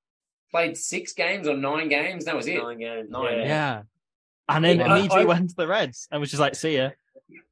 Played 0.51 0.77
six 0.77 1.13
games 1.13 1.47
or 1.47 1.57
nine 1.57 1.89
games. 1.89 2.25
That 2.25 2.35
was 2.35 2.49
it. 2.49 2.61
Nine 2.61 2.81
games. 2.81 3.09
Nine, 3.09 3.39
yeah. 3.39 3.45
Yeah. 3.45 3.83
And 4.49 4.65
then 4.65 4.79
Yeah, 4.81 4.87
immediately 4.87 5.21
I- 5.23 5.25
went 5.27 5.51
to 5.51 5.55
the 5.57 5.69
Reds 5.69 6.09
and 6.11 6.21
was 6.21 6.31
just 6.31 6.41
like, 6.41 6.57
see 6.57 6.77
ya. 6.77 6.91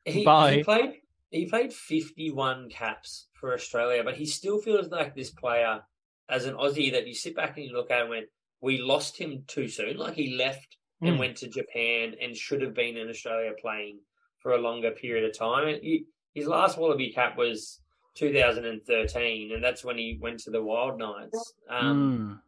He, 0.04 0.24
Bye. 0.24 0.54
he 0.56 0.64
played 0.64 0.94
he 1.30 1.46
played 1.46 1.72
51 1.72 2.68
caps 2.70 3.28
for 3.34 3.54
Australia, 3.54 4.02
but 4.02 4.16
he 4.16 4.26
still 4.26 4.60
feels 4.60 4.88
like 4.88 5.14
this 5.14 5.30
player 5.30 5.82
as 6.28 6.46
an 6.46 6.54
Aussie 6.54 6.90
that 6.90 7.06
you 7.06 7.14
sit 7.14 7.36
back 7.36 7.56
and 7.56 7.66
you 7.66 7.72
look 7.72 7.92
at 7.92 8.00
and 8.00 8.10
went, 8.10 8.26
we 8.60 8.78
lost 8.78 9.16
him 9.18 9.44
too 9.46 9.68
soon. 9.68 9.96
Like 9.96 10.14
he 10.14 10.34
left 10.36 10.76
and 11.00 11.16
Mm. 11.16 11.18
went 11.18 11.36
to 11.38 11.48
Japan 11.48 12.14
and 12.20 12.36
should 12.36 12.60
have 12.62 12.74
been 12.74 12.96
in 12.96 13.08
Australia 13.08 13.52
playing 13.60 14.00
for 14.40 14.52
a 14.52 14.58
longer 14.58 14.90
period 14.90 15.24
of 15.24 15.36
time. 15.36 15.78
He, 15.80 16.04
his 16.34 16.46
last 16.46 16.76
Wallaby 16.78 17.12
cap 17.12 17.36
was 17.36 17.80
2013, 18.14 19.52
and 19.52 19.62
that's 19.62 19.84
when 19.84 19.96
he 19.98 20.18
went 20.20 20.40
to 20.40 20.50
the 20.50 20.62
Wild 20.62 20.98
Knights. 20.98 21.54
Um, 21.68 22.38
Mm. 22.38 22.42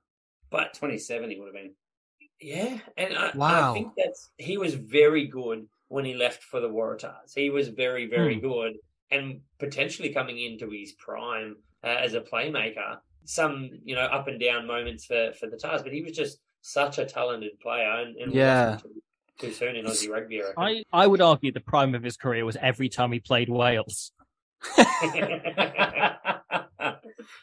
But 0.51 0.75
27 0.75 1.31
he 1.31 1.39
would 1.39 1.47
have 1.47 1.55
been. 1.55 1.75
Yeah, 2.41 2.81
and 2.97 3.17
I, 3.17 3.31
Wow. 3.37 3.71
I 3.71 3.75
think 3.75 3.93
that's 3.97 4.31
he 4.39 4.57
was 4.59 4.75
very 4.75 5.27
good 5.27 5.69
when 5.89 6.05
he 6.05 6.15
left 6.15 6.43
for 6.43 6.59
the 6.61 6.69
Waratahs. 6.69 7.35
He 7.37 7.51
was 7.51 7.69
very, 7.69 8.07
very 8.07 8.35
Hmm. 8.35 8.41
good, 8.41 8.73
and 9.13 9.43
potentially 9.59 10.13
coming 10.13 10.39
into 10.41 10.69
his 10.71 10.93
prime 10.95 11.57
uh, 11.85 11.87
as 11.87 12.15
a 12.15 12.21
playmaker. 12.21 13.01
Some, 13.25 13.71
you 13.85 13.95
know, 13.95 14.03
up 14.03 14.27
and 14.29 14.41
down 14.41 14.67
moments 14.67 15.05
for 15.07 15.33
for 15.39 15.49
the 15.49 15.57
Tars, 15.57 15.83
but 15.83 15.93
he 15.93 16.03
was 16.03 16.13
just 16.13 16.39
such 16.63 16.99
a 16.99 17.05
talented 17.05 17.59
player, 17.61 17.91
and, 18.03 18.17
and 18.17 18.33
Yeah. 18.35 18.79
too, 18.83 19.03
too 19.39 19.53
soon 19.53 19.77
in 19.77 19.85
Aussie 19.87 20.11
rugby. 20.11 20.43
I. 20.43 20.53
I, 20.57 20.83
I 20.93 21.07
would 21.07 21.21
argue 21.21 21.53
the 21.53 21.61
prime 21.61 21.95
of 21.95 22.03
his 22.03 22.17
career 22.17 22.45
was 22.45 22.57
every 22.61 22.89
time 22.89 23.13
he 23.13 23.21
played 23.21 23.49
Wales. 23.49 24.13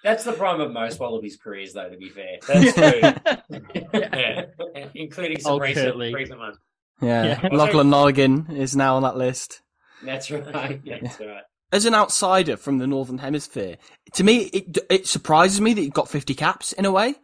That's 0.03 0.23
the 0.23 0.33
prime 0.33 0.61
of 0.61 0.71
most 0.71 0.99
Wallabies 0.99 1.37
careers, 1.37 1.73
though. 1.73 1.89
To 1.89 1.97
be 1.97 2.09
fair, 2.09 2.37
That's 2.47 2.73
true. 2.73 3.01
yeah, 3.99 4.45
including 4.93 5.39
some 5.39 5.59
recent, 5.59 5.95
recent 5.97 6.39
ones. 6.39 6.57
Yeah, 7.01 7.39
Yeah. 7.41 7.49
Lachlan 7.51 7.89
Nolligan 7.89 8.55
is 8.55 8.75
now 8.75 8.95
on 8.95 9.03
that 9.03 9.17
list. 9.17 9.61
that's 10.03 10.29
right. 10.31 10.81
That's 10.85 11.19
right. 11.19 11.43
As 11.71 11.85
an 11.85 11.93
outsider 11.93 12.55
from 12.55 12.77
the 12.77 12.87
Northern 12.87 13.17
Hemisphere, 13.17 13.77
to 14.13 14.23
me, 14.23 14.43
it 14.53 14.77
it 14.89 15.07
surprises 15.07 15.59
me 15.59 15.73
that 15.73 15.81
he 15.81 15.89
got 15.89 16.09
50 16.09 16.33
caps 16.33 16.71
in 16.73 16.85
a 16.85 16.91
way. 16.91 17.15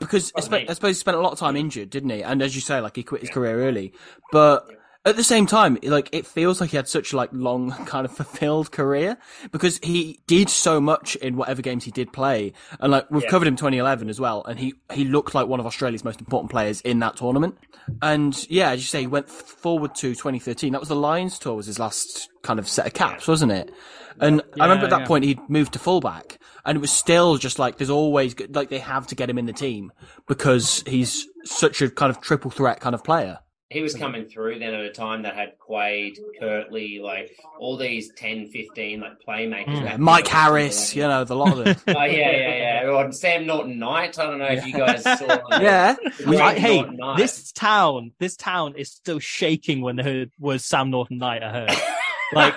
Because 0.00 0.32
I, 0.34 0.40
Oh, 0.40 0.42
spe- 0.42 0.70
I 0.70 0.72
suppose 0.72 0.96
he 0.96 1.00
spent 1.00 1.16
a 1.16 1.20
lot 1.20 1.32
of 1.32 1.38
time 1.38 1.54
injured, 1.54 1.90
didn't 1.90 2.10
he? 2.10 2.22
And 2.22 2.42
as 2.42 2.54
you 2.54 2.60
say, 2.62 2.80
like 2.80 2.96
he 2.96 3.02
quit 3.02 3.20
his 3.20 3.30
career 3.30 3.62
early. 3.62 3.92
But 4.32 4.66
at 5.04 5.16
the 5.16 5.24
same 5.24 5.46
time, 5.46 5.78
like 5.82 6.08
it 6.12 6.26
feels 6.26 6.60
like 6.60 6.70
he 6.70 6.76
had 6.76 6.86
such 6.88 7.12
like 7.12 7.30
long 7.32 7.70
kind 7.86 8.04
of 8.04 8.12
fulfilled 8.12 8.70
career 8.70 9.16
because 9.50 9.78
he 9.82 10.20
did 10.26 10.48
so 10.48 10.80
much 10.80 11.16
in 11.16 11.36
whatever 11.36 11.60
games 11.62 11.84
he 11.84 11.90
did 11.90 12.12
play. 12.12 12.52
And 12.78 12.92
like 12.92 13.10
we've 13.10 13.24
Yeah. 13.24 13.30
covered 13.30 13.48
him 13.48 13.56
2011 13.56 14.08
as 14.08 14.20
well, 14.20 14.44
and 14.44 14.58
he 14.58 14.74
he 14.92 15.04
looked 15.04 15.34
like 15.34 15.48
one 15.48 15.60
of 15.60 15.66
Australia's 15.66 16.04
most 16.04 16.20
important 16.20 16.50
players 16.50 16.80
in 16.82 17.00
that 17.00 17.16
tournament. 17.16 17.56
And 18.00 18.48
yeah, 18.48 18.70
as 18.70 18.80
you 18.80 18.86
say, 18.86 19.00
he 19.00 19.06
went 19.08 19.28
forward 19.28 19.94
to 19.96 20.14
2013. 20.14 20.72
That 20.72 20.80
was 20.80 20.88
the 20.88 20.94
Lions 20.96 21.38
tour 21.38 21.54
was 21.54 21.66
his 21.66 21.80
last 21.80 22.28
kind 22.42 22.60
of 22.60 22.68
set 22.68 22.86
of 22.86 22.92
caps, 22.94 23.26
wasn't 23.26 23.50
it? 23.52 23.72
And 24.20 24.40
I 24.60 24.64
remember 24.64 24.84
at 24.84 24.90
that 24.90 25.00
yeah. 25.00 25.06
point 25.06 25.24
he'd 25.24 25.40
moved 25.48 25.72
to 25.72 25.78
fullback, 25.80 26.38
and 26.64 26.76
it 26.76 26.80
was 26.80 26.92
still 26.92 27.38
just 27.38 27.58
like 27.58 27.78
there's 27.78 27.90
always 27.90 28.36
like 28.50 28.68
they 28.68 28.78
have 28.78 29.08
to 29.08 29.14
get 29.16 29.28
him 29.28 29.38
in 29.38 29.46
the 29.46 29.52
team 29.52 29.90
because 30.28 30.84
he's 30.86 31.26
such 31.44 31.82
a 31.82 31.90
kind 31.90 32.10
of 32.10 32.20
triple 32.20 32.50
threat 32.52 32.78
kind 32.78 32.94
of 32.94 33.02
player. 33.02 33.38
He 33.72 33.80
was 33.82 33.94
coming 33.94 34.26
through 34.26 34.58
then 34.58 34.74
at 34.74 34.84
a 34.84 34.90
time 34.90 35.22
that 35.22 35.34
had 35.34 35.58
Quade, 35.58 36.18
Kurtley, 36.40 37.00
like 37.00 37.36
all 37.58 37.76
these 37.76 38.12
10, 38.16 38.48
15 38.48 39.00
like 39.00 39.12
playmakers. 39.26 39.88
Mm. 39.88 39.98
Mike 39.98 40.28
Harris, 40.28 40.94
you 40.94 41.02
know, 41.02 41.24
the 41.24 41.34
lot 41.34 41.58
of 41.58 41.64
them. 41.64 41.76
Oh 41.96 42.04
yeah, 42.04 42.30
yeah, 42.30 42.82
yeah. 42.84 42.90
Or 42.90 43.10
Sam 43.12 43.46
Norton 43.46 43.78
Knight. 43.78 44.18
I 44.18 44.26
don't 44.26 44.38
know 44.38 44.46
if 44.46 44.66
you 44.66 44.72
guys 44.72 45.02
saw. 45.02 45.38
yeah, 45.60 45.96
I, 46.26 46.54
hey, 46.54 46.84
this 47.16 47.52
town, 47.52 48.12
this 48.18 48.36
town 48.36 48.74
is 48.76 48.90
still 48.90 49.18
shaking 49.18 49.80
when 49.80 49.98
heard 49.98 50.30
was 50.38 50.64
Sam 50.64 50.90
Norton 50.90 51.18
Knight. 51.18 51.42
I 51.42 51.50
heard, 51.50 51.70
like, 52.32 52.54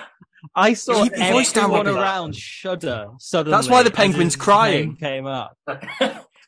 I 0.54 0.74
saw 0.74 1.04
Keep 1.04 1.14
everyone 1.14 1.88
around 1.88 2.36
shudder. 2.36 3.08
Suddenly, 3.18 3.56
That's 3.56 3.68
why 3.68 3.82
the 3.82 3.90
penguin's 3.90 4.36
crying. 4.36 4.96
Came 4.96 5.26
up. 5.26 5.56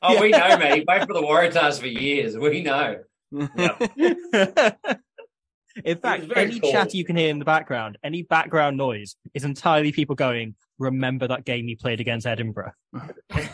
Oh, 0.01 0.21
we 0.21 0.31
know, 0.31 0.57
man. 0.59 0.77
He 0.77 0.85
played 0.85 1.01
for 1.03 1.15
the 1.15 1.23
Waratahs 1.23 1.81
for 1.81 1.87
years. 1.87 2.37
We 2.37 2.63
know. 2.63 2.99
in 5.85 5.99
fact, 5.99 6.25
any 6.35 6.59
cool. 6.61 6.73
chat 6.73 6.95
you 6.95 7.05
can 7.05 7.17
hear 7.17 7.29
in 7.31 7.39
the 7.39 7.45
background, 7.45 7.99
any 8.03 8.23
background 8.23 8.77
noise, 8.77 9.17
is 9.35 9.45
entirely 9.45 9.93
people 9.93 10.15
going, 10.17 10.55
"Remember 10.79 11.29
that 11.29 11.45
game 11.45 11.69
you 11.69 11.77
played 11.77 12.01
against 12.01 12.27
Edinburgh." 12.27 12.73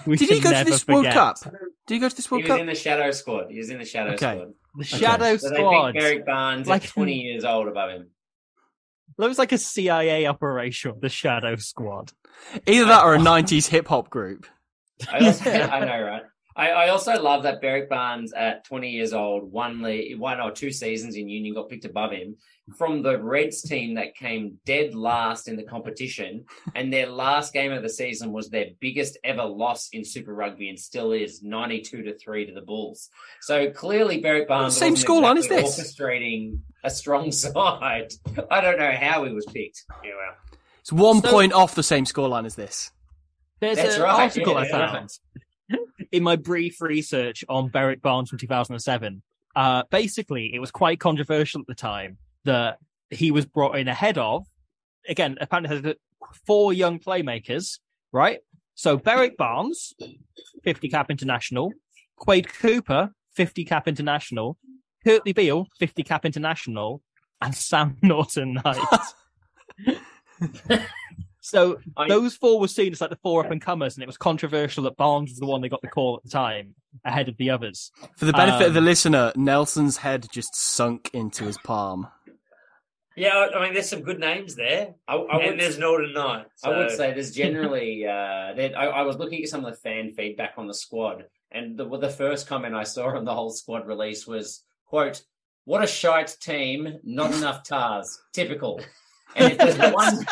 We 0.07 0.17
Did 0.17 0.29
he 0.29 0.41
go 0.41 0.51
to 0.51 0.55
never 0.57 0.71
this 0.71 0.87
World 0.87 1.05
forget. 1.07 1.15
Cup? 1.15 1.39
Did 1.87 1.95
he 1.95 1.99
go 1.99 2.09
to 2.11 2.15
this 2.17 2.31
World 2.31 2.45
He 2.45 2.49
World 2.51 2.61
was 2.61 2.61
Cup? 2.61 2.61
in 2.61 2.67
the 2.67 2.75
shadow 2.75 3.11
squad. 3.11 3.51
He 3.51 3.59
was 3.59 3.71
in 3.71 3.79
the 3.79 3.85
shadow 3.87 4.13
Okay. 4.13 4.35
squad. 4.35 4.53
The 4.77 4.85
Shadow 4.85 5.37
So 5.39 5.49
they 5.51 5.57
Squad. 5.57 5.93
picked 5.95 6.05
Berrick 6.05 6.27
Barnes 6.27 6.67
Like- 6.69 6.85
at 6.85 6.91
20 6.91 7.15
years 7.15 7.45
old 7.45 7.69
above 7.69 7.91
him. 7.91 8.11
That 9.19 9.29
was 9.29 9.39
like 9.39 9.53
a 9.53 9.59
CIA 9.59 10.27
operation. 10.27 10.95
The 11.01 11.09
Shadow 11.09 11.57
Squad. 11.57 12.13
Either 12.67 12.87
that 12.87 13.05
or 13.05 13.15
a 13.15 13.19
90s 13.19 13.69
hip 13.69 13.87
hop 13.89 14.11
group. 14.11 14.47
I, 15.11 15.25
also, 15.27 15.51
I 15.51 15.81
know, 15.81 16.03
right? 16.03 16.23
I, 16.57 16.71
I 16.71 16.89
also 16.91 17.21
love 17.21 17.43
that 17.43 17.61
Berrick 17.61 17.89
Barnes 17.89 18.33
at 18.33 18.65
20 18.65 18.91
years 18.91 19.13
old, 19.13 19.51
one 19.51 19.83
league, 19.83 20.19
one 20.19 20.41
or 20.41 20.53
two 20.53 20.71
seasons 20.71 21.17
in 21.17 21.29
Union, 21.29 21.55
got 21.55 21.69
picked 21.69 21.85
above 21.85 22.13
him 22.13 22.37
from 22.79 23.03
the 23.03 23.19
Reds 23.21 23.61
team 23.63 23.95
that 23.95 24.15
came 24.15 24.59
dead 24.65 24.95
last 24.95 25.49
in 25.49 25.57
the 25.57 25.65
competition, 25.65 26.45
and 26.75 26.93
their 26.93 27.07
last 27.09 27.53
game 27.53 27.73
of 27.73 27.83
the 27.83 27.89
season 27.89 28.33
was 28.33 28.49
their 28.49 28.67
biggest 28.81 29.19
ever 29.25 29.45
loss 29.45 29.89
in 29.93 30.05
Super 30.05 30.33
Rugby, 30.33 30.69
and 30.69 30.79
still 30.79 31.13
is 31.13 31.43
92 31.43 32.03
to 32.05 32.17
three 32.17 32.47
to 32.47 32.53
the 32.55 32.63
Bulls. 32.63 33.11
So 33.41 33.71
clearly, 33.71 34.23
Berrick 34.23 34.47
Barnes 34.49 34.77
Same 34.77 34.93
wasn't 34.93 35.09
scoreline 35.11 35.37
as 35.39 35.47
exactly 35.47 35.63
this. 35.67 35.95
orchestrating 35.97 36.59
a 36.85 36.91
strong 36.91 37.33
side. 37.33 38.13
I 38.51 38.61
don't 38.61 38.79
know 38.79 38.93
how 38.93 39.25
he 39.25 39.33
was 39.33 39.45
picked. 39.47 39.83
Yeah, 40.05 40.13
well. 40.17 40.37
It's 40.81 40.93
one 40.93 41.21
So- 41.21 41.31
point 41.31 41.53
off 41.53 41.75
the 41.75 41.83
same 41.83 42.05
scoreline 42.05 42.47
as 42.47 42.55
this. 42.55 42.93
There's 43.61 43.77
That's 43.77 43.97
an 43.97 44.03
right, 44.03 44.21
article 44.25 44.53
yeah, 44.55 44.59
I 44.59 44.67
yeah. 44.67 45.07
In 46.13 46.23
my 46.23 46.37
brief 46.37 46.81
research 46.81 47.45
on 47.49 47.71
Berrick 47.71 48.03
Barnes 48.03 48.31
from 48.31 48.39
2007. 48.39 49.23
Uh, 49.57 49.83
basically, 49.91 50.53
it 50.53 50.59
was 50.59 50.71
quite 50.71 50.99
controversial 50.99 51.61
at 51.61 51.67
the 51.67 51.75
time 51.75 52.19
that 52.45 52.79
he 53.11 53.31
was 53.31 53.47
brought 53.47 53.79
in 53.79 53.89
ahead 53.89 54.19
of. 54.19 54.47
Again, 55.09 55.37
apparently, 55.41 55.77
has 55.77 55.95
four 56.47 56.73
young 56.73 56.99
playmakers, 56.99 57.79
right? 58.13 58.41
So 58.75 58.99
Berrick 58.99 59.37
Barnes, 59.37 59.95
50 60.65 60.89
cap 60.89 61.11
international, 61.11 61.73
Quade 62.17 62.49
Cooper, 62.49 63.11
50 63.35 63.65
cap 63.65 63.87
international, 63.87 64.59
Kurtley 65.07 65.35
Beale, 65.35 65.69
50 65.79 66.03
cap 66.03 66.25
international, 66.25 67.03
and 67.41 67.55
Sam 67.55 67.97
Norton 68.03 68.55
Knight. 68.55 68.79
so 71.45 71.79
I- 71.97 72.09
those 72.09 72.35
four 72.35 72.59
were 72.59 72.69
seen 72.69 72.93
as 72.93 73.01
like 73.01 73.11
the 73.11 73.17
four 73.17 73.45
up 73.45 73.51
and 73.51 73.61
comers, 73.61 73.95
and 73.97 74.03
it 74.03 74.07
was 74.07 74.17
controversial 74.17 74.85
that 74.85 74.97
Barnes 74.97 75.31
was 75.31 75.39
the 75.39 75.47
one 75.47 75.61
they 75.61 75.69
got 75.69 75.83
the 75.83 75.89
call 75.89 76.17
at 76.17 76.23
the 76.25 76.31
time 76.31 76.75
ahead 77.05 77.29
of 77.29 77.37
the 77.37 77.51
others. 77.51 77.93
For 78.17 78.25
the 78.25 78.33
benefit 78.33 78.69
of 78.69 78.73
the 78.75 78.79
Um, 78.81 78.85
listener, 78.87 79.33
Nelson's 79.37 79.99
head 79.99 80.27
just 80.33 80.55
sunk 80.57 81.11
into 81.13 81.45
his 81.45 81.59
palm. 81.59 82.09
Yeah, 83.17 83.37
I 83.37 83.59
I 83.59 83.63
mean, 83.65 83.75
there's 83.75 83.89
some 83.89 84.03
good 84.03 84.19
names 84.19 84.57
there. 84.57 84.95
I, 85.07 85.15
I 85.17 85.39
and 85.39 85.51
would 85.53 85.61
there's 85.61 85.79
Northern 85.79 86.15
Knight. 86.15 86.47
I 86.65 86.71
would 86.71 86.91
say 86.91 87.13
there's 87.13 87.31
generally. 87.33 88.05
Uh, 88.15 88.53
that 88.55 88.77
I, 88.77 88.87
I 88.87 89.03
was 89.03 89.17
looking 89.19 89.43
at 89.43 89.49
some 89.49 89.65
of 89.65 89.71
the 89.73 89.79
fan 89.81 90.13
feedback 90.13 90.55
on 90.57 90.67
the 90.67 90.75
squad, 90.75 91.27
and 91.53 91.77
the, 91.77 91.85
the 91.99 92.09
first 92.11 92.47
comment 92.49 92.75
I 92.75 92.83
saw 92.85 93.17
on 93.17 93.25
the 93.25 93.35
whole 93.35 93.51
squad 93.51 93.87
release 93.87 94.27
was, 94.27 94.65
"quote 94.87 95.23
What 95.65 95.83
a 95.85 95.87
shite 95.87 96.37
team! 96.41 96.99
Not 97.05 97.33
enough 97.35 97.63
tars. 97.63 98.19
Typical." 98.33 98.81
And 99.37 99.53
if 99.53 99.59
there's 99.59 99.93
one, 99.93 100.27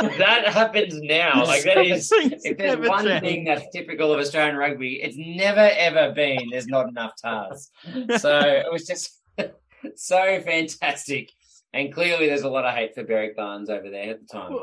that 0.18 0.48
happens 0.48 1.00
now. 1.00 1.44
Like 1.44 1.64
that 1.64 1.78
is. 1.78 2.10
if 2.12 2.56
there's 2.56 2.88
one 2.88 3.04
thing 3.20 3.44
that's 3.44 3.66
typical 3.72 4.12
of 4.12 4.20
Australian 4.20 4.56
rugby, 4.56 5.00
it's 5.02 5.16
never 5.18 5.70
ever 5.76 6.12
been 6.12 6.50
there's 6.50 6.66
not 6.66 6.88
enough 6.88 7.12
tars. 7.20 7.70
So 8.18 8.38
it 8.40 8.72
was 8.72 8.86
just 8.86 9.20
so 9.96 10.40
fantastic, 10.40 11.30
and 11.72 11.92
clearly 11.92 12.26
there's 12.26 12.42
a 12.42 12.48
lot 12.48 12.64
of 12.64 12.74
hate 12.74 12.94
for 12.94 13.04
Berrick 13.04 13.36
Barnes 13.36 13.70
over 13.70 13.90
there 13.90 14.10
at 14.10 14.20
the 14.20 14.26
time. 14.26 14.58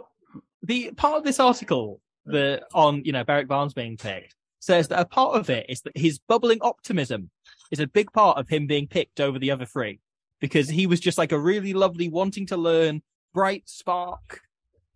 the 0.64 0.92
part 0.92 1.18
of 1.18 1.24
this 1.24 1.40
article 1.40 2.00
the 2.26 2.62
on 2.74 3.04
you 3.04 3.12
know 3.12 3.24
Berrick 3.24 3.48
Barnes 3.48 3.74
being 3.74 3.98
picked 3.98 4.36
says 4.60 4.88
that 4.90 5.00
a 5.00 5.06
part 5.06 5.36
of 5.36 5.50
it 5.50 5.66
is 5.70 5.82
that 5.82 5.98
his 5.98 6.20
bubbling 6.20 6.60
optimism 6.62 7.30
is 7.72 7.80
a 7.80 7.88
big 7.88 8.12
part 8.14 8.38
of 8.38 8.48
him 8.48 8.68
being 8.68 8.88
picked 8.88 9.20
over 9.20 9.40
the 9.40 9.52
other 9.52 9.66
three 9.66 10.00
because 10.40 10.68
he 10.68 10.88
was 10.88 11.00
just 11.00 11.18
like 11.18 11.32
a 11.32 11.40
really 11.40 11.74
lovely 11.74 12.10
wanting 12.10 12.46
to 12.48 12.58
learn 12.58 13.02
bright 13.34 13.64
spark 13.70 14.42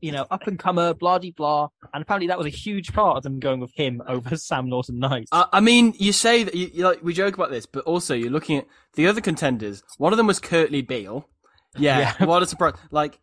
you 0.01 0.11
know 0.11 0.25
up 0.29 0.45
and 0.47 0.59
comer 0.59 0.93
blah 0.93 1.17
de 1.17 1.31
blah 1.31 1.69
and 1.93 2.01
apparently 2.01 2.27
that 2.27 2.37
was 2.37 2.45
a 2.45 2.49
huge 2.49 2.91
part 2.93 3.17
of 3.17 3.23
them 3.23 3.39
going 3.39 3.59
with 3.59 3.71
him 3.75 4.01
over 4.07 4.35
Sam 4.35 4.69
Norton 4.69 4.99
Knight 4.99 5.27
I, 5.31 5.45
I 5.53 5.59
mean, 5.61 5.93
you 5.97 6.11
say 6.11 6.43
that 6.43 6.53
you, 6.53 6.69
you 6.73 6.83
like 6.83 7.01
we 7.01 7.13
joke 7.13 7.33
about 7.35 7.49
this, 7.49 7.65
but 7.65 7.85
also 7.85 8.13
you're 8.13 8.29
looking 8.31 8.57
at 8.57 8.67
the 8.95 9.07
other 9.07 9.21
contenders. 9.21 9.83
One 9.97 10.11
of 10.13 10.17
them 10.17 10.27
was 10.27 10.39
Kurtley 10.39 10.85
Beale. 10.85 11.27
Yeah, 11.77 12.13
Yeah. 12.19 12.25
what 12.25 12.41
a 12.41 12.45
surprise! 12.45 12.73
Like, 12.91 13.19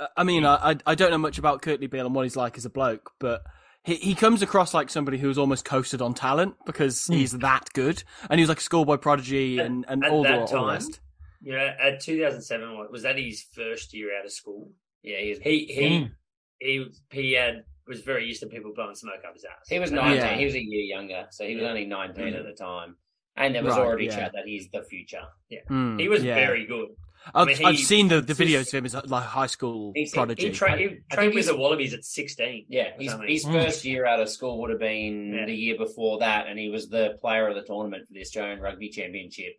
uh, 0.00 0.06
I 0.16 0.24
mean, 0.24 0.44
I 0.46 0.70
I- 0.72 0.76
I 0.86 0.94
don't 0.94 1.10
know 1.10 1.18
much 1.18 1.38
about 1.38 1.60
Kurtley 1.62 1.90
Beale 1.90 2.06
and 2.06 2.14
what 2.14 2.22
he's 2.24 2.36
like 2.36 2.56
as 2.56 2.64
a 2.64 2.70
bloke, 2.70 3.10
but 3.18 3.42
he 3.84 3.96
he 3.96 4.14
comes 4.14 4.40
across 4.42 4.72
like 4.74 4.88
somebody 4.90 5.18
who's 5.18 5.36
almost 5.38 5.64
coasted 5.66 6.00
on 6.00 6.14
talent 6.14 6.54
because 6.64 7.06
he's 7.06 7.32
that 7.32 7.68
good, 7.74 8.02
and 8.30 8.38
he 8.38 8.42
was 8.42 8.48
like 8.48 8.58
a 8.58 8.62
schoolboy 8.62 8.96
prodigy 8.98 9.58
At- 9.60 9.66
and 9.66 9.84
and 9.88 10.04
at 10.04 10.10
all 10.10 10.22
the, 10.22 10.34
all 10.34 10.46
the 10.46 10.52
time? 10.56 10.66
rest. 10.68 11.00
You 11.46 11.52
know, 11.52 11.70
at 11.80 12.00
2007, 12.00 12.88
was 12.90 13.02
that 13.04 13.16
his 13.16 13.42
first 13.54 13.94
year 13.94 14.18
out 14.18 14.24
of 14.24 14.32
school? 14.32 14.72
Yeah, 15.04 15.18
he 15.20 15.30
was, 15.30 15.38
He 15.38 15.64
he 15.66 15.82
Mm. 16.00 16.10
he 16.58 16.86
he 17.12 17.32
had 17.34 17.62
was 17.86 18.00
very 18.00 18.26
used 18.26 18.40
to 18.40 18.48
people 18.48 18.72
blowing 18.74 18.96
smoke 18.96 19.22
up 19.24 19.34
his 19.34 19.44
ass. 19.44 19.68
he 19.68 19.78
was 19.78 19.90
And 19.90 20.00
19. 20.00 20.16
Yeah. 20.16 20.36
He 20.36 20.44
was 20.44 20.54
a 20.56 20.60
year 20.64 20.82
younger, 20.96 21.26
so 21.30 21.46
he 21.46 21.54
was 21.54 21.62
only 21.64 21.84
19 21.86 22.34
at 22.34 22.44
the 22.44 22.52
time. 22.52 22.96
And 23.36 23.54
there 23.54 23.62
was 23.62 23.74
Right, 23.76 23.86
already 23.86 24.06
yeah. 24.06 24.16
chat 24.16 24.32
that 24.34 24.44
he's 24.46 24.68
the 24.70 24.82
future. 24.82 25.22
Mm, 25.70 26.00
He 26.00 26.08
was 26.08 26.24
yeah. 26.24 26.34
very 26.34 26.66
good. 26.66 26.88
I've, 27.32 27.46
I 27.48 27.52
mean, 27.52 27.64
I've 27.64 27.78
seen 27.78 28.08
the, 28.08 28.20
the 28.20 28.32
videos 28.34 28.68
of 28.68 28.78
him 28.78 28.86
as 28.86 28.94
a, 28.94 29.02
like 29.06 29.22
high 29.24 29.46
school 29.46 29.92
He's- 29.94 30.10
he 30.10 30.16
prodigy. 30.16 30.46
He, 30.48 30.52
tra- 30.52 30.76
he 30.76 30.88
trained 31.12 31.34
with 31.34 31.46
the 31.46 31.56
Wallabies 31.56 31.94
at 31.94 32.04
16. 32.04 32.66
Yeah, 32.68 32.90
his, 32.98 33.12
his 33.28 33.44
Mm. 33.44 33.52
first 33.52 33.84
year 33.84 34.04
out 34.04 34.18
of 34.20 34.28
school 34.30 34.60
would 34.62 34.70
have 34.70 34.80
been 34.80 35.32
Yeah. 35.34 35.46
the 35.46 35.54
year 35.54 35.76
before 35.76 36.18
that, 36.20 36.48
and 36.48 36.58
he 36.58 36.70
was 36.70 36.88
the 36.88 37.18
player 37.20 37.46
of 37.46 37.54
the 37.54 37.62
tournament 37.62 38.06
for 38.08 38.14
the 38.14 38.20
Australian 38.20 38.58
Rugby 38.60 38.88
Championship. 38.88 39.52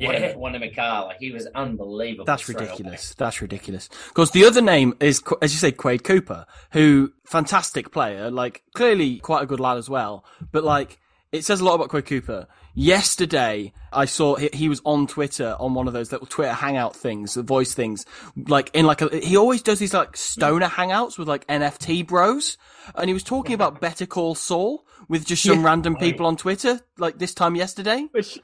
Won 0.00 0.14
Yeah. 0.14 0.20
a, 0.34 0.38
won 0.38 0.54
a 0.54 0.58
Like, 0.58 1.16
he 1.20 1.30
was 1.32 1.46
unbelievable. 1.54 2.24
That's 2.24 2.42
straight 2.42 2.56
away. 2.58 2.66
ridiculous. 2.70 3.14
That's 3.16 3.40
ridiculous. 3.42 3.88
Because 4.08 4.30
the 4.30 4.44
other 4.44 4.60
name 4.62 4.94
is, 5.00 5.22
as 5.42 5.52
you 5.52 5.58
say, 5.58 5.72
Quade 5.72 6.04
Cooper, 6.04 6.46
who 6.72 7.12
fantastic 7.24 7.92
player, 7.92 8.30
like 8.30 8.62
clearly 8.74 9.18
quite 9.18 9.42
a 9.42 9.46
good 9.46 9.60
lad 9.60 9.76
as 9.76 9.88
well. 9.90 10.24
But 10.52 10.64
like, 10.64 10.98
it 11.32 11.44
says 11.44 11.60
a 11.60 11.64
lot 11.64 11.74
about 11.74 11.90
Quade 11.90 12.06
Cooper. 12.06 12.48
Yesterday, 12.74 13.72
I 13.92 14.04
saw 14.06 14.34
he, 14.36 14.48
he 14.52 14.68
was 14.68 14.80
on 14.84 15.06
Twitter 15.06 15.54
on 15.60 15.74
one 15.74 15.86
of 15.86 15.92
those 15.92 16.10
little 16.10 16.26
Twitter 16.26 16.52
hangout 16.52 16.96
things, 16.96 17.34
the 17.34 17.42
voice 17.42 17.72
things, 17.74 18.04
like 18.48 18.70
in 18.74 18.84
like 18.86 19.00
a, 19.00 19.14
he 19.16 19.36
always 19.36 19.62
does 19.62 19.78
these 19.78 19.94
like 19.94 20.16
stoner 20.16 20.66
hangouts 20.66 21.18
with 21.18 21.28
like 21.28 21.46
NFT 21.46 22.06
bros, 22.06 22.56
and 22.96 23.08
he 23.08 23.14
was 23.14 23.22
talking 23.22 23.54
about 23.54 23.80
Better 23.80 24.06
Call 24.06 24.34
Saul 24.34 24.84
with 25.08 25.24
just 25.26 25.42
some 25.44 25.60
Yeah. 25.60 25.66
random 25.66 25.94
people 25.96 26.26
on 26.26 26.36
Twitter, 26.36 26.80
like 26.98 27.18
this 27.18 27.32
time 27.34 27.54
yesterday. 27.54 28.06
which 28.10 28.40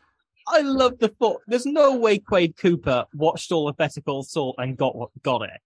I 0.49 0.61
love 0.61 0.99
the 0.99 1.09
thought. 1.09 1.43
There's 1.47 1.67
no 1.67 1.97
way 1.97 2.19
Quade 2.19 2.57
Cooper 2.57 3.05
watched 3.15 3.53
all 3.53 3.69
of 3.69 3.77
Better 3.77 4.01
Call 4.01 4.23
Saul 4.23 4.55
and 4.59 4.77
got 4.77 4.97
what 4.97 5.11
got 5.23 5.43
it 5.43 5.61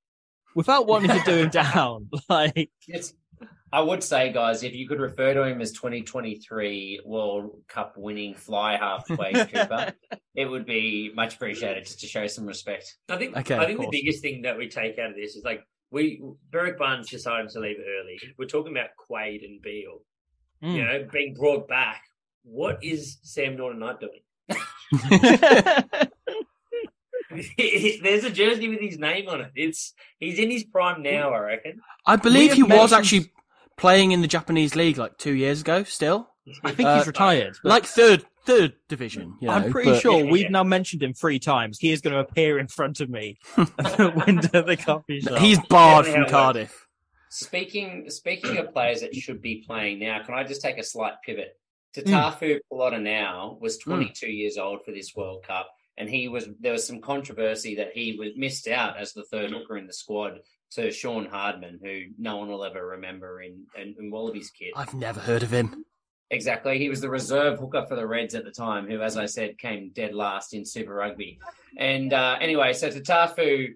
without 0.55 0.87
wanting 0.87 1.11
to 1.11 1.23
do 1.25 1.37
him 1.37 1.49
down. 1.51 2.09
Like, 2.29 2.71
It's, 2.87 3.15
I 3.73 3.81
would 3.81 4.03
say, 4.03 4.33
guys, 4.33 4.63
if 4.63 4.75
you 4.75 4.89
could 4.89 5.01
refer 5.01 5.35
to 5.35 5.45
him 5.45 5.61
as 5.61 5.73
2023 5.73 7.03
World 7.05 7.63
Cup 7.69 7.95
winning 7.97 8.35
fly 8.35 8.77
half 8.77 9.07
Quade 9.07 9.49
Cooper, 9.53 9.93
it 10.35 10.47
would 10.47 10.67
be 10.67 11.13
much 11.15 11.35
appreciated 11.35 11.85
just 11.85 12.01
to 12.01 12.07
show 12.07 12.27
some 12.27 12.47
respect. 12.47 12.97
I 13.09 13.17
think 13.17 13.37
Okay, 13.37 13.57
I 13.57 13.67
think 13.67 13.81
the 13.81 13.89
biggest 13.91 14.23
thing 14.23 14.43
that 14.43 14.57
we 14.57 14.69
take 14.69 14.99
out 14.99 15.11
of 15.11 15.17
this 15.17 15.37
is 15.37 15.45
like 15.45 15.63
we 15.93 16.23
Berrick 16.53 16.79
Barnes 16.79 17.09
decided 17.09 17.51
to 17.51 17.61
leave 17.61 17.77
early. 17.79 18.19
We're 18.39 18.47
talking 18.47 18.73
about 18.73 18.91
Quade 18.97 19.43
and 19.43 19.63
Beale, 19.63 20.03
mm. 20.63 20.75
you 20.75 20.85
know, 20.85 21.07
being 21.13 21.35
brought 21.35 21.69
back. 21.69 22.03
What 22.43 22.83
is 22.83 23.19
Sam 23.23 23.57
Norton 23.57 23.81
Knight 23.81 24.01
doing? 24.01 24.21
There's 28.03 28.25
a 28.25 28.31
jersey 28.31 28.69
with 28.69 28.81
his 28.81 28.99
name 28.99 29.29
on 29.29 29.41
it. 29.41 29.53
It's 29.55 29.95
he's 30.19 30.39
in 30.39 30.51
his 30.51 30.65
prime 30.65 31.03
now, 31.03 31.33
I 31.33 31.39
reckon. 31.41 31.81
I 32.07 32.17
believe 32.17 32.49
have 32.51 32.57
he 32.57 32.63
was 32.65 32.93
actually 32.93 33.33
playing 33.77 34.13
in 34.13 34.21
the 34.21 34.27
Japanese 34.27 34.75
league 34.75 34.99
like 34.99 35.17
two 35.17 35.35
years 35.35 35.61
ago. 35.61 35.85
Still, 35.85 36.29
I 36.65 36.73
think 36.73 36.89
Uh, 36.89 36.99
he's 36.99 37.07
retired. 37.07 37.57
but 37.63 37.69
like 37.69 37.85
third 37.85 38.25
third 38.47 38.73
division. 38.89 39.37
You 39.41 39.49
know, 39.49 39.55
I'm 39.55 39.71
pretty 39.71 39.91
but- 39.91 40.01
sure 40.01 40.25
Yeah, 40.25 40.31
we've 40.33 40.51
now 40.51 40.65
mentioned 40.65 41.03
him 41.03 41.15
three 41.15 41.39
times. 41.39 41.79
He 41.79 41.93
is 41.93 42.01
going 42.01 42.15
to 42.15 42.21
appear 42.21 42.59
in 42.59 42.67
front 42.67 43.01
of 43.01 43.09
me 43.09 43.39
at 43.57 43.67
the 43.77 44.23
window 44.27 44.63
the 44.63 44.77
coffee 44.77 45.21
shop. 45.21 45.39
he's 45.39 45.61
barred 45.69 46.07
Yeah, 46.07 46.13
from 46.13 46.23
yeah, 46.23 46.29
Cardiff. 46.29 46.87
Speaking 47.29 48.07
speaking 48.11 48.57
of 48.59 48.73
players 48.73 49.03
that 49.03 49.15
should 49.15 49.41
be 49.41 49.63
playing 49.65 50.01
now, 50.01 50.21
can 50.25 50.35
I 50.35 50.43
just 50.43 50.63
take 50.63 50.79
a 50.79 50.83
slight 50.85 51.13
pivot? 51.25 51.57
Hmm. 51.95 52.03
Tatafu 52.03 52.59
Polota-Nau 52.73 53.59
was 53.61 53.79
22 53.79 54.31
years 54.31 54.57
old 54.57 54.85
for 54.85 54.93
this 54.93 55.15
World 55.17 55.45
Cup, 55.45 55.69
and 55.99 56.09
he 56.09 56.29
was 56.29 56.49
there 56.61 56.73
was 56.73 56.87
some 56.87 57.01
controversy 57.01 57.75
that 57.77 57.93
he 57.93 58.17
was 58.19 58.31
missed 58.37 58.69
out 58.69 58.97
as 58.97 59.13
the 59.13 59.25
third 59.25 59.51
hooker 59.51 59.77
in 59.77 59.87
the 59.87 59.93
squad 59.93 60.41
to 60.73 60.91
Sean 60.91 61.27
Hardman, 61.27 61.81
who 61.83 62.03
no 62.19 62.37
one 62.37 62.49
will 62.49 62.65
ever 62.65 62.87
remember 62.87 63.43
in 63.43 63.67
in, 63.77 63.95
in 63.99 64.11
Wallabies 64.11 64.51
kit. 64.51 64.73
I've 64.77 64.95
never 64.95 65.21
heard 65.21 65.43
of 65.43 65.51
him. 65.51 65.85
Exactly. 66.33 66.79
He 66.79 66.89
was 66.89 67.01
the 67.01 67.11
reserve 67.11 67.59
hooker 67.59 67.85
for 67.89 67.97
the 67.97 68.07
Reds 68.07 68.37
at 68.37 68.45
the 68.45 68.53
time, 68.53 68.89
who, 68.89 69.03
as 69.03 69.17
I 69.17 69.27
said, 69.27 69.59
came 69.59 69.91
dead 69.93 70.15
last 70.15 70.55
in 70.55 70.65
Super 70.65 70.95
Rugby. 70.95 71.41
And 71.77 72.13
uh, 72.13 72.37
anyway, 72.41 72.73
so 72.73 72.89
Tatafu 72.89 73.75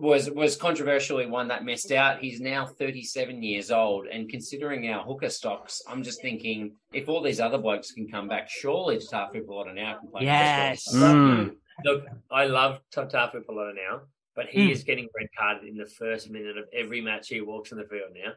was 0.00 0.30
was 0.30 0.56
controversially 0.56 1.26
one 1.26 1.48
that 1.48 1.64
missed 1.64 1.92
out. 1.92 2.20
He's 2.20 2.40
now 2.40 2.66
37 2.66 3.42
years 3.42 3.70
old, 3.70 4.06
and 4.06 4.28
considering 4.28 4.88
our 4.90 5.02
hooker 5.04 5.28
stocks, 5.30 5.82
I'm 5.88 6.02
just 6.02 6.20
thinking 6.22 6.76
if 6.92 7.08
all 7.08 7.22
these 7.22 7.40
other 7.40 7.58
blokes 7.58 7.92
can 7.92 8.08
come 8.08 8.26
back, 8.28 8.48
surely 8.50 8.96
Tatafu 8.98 9.42
Polota-Nau 9.46 9.98
can 9.98 10.10
play. 10.10 10.24
Yes. 10.24 10.92
Mm. 10.94 11.56
Look, 11.84 12.04
I 12.30 12.46
love 12.46 12.80
Tafu 12.94 13.44
Polota-Nau, 13.44 14.00
but 14.36 14.46
he 14.48 14.66
Hmm. 14.66 14.70
is 14.72 14.84
getting 14.84 15.08
red 15.18 15.28
carded 15.38 15.68
in 15.68 15.76
the 15.76 15.86
first 15.86 16.30
minute 16.30 16.58
of 16.58 16.64
every 16.74 17.00
match 17.00 17.28
he 17.28 17.40
walks 17.40 17.72
in 17.72 17.78
the 17.78 17.84
field 17.84 18.10
now. 18.14 18.32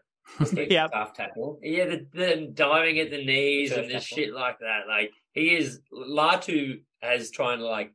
Yeah. 0.69 0.87
Half 0.93 1.13
tackle. 1.15 1.59
Yeah, 1.61 1.85
the, 1.85 2.07
the 2.13 2.51
diving 2.53 2.99
at 2.99 3.09
the 3.11 3.23
knees 3.25 3.69
Turf 3.71 3.79
and 3.79 3.89
this 3.91 4.07
tackle. 4.07 4.23
shit 4.23 4.33
like 4.33 4.59
that. 4.59 4.81
Like 4.87 5.11
he 5.33 5.55
is 5.55 5.81
Latu 5.93 6.81
has 7.01 7.29
trying 7.31 7.59
to 7.59 7.65
like 7.65 7.91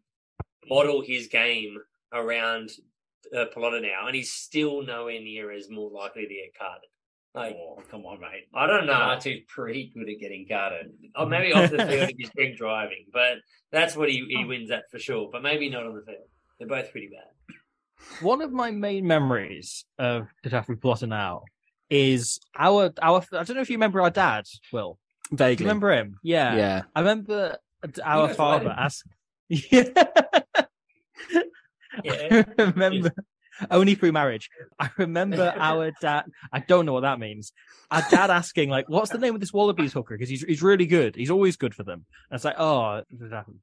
model 0.69 1.01
his 1.03 1.29
game 1.29 1.79
around 2.13 2.71
uh, 3.37 3.45
Polota-Nau, 3.55 4.07
and 4.07 4.15
he's 4.15 4.33
still 4.33 4.83
nowhere 4.83 5.21
near 5.21 5.51
as 5.51 5.69
more 5.71 5.91
likely 5.91 6.23
to 6.23 6.35
get 6.35 6.55
carded. 6.59 6.89
Like 7.35 7.57
Oh, 7.59 7.83
come 7.91 8.07
on, 8.07 8.21
mate. 8.21 8.49
I 8.55 8.67
don't 8.67 8.87
know. 8.87 8.93
Latu's 8.95 9.45
pretty 9.49 9.93
good 9.95 10.09
at 10.09 10.19
getting 10.19 10.47
carded. 10.49 10.93
Or 11.15 11.27
maybe 11.27 11.53
off 11.53 11.71
the 11.71 11.79
field 11.79 12.11
if 12.11 12.17
he's 12.17 12.31
drink 12.31 12.57
driving, 12.57 13.05
but 13.13 13.37
that's 13.71 13.95
what 13.95 14.09
he, 14.09 14.25
he 14.29 14.45
wins 14.45 14.71
at 14.71 14.85
for 14.91 14.99
sure. 14.99 15.29
But 15.31 15.43
maybe 15.43 15.69
not 15.69 15.85
on 15.87 15.95
the 15.95 16.03
field. 16.03 16.27
They're 16.59 16.69
both 16.69 16.91
pretty 16.91 17.09
bad. 17.09 17.55
One 18.23 18.41
of 18.43 18.53
my 18.53 18.71
main 18.71 19.07
memories 19.07 19.85
of 19.99 20.29
Tatafu 20.45 20.77
Polota-Nau 20.81 21.43
is 21.91 22.41
our 22.57 22.93
our. 23.03 23.23
I 23.33 23.45
don't 23.45 23.57
know 23.57 23.61
if 23.63 23.71
you 23.71 23.77
remember 23.77 24.01
our 24.01 24.11
dad, 24.11 24.47
Will. 24.73 24.99
Do 25.31 25.37
Vaguely. 25.37 25.65
you 25.65 25.69
remember 25.69 25.93
him? 25.93 26.17
Yeah. 26.23 26.57
Yeah. 26.57 26.83
I 26.95 27.01
remember 27.01 27.59
our 28.03 28.29
father 28.35 28.65
related? 28.65 28.81
asked. 28.81 29.05
Yeah. 31.31 31.45
Yeah. 32.05 32.45
I 32.59 32.63
remember 32.63 33.13
only 33.71 33.95
through 33.95 34.13
marriage. 34.13 34.51
I 34.79 34.91
remember 34.99 35.53
our 35.59 35.91
dad. 36.01 36.25
I 36.53 36.61
don't 36.61 36.87
know 36.87 36.93
what 36.93 37.01
that 37.03 37.19
means. 37.19 37.53
Our 37.91 38.03
dad 38.11 38.31
asking 38.31 38.69
like, 38.69 38.89
"What's 38.89 39.11
the 39.11 39.19
name 39.19 39.35
of 39.35 39.41
this 39.41 39.53
Wallabies 39.53 39.93
hooker?" 39.95 40.15
Because 40.17 40.29
he's 40.29 40.43
he's 40.43 40.63
really 40.63 40.87
good. 40.87 41.17
He's 41.17 41.31
always 41.31 41.57
good 41.57 41.75
for 41.75 41.85
them. 41.85 42.05
And 42.31 42.37
it's 42.37 42.45
like, 42.45 42.59
"Oh, 42.59 43.03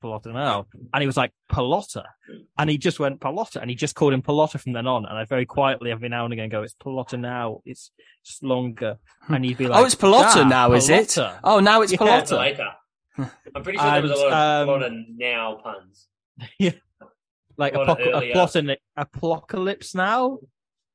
Palotta 0.04 0.34
now," 0.34 0.66
and 0.94 1.02
he 1.02 1.06
was 1.06 1.16
like, 1.16 1.32
"Palotta," 1.52 2.04
and 2.58 2.70
he 2.70 2.78
just 2.78 3.00
went 3.00 3.20
Palotta, 3.22 3.58
and 3.62 3.70
he 3.70 3.76
just 3.76 3.94
called 3.96 4.14
him 4.14 4.24
Palotta 4.24 4.60
from 4.60 4.74
then 4.74 4.88
on. 4.88 5.06
And 5.06 5.16
I 5.18 5.26
very 5.26 5.46
quietly 5.46 5.92
every 5.92 6.10
now 6.10 6.26
and 6.26 6.34
again 6.34 6.50
go, 6.50 6.64
"It's 6.64 6.74
Palotta 6.74 7.20
now. 7.20 7.62
It's 7.66 7.92
just 8.26 8.44
longer." 8.44 8.98
And 9.30 9.46
he'd 9.46 9.58
be 9.58 9.68
like, 9.68 9.80
oh, 9.80 9.86
it's 9.86 9.96
Palotta 9.96 10.44
"Ah, 10.44 10.48
now, 10.48 10.74
is 10.74 10.90
it? 10.90 11.08
Palotta." 11.10 11.40
Oh, 11.44 11.60
now 11.60 11.82
it's 11.84 11.92
Yeah. 12.00 12.00
That's 12.00 12.32
Palotta. 12.32 12.38
later. 12.38 12.70
I'm 13.56 13.64
pretty 13.64 13.78
sure 13.78 13.92
there 13.92 14.02
was 14.02 14.12
a 14.12 14.16
lot 14.16 14.34
of, 14.34 14.68
And, 14.68 14.68
lot 14.68 14.84
um, 14.84 14.92
of 14.92 15.04
now 15.10 15.60
puns. 15.64 16.08
Like 17.58 17.74
What 17.76 17.90
an 17.90 17.96
apoc- 17.96 18.14
earlier- 18.14 18.32
apocalypse, 18.32 18.82
apocalypse 18.98 19.96
now, 19.96 20.40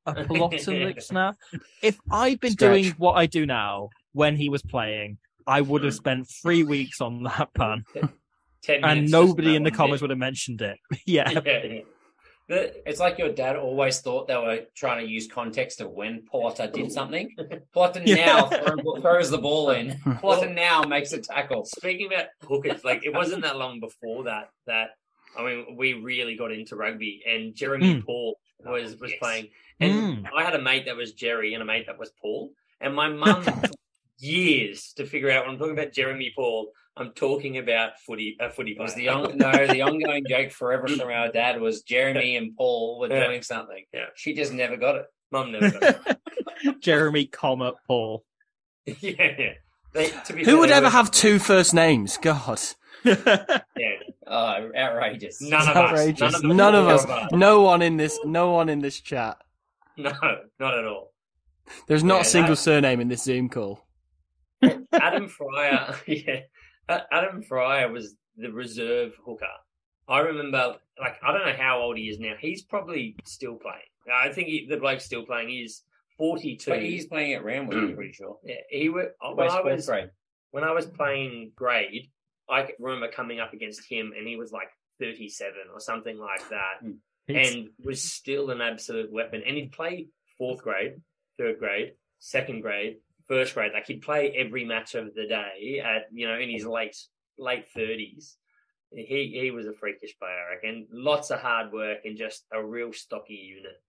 apocalypse 0.05 1.11
now. 1.11 1.33
If 1.81 1.99
I'd 2.09 2.39
been 2.39 2.51
Stretch. 2.51 2.81
doing 2.83 2.95
what 2.97 3.13
I 3.13 3.25
do 3.25 3.45
now 3.45 3.89
when 4.13 4.35
he 4.35 4.49
was 4.49 4.61
playing, 4.61 5.17
I 5.47 5.61
would 5.61 5.83
have 5.83 5.93
hmm. 5.93 5.97
spent 5.97 6.27
three 6.41 6.63
weeks 6.63 7.01
on 7.01 7.23
that 7.23 7.53
pun, 7.55 7.85
and 8.67 9.09
nobody 9.09 9.55
in 9.55 9.63
the 9.63 9.71
comments 9.71 10.01
one 10.01 10.09
would 10.09 10.11
have 10.11 10.19
mentioned 10.19 10.61
it. 10.61 10.77
yeah. 11.05 11.29
Yeah, 11.29 11.63
yeah. 11.63 11.81
It's 12.85 12.99
like 12.99 13.17
your 13.17 13.31
dad 13.31 13.55
always 13.55 14.01
thought 14.01 14.27
they 14.27 14.35
were 14.35 14.65
trying 14.75 15.05
to 15.05 15.09
use 15.09 15.25
context 15.25 15.79
of 15.79 15.91
when 15.91 16.23
Porter 16.29 16.67
did 16.67 16.91
something. 16.91 17.33
Porter 17.73 18.01
Yeah. 18.03 18.25
now 18.25 18.49
throws 18.99 19.29
the 19.29 19.37
ball 19.37 19.69
in. 19.69 19.97
Porter 20.17 20.49
now 20.49 20.81
makes 20.83 21.13
a 21.13 21.21
tackle. 21.21 21.63
Speaking 21.63 22.07
about 22.07 22.25
hookers, 22.41 22.83
like 22.83 23.05
it 23.05 23.13
wasn't 23.13 23.43
that 23.43 23.55
long 23.55 23.79
before 23.79 24.25
that 24.25 24.49
that 24.67 24.89
I 25.37 25.43
mean 25.45 25.75
we 25.77 25.93
really 25.93 26.35
got 26.35 26.51
into 26.51 26.75
rugby, 26.75 27.23
and 27.27 27.55
Jeremy 27.55 27.95
Mm. 27.95 28.05
Paul 28.05 28.37
was 28.65 28.95
was 28.97 29.11
Yes. 29.11 29.19
playing, 29.19 29.49
and 29.79 30.25
Mm. 30.25 30.29
I 30.35 30.43
had 30.43 30.55
a 30.55 30.61
mate 30.61 30.85
that 30.85 30.95
was 30.95 31.13
Jerry 31.13 31.53
and 31.53 31.61
a 31.63 31.65
mate 31.65 31.85
that 31.87 31.97
was 31.97 32.11
Paul, 32.21 32.51
and 32.79 32.93
my 32.95 33.09
mum 33.09 33.43
years 34.17 34.93
to 34.93 35.05
figure 35.05 35.31
out 35.31 35.45
when 35.45 35.53
I'm 35.53 35.59
talking 35.59 35.73
about 35.77 35.93
Jeremy 35.93 36.31
Paul, 36.35 36.71
I'm 36.97 37.11
talking 37.13 37.57
about 37.57 37.99
footy 38.01 38.37
a 38.39 38.49
footy 38.49 38.75
was 38.77 38.93
player. 38.93 39.05
the 39.05 39.09
on, 39.31 39.37
no, 39.37 39.67
the 39.67 39.81
ongoing 39.89 40.25
joke 40.27 40.51
forever 40.51 40.87
from 40.87 41.09
our 41.09 41.31
dad 41.31 41.59
was 41.59 41.81
Jeremy 41.83 42.35
and 42.37 42.55
Paul 42.55 42.99
were 42.99 43.09
Yeah. 43.09 43.25
doing 43.27 43.41
something. 43.41 43.85
Yeah. 43.93 44.07
She 44.15 44.33
just 44.33 44.53
never 44.53 44.77
got 44.77 44.95
it. 44.97 45.05
Mum 45.31 45.51
never 45.53 45.71
got 45.79 46.19
Jeremy, 46.81 47.25
comma 47.25 47.73
Paul. 47.87 48.25
yeah, 48.85 48.95
yeah. 49.39 49.53
They, 49.93 50.09
to 50.09 50.33
be 50.33 50.39
Who 50.39 50.51
fair, 50.51 50.57
would 50.59 50.71
ever 50.71 50.85
were- 50.85 50.89
have 50.91 51.11
two 51.11 51.39
first 51.39 51.73
names? 51.73 52.17
God. 52.21 52.59
Yeah, 53.03 53.95
Oh, 54.27 54.69
outrageous. 54.77 55.41
None 55.41 55.61
of 55.67 55.75
us. 55.75 55.75
Outrageous. 55.75 56.19
None 56.21 56.35
of 56.35 56.51
us. 56.51 56.55
None 56.55 56.75
of 56.75 56.87
us. 56.87 57.05
None 57.07 57.17
of 57.17 57.23
us. 57.25 57.31
No 57.33 57.61
one 57.61 57.81
in 57.81 57.97
this. 57.97 58.19
No 58.23 58.51
one 58.51 58.69
in 58.69 58.79
this 58.79 59.01
chat. 59.01 59.37
No, 59.97 60.11
not 60.59 60.77
at 60.77 60.85
all. 60.85 61.11
There's 61.87 62.03
not 62.03 62.15
Yeah, 62.15 62.21
a 62.21 62.25
single 62.25 62.51
that- 62.51 62.61
surname 62.61 62.99
in 63.01 63.07
this 63.07 63.23
Zoom 63.23 63.49
call. 63.49 63.85
Adam 64.61 65.27
Freier, 65.27 65.95
yeah, 66.07 66.41
Adam 67.11 67.43
Freier 67.43 67.91
was 67.91 68.13
the 68.37 68.51
reserve 68.51 69.13
hooker. 69.25 69.45
I 70.07 70.19
remember, 70.19 70.75
like, 70.99 71.15
I 71.23 71.31
don't 71.31 71.45
know 71.45 71.55
how 71.57 71.79
old 71.81 71.97
he 71.97 72.03
is 72.05 72.19
now. 72.19 72.33
He's 72.39 72.61
probably 72.63 73.15
still 73.25 73.55
playing. 73.55 73.79
I 74.13 74.31
think 74.31 74.47
he, 74.49 74.67
the 74.69 74.77
bloke's 74.77 75.05
still 75.05 75.25
playing. 75.25 75.49
He's 75.49 75.83
forty-two. 76.21 76.69
But 76.69 76.83
he's 76.83 77.07
playing 77.07 77.33
at 77.33 77.43
Ramwood, 77.43 77.73
I'm 77.73 77.87
hmm. 77.89 77.95
pretty 77.95 78.13
sure. 78.13 78.37
yeah, 78.43 78.55
he 78.69 78.89
was 78.89 79.07
when 79.19 79.35
West 79.37 79.55
I 79.55 79.61
was 79.61 79.85
grade. 79.87 80.09
when 80.51 80.63
I 80.63 80.71
was 80.71 80.85
playing 80.85 81.51
grade. 81.55 82.11
I 82.47 82.67
remember 82.79 83.07
coming 83.07 83.39
up 83.39 83.53
against 83.53 83.81
him, 83.89 84.13
and 84.15 84.27
he 84.27 84.35
was 84.35 84.51
like 84.51 84.69
thirty-seven 84.99 85.71
or 85.73 85.79
something 85.79 86.17
like 86.19 86.47
that, 86.49 86.75
hmm. 86.81 86.91
It's- 87.27 87.53
and 87.53 87.69
was 87.83 88.03
still 88.03 88.51
an 88.51 88.61
absolute 88.61 89.11
weapon. 89.11 89.41
And 89.45 89.57
he'd 89.57 89.71
play 89.71 90.09
fourth 90.37 90.61
grade, 90.61 91.01
third 91.37 91.57
grade, 91.57 91.93
second 92.19 92.61
grade, 92.61 92.97
first 93.27 93.55
grade. 93.55 93.71
Like 93.73 93.87
he'd 93.87 94.01
play 94.01 94.31
every 94.37 94.63
match 94.63 94.93
of 94.93 95.15
the 95.15 95.25
day 95.25 95.81
at 95.83 96.03
you 96.13 96.27
know 96.27 96.37
in 96.37 96.49
his 96.49 96.65
late 96.65 96.97
late 97.37 97.65
thirties. 97.73 98.37
He 98.91 99.39
he 99.41 99.51
was 99.51 99.65
a 99.65 99.73
freakish 99.73 100.17
player, 100.19 100.37
I 100.49 100.55
reckon. 100.55 100.87
Lots 100.91 101.31
of 101.31 101.39
hard 101.39 101.71
work 101.71 101.99
and 102.05 102.17
just 102.17 102.45
a 102.51 102.63
real 102.63 102.93
stocky 102.93 103.55
unit. 103.57 103.81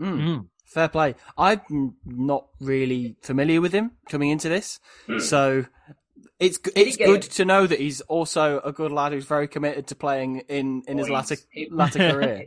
Mm. 0.00 0.20
Mm. 0.20 0.46
Fair 0.64 0.88
play. 0.88 1.14
I'm 1.36 1.94
not 2.04 2.46
really 2.60 3.16
familiar 3.22 3.60
with 3.60 3.72
him 3.72 3.92
coming 4.08 4.30
into 4.30 4.48
this, 4.48 4.80
so 5.18 5.64
it's 6.38 6.58
g- 6.58 6.70
Did 6.74 6.82
he 6.82 6.88
it's 6.88 6.96
good 6.98 7.22
to 7.22 7.44
know 7.44 7.66
that 7.66 7.80
he's 7.80 8.00
also 8.02 8.60
a 8.60 8.70
good 8.72 8.92
lad 8.92 9.12
who's 9.12 9.24
very 9.24 9.48
committed 9.48 9.86
to 9.88 9.94
playing 9.94 10.40
in 10.48 10.82
in 10.86 10.98
his 10.98 11.08
latter 11.08 11.36
latter 11.70 11.98
career. 12.12 12.44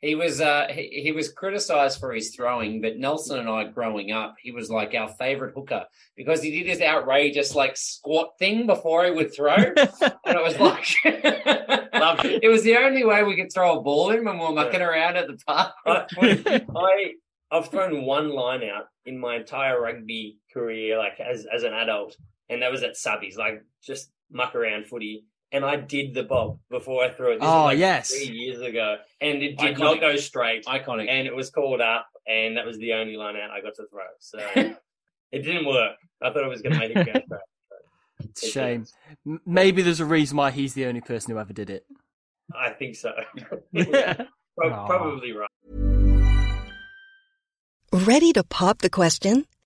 He 0.00 0.14
was 0.14 0.40
uh 0.40 0.68
he, 0.70 1.02
he 1.02 1.12
was 1.12 1.30
criticized 1.30 2.00
for 2.00 2.12
his 2.12 2.34
throwing, 2.34 2.80
but 2.80 2.96
Nelson 2.96 3.38
and 3.38 3.50
I 3.50 3.64
growing 3.64 4.12
up, 4.12 4.36
he 4.42 4.50
was 4.50 4.70
like 4.70 4.94
our 4.94 5.08
favorite 5.08 5.54
hooker 5.54 5.84
because 6.16 6.42
he 6.42 6.50
did 6.50 6.66
his 6.66 6.80
outrageous 6.80 7.54
like 7.54 7.76
squat 7.76 8.30
thing 8.38 8.66
before 8.66 9.04
he 9.04 9.10
would 9.10 9.34
throw. 9.34 9.54
and 9.56 9.74
it 9.76 10.42
was 10.42 10.58
like 10.58 10.86
it. 11.04 12.40
it 12.44 12.48
was 12.48 12.62
the 12.62 12.76
only 12.78 13.04
way 13.04 13.22
we 13.22 13.36
could 13.36 13.52
throw 13.52 13.78
a 13.78 13.82
ball 13.82 14.10
in 14.10 14.24
when 14.24 14.38
we 14.38 14.44
were 14.44 14.52
mucking 14.52 14.80
around 14.80 15.16
at 15.16 15.26
the 15.26 15.36
park. 15.46 15.72
I, 15.86 16.06
I 16.76 17.12
I've 17.50 17.68
thrown 17.68 18.04
one 18.06 18.30
line 18.30 18.62
out 18.64 18.86
in 19.04 19.18
my 19.18 19.36
entire 19.36 19.80
rugby 19.80 20.38
career, 20.52 20.96
like 20.96 21.20
as 21.20 21.46
as 21.52 21.62
an 21.62 21.74
adult, 21.74 22.16
and 22.48 22.62
that 22.62 22.70
was 22.70 22.82
at 22.82 22.94
subbies, 22.94 23.36
like 23.36 23.62
just 23.82 24.10
muck 24.30 24.54
around 24.54 24.86
footy. 24.86 25.24
And 25.52 25.64
I 25.64 25.76
did 25.76 26.14
the 26.14 26.22
bob 26.22 26.58
before 26.70 27.02
I 27.04 27.10
threw 27.10 27.32
it. 27.32 27.40
This 27.40 27.48
Oh, 27.48 27.62
was 27.62 27.64
like 27.72 27.78
yes. 27.78 28.10
three 28.10 28.28
years 28.32 28.60
ago, 28.60 28.98
and 29.20 29.42
it 29.42 29.58
did 29.58 29.76
Iconic. 29.76 29.78
not 29.80 30.00
go 30.00 30.16
straight, 30.16 30.64
Iconic. 30.64 31.08
and 31.08 31.26
it 31.26 31.34
was 31.34 31.50
called 31.50 31.80
up, 31.80 32.06
and 32.26 32.56
that 32.56 32.64
was 32.64 32.78
the 32.78 32.92
only 32.92 33.16
line 33.16 33.34
out 33.36 33.50
I 33.50 33.60
got 33.60 33.74
to 33.74 33.86
throw. 33.90 34.04
So 34.20 34.38
it 35.32 35.40
didn't 35.42 35.66
work. 35.66 35.96
I 36.22 36.30
thought 36.32 36.44
I 36.44 36.48
was 36.48 36.62
going 36.62 36.74
to 36.74 36.78
make 36.78 36.90
it 36.90 36.94
go 37.06 37.12
straight. 37.12 37.24
It's 38.20 38.42
a 38.44 38.46
shame. 38.48 38.86
M- 39.26 39.40
Maybe 39.44 39.82
there's 39.82 39.98
a 40.00 40.04
reason 40.04 40.36
why 40.36 40.50
he's 40.52 40.74
the 40.74 40.86
only 40.86 41.00
person 41.00 41.32
who 41.32 41.38
ever 41.40 41.52
did 41.52 41.68
it. 41.70 41.84
I 42.54 42.70
think 42.70 42.94
so. 42.94 43.12
Yeah. 43.72 44.24
Pro- 44.56 44.86
probably 44.86 45.32
right. 45.32 45.48
Ready 47.92 48.32
to 48.34 48.44
pop 48.44 48.78
the 48.82 48.90
question? 48.90 49.46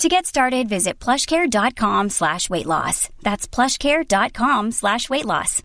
To 0.00 0.08
get 0.10 0.26
started, 0.26 0.68
visit 0.68 0.98
plushcare.com 0.98 2.10
slash 2.10 2.50
weight 2.50 2.66
loss. 2.66 3.08
That's 3.22 3.48
plushcare.com 3.48 4.72
slash 4.72 5.08
weight 5.08 5.24
loss. 5.24 5.62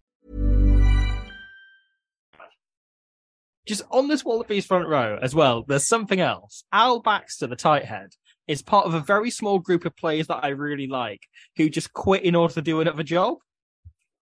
Just 3.67 3.83
on 3.91 4.07
this 4.07 4.23
Wallabies 4.25 4.65
front 4.65 4.87
row 4.87 5.19
as 5.21 5.35
well, 5.35 5.63
there's 5.67 5.85
something 5.87 6.19
else. 6.19 6.63
Al 6.71 6.99
Baxter, 7.01 7.45
the 7.47 7.55
tight 7.55 7.85
head, 7.85 8.11
is 8.47 8.61
part 8.63 8.85
of 8.85 8.93
a 8.93 8.99
very 9.01 9.29
small 9.29 9.59
group 9.59 9.85
of 9.85 9.95
players 9.95 10.27
that 10.27 10.43
I 10.43 10.49
really 10.49 10.87
like 10.87 11.21
who 11.57 11.69
just 11.69 11.93
quit 11.93 12.23
in 12.23 12.33
order 12.33 12.53
to 12.55 12.61
do 12.61 12.79
another 12.81 13.03
job. 13.03 13.37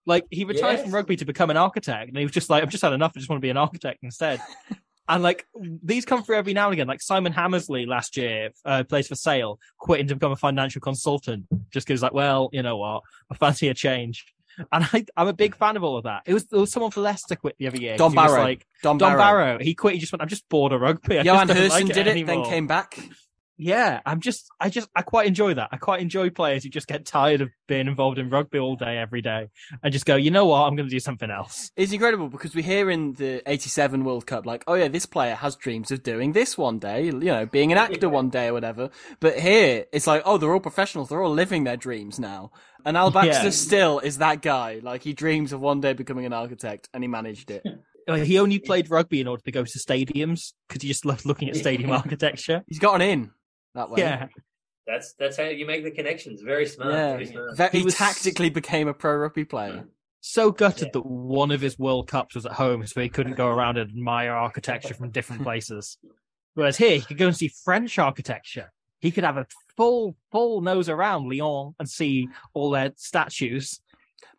Like 0.06 0.26
he 0.31 0.44
retired 0.44 0.73
Yes. 0.77 0.84
from 0.84 0.95
rugby 0.95 1.15
to 1.18 1.26
become 1.26 1.52
an 1.52 1.57
architect, 1.57 2.10
and 2.10 2.18
he 2.18 2.23
was 2.26 2.31
just 2.34 2.49
like, 2.49 2.64
"I've 2.64 2.69
just 2.69 2.81
had 2.84 2.94
enough. 2.94 3.14
I 3.15 3.19
just 3.19 3.30
want 3.30 3.38
to 3.40 3.45
be 3.45 3.49
an 3.52 3.57
architect 3.57 3.99
instead." 4.02 4.41
and 5.10 5.23
like 5.23 5.48
these 5.56 6.06
come 6.06 6.23
through 6.23 6.38
every 6.38 6.53
now 6.53 6.65
and 6.65 6.73
again. 6.73 6.88
Like 6.88 7.02
Simon 7.02 7.34
Hammersley 7.34 7.88
last 7.88 8.15
year 8.15 8.52
uh, 8.64 8.84
plays 8.84 9.07
for 9.07 9.15
Sale, 9.15 9.60
quitting 9.80 10.07
to 10.07 10.15
become 10.15 10.31
a 10.31 10.38
financial 10.38 10.80
consultant, 10.80 11.48
just 11.72 11.88
because 11.88 12.03
like, 12.03 12.14
well, 12.14 12.49
you 12.53 12.61
know 12.61 12.77
what, 12.77 13.02
I 13.30 13.36
fancy 13.36 13.68
a 13.68 13.73
change. 13.73 14.26
And 14.72 14.86
I, 14.94 15.06
I'm 15.15 15.27
a 15.27 15.34
big 15.34 15.56
fan 15.56 15.77
of 15.77 15.84
all 15.86 15.98
of 15.98 16.03
that. 16.03 16.23
It 16.26 16.34
was 16.34 16.45
there 16.48 16.60
was 16.60 16.72
someone 16.72 16.91
for 16.91 17.02
Leicester 17.02 17.36
quit 17.36 17.56
the 17.57 17.68
other 17.68 17.77
year. 17.77 17.98
Don 17.98 18.14
Barrow. 18.14 18.41
like 18.41 18.65
Don, 18.84 18.98
Don 18.98 19.11
Barrow. 19.11 19.22
Barrow. 19.22 19.60
He 19.60 19.73
quit. 19.73 19.94
He 19.94 19.99
just 19.99 20.11
went. 20.11 20.22
I'm 20.22 20.27
just 20.27 20.48
bored 20.49 20.73
of 20.73 20.81
rugby. 20.81 21.18
I 21.18 21.23
Johan 21.23 21.48
Hurston 21.48 21.69
like 21.69 21.86
did 21.88 22.07
it, 22.07 22.26
then 22.26 22.44
came 22.44 22.68
back. 22.68 22.99
Yeah, 23.61 23.99
I'm 24.06 24.22
just, 24.22 24.48
I 24.57 24.69
just, 24.69 24.88
I 24.95 25.02
quite 25.02 25.27
enjoy 25.27 25.53
that. 25.56 25.68
I 25.73 25.76
quite 25.76 25.99
enjoy 25.99 26.30
players 26.30 26.64
who 26.64 26.69
just 26.69 26.88
get 26.88 27.06
tired 27.06 27.41
of 27.41 27.49
being 27.68 27.88
involved 27.88 28.18
in 28.18 28.30
rugby 28.30 28.57
all 28.57 28.77
day, 28.77 28.98
every 28.98 29.22
day, 29.22 29.49
and 29.84 29.91
just 29.91 30.06
go, 30.06 30.15
you 30.15 30.31
know 30.31 30.45
what, 30.45 30.61
I'm 30.61 30.77
going 30.77 30.88
to 30.88 30.95
do 30.95 31.02
something 31.02 31.30
else. 31.30 31.69
It's 31.76 31.91
incredible 31.91 32.30
because 32.30 32.56
we 32.56 32.61
hear 32.61 32.90
in 32.90 33.14
the 33.15 33.44
87 33.45 34.06
World 34.06 34.26
Cup, 34.26 34.45
like, 34.45 34.64
oh 34.65 34.76
yeah, 34.76 34.88
this 34.88 35.06
player 35.06 35.36
has 35.36 35.57
dreams 35.57 35.91
of 35.91 36.03
doing 36.03 36.31
this 36.31 36.57
one 36.57 36.80
day, 36.80 37.07
you 37.07 37.11
know, 37.11 37.45
being 37.45 37.73
an 37.73 37.77
actor 37.77 38.07
one 38.07 38.30
day 38.30 38.48
or 38.48 38.53
whatever. 38.53 38.91
But 39.19 39.38
here, 39.38 39.86
it's 39.91 40.07
like, 40.07 40.22
oh, 40.23 40.38
they're 40.38 40.53
all 40.53 40.61
professionals. 40.61 41.10
They're 41.10 41.22
all 41.22 41.34
living 41.34 41.65
their 41.65 41.76
dreams 41.77 42.18
now. 42.18 42.52
And 42.86 42.95
Al 42.95 43.11
Baxter 43.11 43.48
Yeah. 43.48 43.49
still 43.49 43.99
is 43.99 44.19
that 44.19 44.41
guy. 44.41 44.80
Like, 44.81 45.03
he 45.03 45.11
dreams 45.11 45.52
of 45.52 45.60
one 45.60 45.81
day 45.81 45.91
becoming 45.91 46.26
an 46.26 46.31
architect 46.31 46.88
and 46.94 47.03
he 47.03 47.10
managed 47.10 47.52
it. 47.52 47.64
He 48.07 48.40
only 48.40 48.57
played 48.57 48.90
rugby 48.90 49.22
in 49.22 49.27
order 49.27 49.44
to 49.44 49.52
go 49.52 49.64
to 49.64 49.77
stadiums 49.77 50.53
because 50.68 50.81
he 50.81 50.88
just 50.88 51.06
loved 51.06 51.26
looking 51.26 51.48
at 51.48 51.56
stadium 51.56 51.91
architecture. 52.02 52.64
He's 52.65 52.80
got 52.80 52.95
an 52.95 53.02
in 53.02 53.31
that 53.80 53.89
way. 53.89 54.01
Yeah, 54.01 54.27
That's 54.85 55.14
that's 55.14 55.38
how 55.38 55.43
you 55.43 55.65
make 55.65 55.84
the 55.84 55.91
connections. 55.91 56.41
Very 56.41 56.65
smart. 56.65 56.93
Yeah. 56.93 57.11
Very 57.14 57.26
smart. 57.26 57.57
That- 57.57 57.72
He 57.72 57.80
he 57.80 57.85
was- 57.85 57.95
tactically 57.95 58.49
became 58.49 58.88
a 58.88 58.93
pro 58.93 59.15
rugby 59.18 59.45
player. 59.45 59.77
Hmm. 59.81 59.88
so 60.22 60.51
gutted 60.51 60.89
that 60.93 61.06
one 61.06 61.49
of 61.51 61.61
his 61.61 61.80
World 61.80 62.07
Cups 62.07 62.35
was 62.35 62.45
at 62.45 62.51
home, 62.53 62.85
so 62.85 62.99
he 63.01 63.07
couldn't 63.10 63.35
go 63.38 63.47
around 63.47 63.77
and 63.77 63.89
admire 63.89 64.34
architecture 64.34 64.93
from 64.93 65.11
different 65.11 65.43
places. 65.49 65.97
Whereas 66.56 66.76
here, 66.77 66.95
he 66.95 67.01
could 67.01 67.18
go 67.18 67.27
and 67.27 67.35
see 67.38 67.47
French 67.64 67.97
architecture. 67.97 68.72
He 68.99 69.11
could 69.11 69.23
have 69.23 69.38
a 69.38 69.47
full, 69.77 70.18
full 70.31 70.60
nose 70.60 70.89
around 70.89 71.30
Lyon 71.30 71.73
and 71.80 71.89
see 71.89 72.27
all 72.53 72.69
their 72.72 72.91
statues. 72.97 73.80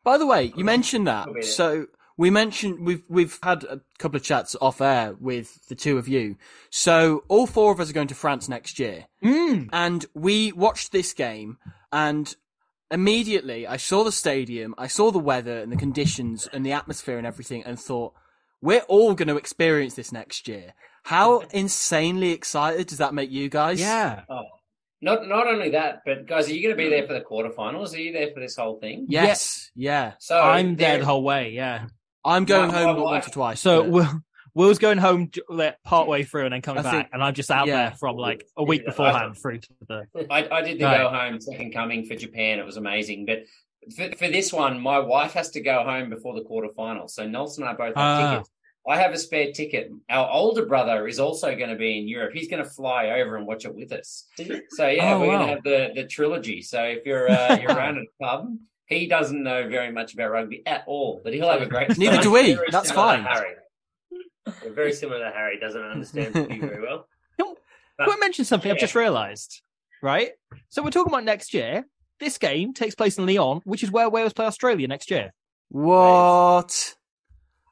By 0.04 0.18
the 0.18 0.26
way, 0.26 0.52
you 0.54 0.64
mentioned 0.64 1.06
that. 1.06 1.24
Could 1.26 1.34
be 1.34 1.40
it. 1.40 1.44
So 1.44 1.86
we 2.20 2.28
mentioned 2.28 2.86
we've 2.86 3.02
we've 3.08 3.38
had 3.42 3.64
a 3.64 3.80
couple 3.98 4.16
of 4.18 4.22
chats 4.22 4.54
off 4.60 4.80
air 4.80 5.14
with 5.18 5.48
the 5.68 5.74
two 5.74 5.96
of 5.96 6.06
you. 6.06 6.36
So 6.68 7.24
all 7.28 7.46
four 7.46 7.72
of 7.72 7.80
us 7.80 7.88
are 7.88 7.94
going 7.94 8.08
to 8.08 8.14
France 8.14 8.46
next 8.48 8.78
year, 8.78 9.06
Mm. 9.24 9.70
and 9.72 10.04
we 10.14 10.52
watched 10.52 10.92
this 10.92 11.12
game, 11.14 11.56
and 11.90 12.34
immediately 12.90 13.66
I 13.66 13.76
saw 13.78 14.04
the 14.04 14.12
stadium, 14.12 14.74
I 14.76 14.86
saw 14.86 15.10
the 15.10 15.18
weather 15.18 15.58
and 15.62 15.72
the 15.72 15.76
conditions 15.76 16.46
and 16.52 16.64
the 16.66 16.72
atmosphere 16.72 17.16
and 17.18 17.26
everything, 17.26 17.64
and 17.64 17.78
thought 17.80 18.12
we're 18.60 18.80
all 18.94 19.14
going 19.14 19.28
to 19.28 19.36
experience 19.38 19.94
this 19.94 20.12
next 20.12 20.46
year. 20.46 20.74
How 21.04 21.40
insanely 21.52 22.32
excited 22.32 22.88
does 22.88 22.98
that 22.98 23.14
make 23.14 23.30
you 23.30 23.48
guys? 23.48 23.80
Yeah. 23.80 24.24
Oh, 24.28 24.44
not 25.00 25.26
not 25.26 25.46
only 25.46 25.70
that, 25.70 26.02
but 26.04 26.26
guys, 26.26 26.48
are 26.50 26.52
you 26.54 26.62
going 26.62 26.76
to 26.76 26.82
be 26.84 26.90
there 26.90 27.06
for 27.06 27.14
the 27.14 27.22
quarterfinals? 27.22 27.94
Are 27.94 27.98
you 28.06 28.12
there 28.12 28.30
for 28.34 28.40
this 28.40 28.56
whole 28.56 28.78
thing? 28.78 29.06
Yes. 29.08 29.70
Yeah. 29.74 30.12
So 30.18 30.38
I'm 30.38 30.76
there 30.76 30.90
there- 30.90 30.98
the 30.98 31.06
whole 31.06 31.24
way, 31.24 31.52
yeah. 31.52 31.86
I'm 32.24 32.44
going 32.44 32.70
home 32.70 32.96
my 32.96 33.02
once 33.02 33.26
or 33.28 33.30
twice. 33.30 33.60
So 33.60 33.82
but- 33.82 33.90
Will, 33.90 34.08
Will's 34.54 34.78
going 34.78 34.98
home 34.98 35.30
j- 35.30 35.42
like, 35.48 35.80
part 35.84 36.08
way 36.08 36.24
through 36.24 36.44
and 36.46 36.52
then 36.52 36.60
coming 36.62 36.80
I 36.80 36.82
back, 36.82 36.92
think- 36.92 37.08
and 37.12 37.22
I'm 37.22 37.34
just 37.34 37.50
out 37.50 37.66
yeah. 37.68 37.90
there 37.90 37.96
from 37.98 38.16
like 38.16 38.44
a 38.56 38.64
week 38.64 38.82
Yeah, 38.82 38.90
beforehand 38.90 39.36
through 39.38 39.58
to 39.58 39.68
the. 39.88 40.06
I, 40.30 40.48
I 40.50 40.62
did 40.62 40.78
the 40.80 40.84
Right. 40.84 40.98
go 40.98 41.08
home 41.08 41.40
second 41.40 41.72
coming 41.72 42.04
for 42.04 42.14
Japan. 42.16 42.58
It 42.58 42.66
was 42.66 42.76
amazing. 42.76 43.26
But 43.26 43.44
for, 43.96 44.10
for 44.16 44.28
this 44.28 44.52
one, 44.52 44.80
my 44.80 44.98
wife 44.98 45.32
has 45.34 45.50
to 45.50 45.60
go 45.60 45.84
home 45.84 46.10
before 46.10 46.34
the 46.34 46.42
quarterfinals. 46.42 47.10
So 47.10 47.26
Nelson 47.26 47.62
and 47.62 47.70
I 47.70 47.74
both 47.74 47.94
have 47.94 47.96
Ah. 47.96 48.30
tickets. 48.32 48.50
I 48.88 48.96
have 48.96 49.12
a 49.12 49.18
spare 49.18 49.52
ticket. 49.52 49.90
Our 50.08 50.28
older 50.30 50.64
brother 50.64 51.06
is 51.06 51.20
also 51.20 51.54
going 51.54 51.68
to 51.68 51.76
be 51.76 51.98
in 51.98 52.08
Europe. 52.08 52.32
He's 52.34 52.48
going 52.48 52.64
to 52.64 52.68
fly 52.68 53.10
over 53.20 53.36
and 53.36 53.46
watch 53.46 53.66
it 53.66 53.74
with 53.74 53.92
us. 53.92 54.26
So 54.70 54.88
yeah, 54.88 55.14
Oh, 55.14 55.20
we're 55.20 55.26
going 55.26 55.40
to 55.40 55.46
have 55.54 55.62
the, 55.62 55.90
the 55.94 56.06
trilogy. 56.08 56.62
So 56.62 56.82
if 56.84 57.04
you're 57.04 57.30
uh, 57.30 57.58
you're 57.62 57.70
around 57.72 57.98
at 57.98 58.04
a 58.04 58.24
pub, 58.24 58.56
he 58.90 59.06
doesn't 59.06 59.42
know 59.42 59.66
very 59.68 59.90
much 59.90 60.12
about 60.12 60.30
rugby 60.30 60.62
at 60.66 60.84
all, 60.86 61.22
but 61.24 61.32
he'll 61.32 61.48
have 61.50 61.62
a 61.62 61.66
great. 61.66 61.96
Neither 61.98 62.20
do 62.20 62.30
we. 62.32 62.52
Very 62.54 62.66
That's 62.70 62.90
fine. 62.90 63.22
Harry. 63.24 63.54
We're 64.64 64.72
very 64.72 64.92
similar 64.92 65.20
to 65.20 65.30
Harry. 65.34 65.58
Doesn't 65.58 65.80
understand 65.80 66.34
rugby 66.34 66.58
very 66.58 66.82
well. 66.82 67.06
Can 67.38 68.10
I 68.10 68.16
mention 68.18 68.44
something 68.44 68.70
I've 68.70 68.78
just 68.78 68.94
realised? 68.94 69.60
Right. 70.02 70.30
So 70.70 70.82
we're 70.82 70.90
talking 70.90 71.12
about 71.12 71.24
next 71.24 71.52
year. 71.54 71.84
This 72.18 72.38
game 72.38 72.72
takes 72.74 72.94
place 72.94 73.16
in 73.18 73.26
Lyon, 73.26 73.60
which 73.64 73.82
is 73.82 73.90
where 73.90 74.08
Wales 74.10 74.32
play 74.32 74.46
Australia 74.46 74.88
next 74.88 75.10
year. 75.10 75.32
what? 75.68 76.94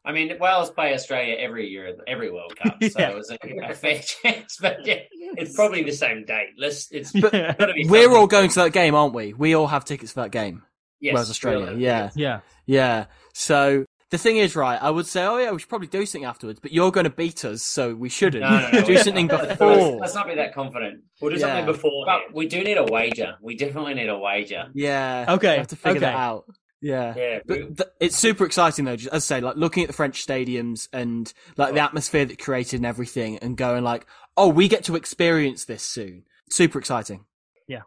I 0.05 0.13
mean, 0.13 0.33
Wales 0.41 0.71
play 0.71 0.95
Australia 0.95 1.35
every 1.39 1.69
year, 1.69 1.95
every 2.07 2.31
World 2.31 2.55
Cup, 2.57 2.77
so 2.83 2.89
Yeah. 2.99 3.11
it 3.11 3.17
was 3.17 3.31
a, 3.31 3.39
a 3.71 3.75
fair 3.75 3.99
chance. 4.01 4.57
But 4.61 4.87
yeah, 4.87 5.01
It's 5.13 5.55
probably 5.57 5.83
the 5.83 5.93
same 5.93 6.25
date. 6.25 6.51
Let's. 6.59 6.91
It's 6.91 7.13
But 7.13 7.33
be 7.75 7.85
we're 7.87 8.15
all 8.17 8.27
going 8.27 8.49
to 8.51 8.55
that 8.61 8.73
game, 8.73 8.95
aren't 8.95 9.15
we? 9.15 9.33
We 9.35 9.55
all 9.55 9.67
have 9.67 9.85
tickets 9.85 10.13
for 10.13 10.21
that 10.23 10.31
game. 10.31 10.63
Yes, 11.01 11.15
Wales, 11.15 11.31
Australia. 11.31 11.67
really. 11.69 11.85
Yeah, 11.85 12.11
yeah. 12.15 12.41
yeah. 12.67 13.05
So 13.35 13.85
the 14.11 14.19
thing 14.19 14.39
is, 14.39 14.57
right? 14.57 14.81
I 14.83 14.91
would 14.91 15.07
say, 15.07 15.25
oh 15.25 15.37
yeah, 15.39 15.51
we 15.53 15.59
should 15.59 15.69
probably 15.69 15.89
do 15.89 16.07
something 16.07 16.25
afterwards, 16.25 16.61
but 16.61 16.73
you're 16.73 16.91
going 16.91 17.05
to 17.05 17.11
beat 17.11 17.45
us, 17.45 17.63
so 17.63 17.95
we 17.95 18.09
shouldn't. 18.09 18.43
No, 18.43 18.51
no, 18.51 18.71
no, 18.71 18.81
do 18.87 18.93
we- 18.93 18.99
something 18.99 19.29
Let's, 19.29 19.47
before. 19.49 19.97
let's 19.99 20.15
not 20.15 20.27
be 20.27 20.35
that 20.37 20.55
confident. 20.55 21.03
We'll 21.21 21.33
do 21.35 21.39
Yeah. 21.41 21.47
something 21.49 21.67
before. 21.67 22.05
But 22.07 22.35
we 22.35 22.47
do 22.49 22.63
need 22.65 22.79
a 22.79 22.85
wager. 22.85 23.37
We 23.43 23.57
definitely 23.57 23.95
need 23.95 24.09
a 24.09 24.19
wager. 24.19 24.69
Yeah. 24.75 25.27
Okay, 25.29 25.53
We 25.53 25.59
have 25.59 25.67
to 25.69 25.77
figure 25.77 26.01
that 26.01 26.15
out. 26.15 26.45
Yeah. 26.81 27.13
Yeah, 27.17 27.39
But 27.45 27.57
th- 27.77 27.89
it's 27.99 28.17
super 28.17 28.45
exciting 28.47 28.85
though. 28.85 28.95
Just 28.97 29.13
as 29.13 29.25
I 29.31 29.37
say, 29.37 29.41
like 29.41 29.57
looking 29.57 29.83
at 29.83 29.89
the 29.89 29.93
French 29.93 30.25
stadiums 30.25 30.87
and 30.93 31.33
like 31.57 31.75
the 31.75 31.81
atmosphere 31.81 32.25
that 32.25 32.39
created 32.39 32.77
and 32.79 32.87
everything, 32.87 33.39
and 33.39 33.57
going 33.57 33.83
like, 33.83 34.07
oh, 34.37 34.49
we 34.49 34.69
get 34.69 34.85
to 34.85 34.95
experience 34.95 35.65
this 35.65 35.83
soon. 35.83 36.23
Super 36.51 36.79
exciting. 36.79 37.25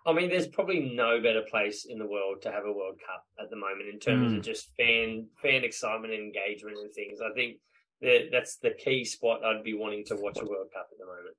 I 0.05 0.13
mean, 0.13 0.29
there's 0.29 0.47
probably 0.47 0.79
no 0.95 1.19
better 1.21 1.41
place 1.49 1.85
in 1.85 1.97
the 1.97 2.05
world 2.05 2.41
to 2.43 2.51
have 2.51 2.65
a 2.65 2.71
World 2.71 2.99
Cup 3.05 3.25
at 3.39 3.49
the 3.49 3.55
moment 3.55 3.89
in 3.91 3.99
terms 3.99 4.31
Mm. 4.31 4.37
of 4.37 4.43
just 4.43 4.75
fan 4.77 5.27
fan 5.41 5.63
excitement 5.63 6.13
and 6.13 6.21
engagement 6.23 6.77
and 6.77 6.93
things. 6.93 7.19
I 7.21 7.31
think 7.33 7.57
that 8.01 8.29
that's 8.31 8.57
the 8.57 8.71
key 8.71 9.03
spot 9.05 9.43
I'd 9.43 9.63
be 9.63 9.73
wanting 9.73 10.05
to 10.05 10.15
watch 10.15 10.37
a 10.39 10.45
World 10.45 10.69
Cup 10.73 10.87
at 10.91 10.97
the 10.99 11.05
moment. 11.05 11.35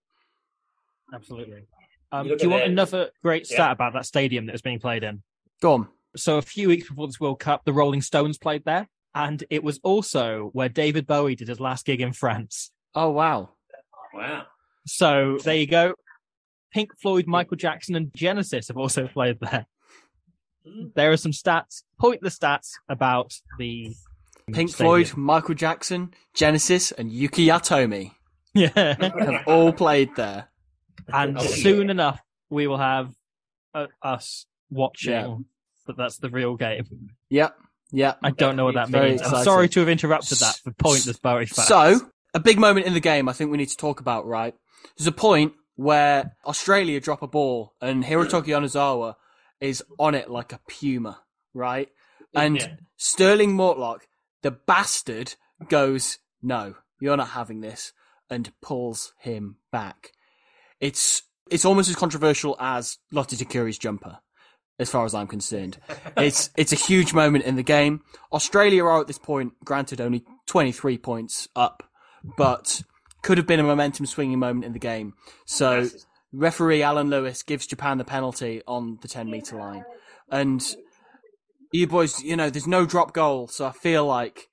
Absolutely. 1.14 1.66
Um, 2.10 2.26
You 2.26 2.36
do 2.36 2.44
you 2.44 2.50
want 2.50 2.62
at 2.62 2.66
that- 2.66 2.72
another 2.72 3.10
great 3.22 3.46
stat 3.46 3.58
Yeah. 3.58 3.72
about 3.72 3.92
that 3.94 4.06
stadium 4.06 4.46
that 4.46 4.52
was 4.52 4.62
being 4.62 4.80
played 4.80 5.02
in? 5.04 5.22
Go 5.60 5.72
on. 5.74 5.88
So 6.16 6.36
a 6.38 6.42
few 6.42 6.68
weeks 6.68 6.88
before 6.88 7.06
this 7.06 7.20
World 7.20 7.40
Cup, 7.40 7.64
the 7.64 7.72
Rolling 7.72 8.02
Stones 8.02 8.38
played 8.38 8.64
there, 8.64 8.88
and 9.14 9.42
it 9.50 9.62
was 9.62 9.78
also 9.82 10.50
where 10.52 10.68
David 10.68 11.06
Bowie 11.06 11.36
did 11.36 11.48
his 11.48 11.60
last 11.60 11.86
gig 11.86 12.00
in 12.00 12.12
France. 12.12 12.72
Oh 12.94 13.10
wow. 13.10 13.54
Wow. 14.12 14.46
So 14.86 15.38
there 15.44 15.56
you 15.56 15.66
go. 15.66 15.94
Pink 16.72 16.90
Floyd, 17.00 17.26
Michael 17.26 17.56
Jackson, 17.56 17.94
and 17.94 18.12
Genesis 18.14 18.68
have 18.68 18.76
also 18.76 19.06
played 19.12 19.38
there. 19.40 19.66
There 20.94 21.10
are 21.10 21.16
some 21.16 21.32
stats, 21.32 21.82
pointless 21.98 22.38
stats 22.38 22.70
about 22.88 23.34
the 23.58 23.94
Pink 24.52 24.70
stadium. 24.70 25.04
Floyd, 25.04 25.16
Michael 25.16 25.54
Jackson, 25.54 26.14
Genesis, 26.34 26.92
and 26.92 27.12
Yuki 27.12 27.46
Yatomi. 27.46 28.12
Yeah, 28.54 28.96
have 28.98 29.46
all 29.46 29.72
played 29.72 30.14
there. 30.14 30.50
and 31.08 31.38
Oh, 31.38 31.42
yeah. 31.42 31.48
soon 31.48 31.88
enough 31.90 32.20
we 32.50 32.66
will 32.66 32.76
have 32.78 33.10
uh, 33.74 33.86
us 34.02 34.46
watching. 34.70 35.12
Yeah. 35.12 35.36
But 35.86 35.96
that's 35.96 36.18
the 36.18 36.28
real 36.28 36.56
game. 36.56 37.10
Yep. 37.30 37.56
Yep. 37.92 38.18
I 38.22 38.30
don't 38.30 38.56
know 38.56 38.66
what 38.66 38.74
that 38.74 38.88
Very 38.88 39.10
means. 39.10 39.22
I'm 39.22 39.42
sorry 39.42 39.68
to 39.70 39.80
have 39.80 39.88
interrupted 39.88 40.38
that 40.38 40.56
for 40.62 40.70
pointless 40.72 41.18
Bowie 41.18 41.46
facts. 41.46 41.66
So, 41.68 42.00
a 42.34 42.40
big 42.40 42.58
moment 42.58 42.86
in 42.86 42.94
the 42.94 43.00
game 43.00 43.28
I 43.28 43.32
think 43.32 43.50
we 43.50 43.56
need 43.58 43.68
to 43.70 43.76
talk 43.76 44.00
about, 44.00 44.26
right? 44.26 44.54
There's 44.96 45.06
a 45.06 45.12
point 45.12 45.54
where 45.76 46.36
Australia 46.46 47.00
drop 47.00 47.22
a 47.22 47.26
ball 47.26 47.74
and 47.80 48.04
Hirotoki 48.04 48.46
Onozawa 48.58 49.14
is 49.60 49.82
on 49.98 50.14
it 50.14 50.30
like 50.30 50.52
a 50.52 50.60
puma, 50.68 51.20
right? 51.54 51.88
And 52.34 52.56
Yeah. 52.56 52.74
Sterling 52.96 53.56
Mortlock 53.56 54.02
The 54.42 54.50
bastard 54.50 55.34
goes, 55.68 56.18
no, 56.42 56.74
you're 57.00 57.16
not 57.16 57.30
having 57.30 57.60
this, 57.60 57.92
and 58.28 58.52
pulls 58.60 59.12
him 59.18 59.56
back. 59.70 60.12
It's 60.80 61.22
it's 61.50 61.64
almost 61.64 61.90
as 61.90 61.96
controversial 61.96 62.56
as 62.58 62.98
Lote 63.12 63.28
Tuqiri's 63.28 63.78
jumper, 63.78 64.18
as 64.78 64.90
far 64.90 65.04
as 65.04 65.14
I'm 65.14 65.26
concerned. 65.26 65.78
it's 66.16 66.50
it's 66.56 66.72
a 66.72 66.76
huge 66.76 67.12
moment 67.12 67.44
in 67.44 67.56
the 67.56 67.62
game. 67.62 68.02
Australia 68.32 68.84
are 68.84 69.00
at 69.00 69.06
this 69.06 69.18
point, 69.18 69.52
granted, 69.64 70.00
only 70.00 70.24
23 70.46 70.98
points 70.98 71.48
up, 71.54 71.82
but 72.36 72.82
could 73.22 73.38
have 73.38 73.46
been 73.46 73.60
a 73.60 73.64
momentum 73.64 74.06
swinging 74.06 74.38
moment 74.38 74.64
in 74.64 74.72
the 74.72 74.78
game. 74.78 75.14
So 75.44 75.88
referee 76.32 76.82
Alan 76.82 77.08
Lewis 77.08 77.42
gives 77.42 77.66
Japan 77.66 77.98
the 77.98 78.04
penalty 78.04 78.62
on 78.66 78.98
the 79.00 79.08
10 79.08 79.30
meter 79.30 79.56
line, 79.56 79.84
and 80.30 80.62
you 81.72 81.86
boys, 81.86 82.22
you 82.22 82.36
know, 82.36 82.50
there's 82.50 82.66
no 82.66 82.84
drop 82.84 83.12
goal, 83.12 83.48
so 83.48 83.66
I 83.66 83.72
feel 83.72 84.04
like 84.04 84.48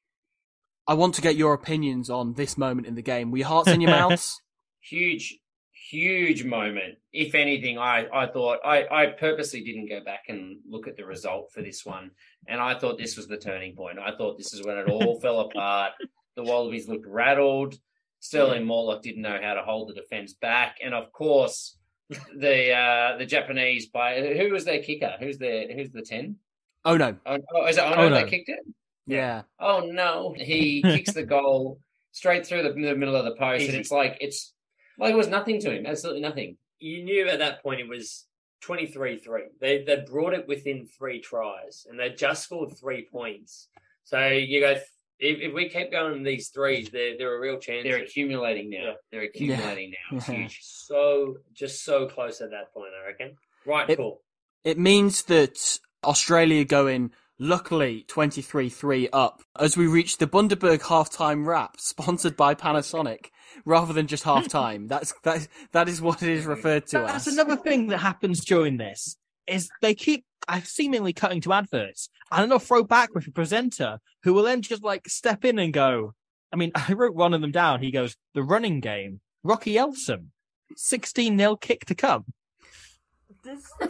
I 0.87 0.93
want 0.93 1.13
to 1.15 1.21
get 1.21 1.35
your 1.35 1.53
opinions 1.53 2.09
on 2.09 2.33
this 2.33 2.57
moment 2.57 2.87
in 2.87 2.95
the 2.95 3.01
game. 3.01 3.29
Were 3.29 3.37
your 3.37 3.47
hearts 3.47 3.69
in 3.69 3.81
your 3.81 3.91
mouths? 3.99 4.41
Huge, 4.79 5.37
huge 5.71 6.43
moment. 6.43 6.95
If 7.11 7.35
anything, 7.35 7.77
I, 7.77 8.07
I 8.11 8.27
thought 8.27 8.59
I, 8.65 8.87
I 8.89 9.05
purposely 9.07 9.61
didn't 9.61 9.89
go 9.89 10.03
back 10.03 10.23
and 10.29 10.57
look 10.67 10.87
at 10.87 10.97
the 10.97 11.05
result 11.05 11.51
for 11.53 11.61
this 11.61 11.85
one. 11.85 12.11
And 12.47 12.61
I 12.61 12.77
thought 12.79 12.97
this 12.97 13.17
was 13.17 13.27
the 13.27 13.37
turning 13.37 13.75
point. 13.75 13.99
I 13.99 14.15
thought 14.15 14.37
this 14.37 14.53
is 14.53 14.65
when 14.65 14.77
it 14.77 14.89
all 14.89 15.19
fell 15.21 15.41
apart. 15.41 15.91
The 16.35 16.43
Wallabies 16.43 16.87
looked 16.87 17.05
rattled. 17.05 17.77
Sterling 18.19 18.65
Mortlock 18.65 19.01
didn't 19.01 19.21
know 19.21 19.39
how 19.41 19.53
to 19.53 19.61
hold 19.61 19.89
the 19.89 19.93
defense 19.93 20.33
back. 20.33 20.77
And 20.83 20.93
of 20.93 21.11
course, 21.11 21.77
the 22.09 22.71
uh, 22.73 23.17
the 23.17 23.25
Japanese 23.25 23.87
by 23.87 24.35
who 24.37 24.51
was 24.51 24.65
their 24.65 24.81
kicker? 24.81 25.15
Who's 25.19 25.37
their 25.37 25.71
who's 25.73 25.91
the 25.91 26.01
ten? 26.01 26.37
Oh 26.85 26.97
no. 26.97 27.15
Oh, 27.25 27.37
oh 27.55 27.65
is 27.67 27.77
it 27.77 27.83
oh 27.83 27.89
no, 27.91 27.95
Oh, 27.95 28.09
no. 28.09 28.15
they 28.15 28.29
kicked 28.29 28.49
it? 28.49 28.59
Yeah. 29.05 29.43
Oh 29.59 29.81
no. 29.91 30.33
He 30.37 30.81
kicks 30.85 31.13
the 31.13 31.23
goal 31.23 31.79
straight 32.11 32.45
through 32.45 32.63
the, 32.63 32.69
the 32.69 32.95
middle 32.95 33.15
of 33.15 33.25
the 33.25 33.35
post, 33.35 33.65
and 33.65 33.75
it's 33.75 33.91
like 33.91 34.17
it's 34.21 34.53
like 34.97 35.13
it 35.13 35.17
was 35.17 35.27
nothing 35.27 35.59
to 35.61 35.71
him. 35.71 35.85
Absolutely 35.85 36.21
nothing. 36.21 36.57
you 36.79 37.03
knew 37.03 37.27
at 37.27 37.39
that 37.39 37.61
point 37.63 37.79
it 37.79 37.87
was 37.87 38.25
23-3. 38.65 39.19
They 39.61 39.83
they 39.83 40.03
brought 40.09 40.33
it 40.33 40.47
within 40.47 40.87
three 40.97 41.21
tries 41.21 41.85
and 41.89 41.99
they 41.99 42.09
just 42.09 42.43
scored 42.43 42.77
three 42.77 43.07
points. 43.09 43.69
So 44.03 44.27
you 44.27 44.59
go 44.59 44.75
if, 45.19 45.39
if 45.41 45.53
we 45.53 45.69
keep 45.69 45.91
going 45.91 46.15
in 46.17 46.23
these 46.23 46.49
threes, 46.49 46.89
they're 46.89 47.17
they're 47.17 47.35
a 47.35 47.39
real 47.39 47.57
chance. 47.59 47.83
They're 47.83 47.97
accumulating 48.03 48.69
now. 48.69 48.77
Yeah. 48.79 48.93
They're 49.11 49.21
accumulating 49.23 49.91
now. 50.11 50.17
It's 50.17 50.27
Yeah. 50.29 50.35
huge. 50.35 50.59
so 50.63 51.37
just 51.53 51.83
so 51.83 52.07
close 52.07 52.41
at 52.41 52.51
that 52.51 52.73
point, 52.73 52.91
I 53.03 53.07
reckon. 53.07 53.35
Right, 53.65 53.89
It- 53.89 53.97
cool. 53.97 54.21
It 54.63 54.77
means 54.77 55.23
that 55.23 55.79
Australia 56.03 56.65
go 56.65 56.85
in, 56.87 57.11
luckily 57.39 58.03
23-3 58.09 59.07
up 59.13 59.41
as 59.57 59.77
we 59.77 59.87
reach 59.87 60.17
the 60.17 60.27
Bundaberg 60.27 60.79
halftime 60.81 61.45
wrap 61.45 61.79
sponsored 61.79 62.35
by 62.35 62.53
Panasonic 62.55 63.27
rather 63.63 63.93
than 63.93 64.07
just 64.07 64.25
halftime. 64.25 64.87
That's 64.89 65.13
that 65.23 65.47
that 65.71 65.87
is 65.87 66.01
what 66.01 66.21
it 66.21 66.27
is 66.29 66.45
referred 66.45 66.87
to 66.87 66.99
as 67.05 67.11
That's 67.11 67.27
as. 67.27 67.33
another 67.33 67.55
thing 67.55 67.87
that 67.87 67.99
happens 67.99 68.43
during 68.43 68.75
this 68.77 69.15
is 69.49 69.69
they 69.81 69.93
keep 69.93 70.25
I 70.47 70.61
seemingly 70.61 71.13
cutting 71.13 71.41
to 71.41 71.53
adverts 71.53 72.09
and 72.31 72.41
then 72.41 72.49
they'll 72.49 72.59
throw 72.59 72.83
back 72.83 73.13
with 73.13 73.27
a 73.27 73.31
presenter 73.31 73.99
who 74.23 74.33
will 74.33 74.43
then 74.43 74.61
just 74.61 74.83
like 74.83 75.07
step 75.07 75.45
in 75.45 75.59
and 75.59 75.73
go. 75.73 76.13
I 76.51 76.55
mean, 76.55 76.71
I 76.75 76.93
wrote 76.93 77.15
one 77.15 77.33
of 77.33 77.41
them 77.41 77.51
down. 77.51 77.81
He 77.81 77.91
goes, 77.91 78.15
the 78.33 78.43
running 78.43 78.79
game, 78.79 79.21
Rocky 79.43 79.75
Elsom, 79.75 80.27
16 80.75 81.35
nil 81.35 81.55
kick 81.55 81.85
to 81.85 81.95
come. 81.95 82.25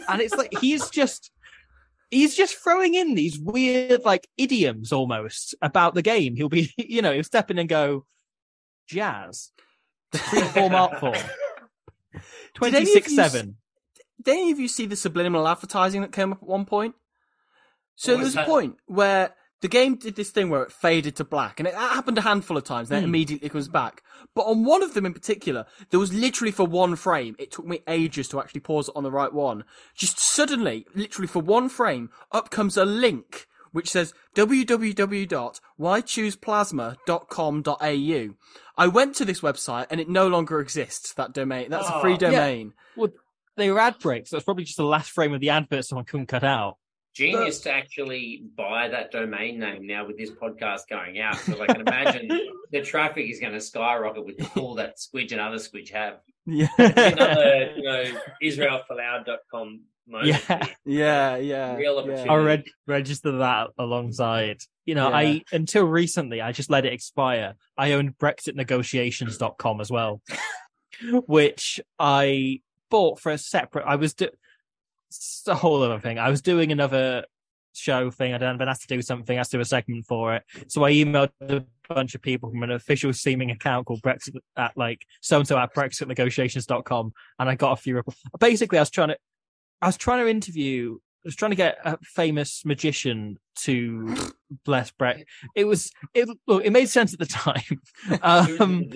And 0.08 0.20
it's 0.20 0.34
like, 0.34 0.52
he's 0.60 0.90
just, 0.90 1.30
he's 2.10 2.36
just 2.36 2.56
throwing 2.56 2.94
in 2.94 3.14
these 3.14 3.38
weird 3.38 4.04
like 4.04 4.28
idioms 4.36 4.92
almost 4.92 5.54
about 5.62 5.94
the 5.94 6.02
game. 6.02 6.36
He'll 6.36 6.48
be, 6.48 6.72
you 6.76 7.02
know, 7.02 7.12
he'll 7.12 7.24
step 7.24 7.50
in 7.50 7.58
and 7.58 7.68
go, 7.68 8.04
jazz, 8.86 9.50
three, 10.12 10.42
four, 10.42 10.70
mark 10.70 10.98
form." 11.00 11.14
26 12.54 13.14
7. 13.14 13.56
Did 14.22 14.32
any 14.32 14.50
of 14.52 14.58
you 14.58 14.68
see 14.68 14.86
the 14.86 14.96
subliminal 14.96 15.46
advertising 15.48 16.00
that 16.02 16.12
came 16.12 16.32
up 16.32 16.38
at 16.42 16.48
one 16.48 16.64
point? 16.66 16.94
So 17.96 18.12
What 18.12 18.16
there 18.18 18.24
was 18.24 18.36
was 18.36 18.42
a 18.44 18.46
point 18.46 18.76
where 18.86 19.34
the 19.60 19.68
game 19.68 19.96
did 19.96 20.16
this 20.16 20.30
thing 20.30 20.48
where 20.48 20.62
it 20.62 20.72
faded 20.72 21.16
to 21.16 21.24
black, 21.24 21.60
and 21.60 21.66
it 21.68 21.74
happened 21.74 22.16
a 22.16 22.22
handful 22.22 22.56
of 22.56 22.64
times. 22.64 22.88
Then 22.88 22.98
it 22.98 23.02
Hmm. 23.02 23.08
immediately 23.10 23.48
comes 23.50 23.68
back. 23.68 24.02
But 24.34 24.42
on 24.46 24.64
one 24.64 24.82
of 24.82 24.94
them 24.94 25.04
in 25.04 25.12
particular, 25.12 25.66
there 25.90 26.00
was 26.00 26.12
literally 26.12 26.50
for 26.52 26.66
one 26.66 26.96
frame. 26.96 27.36
It 27.38 27.50
took 27.52 27.66
me 27.66 27.82
ages 27.86 28.26
to 28.28 28.40
actually 28.40 28.60
pause 28.60 28.88
it 28.88 28.96
on 28.96 29.02
the 29.02 29.10
right 29.10 29.32
one. 29.32 29.64
Just 29.94 30.18
suddenly, 30.18 30.86
literally 30.94 31.26
for 31.28 31.40
one 31.42 31.68
frame, 31.68 32.08
up 32.32 32.50
comes 32.50 32.76
a 32.78 32.84
link 32.86 33.46
which 33.72 33.88
says 33.90 34.12
www.whychooseplasma.com.au. 37.08 38.34
I 38.76 38.86
went 38.86 39.14
to 39.16 39.24
this 39.24 39.40
website 39.40 39.86
and 39.90 40.00
it 40.00 40.08
no 40.08 40.26
longer 40.28 40.60
exists. 40.60 41.12
That 41.14 41.32
domain. 41.32 41.70
That's 41.70 41.88
a 41.88 42.00
free 42.00 42.12
Oh, 42.14 42.18
yeah. 42.20 42.30
domain. 42.30 42.72
Well, 42.96 43.10
they 43.60 43.70
were 43.70 43.78
ad 43.78 43.98
breaks. 43.98 44.30
That's 44.30 44.44
probably 44.44 44.64
just 44.64 44.76
the 44.76 44.84
last 44.84 45.10
frame 45.10 45.32
of 45.32 45.40
the 45.40 45.50
advert 45.50 45.84
someone 45.84 46.04
couldn't 46.04 46.26
cut 46.26 46.44
out. 46.44 46.76
Genius 47.14 47.60
to 47.62 47.72
actually 47.72 48.44
buy 48.56 48.88
that 48.88 49.10
domain 49.10 49.58
name 49.58 49.86
now 49.86 50.06
with 50.06 50.16
this 50.16 50.30
podcast 50.30 50.82
going 50.88 51.20
out. 51.20 51.36
Because 51.44 51.60
I 51.60 51.66
can 51.66 51.80
imagine 51.80 52.28
the 52.70 52.82
traffic 52.82 53.28
is 53.28 53.40
going 53.40 53.52
to 53.52 53.60
skyrocket 53.60 54.24
with 54.24 54.56
all 54.56 54.76
that 54.76 54.96
Squidge 54.96 55.32
and 55.32 55.40
other 55.40 55.56
Squidge 55.56 55.90
have. 55.90 56.20
Yeah. 56.46 56.68
Another, 56.78 57.72
you 57.76 57.82
know, 57.82 58.04
israelfaloud.com 58.42 59.80
moment. 60.10 60.44
Yeah. 60.48 60.66
Yeah, 60.84 61.36
yeah. 61.36 61.74
Real 61.76 61.94
yeah. 61.94 62.00
opportunity. 62.00 62.28
I'll 62.28 62.42
reg- 62.42 62.70
register 62.86 63.38
that 63.38 63.68
alongside. 63.78 64.60
You 64.84 64.94
know, 64.94 65.08
Yeah. 65.08 65.16
I 65.16 65.42
until 65.52 65.84
recently 65.84 66.40
I 66.40 66.52
just 66.52 66.70
let 66.70 66.84
it 66.84 66.92
expire. 66.92 67.54
I 67.76 67.92
owned 67.92 68.18
BrexitNegotiations.com 68.18 69.80
as 69.80 69.90
well, 69.90 70.20
which 71.26 71.80
I 71.98 72.60
bought 72.90 73.20
for 73.20 73.32
a 73.32 73.38
separate. 73.38 73.84
I 73.86 73.96
was 73.96 74.14
do- 74.14 74.30
it's 75.08 75.42
a 75.46 75.54
whole 75.54 75.82
other 75.82 75.98
thing. 76.00 76.18
I 76.18 76.30
was 76.30 76.40
doing 76.42 76.70
another 76.72 77.24
show 77.72 78.10
thing. 78.10 78.34
I'd 78.34 78.40
been 78.58 78.68
asked 78.68 78.82
to 78.82 78.94
do 78.94 79.00
something, 79.02 79.36
I 79.36 79.40
asked 79.40 79.50
to 79.52 79.56
do 79.56 79.60
a 79.60 79.64
segment 79.64 80.04
for 80.06 80.34
it. 80.34 80.42
So 80.68 80.84
I 80.84 80.92
emailed 80.92 81.30
a 81.40 81.62
bunch 81.88 82.14
of 82.14 82.22
people 82.22 82.50
from 82.50 82.62
an 82.62 82.70
official 82.72 83.12
seeming 83.12 83.50
account 83.50 83.86
called 83.86 84.02
Brexit 84.02 84.36
at 84.56 84.76
like 84.76 85.04
so 85.20 85.38
and 85.38 85.48
so 85.48 85.56
at 85.58 85.74
BrexitNegotiations.com, 85.74 87.12
and 87.38 87.48
I 87.48 87.54
got 87.54 87.72
a 87.72 87.76
few. 87.76 88.02
Basically, 88.38 88.78
I 88.78 88.82
was 88.82 88.90
trying 88.90 89.08
to, 89.08 89.16
I 89.82 89.86
was 89.86 89.96
trying 89.96 90.24
to 90.24 90.30
interview. 90.30 90.98
I 91.24 91.26
was 91.28 91.36
trying 91.36 91.50
to 91.50 91.56
get 91.56 91.78
a 91.84 91.98
famous 92.02 92.64
magician 92.64 93.36
to 93.56 94.14
bless 94.64 94.90
Brexit. 94.92 95.24
It 95.54 95.64
was 95.64 95.90
it. 96.14 96.28
Look, 96.46 96.64
it 96.64 96.70
made 96.70 96.88
sense 96.88 97.12
at 97.12 97.18
the 97.18 97.26
time. 97.26 97.60
Who 98.04 98.10
was 98.12 98.46
the 98.58 98.62
Um. 98.62 98.90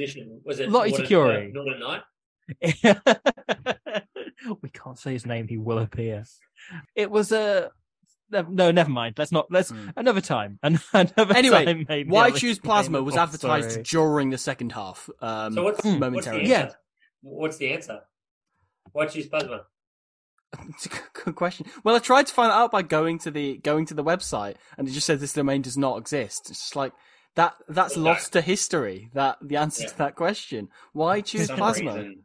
Was 0.44 0.60
it 0.60 0.70
Lottie 0.70 0.90
Northern- 0.92 1.06
Tuqiri. 1.06 1.52
Northern 1.52 1.80
Night? 1.80 2.02
we 4.62 4.68
can't 4.70 4.98
say 4.98 5.12
his 5.12 5.26
name. 5.26 5.48
He 5.48 5.56
will 5.58 5.78
appear. 5.78 6.24
It 6.94 7.10
was 7.10 7.32
a. 7.32 7.70
no, 8.30 8.70
never 8.70 8.90
mind. 8.90 9.16
Let's 9.18 9.32
not. 9.32 9.46
Let's 9.50 9.70
Hmm. 9.70 9.90
another 9.96 10.20
time. 10.20 10.58
An- 10.62 10.80
Another 10.92 11.34
Anyway, 11.36 11.64
time. 11.64 11.86
Maybe 11.88 12.10
Why 12.10 12.30
Choose 12.30 12.58
Plasma 12.58 13.02
was 13.02 13.16
advertised 13.16 13.70
story. 13.70 13.84
during 13.84 14.30
the 14.30 14.38
second 14.38 14.72
half. 14.72 15.08
Um, 15.20 15.52
So 15.54 15.62
what's, 15.62 15.76
what's 15.78 15.94
the 15.94 15.98
momentarily. 15.98 16.48
Yeah. 16.48 16.60
answer? 16.62 16.76
What's 17.22 17.56
the 17.58 17.72
answer? 17.72 18.00
Why 18.92 19.06
choose 19.06 19.26
plasma? 19.26 19.62
It's 20.68 20.86
a 20.86 20.88
good- 20.90 21.00
good 21.24 21.34
question. 21.34 21.66
Well, 21.82 21.96
I 21.96 21.98
tried 21.98 22.26
to 22.28 22.34
find 22.34 22.52
out 22.52 22.70
by 22.70 22.82
going 22.82 23.18
to 23.20 23.30
the 23.30 23.56
going 23.58 23.86
to 23.86 23.94
the 23.94 24.04
website, 24.04 24.54
and 24.78 24.86
it 24.88 24.92
just 24.92 25.06
said 25.06 25.18
this 25.20 25.32
domain 25.32 25.62
does 25.62 25.76
not 25.76 25.98
exist. 25.98 26.50
It's 26.50 26.60
just 26.60 26.76
like 26.76 26.92
that. 27.34 27.54
That's 27.68 27.94
Okay. 27.94 28.00
lost 28.02 28.32
to 28.34 28.40
history. 28.40 29.10
That 29.14 29.38
the 29.42 29.56
answer 29.56 29.82
Yeah. 29.84 29.88
to 29.88 29.98
that 29.98 30.14
question. 30.16 30.68
Why 30.92 31.22
choose 31.22 31.50
plasma? 31.50 31.94
reason- 31.96 32.23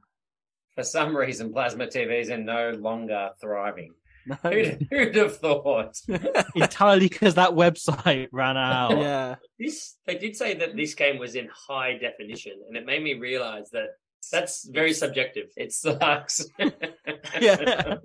for 0.79 0.83
some 0.83 1.15
reason, 1.15 1.51
plasma 1.51 1.87
TVs 1.87 2.29
are 2.29 2.37
no 2.37 2.71
longer 2.71 3.31
thriving. 3.41 3.93
No. 4.25 4.35
Who'd, 4.43 4.87
who'd 4.91 5.15
have 5.15 5.37
thought? 5.37 5.95
entirely 6.55 7.07
because 7.09 7.35
that 7.35 7.51
website 7.51 8.27
ran 8.31 8.55
out. 8.57 8.97
yeah. 8.97 9.35
This 9.59 9.97
they 10.05 10.17
did 10.17 10.35
say 10.35 10.53
that 10.55 10.75
this 10.77 10.93
game 10.95 11.17
was 11.17 11.35
in 11.35 11.49
high 11.67 11.97
definition, 11.97 12.53
and 12.67 12.77
it 12.77 12.85
made 12.85 13.03
me 13.03 13.15
realize 13.15 13.69
that 13.71 13.87
that's 14.31 14.67
very 14.69 14.93
subjective. 14.93 15.47
It 15.57 15.71
sucks. 15.73 16.45
Yeah. 17.41 17.95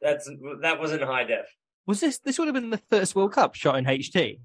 That's 0.00 0.28
that 0.62 0.78
wasn't 0.78 1.02
high 1.02 1.24
def. 1.24 1.46
Was 1.86 2.00
this? 2.00 2.18
This 2.18 2.38
would 2.38 2.48
have 2.48 2.54
been 2.54 2.70
the 2.70 2.80
first 2.90 3.14
World 3.14 3.32
Cup 3.32 3.54
shot 3.54 3.76
in 3.78 3.84
HD. 3.84 4.40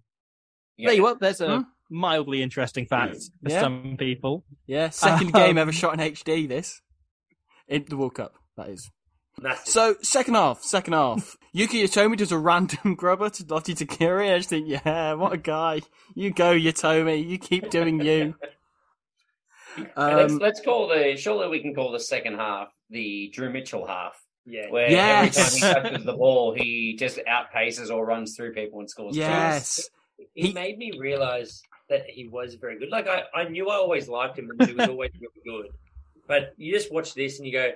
Yeah. 0.78 0.88
There 0.90 0.96
you 0.96 1.06
are. 1.08 1.16
There's 1.16 1.42
a 1.42 1.58
Hmm. 1.60 1.64
mildly 1.90 2.42
interesting 2.42 2.86
fact 2.86 3.18
for 3.44 3.50
Yeah. 3.52 3.62
some 3.62 3.96
people. 3.98 4.44
Yeah. 4.66 4.90
Second 4.90 5.34
game 5.34 5.52
Um, 5.52 5.58
ever 5.60 5.72
shot 5.72 5.94
in 5.94 6.00
HD. 6.00 6.48
This 6.48 6.82
in 7.72 7.86
the 7.90 7.98
World 7.98 8.14
Cup. 8.16 8.34
That 8.58 8.70
is. 8.70 8.90
Massive. 9.40 9.68
So 9.68 9.96
second 10.04 10.34
half, 10.36 10.62
second 10.62 10.94
half. 10.94 11.36
Yuki 11.54 11.84
Yatomi 11.84 12.18
does 12.18 12.32
a 12.32 12.38
random 12.38 12.96
grubber 12.98 13.30
to 13.30 13.46
Lote 13.48 13.66
Tuqiri. 13.66 14.34
I 14.34 14.38
just 14.38 14.50
think, 14.50 14.68
yeah, 14.68 15.14
what 15.14 15.34
a 15.34 15.38
guy. 15.38 15.82
You 16.14 16.32
go, 16.32 16.54
Yatomi. 16.54 17.28
You 17.28 17.38
keep 17.40 17.70
doing 17.72 18.02
you. 18.02 18.36
And 19.78 19.88
let's, 20.18 20.34
Um, 20.34 20.40
let's 20.40 20.60
call 20.62 20.90
the 20.90 21.16
surely 21.16 21.48
we 21.48 21.62
can 21.62 21.74
call 21.74 21.94
the 21.94 22.00
second 22.00 22.36
half 22.36 22.68
the 22.90 23.30
Drew 23.34 23.50
Mitchell 23.50 23.88
half, 23.88 24.22
yeah. 24.46 24.70
where 24.70 24.92
Yes. 24.92 25.38
every 25.38 25.62
time 25.62 25.84
he 25.86 25.90
touches 25.92 26.06
the 26.06 26.14
ball, 26.14 26.54
he 26.54 26.98
just 27.00 27.20
outpaces 27.26 27.90
or 27.90 28.06
runs 28.06 28.36
through 28.36 28.54
people 28.54 28.80
and 28.82 28.90
scores. 28.90 29.16
yes. 29.16 29.90
he, 30.36 30.48
He- 30.48 30.54
made 30.54 30.78
me 30.78 30.92
realize 31.00 31.62
that 31.88 32.02
he 32.06 32.28
was 32.28 32.56
very 32.56 32.80
good. 32.80 32.90
Like 32.90 33.08
I, 33.08 33.24
I 33.34 33.48
knew 33.48 33.70
I 33.70 33.76
always 33.76 34.10
liked 34.10 34.38
him 34.38 34.50
and 34.50 34.68
he 34.68 34.74
was 34.76 34.90
always 34.90 35.12
really 35.22 35.42
good. 35.64 35.72
But 36.28 36.54
you 36.58 36.74
just 36.74 36.92
watch 36.92 37.14
this 37.14 37.38
and 37.38 37.46
you 37.48 37.54
go, 37.54 37.72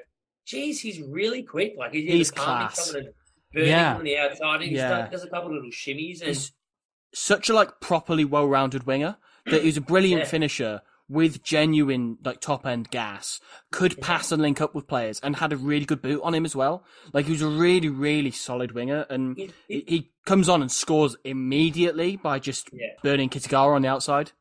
geez, 0.46 0.80
he's 0.82 1.02
really 1.02 1.44
quick. 1.44 1.76
Like 1.78 1.94
he's, 1.94 2.12
He's 2.12 2.32
class. 2.32 2.94
and 2.94 3.10
burning 3.54 3.70
Yeah. 3.70 3.96
on 3.96 4.04
the 4.04 4.18
outside 4.18 4.62
and 4.62 4.70
he 4.72 4.76
Yeah. 4.76 5.08
does 5.08 5.24
a 5.24 5.30
couple 5.30 5.50
of 5.50 5.56
little 5.56 5.72
shimmies 5.72 6.20
and 6.20 6.30
He's 6.30 6.52
such 7.14 7.50
a 7.50 7.54
like 7.54 7.80
properly 7.80 8.26
well-rounded 8.26 8.84
winger 8.86 9.18
that 9.46 9.64
he's 9.64 9.78
a 9.78 9.82
brilliant 9.82 10.24
Yeah. 10.24 10.28
finisher 10.28 10.82
with 11.08 11.44
genuine 11.44 12.18
like 12.24 12.42
top-end 12.42 12.90
gas. 12.90 13.40
Could 13.72 14.02
pass 14.02 14.32
and 14.32 14.42
link 14.42 14.60
up 14.60 14.74
with 14.74 14.88
players, 14.88 15.20
and 15.22 15.36
had 15.36 15.54
a 15.54 15.58
really 15.58 15.86
good 15.86 16.02
boot 16.02 16.20
on 16.24 16.34
him 16.34 16.46
as 16.46 16.56
well. 16.56 16.84
Like 17.14 17.28
he 17.28 17.32
was 17.34 17.44
a 17.44 17.48
really, 17.48 17.90
really 17.90 18.32
solid 18.32 18.72
winger, 18.72 19.06
and 19.10 19.38
He- 19.38 19.52
he, 19.68 19.84
he- 19.88 20.12
comes 20.26 20.50
on 20.50 20.62
and 20.64 20.72
scores 20.72 21.16
immediately 21.24 22.16
by 22.16 22.40
just 22.40 22.70
Yeah. 22.74 22.88
burning 23.04 23.30
Kitagawa 23.30 23.76
on 23.76 23.82
the 23.84 23.88
outside. 23.88 24.32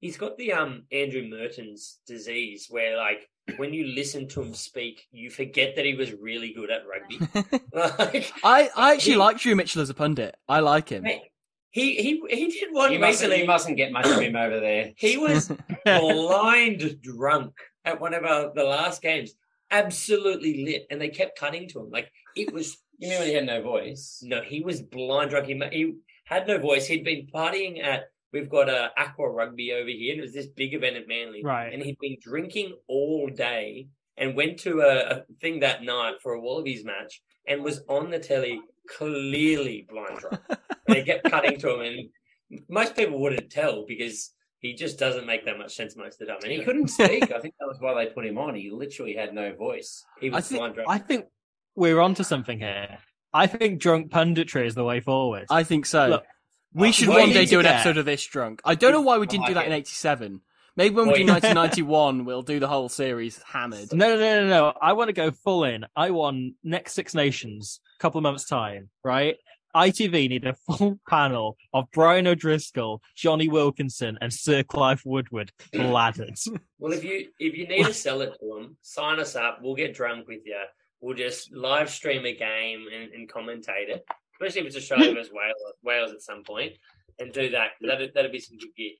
he's 0.00 0.16
got 0.16 0.36
the 0.36 0.52
um 0.52 0.82
Andrew 0.90 1.22
Mehrtens's 1.22 2.00
disease 2.08 2.66
where 2.68 2.96
like 2.96 3.30
when 3.56 3.74
you 3.74 3.86
listen 3.86 4.28
to 4.28 4.42
him 4.42 4.54
speak, 4.54 5.06
you 5.10 5.30
forget 5.30 5.76
that 5.76 5.84
he 5.84 5.94
was 5.94 6.12
really 6.12 6.52
good 6.52 6.70
at 6.70 6.82
rugby. 6.86 7.58
like 7.74 8.32
I, 8.44 8.70
I 8.76 8.94
actually 8.94 9.12
He- 9.12 9.18
like 9.18 9.38
Drew 9.38 9.54
Mitchell 9.56 9.82
as 9.82 9.90
a 9.90 9.94
pundit. 9.94 10.36
I 10.48 10.60
like 10.60 10.88
him. 10.88 11.02
mate, 11.04 11.22
he 11.70 11.96
he 11.96 12.22
he 12.30 12.46
did 12.48 12.72
one 12.72 12.92
You 12.92 12.98
mustn't, 12.98 13.36
you 13.36 13.46
mustn't 13.46 13.76
get 13.76 13.92
much 13.92 14.06
of 14.06 14.20
him 14.20 14.36
over 14.36 14.60
there. 14.60 14.92
He 14.96 15.16
was 15.16 15.50
blind 15.84 17.00
drunk 17.02 17.54
at 17.84 18.00
one 18.00 18.14
of 18.14 18.24
our, 18.24 18.52
the 18.54 18.64
last 18.64 19.02
games, 19.02 19.32
absolutely 19.70 20.64
lit, 20.64 20.86
and 20.90 21.00
they 21.00 21.08
kept 21.08 21.38
cutting 21.38 21.68
to 21.70 21.80
him. 21.80 21.90
Like 21.90 22.10
it 22.36 22.52
was. 22.52 22.76
You 22.98 23.08
mean 23.08 23.18
when 23.18 23.28
he 23.28 23.34
had 23.34 23.46
no 23.46 23.62
voice? 23.62 24.20
No, 24.22 24.42
he 24.42 24.60
was 24.60 24.80
blind 24.80 25.30
drunk. 25.30 25.46
He, 25.46 25.54
he 25.72 25.94
had 26.24 26.46
no 26.46 26.58
voice. 26.58 26.86
He'd 26.86 27.04
been 27.04 27.26
partying 27.34 27.82
at. 27.82 28.04
We've 28.32 28.48
got 28.48 28.68
a 28.68 28.90
aqua 28.96 29.30
rugby 29.30 29.72
over 29.72 29.88
here, 29.88 30.12
and 30.12 30.20
it 30.20 30.22
was 30.22 30.32
this 30.32 30.46
big 30.46 30.74
event 30.74 30.96
at 30.96 31.08
Manly. 31.08 31.42
Right. 31.44 31.72
And 31.72 31.82
he'd 31.82 31.98
been 32.00 32.16
drinking 32.20 32.76
all 32.88 33.28
day, 33.28 33.88
and 34.16 34.34
went 34.34 34.58
to 34.60 34.80
a, 34.80 35.16
a 35.16 35.22
thing 35.40 35.60
that 35.60 35.82
night 35.82 36.14
for 36.22 36.32
a 36.32 36.40
Wallabies 36.40 36.84
match, 36.84 37.22
and 37.46 37.62
was 37.62 37.82
on 37.88 38.10
the 38.10 38.18
telly 38.18 38.60
clearly 38.88 39.86
blind 39.88 40.18
drunk. 40.18 40.40
they 40.88 41.02
kept 41.02 41.30
cutting 41.30 41.58
to 41.60 41.80
him, 41.80 41.80
and 41.80 42.62
most 42.68 42.96
people 42.96 43.20
wouldn't 43.20 43.50
tell 43.50 43.84
because 43.86 44.32
he 44.60 44.74
just 44.74 44.98
doesn't 44.98 45.26
make 45.26 45.44
that 45.44 45.58
much 45.58 45.74
sense 45.74 45.96
most 45.96 46.20
of 46.20 46.26
the 46.26 46.32
time. 46.32 46.40
And 46.44 46.52
He 46.52 46.62
couldn't 46.62 46.88
speak. 46.88 47.32
I 47.32 47.40
think 47.40 47.54
that 47.58 47.66
was 47.66 47.78
why 47.80 47.94
they 47.94 48.10
put 48.10 48.24
him 48.24 48.38
on. 48.38 48.54
He 48.54 48.70
literally 48.70 49.14
had 49.14 49.34
no 49.34 49.54
voice. 49.54 50.04
He 50.20 50.30
I 50.30 50.36
was 50.36 50.48
think 50.48 50.58
blind 50.60 50.74
drunk. 50.74 50.88
I 50.88 50.98
think 50.98 51.26
we're 51.74 52.00
onto 52.00 52.22
something 52.22 52.58
here. 52.58 52.98
I 53.34 53.46
think 53.46 53.80
drunk 53.80 54.10
punditry 54.10 54.66
is 54.66 54.74
the 54.74 54.84
way 54.84 55.00
forward. 55.00 55.46
I 55.50 55.64
think 55.64 55.86
so. 55.86 56.08
Look, 56.08 56.24
we 56.74 56.88
uh, 56.88 56.92
should 56.92 57.08
we 57.08 57.14
one 57.16 57.30
day 57.30 57.46
do 57.46 57.58
an 57.58 57.64
get- 57.64 57.74
episode 57.74 57.98
of 57.98 58.04
this 58.04 58.24
drunk. 58.24 58.60
I 58.64 58.74
don't 58.74 58.92
know 58.92 59.00
why 59.00 59.18
we 59.18 59.26
didn't 59.26 59.46
do 59.46 59.54
that 59.54 59.66
in 59.66 59.72
'87. 59.72 60.40
Maybe 60.74 60.94
when 60.94 61.08
we 61.08 61.24
do 61.24 61.26
1991, 61.26 62.24
we'll 62.24 62.40
do 62.40 62.58
the 62.58 62.66
whole 62.66 62.88
series 62.88 63.38
hammered. 63.42 63.92
No, 63.92 64.08
no, 64.14 64.16
no, 64.18 64.40
no, 64.40 64.48
no. 64.48 64.72
I 64.80 64.94
want 64.94 65.08
to 65.08 65.12
go 65.12 65.30
full 65.30 65.64
in. 65.64 65.84
I 65.94 66.10
want 66.12 66.54
next 66.64 66.94
Six 66.94 67.14
Nations, 67.14 67.80
a 67.98 68.00
couple 68.00 68.18
of 68.18 68.22
months 68.22 68.46
time, 68.46 68.88
right? 69.04 69.36
ITV 69.76 70.28
need 70.30 70.46
a 70.46 70.54
full 70.66 70.98
panel 71.08 71.56
of 71.74 71.86
Brian 71.92 72.26
O'Driscoll, 72.26 73.02
Jonny 73.14 73.48
Wilkinson, 73.48 74.16
and 74.20 74.32
Sir 74.32 74.62
Clive 74.62 75.02
Woodward 75.04 75.52
laddered. 75.74 76.36
Well, 76.78 76.92
if 76.92 77.04
you 77.04 77.28
if 77.38 77.56
you 77.56 77.68
need 77.68 77.84
to 77.86 77.94
sell 77.94 78.22
it 78.22 78.32
to 78.40 78.54
them, 78.54 78.76
sign 78.82 79.20
us 79.20 79.36
up. 79.36 79.60
We'll 79.62 79.76
get 79.76 79.94
drunk 79.94 80.26
with 80.26 80.40
you. 80.44 80.56
We'll 81.00 81.16
just 81.16 81.52
live 81.52 81.90
stream 81.90 82.24
a 82.24 82.34
game 82.34 82.86
and, 82.92 83.12
and 83.12 83.28
commentate 83.30 83.88
it, 83.88 84.04
especially 84.42 84.62
if 84.62 84.74
it's 84.74 84.76
Australia 84.76 85.14
versus 85.14 85.32
Wales, 85.32 85.74
Wales 85.82 86.12
at 86.12 86.22
some 86.22 86.42
point, 86.42 86.72
and 87.18 87.32
do 87.32 87.50
that. 87.50 87.70
That'd, 87.80 88.12
that'd 88.14 88.32
be 88.32 88.40
some 88.40 88.58
good 88.58 88.74
gear. 88.76 88.92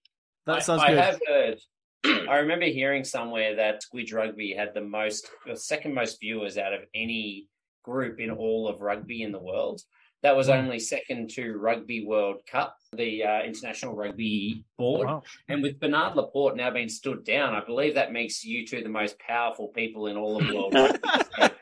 That 0.46 0.56
I, 0.56 0.60
sounds 0.60 0.82
I 0.82 0.88
good. 0.88 0.98
have 0.98 1.20
heard. 1.26 1.58
I 2.28 2.36
remember 2.38 2.66
hearing 2.66 3.04
somewhere 3.04 3.56
that 3.56 3.82
Squidge 3.82 4.14
Rugby 4.14 4.54
had 4.54 4.74
the 4.74 4.80
most, 4.80 5.28
the 5.46 5.56
second 5.56 5.94
most 5.94 6.20
viewers 6.20 6.58
out 6.58 6.72
of 6.72 6.80
any 6.94 7.48
group 7.84 8.20
in 8.20 8.30
all 8.30 8.68
of 8.68 8.80
rugby 8.80 9.22
in 9.22 9.32
the 9.32 9.38
world. 9.38 9.80
That 10.22 10.36
was 10.36 10.48
only 10.48 10.78
second 10.78 11.30
to 11.30 11.54
Rugby 11.54 12.06
World 12.06 12.42
Cup, 12.48 12.76
the 12.92 13.24
uh, 13.24 13.42
International 13.42 13.96
Rugby 13.96 14.64
Board. 14.78 15.08
Wow. 15.08 15.22
And 15.48 15.64
with 15.64 15.80
Bernard 15.80 16.14
Laporte 16.14 16.56
now 16.56 16.70
being 16.70 16.88
stood 16.88 17.24
down, 17.24 17.54
I 17.54 17.64
believe 17.64 17.96
that 17.96 18.12
makes 18.12 18.44
you 18.44 18.64
two 18.64 18.84
the 18.84 18.88
most 18.88 19.18
powerful 19.18 19.68
people 19.68 20.06
in 20.06 20.16
all 20.16 20.40
of 20.40 20.48
world 20.48 20.74
rugby. 21.40 21.56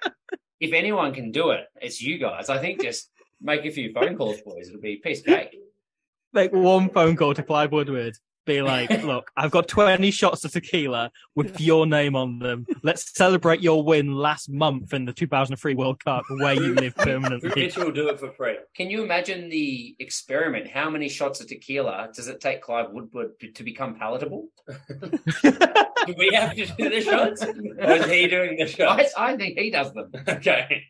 If 0.60 0.74
anyone 0.74 1.14
can 1.14 1.32
do 1.32 1.52
it, 1.52 1.64
it's 1.80 2.02
you 2.02 2.18
guys. 2.18 2.50
I 2.50 2.58
think 2.58 2.82
just 2.82 3.08
make 3.40 3.64
a 3.64 3.70
few 3.70 3.92
phone 3.92 4.16
calls, 4.16 4.40
boys. 4.42 4.68
It'll 4.68 4.80
be 4.80 4.94
a 4.94 4.96
piece 4.96 5.20
of 5.20 5.26
cake. 5.26 5.56
Make 6.32 6.52
one 6.52 6.90
phone 6.90 7.16
call 7.16 7.34
to 7.34 7.42
Clive 7.42 7.72
Woodward. 7.72 8.16
Be 8.46 8.62
like, 8.62 8.88
look, 9.02 9.32
I've 9.36 9.50
got 9.50 9.66
20 9.66 10.12
shots 10.12 10.44
of 10.44 10.52
tequila 10.52 11.10
with 11.34 11.60
your 11.60 11.86
name 11.86 12.14
on 12.14 12.38
them. 12.38 12.66
Let's 12.84 13.12
celebrate 13.12 13.60
your 13.60 13.82
win 13.82 14.14
last 14.14 14.48
month 14.48 14.94
in 14.94 15.06
the 15.06 15.12
2003 15.12 15.74
World 15.74 16.02
Cup 16.04 16.22
where 16.38 16.54
you 16.54 16.74
live 16.76 16.94
permanently. 16.94 17.50
Mitchell 17.56 17.86
will 17.86 17.92
do 17.92 18.08
it 18.08 18.20
for 18.20 18.30
free. 18.30 18.58
Can 18.76 18.90
you 18.90 19.02
imagine 19.02 19.48
the 19.50 19.96
experiment? 19.98 20.68
How 20.68 20.88
many 20.88 21.08
shots 21.08 21.40
of 21.40 21.48
tequila 21.48 22.10
does 22.14 22.28
it 22.28 22.40
take 22.40 22.62
Clive 22.62 22.92
Woodward 22.92 23.38
to, 23.40 23.50
to 23.50 23.64
become 23.64 23.96
palatable? 23.96 24.48
Do 24.68 26.14
we 26.16 26.30
have 26.32 26.54
to 26.54 26.66
do 26.66 26.88
the 26.88 27.00
shots? 27.00 27.42
Or 27.42 27.90
is 27.90 28.06
he 28.06 28.28
doing 28.28 28.56
the 28.56 28.64
I, 28.64 28.66
shots? 28.66 29.14
I 29.18 29.36
think 29.36 29.58
he 29.58 29.70
does 29.70 29.92
them. 29.92 30.12
Okay. 30.28 30.84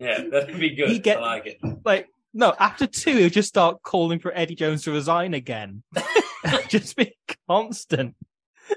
Yeah, 0.00 0.22
that'd 0.30 0.58
be 0.58 0.70
good. 0.74 0.90
He 0.90 0.98
get- 0.98 1.18
I 1.18 1.20
like 1.20 1.46
it. 1.46 1.58
like 1.84 2.08
no 2.34 2.54
after 2.58 2.86
two 2.86 3.16
he'll 3.16 3.30
just 3.30 3.48
start 3.48 3.82
calling 3.82 4.18
for 4.18 4.30
eddie 4.36 4.54
jones 4.54 4.82
to 4.82 4.90
resign 4.92 5.32
again 5.32 5.82
just 6.68 6.94
be 6.96 7.16
constant 7.48 8.14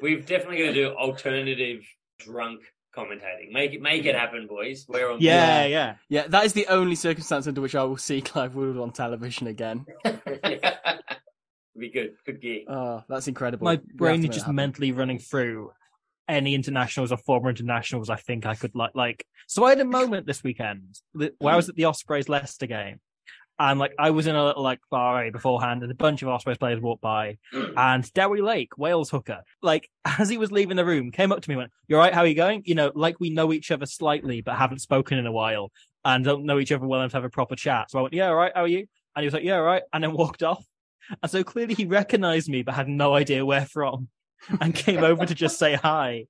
We've 0.01 0.25
definitely 0.25 0.59
going 0.59 0.73
to 0.75 0.81
do 0.85 0.89
alternative 0.95 1.81
drunk 2.19 2.61
commentating. 2.95 3.51
Make 3.51 3.73
it 3.73 3.81
make 3.81 4.05
it 4.05 4.13
happen, 4.15 4.45
boys. 4.47 4.85
We're 4.87 5.11
on 5.11 5.17
yeah 5.19 5.65
yeah 5.65 5.95
Yeah, 6.09 6.27
that 6.27 6.45
is 6.45 6.53
the 6.53 6.67
only 6.67 6.95
circumstance 6.95 7.47
under 7.47 7.59
which 7.59 7.75
I 7.75 7.83
will 7.83 7.97
see 7.97 8.21
Clive 8.21 8.55
Woodward 8.55 8.81
on 8.81 8.91
television 8.91 9.47
again. 9.47 9.85
Be 11.77 11.89
good. 11.89 12.15
Good 12.25 12.41
gear. 12.41 12.61
Oh, 12.67 13.03
that's 13.07 13.27
incredible. 13.27 13.63
my 13.65 13.71
We 13.73 13.77
have 13.77 13.87
to 13.87 13.93
brain 13.95 14.23
is 14.23 14.29
just 14.29 14.39
happen. 14.41 14.55
mentally 14.55 14.91
running 14.91 15.17
through 15.19 15.71
any 16.29 16.55
internationals 16.55 17.11
or 17.11 17.17
former 17.17 17.49
internationals 17.49 18.09
i 18.09 18.15
think 18.15 18.45
i 18.45 18.55
could 18.55 18.73
like 18.75 18.91
like 18.93 19.25
so 19.47 19.65
i 19.65 19.69
had 19.69 19.79
a 19.79 19.85
moment 19.85 20.25
this 20.25 20.43
weekend 20.43 20.99
where 21.13 21.31
i 21.53 21.55
was 21.55 21.65
mm. 21.65 21.69
at 21.69 21.75
the 21.75 21.85
ospreys 21.85 22.29
leicester 22.29 22.67
game 22.67 22.99
and 23.57 23.79
like 23.79 23.93
i 23.99 24.11
was 24.11 24.27
in 24.27 24.35
a 24.35 24.45
little 24.45 24.63
like 24.63 24.79
bar 24.89 25.29
beforehand 25.31 25.81
and 25.81 25.91
a 25.91 25.95
bunch 25.95 26.21
of 26.21 26.29
ospreys 26.29 26.57
players 26.57 26.79
walked 26.79 27.01
by 27.01 27.37
mm. 27.53 27.73
and 27.75 28.11
Dewi 28.13 28.41
Lake, 28.41 28.77
Wales 28.77 29.09
hooker, 29.09 29.43
like 29.61 29.89
as 30.19 30.29
he 30.29 30.37
was 30.37 30.51
leaving 30.51 30.77
the 30.77 30.85
room, 30.85 31.11
came 31.11 31.31
up 31.31 31.41
to 31.41 31.49
me 31.49 31.53
and 31.53 31.59
went, 31.59 31.71
You're 31.87 31.99
right, 31.99 32.13
how 32.13 32.21
are 32.21 32.27
you 32.27 32.35
going? 32.35 32.63
You 32.65 32.75
know, 32.75 32.91
like 32.93 33.19
we 33.19 33.29
know 33.29 33.51
each 33.51 33.71
other 33.71 33.85
slightly, 33.85 34.41
but 34.41 34.55
haven't 34.55 34.79
spoken 34.79 35.17
in 35.17 35.25
a 35.25 35.31
while 35.31 35.71
and 36.05 36.23
don't 36.23 36.45
know 36.45 36.59
each 36.59 36.71
other 36.71 36.85
well 36.85 37.01
enough 37.01 37.11
to 37.11 37.17
have 37.17 37.23
a 37.23 37.29
proper 37.29 37.55
chat. 37.55 37.91
So 37.91 37.99
I 37.99 38.01
went, 38.03 38.13
Yeah, 38.13 38.27
all 38.27 38.35
right, 38.35 38.51
how 38.55 38.63
are 38.63 38.67
you? 38.67 38.85
And 39.15 39.23
he 39.23 39.25
was 39.25 39.33
like, 39.33 39.43
Yeah, 39.43 39.57
all 39.57 39.63
right, 39.63 39.83
and 39.91 40.03
then 40.03 40.13
walked 40.13 40.43
off. 40.43 40.63
And 41.21 41.31
so 41.31 41.43
clearly 41.43 41.73
he 41.73 41.85
recognized 41.85 42.49
me, 42.49 42.61
but 42.61 42.75
had 42.75 42.87
no 42.87 43.13
idea 43.15 43.45
where 43.45 43.65
from 43.65 44.09
and 44.61 44.73
came 44.75 45.03
over 45.03 45.25
to 45.25 45.35
just 45.35 45.57
say 45.59 45.75
hi. 45.75 46.25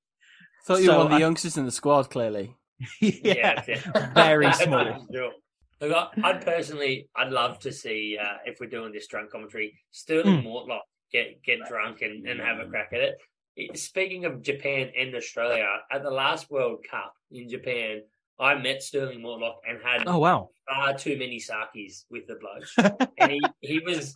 Thought 0.65 0.81
you 0.81 0.91
were 0.91 0.98
one 0.98 1.06
of 1.07 1.11
the 1.11 1.18
I- 1.18 1.19
youngsters 1.19 1.57
in 1.57 1.65
the 1.65 1.72
squad, 1.72 2.10
clearly. 2.10 2.56
yeah, 3.02 3.64
yeah. 3.68 4.11
very 4.14 4.52
small. 4.53 5.06
Look, 5.11 5.34
I- 5.81 6.10
I'd 6.23 6.45
personally, 6.45 7.10
I'd 7.15 7.31
love 7.31 7.60
to 7.60 7.72
see 7.72 8.18
uh, 8.22 8.38
if 8.45 8.60
we're 8.60 8.69
doing 8.69 8.91
this 8.91 9.07
drunk 9.07 9.31
commentary, 9.31 9.77
Sterling 9.91 10.41
Hmm. 10.41 10.48
Mortlock 10.48 10.81
get 11.11 11.41
get 11.44 11.60
drunk 11.68 12.02
and, 12.02 12.27
and 12.27 12.40
have 12.40 12.60
a 12.60 12.65
crack 12.69 12.90
at 12.94 13.02
it. 13.02 13.18
It- 13.56 13.77
Speaking 13.77 14.26
of 14.26 14.41
Japan 14.41 14.91
and 14.98 15.14
Australia, 15.15 15.68
at 15.91 16.03
the 16.03 16.11
last 16.11 16.49
World 16.52 16.86
Cup 16.90 17.14
in 17.31 17.49
Japan, 17.49 18.02
I 18.40 18.56
met 18.56 18.81
Sterling 18.84 19.19
Mortlock 19.19 19.56
and 19.68 19.80
had 19.84 20.03
Oh 20.07 20.19
wow. 20.19 20.49
far 20.68 20.94
too 20.98 21.18
many 21.18 21.40
sakis 21.40 22.06
with 22.10 22.27
the 22.27 22.36
bloke, 22.36 23.02
and 23.18 23.31
he 23.31 23.41
he 23.60 23.80
was 23.80 24.15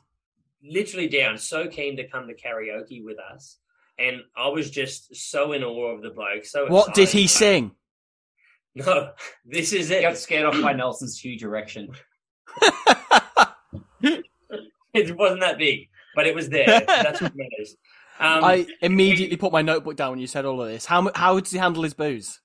literally 0.63 1.09
down, 1.09 1.37
so 1.37 1.67
keen 1.67 1.97
to 1.97 2.07
come 2.07 2.27
to 2.27 2.33
karaoke 2.35 3.03
with 3.03 3.17
us. 3.19 3.57
And 3.99 4.21
I 4.35 4.47
was 4.49 4.71
just 4.71 5.15
so 5.15 5.51
in 5.53 5.63
awe 5.63 5.91
of 5.95 6.01
the 6.01 6.09
bloke. 6.09 6.45
So 6.45 6.67
What 6.67 6.93
did 6.93 7.09
he 7.09 7.27
sing? 7.27 7.71
No, 8.75 9.11
this 9.45 9.71
is 9.71 9.89
He 9.89 10.01
got 10.01 10.17
scared 10.17 10.45
off 10.47 10.59
by 10.59 10.73
Nelson's 10.73 11.19
huge 11.19 11.43
erection. 11.43 11.89
It 14.93 15.17
wasn't 15.17 15.41
that 15.41 15.57
big, 15.57 15.89
but 16.15 16.27
it 16.27 16.35
was 16.35 16.49
there. 16.49 16.83
That's 16.85 17.19
what 17.21 17.33
matters. 17.35 17.75
Um, 18.19 18.43
I 18.43 18.67
immediately 18.81 19.37
put 19.37 19.51
my 19.51 19.63
notebook 19.63 19.95
down 19.95 20.11
when 20.11 20.19
you 20.19 20.27
said 20.27 20.45
all 20.45 20.61
of 20.61 20.67
this. 20.69 20.85
How 20.85 21.01
mu- 21.01 21.09
how 21.15 21.39
did 21.39 21.47
he 21.51 21.57
handle 21.57 21.81
his 21.81 21.95
booze? 21.95 22.39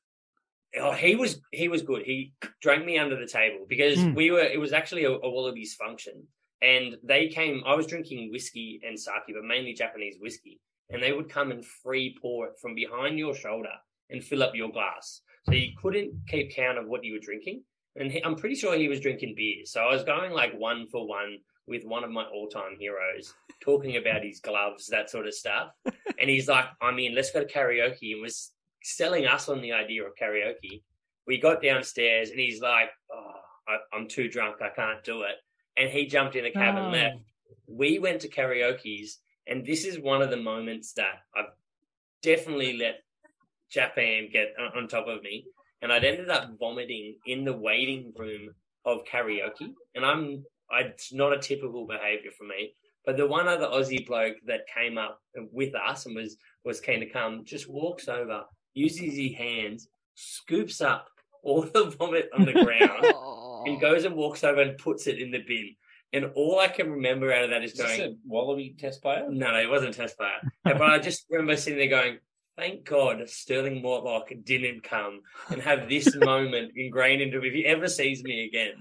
oh, 0.80 0.92
he 0.92 1.14
was 1.14 1.40
he 1.52 1.68
was 1.68 1.82
good. 1.82 2.02
He 2.06 2.32
drank 2.62 2.86
me 2.86 2.96
under 2.98 3.16
the 3.20 3.26
table 3.26 3.66
because 3.68 3.98
Hmm. 4.00 4.14
we 4.14 4.30
were. 4.30 4.40
It 4.40 4.58
was 4.58 4.72
actually 4.72 5.04
a, 5.04 5.10
a 5.10 5.28
Wallabies 5.30 5.74
function, 5.74 6.26
and 6.62 6.96
they 7.02 7.28
came. 7.28 7.62
I 7.66 7.74
was 7.74 7.86
drinking 7.86 8.30
whiskey 8.30 8.80
and 8.86 8.98
sake, 8.98 9.14
but 9.28 9.44
mainly 9.44 9.74
Japanese 9.74 10.16
whiskey, 10.18 10.58
and 10.90 11.02
they 11.02 11.12
would 11.12 11.28
come 11.28 11.50
and 11.50 11.64
free 11.64 12.16
pour 12.20 12.46
it 12.46 12.58
from 12.60 12.74
behind 12.74 13.18
your 13.18 13.34
shoulder 13.34 13.72
and 14.10 14.22
fill 14.24 14.42
up 14.42 14.54
your 14.54 14.70
glass. 14.70 15.20
So 15.46 15.52
you 15.52 15.72
couldn't 15.80 16.12
keep 16.28 16.54
count 16.54 16.78
of 16.78 16.86
what 16.86 17.04
you 17.04 17.12
were 17.14 17.18
drinking. 17.18 17.62
And 17.96 18.10
he, 18.12 18.22
I'm 18.24 18.36
pretty 18.36 18.54
sure 18.54 18.76
he 18.76 18.88
was 18.88 19.00
drinking 19.00 19.34
beer. 19.36 19.64
So 19.64 19.82
I 19.82 19.92
was 19.92 20.04
going 20.04 20.32
like 20.32 20.52
one 20.58 20.86
for 20.88 21.06
one 21.06 21.38
with 21.66 21.84
one 21.84 22.04
of 22.04 22.10
my 22.10 22.24
all-time 22.24 22.76
heroes, 22.78 23.34
talking 23.60 23.96
about 23.96 24.22
his 24.24 24.40
gloves, 24.40 24.86
that 24.86 25.10
sort 25.10 25.26
of 25.26 25.34
stuff. 25.34 25.70
And 26.20 26.28
he's 26.28 26.48
like, 26.48 26.64
"I 26.82 26.90
mean, 26.90 27.14
let's 27.14 27.30
go 27.30 27.44
to 27.44 27.46
karaoke," 27.46 28.12
and 28.12 28.20
was 28.22 28.50
selling 28.82 29.26
us 29.28 29.48
on 29.48 29.60
the 29.60 29.70
idea 29.70 30.02
of 30.04 30.16
karaoke. 30.20 30.82
We 31.28 31.38
got 31.38 31.62
downstairs, 31.62 32.30
and 32.30 32.40
he's 32.40 32.60
like, 32.60 32.88
"Oh, 33.12 33.34
I, 33.68 33.76
I'm 33.96 34.08
too 34.08 34.28
drunk, 34.28 34.56
I 34.60 34.70
can't 34.70 35.04
do 35.04 35.22
it." 35.22 35.36
And 35.76 35.88
he 35.88 36.06
jumped 36.06 36.34
in 36.34 36.44
a 36.46 36.50
cab 36.50 36.74
and 36.76 36.86
Oh. 36.86 36.90
left. 36.90 37.16
We 37.68 38.00
went 38.00 38.20
to 38.22 38.28
karaoke's, 38.28 39.20
and 39.48 39.64
this 39.64 39.84
is 39.84 39.98
one 39.98 40.22
of 40.22 40.30
the 40.30 40.36
moments 40.36 40.92
that 40.94 41.22
I've 41.34 41.52
definitely 42.22 42.76
let 42.76 43.02
Japan 43.70 44.28
get 44.32 44.54
on, 44.74 44.88
top 44.88 45.08
of 45.08 45.22
me. 45.22 45.46
And 45.82 45.92
I'd 45.92 46.04
ended 46.04 46.30
up 46.30 46.50
vomiting 46.58 47.16
in 47.26 47.44
the 47.44 47.52
waiting 47.52 48.12
room 48.16 48.50
of 48.84 49.04
karaoke. 49.04 49.72
And 49.94 50.04
I'm, 50.04 50.44
I, 50.70 50.80
it's 50.80 51.12
not 51.12 51.32
a 51.32 51.38
typical 51.38 51.86
behavior 51.86 52.30
for 52.36 52.44
me. 52.44 52.74
But 53.04 53.16
the 53.16 53.26
one 53.26 53.48
other 53.48 53.66
Aussie 53.66 54.06
bloke 54.06 54.36
that 54.46 54.66
came 54.74 54.98
up 54.98 55.20
with 55.52 55.74
us 55.74 56.06
and 56.06 56.16
was, 56.16 56.36
was 56.64 56.80
keen 56.80 57.00
to 57.00 57.06
come 57.06 57.44
just 57.44 57.68
walks 57.68 58.08
over, 58.08 58.42
uses 58.74 59.16
his 59.16 59.34
hands, 59.34 59.88
scoops 60.14 60.80
up 60.80 61.08
all 61.42 61.62
the 61.62 61.84
vomit 61.98 62.28
on 62.36 62.44
the 62.44 62.52
ground 62.52 63.04
and 63.66 63.80
goes 63.80 64.04
and 64.04 64.14
walks 64.14 64.44
over 64.44 64.60
and 64.60 64.76
puts 64.78 65.06
it 65.06 65.18
in 65.18 65.30
the 65.30 65.42
bin. 65.46 65.74
And 66.12 66.30
all 66.34 66.58
I 66.58 66.68
can 66.68 66.90
remember 66.90 67.32
out 67.32 67.44
of 67.44 67.50
that 67.50 67.62
is 67.62 67.72
Is 67.72 67.78
this 67.78 67.86
going, 67.98 68.12
a 68.12 68.14
Wallaby 68.26 68.74
test 68.78 69.02
player? 69.02 69.26
no, 69.28 69.52
no, 69.52 69.58
it 69.58 69.68
wasn't 69.68 69.94
a 69.94 69.98
test 69.98 70.16
player. 70.16 70.38
but 70.64 70.80
I 70.82 70.98
just 70.98 71.26
remember 71.28 71.56
sitting 71.56 71.78
there 71.78 71.88
going, 71.88 72.18
thank 72.56 72.84
God 72.84 73.28
Sterling 73.28 73.82
Mortlock 73.82 74.44
didn't 74.44 74.82
come 74.82 75.20
and 75.50 75.60
have 75.60 75.88
this 75.88 76.14
moment 76.24 76.72
ingrained 76.76 77.20
into 77.20 77.42
if 77.42 77.52
he 77.52 77.66
ever 77.66 77.88
sees 77.88 78.22
me 78.24 78.46
again. 78.46 78.72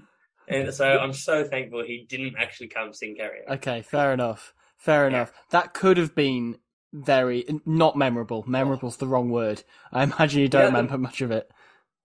And 0.48 0.72
so 0.72 0.86
I'm 0.98 1.12
so 1.12 1.44
thankful 1.44 1.84
he 1.84 2.06
didn't 2.08 2.36
actually 2.38 2.68
come 2.68 2.94
sing 2.94 3.16
karaoke. 3.20 3.56
Okay, 3.56 3.82
fair 3.82 4.14
enough. 4.14 4.54
Fair 4.78 5.06
enough. 5.06 5.30
That 5.50 5.74
could 5.74 5.98
have 5.98 6.14
been 6.14 6.56
very 6.94 7.44
not 7.66 7.96
memorable. 7.96 8.44
Memorable's 8.46 8.96
the 8.96 9.06
wrong 9.06 9.28
word. 9.28 9.62
I 9.92 10.04
imagine 10.04 10.40
you 10.40 10.48
don't 10.48 10.62
Yeah. 10.62 10.66
remember 10.68 10.96
much 10.96 11.20
of 11.20 11.30
it. 11.30 11.50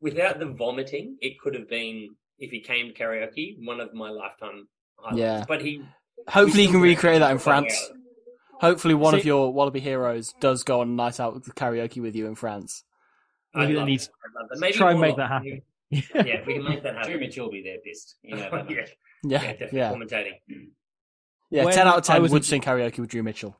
Without 0.02 0.40
the 0.40 0.48
vomiting, 0.48 1.18
it 1.22 1.40
could 1.40 1.56
have 1.56 1.70
been, 1.70 2.10
if 2.38 2.52
he 2.52 2.60
came 2.60 2.88
to 2.90 2.94
karaoke, 2.94 3.56
one 3.66 3.80
of 3.80 3.94
my 3.94 4.10
lifetime 4.10 4.68
highlights. 5.04 5.20
Yeah. 5.20 5.46
But 5.48 5.62
he. 5.62 5.82
Hopefully, 6.28 6.64
you 6.64 6.70
still 6.70 6.80
can 6.80 6.90
recreate 6.90 7.20
that 7.20 7.32
in 7.32 7.38
did 7.38 7.42
it. 7.42 7.44
France. 7.44 7.92
Hopefully, 8.62 8.94
one 8.94 9.14
of 9.14 9.26
your 9.26 9.52
Wallaby 9.54 9.80
heroes 9.82 10.34
does 10.40 10.64
go 10.64 10.80
on 10.82 10.88
a 10.90 10.92
night 10.92 11.20
out 11.20 11.34
with 11.34 11.46
karaoke 11.56 12.02
with 12.02 12.16
you 12.16 12.28
in 12.28 12.36
France. 12.36 12.84
I'd 13.54 13.68
Maybe 13.68 13.76
that 13.80 13.86
needs- 13.86 14.08
that. 14.08 14.14
I'd 14.14 14.42
love 14.42 14.50
that. 14.52 14.60
Maybe 14.60 14.74
try 14.74 14.92
and 14.92 15.02
make 15.02 15.16
that 15.18 15.28
happen. 15.30 15.62
Yeah, 15.92 16.42
we 16.48 16.54
can 16.54 16.64
make 16.64 16.82
that 16.84 16.94
happen. 16.96 17.12
Drew 17.12 17.14
happen. 17.14 17.20
Mitchell 17.20 17.46
will 17.46 17.52
be 17.52 17.62
there 17.64 17.78
pissed. 17.86 18.16
You 18.24 18.36
know 18.38 18.50
yeah. 18.70 18.86
Yeah, 19.26 19.42
yeah, 19.42 19.52
definitely 19.52 19.80
yeah, 19.80 19.92
commentating. 19.92 20.32
yeah. 21.52 21.66
When 21.66 21.74
Ten 21.74 21.88
out 21.88 21.98
of 21.98 22.10
I 22.10 22.14
ten 22.14 22.22
was 22.22 22.32
would 22.32 22.42
in- 22.42 22.44
sing 22.44 22.62
karaoke 22.62 23.00
with 23.00 23.10
Drew 23.10 23.22
Mitchell. 23.24 23.60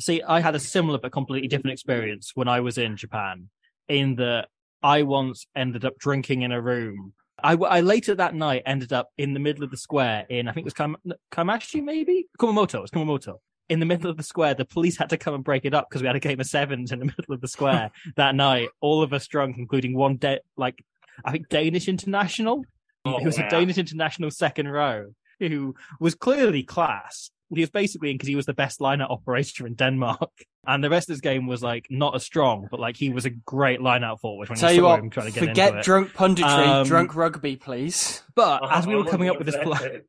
See, 0.00 0.22
I 0.22 0.40
had 0.40 0.54
a 0.54 0.58
similar 0.58 0.98
but 0.98 1.12
completely 1.12 1.48
different 1.48 1.74
experience 1.74 2.32
when 2.34 2.48
I 2.48 2.60
was 2.60 2.78
in 2.78 2.96
Japan. 2.96 3.50
In 3.88 4.14
that, 4.16 4.48
I 4.82 5.02
once 5.02 5.46
ended 5.54 5.84
up 5.84 5.98
drinking 5.98 6.42
in 6.42 6.50
a 6.52 6.60
room. 6.62 7.12
I, 7.42 7.54
I 7.54 7.80
later 7.80 8.14
that 8.14 8.34
night 8.34 8.62
ended 8.66 8.92
up 8.92 9.10
in 9.18 9.34
the 9.34 9.40
middle 9.40 9.64
of 9.64 9.70
the 9.70 9.76
square 9.76 10.26
in 10.28 10.48
I 10.48 10.52
think 10.52 10.64
it 10.64 10.66
was 10.66 10.74
Kam- 10.74 10.96
Kamashi 11.32 11.82
maybe 11.82 12.26
Kumamoto. 12.38 12.76
It 12.76 12.82
was 12.82 12.90
Kumamoto. 12.90 13.38
In 13.68 13.80
the 13.80 13.86
middle 13.86 14.10
of 14.10 14.16
the 14.16 14.22
square, 14.22 14.54
the 14.54 14.64
police 14.64 14.98
had 14.98 15.08
to 15.10 15.16
come 15.16 15.34
and 15.34 15.44
break 15.44 15.64
it 15.64 15.72
up 15.72 15.88
because 15.88 16.02
we 16.02 16.06
had 16.06 16.16
a 16.16 16.20
game 16.20 16.40
of 16.40 16.46
sevens 16.46 16.92
in 16.92 16.98
the 16.98 17.04
middle 17.16 17.34
of 17.34 17.40
the 17.40 17.48
square 17.48 17.90
that 18.16 18.34
night. 18.34 18.68
All 18.80 19.02
of 19.02 19.12
us 19.12 19.26
drunk, 19.26 19.56
including 19.58 19.94
one 19.94 20.18
like 20.56 20.84
I 21.24 21.30
think 21.30 21.48
Danish 21.48 21.88
international. 21.88 22.64
Oh, 23.04 23.18
He 23.18 23.24
was 23.26 23.38
wow. 23.38 23.46
a 23.46 23.50
Danish 23.50 23.78
international 23.78 24.30
second 24.30 24.68
row 24.68 25.06
who 25.40 25.74
was 26.00 26.14
clearly 26.14 26.62
class. 26.62 27.30
He 27.54 27.60
was 27.60 27.70
basically 27.70 28.10
in 28.10 28.16
because 28.16 28.28
he 28.28 28.36
was 28.36 28.46
the 28.46 28.54
best 28.54 28.80
lineup 28.80 29.10
operator 29.10 29.66
in 29.66 29.74
Denmark. 29.74 30.30
And 30.64 30.84
the 30.84 30.90
rest 30.90 31.08
of 31.10 31.14
his 31.14 31.20
game 31.20 31.48
was 31.48 31.60
like 31.60 31.88
not 31.90 32.14
as 32.14 32.22
strong, 32.22 32.68
but 32.70 32.78
like 32.78 32.96
he 32.96 33.10
was 33.10 33.24
a 33.26 33.30
great 33.30 33.80
lineout 33.80 34.20
forward 34.20 34.48
when 34.48 34.56
Tell 34.56 34.70
you 34.70 34.76
you 34.76 34.82
saw 34.82 34.90
what, 34.90 35.00
him 35.00 35.10
trying 35.10 35.26
to 35.26 35.32
get 35.32 35.48
forget 35.48 35.74
it. 35.74 35.84
drunk 35.84 36.12
punditry, 36.12 36.66
Um, 36.68 36.86
drunk 36.86 37.16
rugby, 37.16 37.56
please. 37.56 38.22
But 38.36 38.62
Oh, 38.62 38.68
as 38.70 38.86
we 38.86 38.94
were 38.94 39.04
coming 39.04 39.28
up 39.28 39.38
with 39.38 39.46
this 39.48 39.56
plan, 39.56 40.02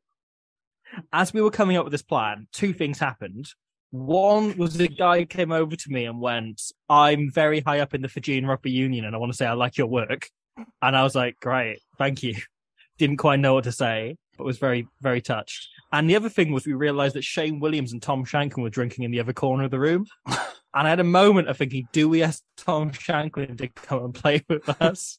as 1.12 1.34
we 1.34 1.42
were 1.42 1.50
coming 1.50 1.76
up 1.76 1.84
with 1.84 1.90
this 1.90 2.02
plan, 2.04 2.46
two 2.52 2.72
things 2.72 3.00
happened. 3.00 3.46
One 3.90 4.56
was 4.56 4.74
the 4.74 4.86
guy 4.86 5.24
came 5.24 5.50
over 5.50 5.74
to 5.74 5.90
me 5.90 6.04
and 6.04 6.20
went, 6.20 6.62
I'm 6.88 7.32
very 7.32 7.58
high 7.60 7.80
up 7.80 7.92
in 7.92 8.02
the 8.02 8.08
Fijian 8.08 8.46
Rugby 8.46 8.70
Union 8.70 9.04
and 9.04 9.14
I 9.14 9.18
want 9.18 9.32
to 9.32 9.36
say 9.36 9.46
I 9.46 9.54
like 9.54 9.76
your 9.76 9.88
work. 9.88 10.28
And 10.82 10.96
I 10.96 11.02
was 11.02 11.16
like, 11.16 11.34
great, 11.40 11.80
thank 11.98 12.22
you. 12.22 12.34
Didn't 12.98 13.16
quite 13.16 13.40
know 13.40 13.54
what 13.54 13.64
to 13.64 13.72
say, 13.72 14.14
but 14.36 14.44
was 14.44 14.58
very, 14.58 14.86
very 15.00 15.20
touched. 15.20 15.68
And 15.92 16.08
the 16.08 16.16
other 16.16 16.28
thing 16.28 16.52
was 16.52 16.66
we 16.66 16.72
realized 16.72 17.14
that 17.14 17.24
Shane 17.24 17.60
Williams 17.60 17.92
and 17.92 18.02
Tom 18.02 18.24
Shanklin 18.24 18.62
were 18.62 18.70
drinking 18.70 19.04
in 19.04 19.10
the 19.10 19.20
other 19.20 19.32
corner 19.32 19.64
of 19.64 19.70
the 19.70 19.80
room. 19.80 20.06
And 20.76 20.88
I 20.88 20.90
had 20.90 20.98
a 20.98 21.04
moment 21.04 21.48
of 21.48 21.56
thinking, 21.56 21.86
do 21.92 22.08
we 22.08 22.24
ask 22.24 22.42
Tom 22.56 22.90
Shanklin 22.90 23.56
to 23.58 23.68
come 23.68 24.06
and 24.06 24.12
play 24.14 24.44
with 24.48 24.68
us? 24.82 25.18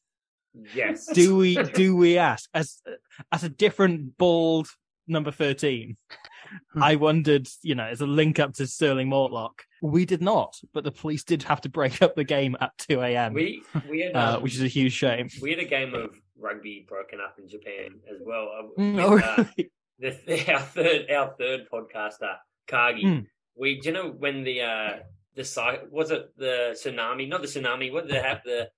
Yes. 0.74 1.08
do 1.08 1.36
we 1.36 1.56
do 1.74 1.96
we 1.98 2.18
ask 2.18 2.50
as 2.54 2.82
as 3.32 3.44
a 3.44 3.50
different 3.50 4.18
bald 4.18 4.70
number 5.06 5.30
13 5.30 5.98
i 6.82 6.96
wondered 6.96 7.48
you 7.62 7.76
know 7.76 7.84
as 7.84 8.00
a 8.00 8.06
link 8.06 8.40
up 8.40 8.54
to 8.54 8.66
sterling 8.66 9.10
mortlock 9.10 9.64
we 9.82 10.06
did 10.06 10.22
not 10.22 10.56
but 10.74 10.86
the 10.86 10.92
police 10.92 11.26
did 11.26 11.44
have 11.44 11.60
to 11.62 11.68
break 11.70 12.02
up 12.02 12.16
the 12.16 12.24
game 12.24 12.56
at 12.62 12.72
2 12.78 13.02
a.m 13.02 13.34
We 13.34 13.64
we 13.90 14.02
had 14.02 14.16
uh, 14.16 14.38
um, 14.38 14.44
which 14.44 14.56
is 14.56 14.64
a 14.64 14.68
huge 14.68 14.94
shame 14.94 15.30
we 15.42 15.50
had 15.50 15.60
a 15.60 15.66
game 15.66 15.94
of 15.94 16.16
rugby 16.40 16.86
broken 16.88 17.20
up 17.20 17.36
in 17.40 17.48
Japan 17.48 18.00
as 18.10 18.22
well. 18.24 18.50
uh, 18.58 18.82
Mm, 18.82 18.96
with, 18.96 19.24
oh, 19.24 19.28
uh, 19.28 19.46
really? 19.58 19.72
the, 20.00 20.54
our 20.54 20.60
third 20.60 21.12
our 21.12 21.36
third 21.38 21.68
podcaster 21.72 22.36
Kagi. 22.68 23.04
Mm. 23.04 23.26
We 23.56 23.80
do 23.80 23.90
you 23.90 23.94
know 23.94 24.10
when 24.10 24.44
the 24.44 24.62
uh 24.62 24.90
the 25.36 25.80
was 25.92 26.12
it 26.12 26.38
the 26.38 26.72
tsunami? 26.74 27.28
Not 27.28 27.42
the 27.42 27.48
tsunami. 27.48 27.92
What 27.92 28.08
did 28.08 28.16
they 28.16 28.22
have 28.22 28.42
the 28.44 28.70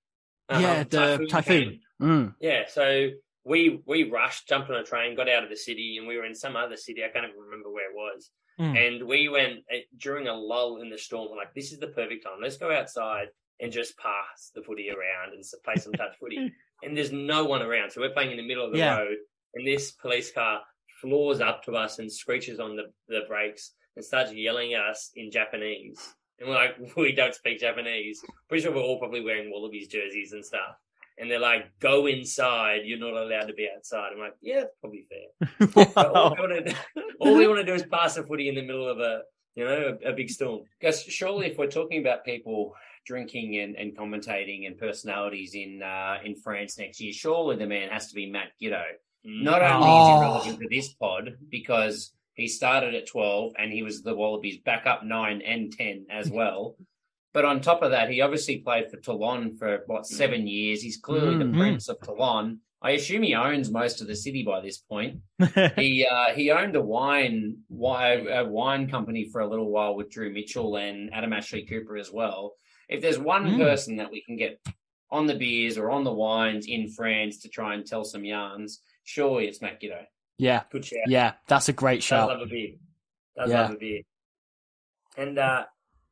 um, 0.48 0.62
Yeah, 0.62 0.84
the 0.84 1.26
typhoon. 1.30 1.80
Mm. 2.00 2.34
Yeah, 2.40 2.62
so 2.68 3.10
we 3.44 3.80
we 3.86 4.04
rushed, 4.04 4.48
jumped 4.48 4.70
on 4.70 4.76
a 4.76 4.84
train, 4.84 5.16
got 5.16 5.28
out 5.28 5.44
of 5.44 5.50
the 5.50 5.56
city, 5.56 5.96
and 5.98 6.06
we 6.06 6.16
were 6.16 6.24
in 6.24 6.34
some 6.34 6.56
other 6.56 6.76
city. 6.76 7.02
I 7.04 7.08
can't 7.08 7.24
even 7.24 7.40
remember 7.40 7.70
where 7.70 7.90
it 7.90 7.96
was. 7.96 8.30
Mm. 8.60 8.86
And 8.86 9.06
we 9.08 9.28
went 9.28 9.60
uh, 9.72 9.78
during 9.96 10.26
a 10.26 10.34
lull 10.34 10.80
in 10.80 10.90
the 10.90 10.98
storm. 10.98 11.28
We're 11.30 11.36
like, 11.36 11.54
this 11.54 11.72
is 11.72 11.78
the 11.78 11.88
perfect 11.88 12.24
time. 12.24 12.38
Let's 12.42 12.56
go 12.56 12.72
outside 12.72 13.28
and 13.60 13.72
just 13.72 13.96
pass 13.98 14.50
the 14.54 14.62
footy 14.62 14.90
around 14.90 15.32
and 15.34 15.44
play 15.64 15.76
some 15.76 15.92
touch 15.92 16.16
footy. 16.20 16.52
And 16.82 16.96
there's 16.96 17.12
no 17.12 17.44
one 17.44 17.62
around, 17.62 17.90
so 17.90 18.00
we're 18.00 18.10
playing 18.10 18.30
in 18.30 18.36
the 18.36 18.46
middle 18.46 18.64
of 18.64 18.72
the 18.72 18.78
Yeah. 18.78 18.98
road. 18.98 19.16
And 19.54 19.66
this 19.66 19.92
police 19.92 20.30
car 20.30 20.62
floors 21.00 21.40
up 21.40 21.62
to 21.64 21.72
us 21.76 21.98
and 21.98 22.12
screeches 22.12 22.60
on 22.60 22.76
the 22.76 22.92
the 23.08 23.22
brakes 23.28 23.72
and 23.96 24.04
starts 24.04 24.32
yelling 24.32 24.74
at 24.74 24.84
us 24.84 25.10
in 25.16 25.30
Japanese. 25.30 26.14
And 26.38 26.48
we're 26.48 26.54
like, 26.54 26.76
we 26.96 27.12
don't 27.12 27.34
speak 27.34 27.58
Japanese. 27.60 28.22
Pretty 28.48 28.62
sure 28.62 28.72
we're 28.72 28.82
all 28.82 28.98
probably 28.98 29.22
wearing 29.22 29.50
Wallabies 29.50 29.88
jerseys 29.88 30.32
and 30.32 30.44
stuff. 30.44 30.76
And 31.20 31.28
they're 31.28 31.40
like, 31.40 31.76
go 31.80 32.06
inside. 32.06 32.82
You're 32.84 33.00
not 33.00 33.14
allowed 33.20 33.46
to 33.46 33.54
be 33.54 33.68
outside. 33.74 34.10
I'm 34.12 34.20
like, 34.20 34.36
yeah, 34.40 34.60
that's 34.60 34.76
probably 34.80 35.04
fair. 35.08 35.48
But 35.94 35.96
all, 36.14 36.34
we 36.36 36.40
want 36.40 36.66
to, 36.66 36.74
all 37.18 37.34
we 37.36 37.48
want 37.48 37.58
to 37.58 37.64
do 37.66 37.74
is 37.74 37.82
pass 37.90 38.16
a 38.18 38.22
footy 38.22 38.48
in 38.48 38.54
the 38.54 38.62
middle 38.62 38.88
of 38.88 39.00
a, 39.00 39.22
you 39.56 39.64
know, 39.64 39.98
a, 40.04 40.10
a 40.10 40.12
big 40.12 40.30
storm. 40.30 40.60
Because 40.78 41.02
surely, 41.02 41.46
if 41.46 41.58
we're 41.58 41.66
talking 41.66 42.00
about 42.00 42.24
people 42.24 42.72
drinking 43.12 43.56
and, 43.58 43.74
and 43.76 43.96
commentating 43.96 44.66
and 44.66 44.76
personalities 44.78 45.54
in 45.54 45.82
uh, 45.82 46.18
in 46.24 46.36
France 46.36 46.78
next 46.78 47.00
year, 47.00 47.12
surely 47.12 47.56
the 47.56 47.66
man 47.66 47.88
has 47.88 48.08
to 48.08 48.14
be 48.14 48.30
Matt 48.30 48.48
Giteau. 48.62 48.84
Not 49.24 49.62
only 49.62 49.88
is 49.88 50.06
Oh. 50.06 50.14
he 50.14 50.20
relevant 50.20 50.60
to 50.60 50.68
this 50.70 50.92
pod 50.94 51.24
because 51.50 52.12
he 52.34 52.46
started 52.46 52.94
at 52.94 53.06
twelve 53.08 53.52
and 53.58 53.72
he 53.72 53.82
was 53.82 54.02
the 54.02 54.14
Wallabies 54.14 54.58
backup 54.64 55.04
nine 55.04 55.40
and 55.42 55.72
ten 55.72 56.06
as 56.10 56.30
well. 56.38 56.76
But 57.34 57.44
on 57.44 57.60
top 57.60 57.82
of 57.82 57.90
that, 57.90 58.10
he 58.10 58.20
obviously 58.20 58.58
played 58.58 58.90
for 58.90 58.96
Toulon 58.98 59.56
for 59.58 59.82
what 59.86 60.06
seven 60.06 60.46
years. 60.46 60.82
He's 60.82 60.98
clearly 60.98 61.34
Mm. 61.34 61.38
the 61.40 61.44
Mhm. 61.46 61.58
prince 61.58 61.88
of 61.88 62.00
Toulon. 62.00 62.60
I 62.80 62.92
assume 62.92 63.24
he 63.24 63.34
owns 63.34 63.72
most 63.72 64.00
of 64.00 64.06
the 64.06 64.14
city 64.14 64.44
by 64.44 64.60
this 64.60 64.78
point. 64.78 65.18
he 65.76 66.06
uh, 66.06 66.28
he 66.34 66.50
owned 66.52 66.76
a 66.76 66.80
wine 66.80 67.58
wi- 67.68 68.28
a 68.40 68.44
wine 68.46 68.88
company 68.88 69.24
for 69.32 69.40
a 69.40 69.48
little 69.48 69.70
while 69.70 69.96
with 69.96 70.10
Drew 70.10 70.32
Mitchell 70.32 70.76
and 70.76 71.12
Adam 71.12 71.32
Ashley 71.32 71.64
Cooper 71.66 71.96
as 71.96 72.10
well. 72.12 72.54
If 72.88 73.02
there's 73.02 73.18
one 73.18 73.44
Mm. 73.46 73.58
person 73.58 73.96
that 73.96 74.10
we 74.10 74.22
can 74.22 74.36
get 74.36 74.60
on 75.10 75.26
the 75.26 75.34
beers 75.34 75.78
or 75.78 75.90
on 75.90 76.04
the 76.04 76.12
wines 76.12 76.66
in 76.66 76.88
France 76.88 77.38
to 77.38 77.48
try 77.48 77.74
and 77.74 77.86
tell 77.86 78.04
some 78.04 78.24
yarns, 78.24 78.82
surely 79.04 79.46
it's 79.46 79.60
Matt 79.60 79.80
Giteau. 79.80 80.06
Yeah, 80.38 80.64
Good 80.70 80.84
shout. 80.84 81.00
yeah, 81.08 81.34
that's 81.46 81.68
a 81.68 81.72
great 81.72 82.00
Does 82.00 82.10
love 82.28 82.40
a 82.40 82.46
beer. 82.46 82.74
Does 83.36 83.50
Yeah. 83.50 83.62
love 83.62 83.70
a 83.72 83.76
beer. 83.76 84.02
And 85.16 85.38
uh, 85.38 85.66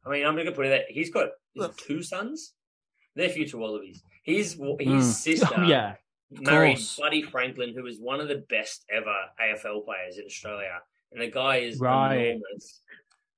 I 0.04 0.10
mean, 0.10 0.26
I'm 0.26 0.34
going 0.34 0.46
to 0.46 0.52
put 0.52 0.66
it 0.66 0.70
that 0.70 0.90
he's 0.90 1.10
got 1.10 1.30
is 1.54 1.64
it 1.64 1.76
two 1.78 2.02
sons. 2.02 2.54
They're 3.14 3.28
future 3.30 3.56
Wallabies. 3.58 4.02
His 4.24 4.52
his 4.54 4.58
Mm. 4.58 5.02
sister 5.02 5.54
oh, 5.56 5.62
yeah 5.68 5.96
married 6.30 6.76
course. 6.76 6.96
Buddy 6.96 7.22
Franklin, 7.22 7.72
who 7.74 7.84
was 7.84 7.98
one 8.00 8.20
of 8.20 8.28
the 8.28 8.44
best 8.48 8.84
ever 8.90 9.14
AFL 9.40 9.84
players 9.84 10.18
in 10.18 10.24
Australia, 10.26 10.82
and 11.12 11.20
the 11.22 11.28
guy 11.30 11.58
is 11.58 11.78
Right. 11.78 12.16
enormous. 12.30 12.82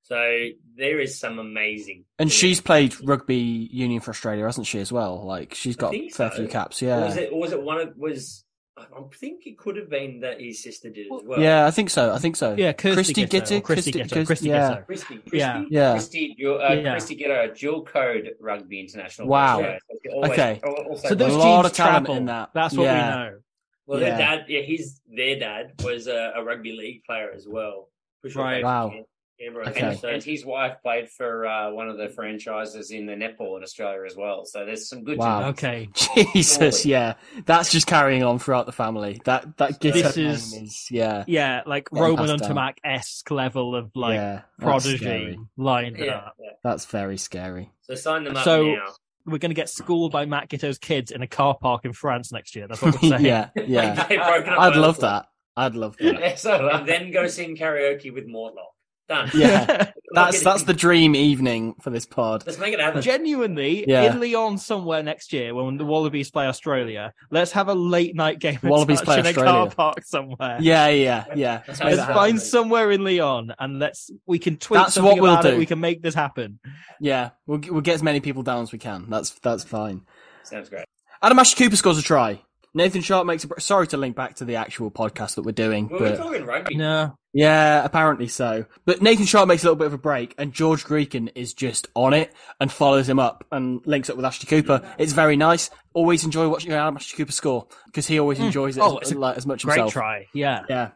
So 0.08 0.46
there 0.76 1.00
is 1.00 1.18
some 1.18 1.38
amazing. 1.38 2.04
And 2.18 2.32
she's 2.32 2.60
played 2.62 2.94
rugby 3.06 3.36
union 3.36 4.00
for 4.00 4.10
Australia, 4.10 4.44
hasn't 4.46 4.66
she, 4.66 4.78
as 4.78 4.90
well? 4.90 5.22
Like, 5.26 5.52
she's 5.54 5.76
I 5.76 5.80
got 5.80 5.94
a 5.94 6.08
fair 6.08 6.30
so. 6.30 6.36
few 6.36 6.48
caps, 6.48 6.82
Or 6.82 6.86
yeah. 6.86 7.04
was 7.04 7.16
it? 7.18 7.30
Or 7.32 7.40
was 7.40 7.52
it 7.52 7.62
one 7.62 7.80
of 7.80 7.96
was? 7.96 8.44
I 8.78 8.82
I 8.82 9.02
think 9.14 9.46
it 9.46 9.58
could 9.58 9.76
have 9.76 9.90
been 9.90 10.20
that 10.20 10.40
his 10.40 10.62
sister 10.62 10.88
did 10.88 11.06
as 11.12 11.22
well. 11.24 11.40
yeah, 11.40 11.66
I 11.66 11.70
think 11.72 11.90
so. 11.90 12.14
I 12.14 12.18
think 12.18 12.36
so. 12.36 12.54
Yeah, 12.56 12.72
Kirsty 12.72 12.94
Christy 12.94 13.26
Giteau, 13.26 13.28
Gitter, 13.28 13.62
Christy 13.64 13.92
Christy, 13.92 13.92
Giteau, 14.00 14.26
Christy- 14.26 14.26
Christy. 14.26 14.48
Giteau. 14.48 14.86
Christy, 14.86 15.14
Christy, 15.18 15.36
Yeah. 15.36 15.64
Yeah. 15.68 15.92
Christy, 15.92 16.36
dual, 16.38 16.62
uh, 16.62 16.72
Yeah. 16.74 16.90
Christy 16.92 17.16
Gitto, 17.16 17.58
dual 17.58 17.84
code 17.84 18.30
rugby 18.40 18.80
international. 18.80 19.28
Wow. 19.28 19.58
player. 19.58 19.78
So 20.06 20.12
always- 20.12 20.30
Okay. 20.30 20.60
Also 20.64 21.08
So 21.08 21.14
those 21.16 21.34
A 21.34 21.38
lot 21.38 21.66
of 21.66 21.72
talent 21.72 22.06
travel. 22.06 22.14
in 22.16 22.24
that. 22.26 22.50
That's 22.54 22.74
what 22.76 22.84
Yeah. 22.84 22.94
we 22.94 23.30
know. 23.30 23.38
Well, 23.86 24.00
Yeah. 24.00 24.08
their 24.10 24.18
dad, 24.18 24.44
yeah, 24.48 24.60
his 24.60 25.00
their 25.08 25.38
dad 25.40 25.72
was 25.82 26.06
a, 26.06 26.32
a 26.36 26.44
rugby 26.44 26.72
league 26.72 27.02
player 27.04 27.30
as 27.34 27.46
well. 27.48 27.90
For 28.22 28.30
sure. 28.30 28.42
Right. 28.44 28.62
Wow. 28.64 28.92
Canberra. 29.40 29.68
Okay. 29.70 29.80
And, 30.02 30.04
and 30.04 30.22
his 30.22 30.44
wife 30.44 30.76
played 30.82 31.08
for 31.10 31.46
uh, 31.46 31.70
one 31.70 31.88
of 31.88 31.96
the 31.98 32.08
franchises 32.08 32.90
in 32.90 33.06
the 33.06 33.12
netball 33.14 33.56
in 33.56 33.62
Australia 33.62 34.00
as 34.06 34.16
well. 34.16 34.44
So 34.44 34.64
there's 34.64 34.88
some 34.88 35.04
good. 35.04 35.18
Wow. 35.18 35.52
genetics. 35.52 36.08
Okay. 36.08 36.26
Jesus, 36.34 36.84
yeah, 36.86 37.14
that's 37.46 37.70
just 37.70 37.86
carrying 37.86 38.22
on 38.22 38.38
throughout 38.38 38.66
the 38.66 38.72
family. 38.72 39.20
That 39.24 39.56
that 39.58 39.80
This 39.80 40.16
is- 40.16 40.52
name 40.52 40.64
is 40.64 40.88
yeah, 40.90 41.24
Yeah, 41.26 41.62
like 41.66 41.90
Getting 41.90 42.02
Roman 42.02 42.16
passed 42.18 42.30
and 42.32 42.40
down. 42.56 42.56
Tamak 42.56 42.74
esque 42.84 43.30
level 43.30 43.74
of 43.76 43.90
like 43.94 44.14
yeah, 44.14 44.42
prodigy 44.60 44.96
scary. 44.98 45.38
lined 45.56 45.98
Yeah, 45.98 46.16
up. 46.16 46.36
yeah. 46.40 46.50
That's 46.64 46.86
very 46.86 47.16
scary. 47.18 47.70
So 47.82 47.94
sign 47.94 48.24
them 48.24 48.36
up 48.36 48.44
So- 48.44 48.66
now. 48.74 48.86
We're 49.26 49.36
going 49.36 49.50
to 49.50 49.54
get 49.54 49.68
schooled 49.68 50.10
by 50.10 50.24
Matt 50.24 50.48
Giteau's 50.48 50.78
kids 50.78 51.10
in 51.10 51.20
a 51.20 51.26
car 51.26 51.54
park 51.60 51.84
in 51.84 51.92
France 51.92 52.32
next 52.32 52.56
year. 52.56 52.66
That's 52.66 52.80
what 52.80 52.94
we're 53.02 53.08
saying. 53.10 53.26
yeah, 53.26 53.50
yeah. 53.56 54.06
They've 54.08 54.18
broken 54.18 54.54
up 54.54 54.58
I'd 54.58 54.76
love 54.76 55.00
that. 55.00 55.26
I'd 55.54 55.74
love 55.74 55.96
that. 56.00 56.18
Yeah, 56.18 56.34
so, 56.36 56.68
And 56.70 56.88
then 56.88 57.10
go 57.12 57.26
sing 57.26 57.54
karaoke 57.54 58.10
with 58.10 58.26
Mortlock. 58.26 58.72
Done. 59.08 59.30
Yeah, 59.34 59.90
that's 60.12 60.42
that's 60.42 60.64
the 60.64 60.74
dream 60.74 61.14
evening 61.16 61.74
for 61.80 61.88
this 61.90 62.04
pod. 62.04 62.44
Let's 62.46 62.58
make 62.58 62.74
it 62.74 62.80
happen. 62.80 63.00
Genuinely, 63.00 63.88
Yeah. 63.88 64.12
in 64.12 64.20
Lyon 64.20 64.58
somewhere 64.58 65.02
next 65.02 65.32
year 65.32 65.54
when 65.54 65.78
the 65.78 65.84
Wallabies 65.86 66.30
play 66.30 66.46
Australia, 66.46 67.12
let's 67.30 67.52
have 67.52 67.68
a 67.68 67.74
late 67.74 68.14
night 68.14 68.38
game. 68.38 68.58
Wallabies 68.62 68.98
touch 69.00 69.06
play 69.06 69.18
in 69.20 69.26
a 69.26 69.32
car 69.32 69.70
park 69.70 70.04
somewhere. 70.04 70.58
Yeah, 70.60 70.88
yeah, 70.88 71.24
yeah. 71.34 71.62
Let's 71.66 71.80
Let's 71.80 71.96
that 71.96 71.98
happen. 72.00 72.14
find 72.14 72.42
somewhere 72.42 72.90
in 72.90 73.02
Lyon 73.02 73.54
and 73.58 73.78
let's 73.78 74.10
we 74.26 74.38
can 74.38 74.58
tweet 74.58 74.78
That's 74.78 74.98
what 74.98 75.20
we'll 75.20 75.32
about 75.32 75.46
it. 75.46 75.52
do. 75.52 75.58
We 75.58 75.66
can 75.66 75.80
make 75.80 76.02
this 76.02 76.14
happen. 76.14 76.58
Yeah, 77.00 77.30
we'll 77.46 77.60
we'll 77.70 77.80
get 77.80 77.94
as 77.94 78.02
many 78.02 78.20
people 78.20 78.42
down 78.42 78.62
as 78.62 78.72
we 78.72 78.78
can. 78.78 79.06
That's 79.08 79.30
that's 79.40 79.64
fine. 79.64 80.02
sounds 80.42 80.68
great. 80.68 80.84
Adam 81.22 81.38
Ashley 81.38 81.64
Cooper 81.64 81.76
scores 81.76 81.98
a 81.98 82.02
try. 82.02 82.42
Nathan 82.74 83.00
Sharpe 83.00 83.26
makes 83.26 83.44
a. 83.44 83.60
Sorry 83.60 83.86
to 83.88 83.96
link 83.96 84.14
back 84.14 84.36
to 84.36 84.44
the 84.44 84.56
actual 84.56 84.90
podcast 84.90 85.36
that 85.36 85.42
we're 85.42 85.52
doing, 85.52 85.88
Well, 85.88 86.00
we're 86.00 86.16
talking 86.16 86.44
rugby. 86.44 86.76
No, 86.76 87.16
yeah, 87.38 87.84
apparently 87.84 88.26
so. 88.26 88.66
But 88.84 89.00
Nathan 89.00 89.24
Sharpe 89.24 89.46
makes 89.46 89.62
a 89.62 89.66
little 89.66 89.76
bit 89.76 89.86
of 89.86 89.92
a 89.92 89.98
break, 89.98 90.34
and 90.38 90.52
George 90.52 90.84
Gregan 90.84 91.30
is 91.36 91.54
just 91.54 91.86
on 91.94 92.12
it 92.12 92.34
and 92.58 92.70
follows 92.70 93.08
him 93.08 93.20
up 93.20 93.46
and 93.52 93.80
links 93.86 94.10
up 94.10 94.16
with 94.16 94.24
Ashley 94.24 94.48
Cooper. 94.48 94.82
It's 94.98 95.12
very 95.12 95.36
nice. 95.36 95.70
Always 95.94 96.24
enjoy 96.24 96.48
watching 96.48 96.72
Adam 96.72 96.96
Ashley 96.96 97.16
Cooper 97.16 97.30
score 97.30 97.68
because 97.86 98.08
he 98.08 98.18
always 98.18 98.38
hmm. 98.38 98.46
enjoys 98.46 98.76
it 98.76 98.80
Oh, 98.80 98.96
as, 98.96 99.14
like, 99.14 99.36
as 99.36 99.46
much 99.46 99.64
great 99.64 99.74
himself. 99.74 99.92
try. 99.92 100.26
Yeah, 100.34 100.64
Yeah, 100.68 100.90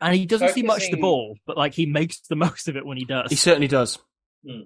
and 0.00 0.14
he 0.14 0.24
doesn't 0.24 0.50
see 0.50 0.62
much 0.62 0.88
the 0.88 0.98
ball, 0.98 1.36
but 1.46 1.56
like 1.56 1.74
he 1.74 1.86
makes 1.86 2.20
the 2.28 2.36
most 2.36 2.68
of 2.68 2.76
it 2.76 2.86
when 2.86 2.96
he 2.96 3.04
does. 3.04 3.30
he 3.30 3.36
certainly 3.36 3.68
does. 3.68 3.98
Hmm. 4.48 4.62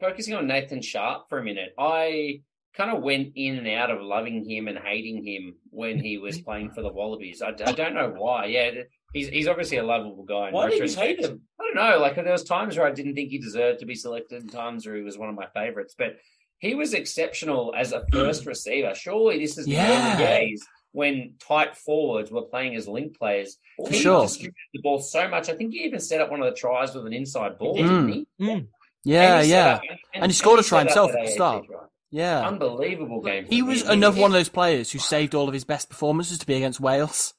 Focusing 0.00 0.34
on 0.34 0.46
Nathan 0.46 0.82
Sharpe 0.82 1.30
for 1.30 1.38
a 1.38 1.42
minute, 1.42 1.74
I 1.78 2.42
kind 2.76 2.94
of 2.94 3.02
went 3.02 3.32
in 3.36 3.56
and 3.56 3.68
out 3.68 3.90
of 3.90 4.02
loving 4.02 4.48
him 4.48 4.68
and 4.68 4.78
hating 4.78 5.24
him 5.24 5.54
when 5.70 5.98
he 5.98 6.18
was 6.18 6.40
playing 6.40 6.72
for 6.72 6.82
the 6.82 6.92
Wallabies. 6.92 7.40
I, 7.40 7.48
I 7.48 7.72
don't 7.72 7.94
know 7.94 8.14
why. 8.16 8.46
Yeah, 8.46 8.70
he's 9.12 9.28
he's 9.28 9.48
obviously 9.48 9.78
a 9.78 9.82
lovable 9.84 10.24
guy. 10.24 10.50
Why 10.50 10.70
did 10.70 10.78
you 10.90 10.96
hate 10.96 11.20
him? 11.20 11.42
I 11.60 11.64
don't 11.64 11.74
know. 11.76 11.98
Like 11.98 12.16
there 12.16 12.24
was 12.30 12.44
times 12.44 12.76
where 12.76 12.86
I 12.86 12.92
didn't 12.92 13.14
think 13.14 13.30
he 13.30 13.38
deserved 13.38 13.80
to 13.80 13.86
be 13.86 13.94
selected, 13.94 14.42
and 14.42 14.50
times 14.52 14.86
where 14.86 14.96
he 14.96 15.02
was 15.02 15.16
one 15.18 15.28
of 15.28 15.34
my 15.34 15.46
favorites. 15.54 15.94
But 15.96 16.16
he 16.58 16.74
was 16.74 16.94
exceptional 16.94 17.74
as 17.76 17.92
a 17.92 18.04
first 18.12 18.46
receiver. 18.46 18.94
Surely 18.94 19.38
this 19.38 19.58
is 19.58 19.66
the 19.66 19.72
Yeah. 19.72 20.14
early 20.16 20.24
days 20.24 20.64
when 20.92 21.34
tight 21.40 21.74
forwards 21.76 22.30
were 22.30 22.42
playing 22.42 22.76
as 22.76 22.86
link 22.86 23.18
players. 23.18 23.56
For 23.78 23.88
he 23.90 23.98
sure. 24.00 24.22
distributed 24.22 24.54
the 24.74 24.80
ball 24.82 25.00
so 25.00 25.26
much. 25.28 25.48
I 25.48 25.54
think 25.54 25.72
he 25.72 25.80
even 25.84 26.00
set 26.00 26.20
up 26.20 26.30
one 26.30 26.42
of 26.42 26.52
the 26.52 26.58
tries 26.58 26.94
with 26.94 27.06
an 27.06 27.12
inside 27.14 27.58
ball, 27.58 27.74
did. 27.74 27.82
didn't 27.82 28.08
he? 28.08 28.26
Mm. 28.40 28.66
Yeah, 29.04 29.36
And 29.38 29.44
he 29.46 29.50
yeah, 29.52 29.66
up- 29.74 29.82
And 30.14 30.26
he 30.30 30.36
scored 30.36 30.60
a 30.60 30.62
try 30.62 30.80
himself 30.80 31.10
at 31.14 31.24
the 31.24 31.30
start. 31.32 31.64
yeah. 32.10 32.46
Unbelievable 32.46 33.20
game. 33.22 33.46
He 33.48 33.62
was 33.62 33.82
another 33.82 34.20
one 34.20 34.30
of 34.30 34.34
those 34.34 34.50
players 34.50 34.92
who 34.92 34.98
saved 34.98 35.34
all 35.34 35.48
of 35.48 35.54
his 35.54 35.64
best 35.64 35.88
performances 35.88 36.38
to 36.38 36.46
be 36.46 36.54
against 36.54 36.78
Wales. 36.78 37.32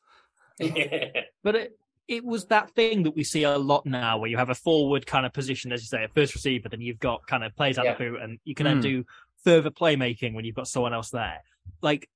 Yeah. 0.60 1.08
But 1.44 1.56
it, 1.56 1.78
it 2.08 2.24
was 2.24 2.46
that 2.46 2.72
thing 2.72 3.04
that 3.04 3.16
we 3.16 3.24
see 3.26 3.44
a 3.44 3.58
lot 3.58 3.86
now 3.86 4.18
where 4.18 4.30
you 4.30 4.38
have 4.38 4.50
a 4.50 4.56
forward 4.56 5.06
kind 5.06 5.26
of 5.26 5.34
position, 5.34 5.72
as 5.74 5.82
you 5.82 5.88
say, 5.88 6.04
a 6.04 6.08
first 6.08 6.34
receiver, 6.34 6.70
then 6.70 6.80
you've 6.82 7.00
got 7.00 7.26
kind 7.28 7.44
of 7.44 7.54
plays 7.56 7.78
out 7.78 7.84
Yeah. 7.86 7.96
the 7.96 7.98
boot, 8.12 8.22
and 8.22 8.40
you 8.46 8.56
can 8.56 8.66
then 8.66 8.80
Mm. 8.80 8.82
do 8.84 9.06
further 9.44 9.70
playmaking 9.70 10.34
when 10.34 10.46
you've 10.46 10.56
got 10.56 10.68
someone 10.68 10.94
else 10.94 11.10
there. 11.10 11.42
Like 11.82 12.10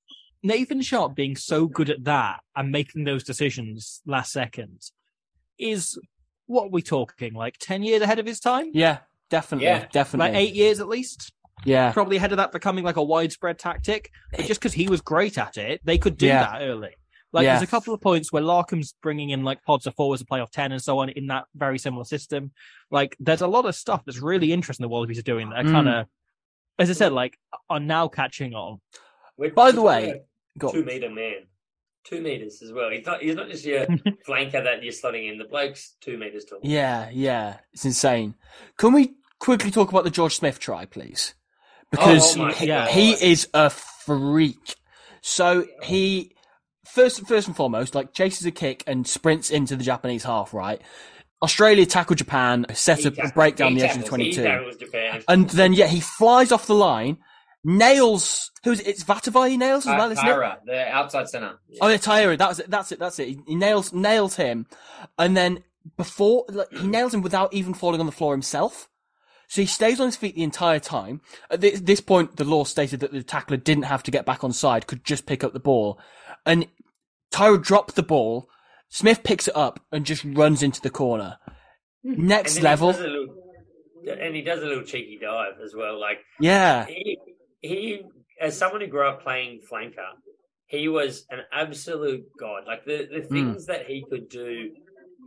Nathan 0.43 0.81
Sharpe 0.81 1.13
being 1.15 1.35
so 1.35 1.67
good 1.67 1.89
at 1.89 2.03
that 2.05 2.39
and 2.55 2.71
making 2.71 3.03
those 3.03 3.23
decisions 3.23 4.01
last 4.05 4.31
second 4.31 4.79
is 5.57 5.99
what 6.45 6.65
are 6.65 6.69
we 6.69 6.81
talking? 6.81 7.33
Like 7.33 7.55
10 7.59 7.83
years 7.83 8.01
ahead 8.01 8.19
of 8.19 8.25
his 8.25 8.39
time? 8.39 8.69
Yeah, 8.73 8.99
definitely, 9.29 9.65
Yeah. 9.65 9.87
definitely. 9.91 10.31
Like 10.33 10.41
eight 10.41 10.55
years 10.55 10.79
at 10.79 10.87
least? 10.87 11.33
yeah, 11.65 11.91
Probably 11.91 12.15
ahead 12.17 12.31
of 12.31 12.37
that 12.37 12.51
becoming 12.53 12.83
like 12.85 12.95
a 12.97 13.03
widespread 13.03 13.59
tactic. 13.59 14.11
But 14.31 14.45
just 14.45 14.61
because 14.61 14.73
he 14.73 14.87
was 14.87 15.01
great 15.01 15.37
at 15.37 15.57
it, 15.57 15.81
they 15.83 15.97
could 15.97 16.15
do 16.17 16.27
Yeah. 16.27 16.43
that 16.43 16.61
early. 16.61 16.95
Like 17.37 17.43
Yeah. 17.45 17.53
there's 17.53 17.63
a 17.67 17.71
couple 17.71 17.93
of 17.93 18.01
points 18.01 18.31
where 18.31 18.41
Larkham's 18.43 18.93
bringing 19.01 19.29
in 19.29 19.43
like 19.43 19.63
pods 19.63 19.87
of 19.87 19.95
forwards 19.95 20.21
to 20.21 20.25
play 20.25 20.39
off 20.41 20.51
10 20.51 20.71
and 20.71 20.81
so 20.81 20.99
on 20.99 21.09
in 21.09 21.27
that 21.27 21.45
very 21.55 21.77
similar 21.79 22.03
system. 22.03 22.51
Like 22.91 23.15
there's 23.19 23.41
a 23.41 23.47
lot 23.47 23.65
of 23.65 23.75
stuff 23.75 24.03
that's 24.05 24.19
really 24.19 24.51
interesting 24.51 24.83
the 24.83 24.89
Wallabies 24.89 25.19
are 25.19 25.23
doing 25.23 25.49
that 25.51 25.59
are 25.59 25.63
Mm. 25.63 25.71
kind 25.71 25.89
of, 25.89 26.07
as 26.79 26.89
I 26.89 26.93
said, 26.93 27.13
like 27.13 27.37
are 27.69 27.79
now 27.79 28.07
catching 28.07 28.53
on. 28.53 28.81
We're- 29.37 29.53
By 29.53 29.71
the 29.71 29.81
way, 29.81 30.05
talking 30.07 30.21
go 30.57 30.67
a 30.67 30.69
on. 30.71 30.75
two 30.75 30.83
meter 30.85 31.09
man, 31.09 31.47
two 32.03 32.21
meters 32.21 32.61
as 32.61 32.71
well. 32.73 32.89
He's 32.89 33.05
not. 33.05 33.21
He's 33.21 33.35
not 33.35 33.49
just 33.49 33.65
your 33.65 33.85
flanker 34.27 34.63
that 34.63 34.83
you're 34.83 34.93
slotting 34.93 35.31
in. 35.31 35.37
The 35.37 35.45
bloke's 35.45 35.95
two 36.01 36.17
meters 36.17 36.45
tall. 36.45 36.59
Yeah, 36.63 37.09
yeah, 37.11 37.57
it's 37.73 37.85
insane. 37.85 38.33
Can 38.77 38.93
we 38.93 39.13
quickly 39.39 39.69
talk 39.71 39.89
about 39.91 40.03
the 40.05 40.09
George 40.09 40.35
Smith 40.35 40.59
try, 40.59 40.85
please? 40.85 41.35
Because 41.91 42.35
Oh 42.35 42.45
my 42.45 42.51
he, 42.53 42.65
God. 42.67 42.89
he 42.89 43.11
is 43.13 43.47
a 43.53 43.69
freak. 43.69 44.75
So 45.21 45.65
he 45.83 46.35
first, 46.93 47.27
first 47.27 47.47
and 47.47 47.55
foremost, 47.55 47.95
like 47.95 48.13
chases 48.13 48.45
a 48.45 48.51
kick 48.51 48.83
and 48.87 49.07
sprints 49.07 49.49
into 49.49 49.75
the 49.75 49.83
Japanese 49.83 50.23
half. 50.23 50.53
Right, 50.53 50.81
Australia 51.41 51.85
tackle 51.85 52.15
Japan, 52.15 52.65
set 52.73 53.05
up 53.05 53.13
a 53.13 53.15
tackles- 53.15 53.31
break 53.33 53.55
down 53.55 53.75
the 53.75 53.83
edge 53.83 53.95
of 53.95 54.03
the 54.03 54.07
twenty-two, 54.07 54.41
He 54.41 54.47
tackles 54.47 54.77
Japan. 54.77 55.23
and 55.27 55.49
then 55.51 55.73
yeah, 55.73 55.87
he 55.87 55.99
flies 55.99 56.51
off 56.51 56.67
the 56.67 56.75
line, 56.75 57.17
nails 57.63 58.51
who's 58.63 58.79
it's 58.81 59.03
Vatuvei 59.03 59.49
he 59.51 59.57
nails 59.57 59.85
as 59.85 59.97
well, 59.97 60.11
isn't 60.11 60.25
it? 60.25 60.29
Taira, 60.29 60.59
the 60.65 60.87
outside 60.89 61.29
center. 61.29 61.59
Oh, 61.81 61.87
yeah, 61.87 61.97
Taira. 61.97 62.37
That 62.37 62.49
was 62.49 62.59
it. 62.59 62.69
That's 62.69 62.91
it. 62.91 62.99
That's 62.99 63.19
it. 63.19 63.27
He, 63.27 63.39
he 63.47 63.55
nails 63.55 63.93
nails 63.93 64.35
him, 64.35 64.65
and 65.17 65.35
then 65.37 65.63
before 65.95 66.45
like, 66.49 66.71
he 66.71 66.87
nails 66.87 67.13
him 67.13 67.21
without 67.21 67.53
even 67.53 67.73
falling 67.73 67.99
on 67.99 68.05
the 68.05 68.11
floor 68.11 68.33
himself. 68.33 68.89
So 69.49 69.61
he 69.61 69.65
stays 69.67 70.01
on 70.01 70.07
his 70.07 70.17
feet 70.17 70.35
the 70.35 70.43
entire 70.43 70.79
time. 70.79 71.21
At 71.49 71.61
this 71.61 72.01
point, 72.01 72.35
the 72.35 72.43
law 72.43 72.65
stated 72.65 72.99
that 72.99 73.13
the 73.13 73.23
tackler 73.23 73.55
didn't 73.55 73.83
have 73.85 74.03
to 74.03 74.11
get 74.11 74.25
back 74.25 74.43
on 74.43 74.51
side; 74.51 74.87
could 74.87 75.05
just 75.05 75.25
pick 75.25 75.41
up 75.43 75.53
the 75.53 75.59
ball. 75.59 75.99
And 76.45 76.67
Taira 77.37 77.61
dropped 77.61 77.95
the 77.95 78.03
ball. 78.03 78.49
Smith 78.89 79.21
picks 79.23 79.47
it 79.47 79.55
up 79.55 79.79
and 79.91 80.05
just 80.05 80.23
runs 80.25 80.63
into 80.63 80.81
the 80.81 80.89
corner. 80.89 81.37
Next 82.03 82.55
then 82.55 82.61
he 82.61 82.67
level, 82.67 82.87
little- 82.89 83.35
and 84.19 84.35
he 84.35 84.41
does 84.41 84.63
a 84.63 84.65
little 84.65 84.83
cheeky 84.83 85.19
dive 85.21 85.59
as 85.63 85.75
well. 85.75 85.99
Like 85.99 86.19
yeah, 86.39 86.85
he, 86.85 87.19
he, 87.59 88.01
as 88.41 88.57
someone 88.57 88.81
who 88.81 88.87
grew 88.87 89.07
up 89.07 89.21
playing 89.21 89.61
flanker, 89.71 90.07
he 90.65 90.87
was 90.87 91.27
an 91.29 91.41
absolute 91.51 92.25
god. 92.39 92.63
Like 92.65 92.85
the 92.85 93.07
the 93.11 93.27
hmm. 93.27 93.33
things 93.33 93.65
that 93.67 93.85
he 93.85 94.03
could 94.09 94.29
do, 94.29 94.71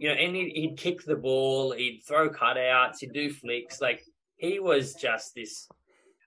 you 0.00 0.08
know, 0.08 0.14
and 0.14 0.34
he'd, 0.34 0.52
he'd 0.54 0.76
kick 0.76 1.04
the 1.04 1.16
ball, 1.16 1.72
he'd 1.72 2.02
throw 2.08 2.30
cutouts, 2.30 2.98
he'd 3.00 3.12
do 3.12 3.30
flicks. 3.30 3.80
Like 3.80 4.02
he 4.36 4.58
was 4.58 4.94
just 4.94 5.34
this. 5.36 5.68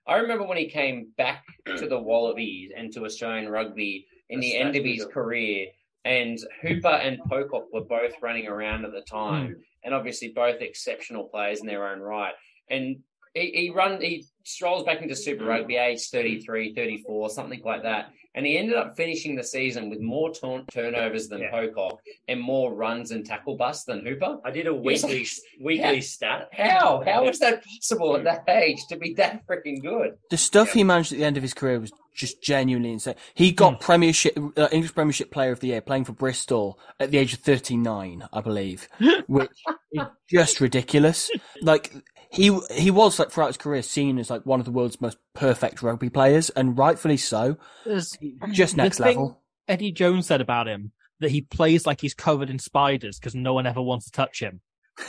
I 0.06 0.16
remember 0.16 0.46
when 0.46 0.58
he 0.58 0.68
came 0.68 1.12
back 1.18 1.44
to 1.76 1.86
the 1.86 1.98
Wallabies 1.98 2.70
and 2.74 2.92
to 2.92 3.04
Australian 3.04 3.50
rugby 3.50 4.06
in 4.28 4.40
the 4.40 4.56
end 4.56 4.76
of 4.76 4.84
his 4.84 5.04
career, 5.06 5.68
and 6.04 6.38
Hooper 6.62 6.88
and 6.88 7.18
Pocock 7.28 7.72
were 7.72 7.84
both 7.84 8.12
running 8.20 8.46
around 8.46 8.84
at 8.84 8.92
the 8.92 9.00
time, 9.00 9.46
hmm. 9.46 9.52
and 9.82 9.94
obviously 9.94 10.28
both 10.28 10.60
exceptional 10.60 11.24
players 11.24 11.60
in 11.60 11.66
their 11.66 11.88
own 11.88 12.00
right. 12.00 12.34
And 12.68 12.98
he, 13.34 13.50
he 13.54 13.70
run 13.70 14.00
he 14.00 14.26
strolls 14.44 14.84
back 14.84 15.02
into 15.02 15.16
Super 15.16 15.44
hmm. 15.44 15.50
Rugby, 15.50 15.76
age 15.76 16.08
33, 16.08 16.74
34, 16.74 17.30
something 17.30 17.62
like 17.64 17.82
that. 17.82 18.12
And 18.36 18.44
he 18.44 18.58
ended 18.58 18.76
up 18.76 18.96
finishing 18.96 19.36
the 19.36 19.44
season 19.44 19.88
with 19.88 20.00
more 20.00 20.32
turn- 20.32 20.66
turnovers 20.72 21.28
than 21.28 21.40
Yeah. 21.40 21.50
Pocock 21.50 22.00
and 22.26 22.40
more 22.40 22.74
runs 22.74 23.12
and 23.12 23.24
tackle 23.24 23.56
busts 23.56 23.84
than 23.84 24.04
Hooper. 24.04 24.38
I 24.44 24.50
did 24.50 24.66
a 24.66 24.74
weekly 24.74 25.26
weekly 25.60 26.00
stat. 26.00 26.48
How? 26.52 27.02
How 27.04 27.24
is 27.28 27.38
that 27.38 27.64
possible 27.64 28.16
at 28.16 28.24
that 28.24 28.44
age 28.48 28.86
to 28.88 28.96
be 28.96 29.14
that 29.14 29.46
freaking 29.46 29.80
good? 29.80 30.18
the 30.30 30.36
stuff 30.36 30.72
he 30.72 30.84
managed 30.84 31.12
at 31.12 31.18
the 31.18 31.24
end 31.24 31.36
of 31.36 31.42
his 31.42 31.54
career 31.54 31.78
was 31.78 31.92
just 32.14 32.42
genuinely 32.42 32.92
insane. 32.92 33.16
He 33.34 33.52
got 33.52 33.80
Premiership, 33.80 34.38
uh, 34.56 34.68
English 34.72 34.94
Premiership 34.94 35.30
Player 35.30 35.52
of 35.52 35.60
the 35.60 35.68
Year, 35.68 35.80
playing 35.80 36.04
for 36.04 36.12
Bristol 36.12 36.78
at 37.00 37.10
the 37.10 37.18
age 37.18 37.32
of 37.34 37.40
thirty-nine, 37.40 38.26
I 38.32 38.40
believe, 38.40 38.88
which 39.26 39.50
is 39.92 40.02
just 40.30 40.60
ridiculous. 40.60 41.30
Like 41.60 41.92
he 42.30 42.56
he 42.72 42.90
was 42.90 43.18
like 43.18 43.30
throughout 43.30 43.48
his 43.48 43.56
career 43.56 43.82
seen 43.82 44.18
as 44.18 44.30
like 44.30 44.46
one 44.46 44.60
of 44.60 44.66
the 44.66 44.72
world's 44.72 45.00
most 45.00 45.18
perfect 45.34 45.82
rugby 45.82 46.10
players, 46.10 46.50
and 46.50 46.78
rightfully 46.78 47.16
so. 47.16 47.56
There's- 47.84 48.16
Just 48.52 48.76
the 48.76 48.82
next 48.82 48.98
thing- 48.98 49.06
level. 49.06 49.40
Eddie 49.66 49.92
Jones 49.92 50.26
said 50.26 50.40
about 50.40 50.68
him 50.68 50.92
that 51.20 51.30
he 51.30 51.40
plays 51.40 51.86
like 51.86 52.00
he's 52.00 52.12
covered 52.14 52.50
in 52.50 52.58
spiders 52.58 53.18
because 53.18 53.34
no 53.34 53.54
one 53.54 53.66
ever 53.66 53.80
wants 53.80 54.04
to 54.06 54.12
touch 54.12 54.40
him. 54.40 54.60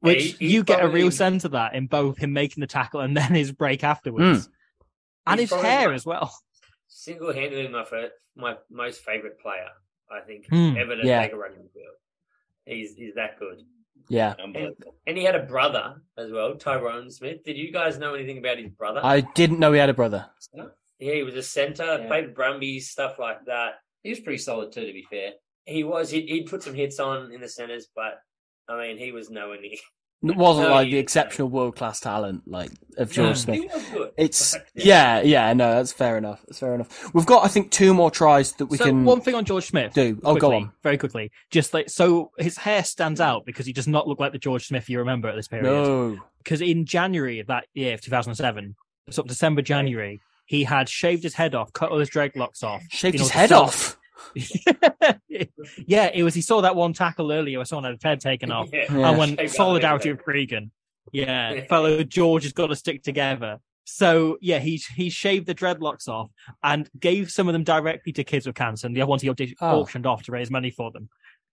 Which 0.00 0.36
he- 0.38 0.46
you 0.52 0.62
get 0.62 0.84
a 0.84 0.88
real 0.88 1.10
sense 1.10 1.44
of 1.44 1.50
that 1.52 1.74
in 1.74 1.86
both 1.88 2.18
him 2.18 2.32
making 2.32 2.60
the 2.60 2.66
tackle 2.68 3.00
and 3.00 3.16
then 3.16 3.34
his 3.34 3.50
break 3.50 3.82
afterwards, 3.82 4.48
and 5.30 5.40
He's 5.40 5.52
his 5.52 5.60
hair 5.62 5.88
my- 5.88 5.94
as 5.94 6.04
well. 6.06 6.32
Single 6.88 7.32
handedly 7.32 7.68
my 7.68 7.84
fir- 7.84 8.12
my 8.36 8.56
most 8.70 9.02
favorite 9.02 9.38
player, 9.40 9.68
I 10.10 10.20
think, 10.20 10.46
Hmm. 10.48 10.76
ever 10.76 10.96
to 10.96 11.06
Yeah. 11.06 11.22
take 11.22 11.32
a 11.32 11.36
rugby 11.36 11.68
field. 11.72 11.94
He's 12.66 12.94
he's 12.96 13.14
that 13.14 13.38
good. 13.38 13.62
yeah. 14.08 14.34
And, 14.38 14.56
and 15.06 15.16
he 15.18 15.24
had 15.24 15.34
a 15.34 15.42
brother 15.44 16.02
as 16.16 16.30
well, 16.30 16.56
Tyrone 16.56 17.10
Smith. 17.10 17.42
Did 17.44 17.56
you 17.56 17.72
guys 17.72 17.98
know 17.98 18.14
anything 18.14 18.38
about 18.38 18.58
his 18.58 18.70
brother? 18.70 19.00
I 19.02 19.20
didn't 19.20 19.58
know 19.58 19.72
he 19.72 19.78
had 19.78 19.90
a 19.90 19.94
brother. 19.94 20.30
yeah, 20.54 21.14
he 21.14 21.22
was 21.22 21.34
a 21.34 21.42
centre, 21.42 21.98
Yeah. 22.00 22.06
played 22.06 22.34
Brumbies, 22.34 22.90
stuff 22.90 23.18
like 23.18 23.44
that. 23.46 23.80
He 24.02 24.10
was 24.10 24.20
pretty 24.20 24.38
solid 24.38 24.72
too, 24.72 24.86
to 24.86 24.92
be 24.92 25.02
fair. 25.10 25.32
He 25.66 25.84
was. 25.84 26.10
He'd, 26.10 26.28
he'd 26.28 26.46
put 26.48 26.62
some 26.62 26.74
hits 26.74 26.98
on 27.00 27.30
in 27.32 27.40
the 27.40 27.48
centres, 27.48 27.88
but 27.94 28.20
I 28.68 28.78
mean, 28.80 28.98
he 28.98 29.12
was 29.12 29.30
nowhere 29.30 29.60
near. 29.60 29.76
It 30.20 30.36
wasn't 30.36 30.70
like 30.70 30.90
the 30.90 30.98
exceptional 30.98 31.48
world 31.48 31.76
class 31.76 32.00
talent 32.00 32.42
like 32.46 32.70
of 32.96 33.08
No, 33.08 33.12
George 33.24 33.36
Smith. 33.36 33.92
Good. 33.92 34.10
It's 34.16 34.56
yeah, 34.74 35.20
yeah, 35.20 35.52
no, 35.52 35.74
that's 35.76 35.92
fair 35.92 36.16
enough. 36.16 36.40
That's 36.46 36.58
fair 36.58 36.74
enough. 36.74 37.14
We've 37.14 37.26
got, 37.26 37.44
I 37.44 37.48
think, 37.48 37.70
two 37.70 37.94
more 37.94 38.10
tries 38.10 38.52
that 38.54 38.66
we 38.66 38.78
so 38.78 38.86
can 38.86 39.04
one 39.04 39.20
thing 39.20 39.36
on 39.36 39.44
George 39.44 39.66
Smith. 39.66 39.92
do. 39.94 40.18
Oh, 40.24 40.34
go 40.34 40.54
on. 40.54 40.72
very 40.82 40.98
quickly. 40.98 41.30
Just 41.50 41.72
like 41.72 41.88
so, 41.88 42.32
his 42.36 42.56
hair 42.56 42.82
stands 42.82 43.20
out 43.20 43.46
because 43.46 43.64
he 43.64 43.72
does 43.72 43.86
not 43.86 44.08
look 44.08 44.18
like 44.18 44.32
the 44.32 44.38
George 44.38 44.66
Smith 44.66 44.88
you 44.88 44.98
remember 44.98 45.28
at 45.28 45.36
this 45.36 45.46
period. 45.46 45.64
No, 45.70 46.18
because 46.38 46.60
in 46.60 46.84
January 46.84 47.38
of 47.38 47.46
that 47.46 47.66
year, 47.74 47.94
of 47.94 48.00
2007, 48.00 48.74
so 49.10 49.22
December, 49.22 49.62
January, 49.62 50.20
he 50.46 50.64
had 50.64 50.88
shaved 50.88 51.22
his 51.22 51.34
head 51.34 51.54
off, 51.54 51.72
cut 51.72 51.90
all 51.90 51.98
his 51.98 52.10
dreadlocks 52.10 52.64
off. 52.64 52.82
shaved 52.90 53.18
his 53.18 53.30
head 53.30 53.52
off. 53.52 53.97
yeah, 55.28 56.10
it 56.12 56.22
was. 56.22 56.34
He 56.34 56.40
saw 56.42 56.60
that 56.62 56.76
one 56.76 56.92
tackle 56.92 57.32
earlier 57.32 57.58
where 57.58 57.64
someone 57.64 57.84
had 57.84 57.94
his 57.94 58.02
head 58.02 58.20
taken 58.20 58.50
off, 58.50 58.68
Yeah. 58.72 58.84
Yeah. 58.92 59.08
and 59.08 59.18
when 59.18 59.36
Shaved 59.36 59.52
solidarity 59.54 60.10
out 60.10 60.16
with 60.16 60.24
Gregan, 60.26 60.70
yeah, 61.12 61.64
fellow 61.66 62.02
George 62.02 62.42
has 62.44 62.52
got 62.52 62.68
to 62.68 62.76
stick 62.76 63.02
together. 63.02 63.58
So 63.84 64.36
yeah, 64.40 64.58
he 64.58 64.82
he 64.96 65.08
shaved 65.10 65.46
the 65.46 65.54
dreadlocks 65.54 66.08
off 66.08 66.30
and 66.62 66.88
gave 66.98 67.30
some 67.30 67.48
of 67.48 67.54
them 67.54 67.64
directly 67.64 68.12
to 68.12 68.24
kids 68.24 68.46
with 68.46 68.54
cancer, 68.56 68.86
and 68.86 68.94
the 68.94 69.00
other 69.02 69.08
ones 69.10 69.22
he 69.22 69.30
auction- 69.30 69.54
Oh. 69.60 69.80
auctioned 69.80 70.06
off 70.06 70.22
to 70.24 70.32
raise 70.32 70.50
money 70.50 70.70
for 70.70 70.90
them. 70.90 71.08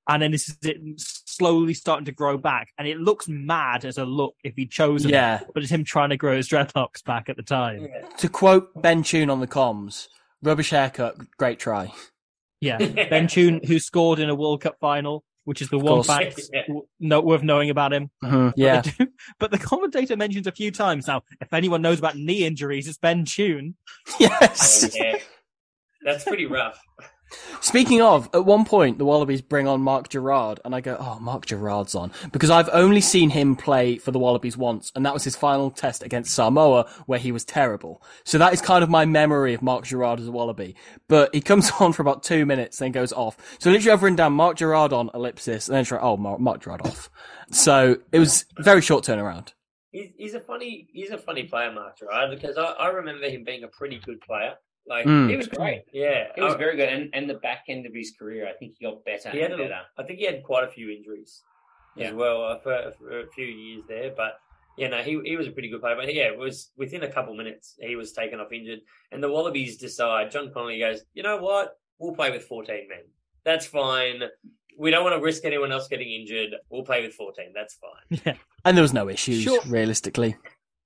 And 0.07 0.21
then 0.21 0.29
this 0.31 0.49
is 0.49 0.57
it 0.61 0.77
slowly 0.99 1.73
starting 1.73 2.05
to 2.05 2.11
grow 2.11 2.37
back, 2.37 2.67
and 2.77 2.87
it 2.87 2.99
looks 2.99 3.27
mad 3.27 3.85
as 3.85 3.97
a 3.97 4.05
look 4.05 4.35
if 4.43 4.53
he'd 4.55 4.69
chosen. 4.69 5.09
it, 5.09 5.13
Yeah. 5.13 5.39
but 5.53 5.63
it's 5.63 5.71
him 5.71 5.83
trying 5.83 6.09
to 6.09 6.17
grow 6.17 6.35
his 6.35 6.47
dreadlocks 6.49 7.03
back 7.03 7.27
at 7.29 7.37
the 7.37 7.41
time. 7.43 7.87
Yeah. 7.91 8.07
To 8.17 8.29
quote 8.29 8.69
Ben 8.81 9.01
Tune 9.01 9.29
on 9.31 9.39
the 9.39 9.47
comms, 9.47 10.07
rubbish 10.43 10.69
haircut, 10.71 11.15
great 11.37 11.57
try. 11.57 11.91
Yeah, 12.65 12.77
Ben 13.09 13.27
Tune, 13.27 13.61
who 13.65 13.79
scored 13.79 14.19
in 14.19 14.29
a 14.29 14.35
World 14.35 14.61
Cup 14.61 14.75
final, 14.81 15.23
which 15.43 15.61
is 15.61 15.69
the 15.69 15.77
one 15.77 16.03
course. 16.03 16.07
fact 16.07 16.39
Yeah. 16.53 16.63
w- 16.67 16.85
note 16.99 17.23
worth 17.25 17.43
knowing 17.43 17.69
about 17.69 17.93
him. 17.93 18.09
Uh-huh. 18.23 18.51
Yeah. 18.55 18.81
But 18.81 18.95
the, 18.97 19.07
but 19.39 19.51
the 19.51 19.57
commentator 19.59 20.17
mentions 20.17 20.47
a 20.47 20.51
few 20.51 20.71
times 20.71 21.07
now. 21.07 21.21
If 21.39 21.53
anyone 21.53 21.81
knows 21.81 21.99
about 21.99 22.15
knee 22.17 22.43
injuries, 22.45 22.87
it's 22.87 22.97
Ben 22.97 23.23
Tune. 23.25 23.75
yes. 24.19 24.83
Oh, 24.85 24.89
yeah. 24.95 25.17
That's 26.03 26.23
pretty 26.23 26.45
rough. 26.47 26.79
Speaking 27.61 28.01
of, 28.01 28.29
at 28.33 28.45
one 28.45 28.65
point, 28.65 28.97
the 28.97 29.05
Wallabies 29.05 29.41
bring 29.41 29.67
on 29.67 29.81
Mark 29.81 30.09
Gerrard, 30.09 30.59
and 30.63 30.75
I 30.75 30.81
go, 30.81 30.97
oh, 30.99 31.19
Mark 31.19 31.45
Gerrard's 31.45 31.95
on. 31.95 32.11
Because 32.31 32.49
I've 32.49 32.69
only 32.71 33.01
seen 33.01 33.31
him 33.31 33.55
play 33.55 33.97
for 33.97 34.11
the 34.11 34.19
Wallabies 34.19 34.55
once, 34.55 34.91
and 34.95 35.05
that 35.05 35.13
was 35.13 35.23
his 35.23 35.35
final 35.35 35.71
test 35.71 36.03
against 36.03 36.33
Samoa, 36.33 36.87
where 37.05 37.19
he 37.19 37.31
was 37.31 37.43
terrible. 37.43 38.03
So 38.23 38.37
that 38.37 38.53
is 38.53 38.61
kind 38.61 38.83
of 38.83 38.89
my 38.89 39.05
memory 39.05 39.53
of 39.53 39.61
Mark 39.61 39.85
Gerrard 39.85 40.19
as 40.19 40.27
a 40.27 40.31
Wallaby. 40.31 40.75
But 41.07 41.33
he 41.33 41.41
comes 41.41 41.71
on 41.79 41.93
for 41.93 42.01
about 42.01 42.23
two 42.23 42.45
minutes, 42.45 42.77
then 42.77 42.91
goes 42.91 43.11
off. 43.13 43.37
So 43.59 43.71
literally 43.71 43.91
I've 43.91 44.03
written 44.03 44.15
down 44.15 44.33
Mark 44.33 44.57
Gerrard 44.57 44.93
on, 44.93 45.09
ellipsis, 45.13 45.67
and 45.67 45.75
then 45.75 45.85
try, 45.85 45.99
oh, 45.99 46.17
Mark, 46.17 46.39
Mark 46.39 46.61
Gerrard 46.61 46.81
off. 46.81 47.09
So 47.51 47.97
it 48.11 48.19
was 48.19 48.45
very 48.57 48.81
short 48.81 49.03
turnaround. 49.03 49.53
He's, 49.91 50.33
a 50.33 50.41
funny 50.41 50.89
he's 50.91 51.11
a 51.11 51.17
funny 51.17 51.43
player, 51.43 51.71
Mark 51.71 51.97
Gerrard, 51.97 52.29
because 52.29 52.57
I, 52.57 52.63
I 52.63 52.87
remember 52.89 53.29
him 53.29 53.45
being 53.45 53.63
a 53.63 53.69
pretty 53.69 53.97
good 54.05 54.19
player. 54.19 54.55
Like 54.87 55.05
Mm. 55.05 55.29
He 55.29 55.35
was 55.35 55.47
great. 55.47 55.83
yeah, 55.91 56.27
He 56.35 56.41
was 56.41 56.53
I- 56.53 56.57
very 56.57 56.75
good. 56.75 56.89
And, 56.89 57.09
and 57.13 57.29
the 57.29 57.35
back 57.35 57.63
end 57.67 57.85
of 57.85 57.93
his 57.93 58.11
career, 58.17 58.47
I 58.47 58.53
think 58.53 58.75
he 58.77 58.85
got 58.85 59.03
better 59.03 59.29
he 59.31 59.39
had 59.39 59.51
and 59.51 59.61
a, 59.61 59.63
better. 59.63 59.81
I 59.97 60.03
think 60.03 60.19
he 60.19 60.25
had 60.25 60.43
quite 60.43 60.63
a 60.63 60.67
few 60.67 60.89
injuries 60.91 61.41
Yeah. 61.95 62.09
as 62.09 62.13
well 62.13 62.43
uh, 62.43 62.59
for, 62.59 62.93
for 62.99 63.19
a 63.21 63.27
few 63.31 63.45
years 63.47 63.83
there. 63.87 64.11
But 64.15 64.39
yeah, 64.77 64.89
no, 64.89 64.97
he 65.01 65.19
he 65.25 65.37
was 65.37 65.47
a 65.47 65.51
pretty 65.51 65.69
good 65.69 65.81
player. 65.81 65.95
But 65.95 66.13
yeah, 66.13 66.25
it 66.25 66.37
was 66.37 66.71
within 66.77 67.03
a 67.03 67.11
couple 67.11 67.33
minutes 67.33 67.75
he 67.79 67.95
was 67.95 68.11
taken 68.11 68.39
off 68.39 68.51
injured, 68.51 68.81
and 69.11 69.23
the 69.23 69.29
Wallabies 69.31 69.77
decide. 69.77 70.29
John 70.31 70.51
Connolly 70.53 70.79
goes, 70.79 71.03
you 71.13 71.23
know 71.23 71.37
what? 71.37 71.79
We'll 71.97 72.13
play 72.13 72.29
with 72.29 72.43
fourteen 72.43 72.87
men. 72.89 73.05
That's 73.45 73.65
fine. 73.65 74.21
We 74.77 74.91
don't 74.91 75.03
want 75.05 75.15
to 75.15 75.21
risk 75.23 75.45
anyone 75.45 75.71
else 75.71 75.87
getting 75.87 76.11
injured. 76.11 76.49
We'll 76.69 76.83
play 76.83 77.01
with 77.01 77.13
fourteen. 77.13 77.53
That's 77.55 77.75
fine. 77.75 78.19
Yeah. 78.25 78.35
And 78.65 78.75
there 78.75 78.81
was 78.81 78.93
no 78.93 79.07
issues, 79.09 79.43
Sure. 79.43 79.61
realistically. 79.67 80.35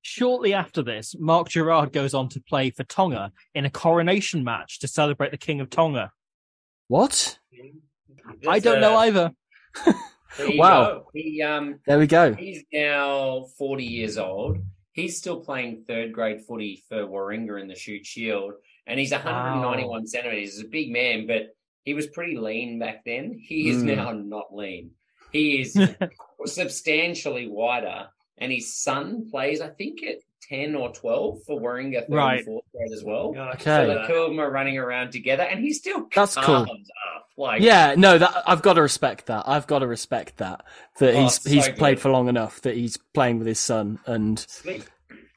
Shortly 0.01 0.53
after 0.53 0.81
this, 0.81 1.15
Mark 1.19 1.49
Gerrard 1.49 1.91
goes 1.91 2.13
on 2.13 2.29
to 2.29 2.41
play 2.41 2.69
for 2.71 2.83
Tonga 2.85 3.31
in 3.53 3.65
a 3.65 3.69
coronation 3.69 4.43
match 4.43 4.79
to 4.79 4.87
celebrate 4.87 5.31
the 5.31 5.37
King 5.37 5.59
of 5.61 5.69
Tonga. 5.69 6.11
What? 6.87 7.37
I 8.47 8.59
don't 8.59 8.81
know 8.81 8.95
uh, 8.95 8.99
either. 8.99 9.31
Wow. 10.55 11.07
He 11.13 11.41
um 11.41 11.79
There 11.85 11.99
we 11.99 12.07
go. 12.07 12.33
he's 12.33 12.63
now 12.71 13.45
forty 13.57 13.83
years 13.83 14.17
old. 14.17 14.59
He's 14.93 15.17
still 15.17 15.41
playing 15.41 15.83
third 15.87 16.13
grade 16.13 16.41
footy 16.47 16.83
for 16.87 17.03
Warringah 17.07 17.59
in 17.59 17.67
the 17.67 17.75
Shute 17.75 18.05
Shield, 18.05 18.53
and 18.87 18.99
he's 18.99 19.11
191 19.11 20.07
centimeters. 20.07 20.55
He's 20.55 20.63
a 20.63 20.67
big 20.67 20.91
man, 20.91 21.25
but 21.27 21.47
he 21.83 21.93
was 21.93 22.07
pretty 22.07 22.37
lean 22.37 22.79
back 22.79 23.03
then. 23.05 23.37
He 23.41 23.69
is 23.69 23.83
Mm. 23.83 23.95
now 23.97 24.11
not 24.13 24.55
lean. 24.55 24.91
He 25.31 25.61
is 25.61 25.75
substantially 26.45 27.47
wider, 27.47 28.07
and 28.39 28.51
his 28.51 28.75
son 28.75 29.29
plays, 29.29 29.61
I 29.61 29.67
think, 29.69 30.01
at 30.03 30.17
10 30.49 30.75
or 30.75 30.91
12 30.91 31.39
for 31.45 31.59
Warringah 31.61 32.07
third 32.07 32.15
Right. 32.15 32.37
and 32.37 32.45
fourth 32.45 32.65
grade 32.75 32.91
as 32.91 33.03
well. 33.03 33.33
Yeah, 33.35 33.49
Okay. 33.51 33.63
So 33.63 33.85
the 33.87 34.07
two 34.07 34.13
of 34.19 34.29
them 34.31 34.39
are 34.39 34.49
running 34.49 34.77
around 34.77 35.11
together, 35.11 35.43
and 35.43 35.59
he's 35.59 35.77
still 35.77 36.07
That's 36.15 36.35
cool. 36.35 36.55
up. 36.55 36.67
Like, 37.37 37.61
Yeah, 37.61 37.95
no, 37.97 38.17
that 38.17 38.43
I've 38.47 38.61
got 38.61 38.73
to 38.73 38.81
respect 38.81 39.27
that. 39.27 39.47
I've 39.47 39.67
got 39.67 39.79
to 39.79 39.87
respect 39.87 40.37
that 40.37 40.65
that 40.99 41.13
Oh, 41.15 41.21
he's 41.23 41.41
so 41.41 41.49
he's 41.49 41.67
good. 41.67 41.77
played 41.77 41.99
for 41.99 42.09
long 42.09 42.27
enough 42.27 42.61
that 42.61 42.75
he's 42.75 42.97
playing 43.13 43.37
with 43.37 43.47
his 43.47 43.59
son 43.59 43.99
and 44.05 44.39
Sweet. 44.39 44.85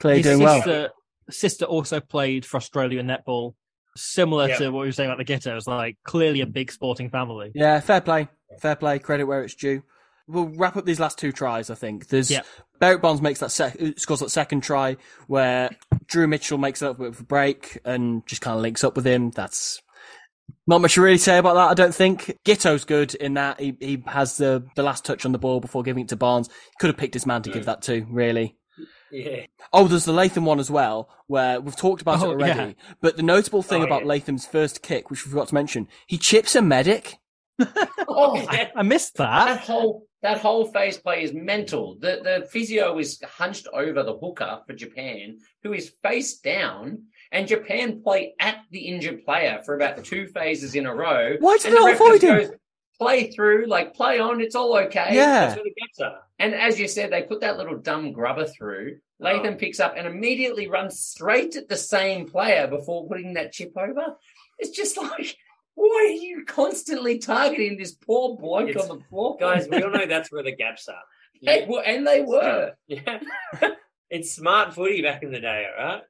clearly 0.00 0.22
His 0.22 0.26
doing 0.32 0.42
well. 0.42 0.56
sister, 0.62 0.90
sister 1.30 1.64
also 1.66 2.00
played 2.00 2.44
for 2.44 2.56
Australia 2.56 2.98
in 2.98 3.06
netball, 3.06 3.54
similar 3.96 4.48
Yeah. 4.48 4.56
to 4.56 4.70
what 4.70 4.80
we 4.80 4.88
were 4.88 4.92
saying 4.92 5.10
about 5.10 5.24
the 5.24 5.32
Giteaus. 5.32 5.66
Like 5.68 5.96
clearly 6.02 6.40
a 6.40 6.46
big 6.46 6.72
sporting 6.72 7.08
family. 7.10 7.52
Yeah, 7.54 7.78
fair 7.80 8.00
play, 8.00 8.28
fair 8.60 8.74
play. 8.74 8.98
Credit 8.98 9.24
where 9.26 9.44
it's 9.44 9.54
due. 9.54 9.82
We'll 10.32 10.48
wrap 10.48 10.76
up 10.76 10.84
these 10.84 11.00
last 11.00 11.18
two 11.18 11.30
tries. 11.32 11.70
I 11.70 11.74
think 11.74 12.08
there's 12.08 12.30
Yeah. 12.30 12.42
Berrick 12.80 13.00
Barnes 13.02 13.22
makes 13.22 13.40
that 13.40 13.50
sec- 13.52 13.76
scores 13.98 14.20
that 14.20 14.30
second 14.30 14.62
try 14.62 14.96
where 15.26 15.70
Drew 16.06 16.26
Mitchell 16.26 16.58
makes 16.58 16.82
it 16.82 16.86
up 16.86 16.98
with 16.98 17.20
a 17.20 17.24
break 17.24 17.78
and 17.84 18.26
just 18.26 18.42
kind 18.42 18.56
of 18.56 18.62
links 18.62 18.82
up 18.82 18.96
with 18.96 19.06
him. 19.06 19.30
That's 19.30 19.80
not 20.66 20.80
much 20.80 20.94
to 20.94 21.02
really 21.02 21.18
say 21.18 21.38
about 21.38 21.54
that. 21.54 21.70
I 21.70 21.74
don't 21.74 21.94
think 21.94 22.38
Giteau's 22.44 22.84
good 22.84 23.14
in 23.14 23.34
that 23.34 23.60
he 23.60 23.76
he 23.80 24.02
has 24.06 24.36
the 24.36 24.64
the 24.74 24.82
last 24.82 25.04
touch 25.04 25.24
on 25.24 25.32
the 25.32 25.38
ball 25.38 25.60
before 25.60 25.82
giving 25.82 26.02
it 26.04 26.08
to 26.08 26.16
Barnes. 26.16 26.48
He 26.48 26.54
could 26.80 26.88
have 26.88 26.96
picked 26.96 27.14
his 27.14 27.26
man 27.26 27.42
to 27.42 27.50
give 27.50 27.66
that 27.66 27.82
to. 27.82 28.06
Really. 28.10 28.56
Yeah. 29.12 29.44
Oh, 29.74 29.86
there's 29.86 30.06
the 30.06 30.12
Latham 30.12 30.46
one 30.46 30.58
as 30.58 30.70
well, 30.70 31.10
where 31.26 31.60
we've 31.60 31.76
talked 31.76 32.00
about 32.00 32.20
Oh, 32.22 32.30
it 32.30 32.34
already. 32.34 32.58
yeah. 32.58 32.94
But 33.02 33.16
the 33.18 33.22
notable 33.22 33.62
thing 33.62 33.82
Oh, 33.82 33.84
about 33.86 34.02
yeah. 34.02 34.08
Latham's 34.08 34.46
first 34.46 34.80
kick, 34.82 35.10
which 35.10 35.26
we 35.26 35.30
forgot 35.30 35.48
to 35.48 35.54
mention, 35.54 35.86
he 36.06 36.16
chips 36.16 36.56
a 36.56 36.62
medic. 36.62 37.18
Oh, 38.08 38.36
I, 38.48 38.70
I 38.74 38.82
missed 38.82 39.16
that 39.18 39.44
that. 39.46 39.60
whole 39.60 40.06
that 40.22 40.38
whole 40.38 40.64
phase 40.66 40.98
play 40.98 41.22
is 41.24 41.32
mental. 41.32 41.96
The 42.00 42.20
the 42.22 42.46
physio 42.50 42.98
is 42.98 43.20
hunched 43.22 43.66
over 43.72 44.02
the 44.02 44.16
hooker 44.16 44.60
for 44.66 44.72
Japan, 44.72 45.38
who 45.62 45.72
is 45.72 45.90
face 46.02 46.38
down, 46.38 47.04
and 47.32 47.46
Japan 47.48 48.02
play 48.02 48.34
at 48.40 48.58
the 48.70 48.80
injured 48.80 49.24
player 49.24 49.60
for 49.64 49.74
about 49.74 50.04
two 50.04 50.26
phases 50.28 50.74
in 50.74 50.86
a 50.86 50.94
row. 50.94 51.36
Why 51.40 51.56
did 51.58 51.66
and 51.66 51.76
they 51.76 51.90
the 51.90 51.94
avoid 51.94 52.20
just 52.20 52.22
him? 52.22 52.36
goes, 52.38 52.50
Play 52.98 53.32
through, 53.32 53.66
like 53.66 53.94
play 53.94 54.20
on, 54.20 54.40
it's 54.40 54.54
all 54.54 54.76
okay. 54.76 55.08
Yeah. 55.12 55.46
That's 55.46 55.56
where 55.56 55.64
the 55.64 55.74
gaps 55.80 55.98
are. 56.00 56.20
And 56.38 56.54
as 56.54 56.78
you 56.78 56.86
said, 56.86 57.10
they 57.10 57.22
put 57.22 57.40
that 57.40 57.56
little 57.58 57.76
dumb 57.78 58.12
grubber 58.12 58.46
through. 58.46 58.98
Latham 59.18 59.54
Oh. 59.54 59.56
picks 59.56 59.80
up 59.80 59.94
and 59.96 60.06
immediately 60.06 60.68
runs 60.68 61.00
straight 61.00 61.56
at 61.56 61.68
the 61.68 61.76
same 61.76 62.28
player 62.28 62.68
before 62.68 63.08
putting 63.08 63.32
that 63.34 63.50
chip 63.52 63.72
over. 63.76 64.16
It's 64.60 64.70
just 64.70 64.96
like, 65.02 65.36
why 65.74 66.06
are 66.08 66.14
you 66.14 66.44
constantly 66.44 67.18
targeting 67.18 67.76
this 67.78 67.92
poor 67.92 68.36
bloke 68.36 68.68
It's- 68.70 68.88
on 68.88 68.98
the 68.98 69.04
floor? 69.04 69.36
Guys, 69.38 69.66
we 69.68 69.82
all 69.82 69.90
know 69.90 70.06
that's 70.06 70.30
where 70.32 70.42
the 70.42 70.54
gaps 70.54 70.88
are. 70.88 71.02
They 71.42 71.64
were, 71.68 71.82
and 71.82 72.06
they 72.06 72.20
were. 72.20 72.72
Yeah. 72.88 73.18
it's 74.10 74.32
smart 74.34 74.74
footy 74.74 75.00
back 75.02 75.22
in 75.22 75.32
the 75.32 75.40
day, 75.40 75.66
all 75.78 75.84
right? 75.84 76.02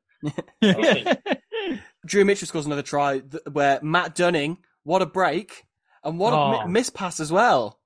Drew 2.06 2.24
Mitchell 2.24 2.48
scores 2.48 2.66
another 2.66 2.82
try 2.82 3.18
where 3.50 3.78
Matt 3.82 4.14
Dunning, 4.14 4.58
what 4.84 5.02
a 5.02 5.06
break, 5.06 5.64
and 6.04 6.18
what 6.18 6.32
a 6.32 6.36
Oh. 6.36 6.66
mi- 6.66 6.72
miss 6.72 6.90
pass 6.90 7.20
as 7.20 7.30
well. 7.32 7.78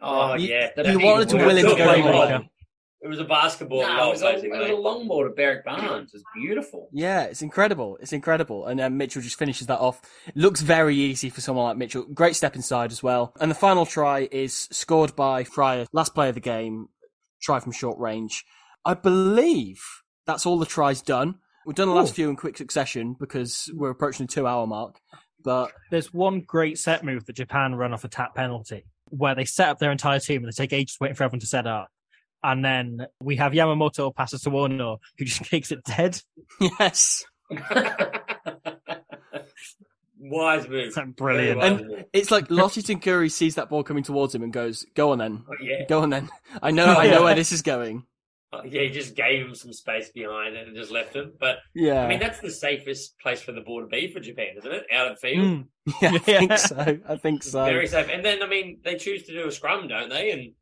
Oh, 0.00 0.34
You- 0.34 0.48
yeah. 0.48 0.70
the 0.76 0.90
you 0.92 0.98
wanted 1.00 1.28
to 1.30 1.36
word. 1.36 1.46
will 1.46 1.56
him 1.56 1.66
to 1.70 1.76
go 1.76 1.94
big 1.94 2.04
wrong. 2.04 2.30
word. 2.32 2.48
It 3.02 3.08
was 3.08 3.18
a 3.18 3.24
basketball 3.24 3.80
No, 3.80 3.96
goal, 3.96 4.08
it 4.08 4.10
was, 4.10 4.22
a, 4.22 4.44
it 4.44 4.50
was 4.50 4.70
a 4.70 4.74
long 4.74 5.08
ball 5.08 5.24
to 5.24 5.30
Berrick 5.30 5.64
Barnes. 5.64 6.12
It's 6.12 6.22
beautiful. 6.34 6.90
Yeah, 6.92 7.22
it's 7.24 7.40
incredible. 7.40 7.96
It's 8.02 8.12
incredible. 8.12 8.66
And 8.66 8.78
then 8.78 8.98
Mitchell 8.98 9.22
just 9.22 9.38
finishes 9.38 9.68
that 9.68 9.78
off. 9.78 10.02
Looks 10.34 10.60
very 10.60 10.94
easy 10.96 11.30
for 11.30 11.40
someone 11.40 11.64
like 11.64 11.78
Mitchell. 11.78 12.04
Great 12.12 12.36
step 12.36 12.56
inside 12.56 12.92
as 12.92 13.02
well. 13.02 13.32
And 13.40 13.50
the 13.50 13.54
final 13.54 13.86
try 13.86 14.28
is 14.30 14.68
scored 14.70 15.16
by 15.16 15.44
Freier, 15.44 15.86
last 15.94 16.14
play 16.14 16.28
of 16.28 16.34
the 16.34 16.42
game, 16.42 16.88
try 17.40 17.58
from 17.58 17.72
short 17.72 17.98
range. 17.98 18.44
I 18.84 18.92
believe 18.92 19.82
that's 20.26 20.44
all 20.44 20.58
the 20.58 20.66
tries 20.66 21.00
done. 21.00 21.36
We've 21.64 21.76
done 21.76 21.88
the 21.88 21.94
last 21.94 22.10
Ooh. 22.10 22.14
few 22.14 22.30
in 22.30 22.36
quick 22.36 22.58
succession 22.58 23.16
because 23.18 23.70
we're 23.74 23.90
approaching 23.90 24.26
the 24.26 24.32
two 24.32 24.46
hour 24.46 24.66
mark. 24.66 25.00
But 25.42 25.72
There's 25.90 26.12
one 26.12 26.42
great 26.42 26.78
set 26.78 27.02
move 27.02 27.24
that 27.24 27.36
Japan 27.36 27.74
run 27.74 27.94
off 27.94 28.04
a 28.04 28.08
tap 28.08 28.34
penalty 28.34 28.84
where 29.08 29.34
they 29.34 29.46
set 29.46 29.70
up 29.70 29.78
their 29.78 29.90
entire 29.90 30.20
team 30.20 30.44
and 30.44 30.52
they 30.52 30.56
take 30.56 30.74
ages 30.74 30.98
waiting 31.00 31.14
for 31.16 31.24
everyone 31.24 31.40
to 31.40 31.46
set 31.46 31.66
up. 31.66 31.88
And 32.42 32.64
then 32.64 33.06
we 33.22 33.36
have 33.36 33.52
Yamamoto 33.52 34.14
pass 34.14 34.32
it 34.32 34.38
to 34.42 34.58
Ono, 34.58 34.98
who 35.18 35.24
just 35.24 35.42
kicks 35.50 35.70
it 35.72 35.84
dead. 35.84 36.20
yes, 36.60 37.24
Wise 40.22 40.68
move. 40.68 40.94
Brilliant. 41.16 41.62
And- 41.62 41.86
move. 41.88 42.04
it's 42.12 42.30
like 42.30 42.50
Lote 42.50 42.72
Tuqiri 42.72 43.30
sees 43.30 43.54
that 43.54 43.70
ball 43.70 43.82
coming 43.82 44.02
towards 44.02 44.34
him 44.34 44.42
and 44.42 44.52
goes, 44.52 44.84
"Go 44.94 45.12
on 45.12 45.18
then, 45.18 45.44
Oh, 45.48 45.54
yeah. 45.62 45.86
go 45.88 46.00
on 46.02 46.10
then. 46.10 46.28
I 46.62 46.70
know, 46.72 46.84
I 46.94 47.08
know 47.08 47.22
where 47.24 47.34
this 47.34 47.52
is 47.52 47.62
going." 47.62 48.04
Oh, 48.52 48.62
yeah, 48.64 48.80
he 48.82 48.88
just 48.88 49.14
gave 49.14 49.46
him 49.46 49.54
some 49.54 49.72
space 49.72 50.10
behind 50.10 50.56
it 50.56 50.66
and 50.66 50.74
just 50.76 50.90
left 50.90 51.14
him. 51.14 51.34
But 51.38 51.58
Yeah, 51.72 52.02
I 52.04 52.08
mean, 52.08 52.18
that's 52.18 52.40
the 52.40 52.50
safest 52.50 53.16
place 53.20 53.40
for 53.40 53.52
the 53.52 53.60
ball 53.60 53.80
to 53.82 53.86
be 53.86 54.12
for 54.12 54.18
Japan, 54.18 54.56
isn't 54.58 54.72
it? 54.72 54.86
Out 54.92 55.12
of 55.12 55.20
field. 55.20 55.38
Mm. 55.46 55.66
yeah, 56.02 56.10
I 56.14 56.18
think 56.18 56.58
so. 56.58 56.98
I 57.08 57.16
think 57.16 57.42
so. 57.44 57.64
Very 57.64 57.86
safe. 57.86 58.08
And 58.12 58.24
then, 58.24 58.42
I 58.42 58.48
mean, 58.48 58.80
they 58.82 58.96
choose 58.96 59.22
to 59.26 59.32
do 59.40 59.46
a 59.46 59.52
scrum, 59.52 59.86
don't 59.86 60.08
they? 60.10 60.32
And 60.32 60.52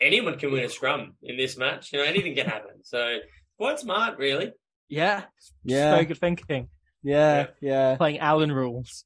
anyone 0.00 0.38
can 0.38 0.52
win 0.52 0.64
a 0.64 0.68
scrum 0.68 1.14
in 1.22 1.36
this 1.36 1.56
match. 1.56 1.92
You 1.92 1.98
know, 2.00 2.04
anything 2.04 2.34
can 2.34 2.46
happen. 2.46 2.82
So 2.84 3.18
quite 3.56 3.78
smart, 3.78 4.18
really. 4.18 4.52
Yeah. 4.88 5.24
Yeah. 5.64 5.92
Very 5.92 6.06
good 6.06 6.18
thinking. 6.18 6.68
Yeah, 7.02 7.46
yeah. 7.60 7.96
Playing 7.96 8.18
Allen 8.18 8.52
rules. 8.52 9.04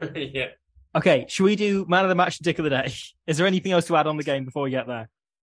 yeah. 0.14 0.46
Okay, 0.94 1.26
should 1.28 1.44
we 1.44 1.56
do 1.56 1.84
man 1.88 2.04
of 2.04 2.08
the 2.08 2.14
match 2.14 2.38
and 2.38 2.44
dick 2.44 2.58
of 2.58 2.64
the 2.64 2.70
day? 2.70 2.92
Is 3.26 3.36
there 3.36 3.46
anything 3.46 3.72
else 3.72 3.86
to 3.88 3.96
add 3.96 4.06
on 4.06 4.16
the 4.16 4.22
game 4.24 4.44
before 4.44 4.62
we 4.62 4.70
get 4.70 4.86
there? 4.86 5.08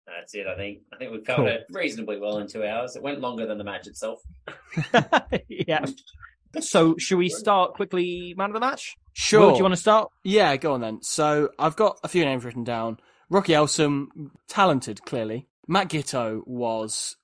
That's 0.06 0.34
it, 0.34 0.46
I 0.46 0.56
think. 0.56 0.80
I 0.92 0.96
think 0.96 1.12
we've 1.12 1.24
covered 1.24 1.42
Cool. 1.42 1.46
it 1.48 1.66
reasonably 1.70 2.18
well 2.18 2.38
in 2.38 2.48
two 2.48 2.64
hours. 2.64 2.96
It 2.96 3.02
went 3.02 3.20
longer 3.20 3.46
than 3.46 3.58
the 3.58 3.64
match 3.64 3.86
itself. 3.86 4.20
yeah. 5.48 5.84
So, 6.60 6.96
should 6.96 7.18
we 7.18 7.28
start 7.28 7.74
quickly, 7.74 8.34
man 8.36 8.48
of 8.48 8.54
the 8.54 8.60
match? 8.60 8.96
Sure. 9.12 9.40
Will, 9.40 9.50
do 9.50 9.56
you 9.58 9.62
want 9.64 9.74
to 9.74 9.80
start? 9.80 10.10
Yeah, 10.24 10.56
go 10.56 10.72
on 10.72 10.80
then. 10.80 11.02
So 11.02 11.50
I've 11.58 11.76
got 11.76 11.98
a 12.02 12.08
few 12.08 12.24
names 12.24 12.42
written 12.44 12.64
down. 12.64 12.98
Rocky 13.30 13.52
Elsom, 13.52 14.30
talented, 14.48 15.02
clearly. 15.02 15.48
Matt 15.66 15.90
Giteau 15.90 16.42
was 16.46 17.16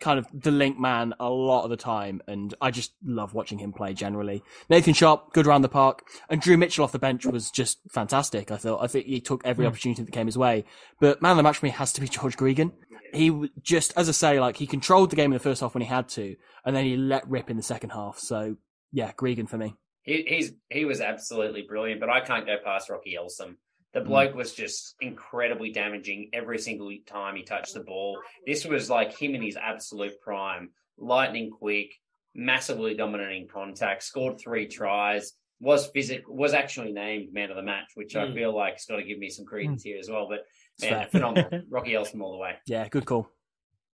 kind 0.00 0.18
of 0.18 0.26
the 0.32 0.50
link 0.50 0.78
man 0.78 1.14
a 1.20 1.28
lot 1.28 1.64
of 1.64 1.70
the 1.70 1.76
time, 1.76 2.22
and 2.26 2.54
I 2.60 2.70
just 2.70 2.92
love 3.04 3.34
watching 3.34 3.58
him 3.58 3.72
play 3.72 3.92
generally. 3.92 4.42
Nathan 4.68 4.94
Sharpe, 4.94 5.32
good 5.32 5.46
around 5.46 5.62
the 5.62 5.68
park, 5.68 6.02
and 6.28 6.40
Drew 6.40 6.56
Mitchell 6.56 6.84
off 6.84 6.92
the 6.92 6.98
bench 6.98 7.26
was 7.26 7.50
just 7.50 7.78
fantastic. 7.90 8.50
I 8.50 8.56
thought. 8.56 8.82
I 8.82 8.86
think 8.86 9.06
he 9.06 9.20
took 9.20 9.42
every 9.44 9.64
hmm. 9.64 9.68
opportunity 9.68 10.02
that 10.02 10.12
came 10.12 10.26
his 10.26 10.38
way. 10.38 10.64
But 10.98 11.22
man 11.22 11.32
of 11.32 11.36
the 11.36 11.42
match 11.42 11.58
for 11.58 11.66
me 11.66 11.72
has 11.72 11.92
to 11.92 12.00
be 12.00 12.08
George 12.08 12.36
Gregan. 12.36 12.72
He 13.12 13.50
just, 13.62 13.92
as 13.96 14.08
I 14.08 14.12
say, 14.12 14.40
like 14.40 14.56
he 14.56 14.66
controlled 14.66 15.10
the 15.10 15.16
game 15.16 15.32
in 15.32 15.34
the 15.34 15.40
first 15.40 15.60
half 15.60 15.74
when 15.74 15.82
he 15.82 15.88
had 15.88 16.08
to, 16.10 16.36
and 16.64 16.74
then 16.74 16.84
he 16.84 16.96
let 16.96 17.28
rip 17.28 17.50
in 17.50 17.56
the 17.56 17.62
second 17.62 17.90
half. 17.90 18.18
So 18.18 18.56
yeah, 18.92 19.12
Gregan 19.12 19.48
for 19.48 19.58
me. 19.58 19.74
He, 20.02 20.24
he's 20.26 20.52
he 20.70 20.86
was 20.86 21.00
absolutely 21.00 21.62
brilliant, 21.62 22.00
but 22.00 22.08
I 22.08 22.20
can't 22.20 22.46
go 22.46 22.56
past 22.64 22.88
Rocky 22.88 23.16
Elsom. 23.20 23.56
Mm. 23.90 23.98
The 23.98 24.00
bloke 24.08 24.34
was 24.34 24.52
just 24.54 24.94
incredibly 25.00 25.70
damaging 25.72 26.30
every 26.32 26.58
single 26.58 26.90
time 27.06 27.36
he 27.36 27.42
touched 27.42 27.74
the 27.74 27.80
ball. 27.80 28.18
This 28.46 28.64
was 28.64 28.88
like 28.90 29.16
him 29.16 29.34
in 29.34 29.42
his 29.42 29.56
absolute 29.56 30.20
prime, 30.20 30.70
lightning 30.98 31.50
quick, 31.50 31.92
massively 32.34 32.94
dominating 32.94 33.48
contact, 33.48 34.02
scored 34.04 34.38
three 34.40 34.68
tries, 34.68 35.32
was 35.60 35.88
physic 35.88 36.22
was 36.28 36.54
actually 36.54 36.92
named 36.92 37.32
man 37.34 37.50
of 37.50 37.56
the 37.56 37.62
match, 37.62 37.90
which 37.94 38.16
I 38.16 38.26
Mm. 38.26 38.34
feel 38.34 38.56
like 38.56 38.74
has 38.74 38.86
got 38.86 38.96
to 38.96 39.02
give 39.04 39.18
me 39.18 39.28
some 39.28 39.44
credence 39.44 39.82
here 39.82 39.98
as 39.98 40.08
well. 40.08 40.26
But 40.28 40.40
It's 40.78 40.90
man, 40.90 41.08
phenomenal. 41.10 41.62
Rocky 41.68 41.90
Elsom 41.92 42.22
all 42.22 42.32
the 42.32 42.38
way. 42.38 42.54
Yeah, 42.66 42.88
good 42.88 43.04
call. 43.04 43.28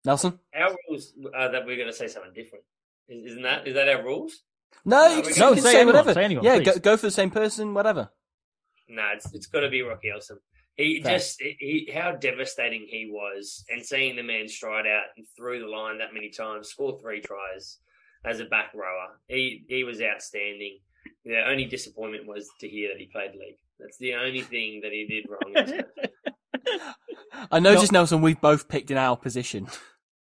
Nelson. 0.05 0.39
Our 0.55 0.75
rules 0.89 1.13
are 1.35 1.53
that 1.53 1.67
we're 1.67 1.77
going 1.77 1.89
to 1.91 1.93
say 1.93 2.07
something 2.09 2.33
different. 2.33 2.65
Is- 3.09 3.33
Isn't 3.33 3.43
that 3.43 3.67
is 3.69 3.75
that 3.75 3.89
our 3.89 4.03
rules? 4.03 4.33
No, 4.85 5.09
No, 5.09 5.17
you 5.17 5.23
can, 5.23 5.33
can- 5.35 5.49
you 5.49 5.55
can 5.57 5.63
say 5.65 5.73
say, 5.73 5.77
anyone, 5.81 5.87
whatever. 5.97 6.15
say 6.15 6.25
anyone, 6.25 6.45
yeah, 6.45 6.59
go, 6.61 6.79
go 6.79 6.97
for 6.97 7.07
the 7.07 7.11
same 7.11 7.31
person, 7.31 7.75
whatever. 7.75 8.11
No, 8.91 9.09
it's 9.15 9.33
it's 9.33 9.47
got 9.47 9.61
to 9.61 9.69
be 9.71 9.83
Rocky 9.83 10.09
Elsom. 10.09 10.39
He 10.77 11.01
Fair. 11.03 11.19
just 11.19 11.41
he 11.41 11.91
how 11.95 12.13
devastating 12.13 12.87
he 12.89 13.09
was, 13.13 13.65
and 13.69 13.85
seeing 13.85 14.17
the 14.17 14.23
man 14.23 14.49
stride 14.49 14.87
out 14.87 15.05
and 15.17 15.27
through 15.37 15.61
the 15.61 15.67
line 15.67 15.99
that 15.99 16.15
many 16.15 16.31
times, 16.31 16.69
score 16.69 16.99
three 17.01 17.21
tries 17.21 17.79
as 18.25 18.41
a 18.41 18.45
back 18.47 18.73
rower. 18.75 19.19
He 19.29 19.65
he 19.69 19.85
was 19.85 20.01
outstanding. 20.01 20.79
The 21.25 21.47
only 21.49 21.67
disappointment 21.67 22.27
was 22.27 22.49
to 22.61 22.69
hear 22.69 22.89
that 22.91 22.99
he 23.01 23.07
played 23.07 23.33
league. 23.33 23.59
That's 23.79 23.99
the 23.99 24.15
only 24.15 24.43
thing 24.43 24.81
that 24.83 24.93
he 24.93 25.07
did 25.07 25.27
wrong. 25.31 25.55
in 25.55 25.67
this 25.67 25.85
match. 25.97 26.95
I 27.51 27.59
noticed, 27.61 27.93
Nelson, 27.93 28.21
we've 28.21 28.41
both 28.41 28.69
picked 28.69 28.91
in 28.91 28.97
our 28.99 29.17
position. 29.17 29.69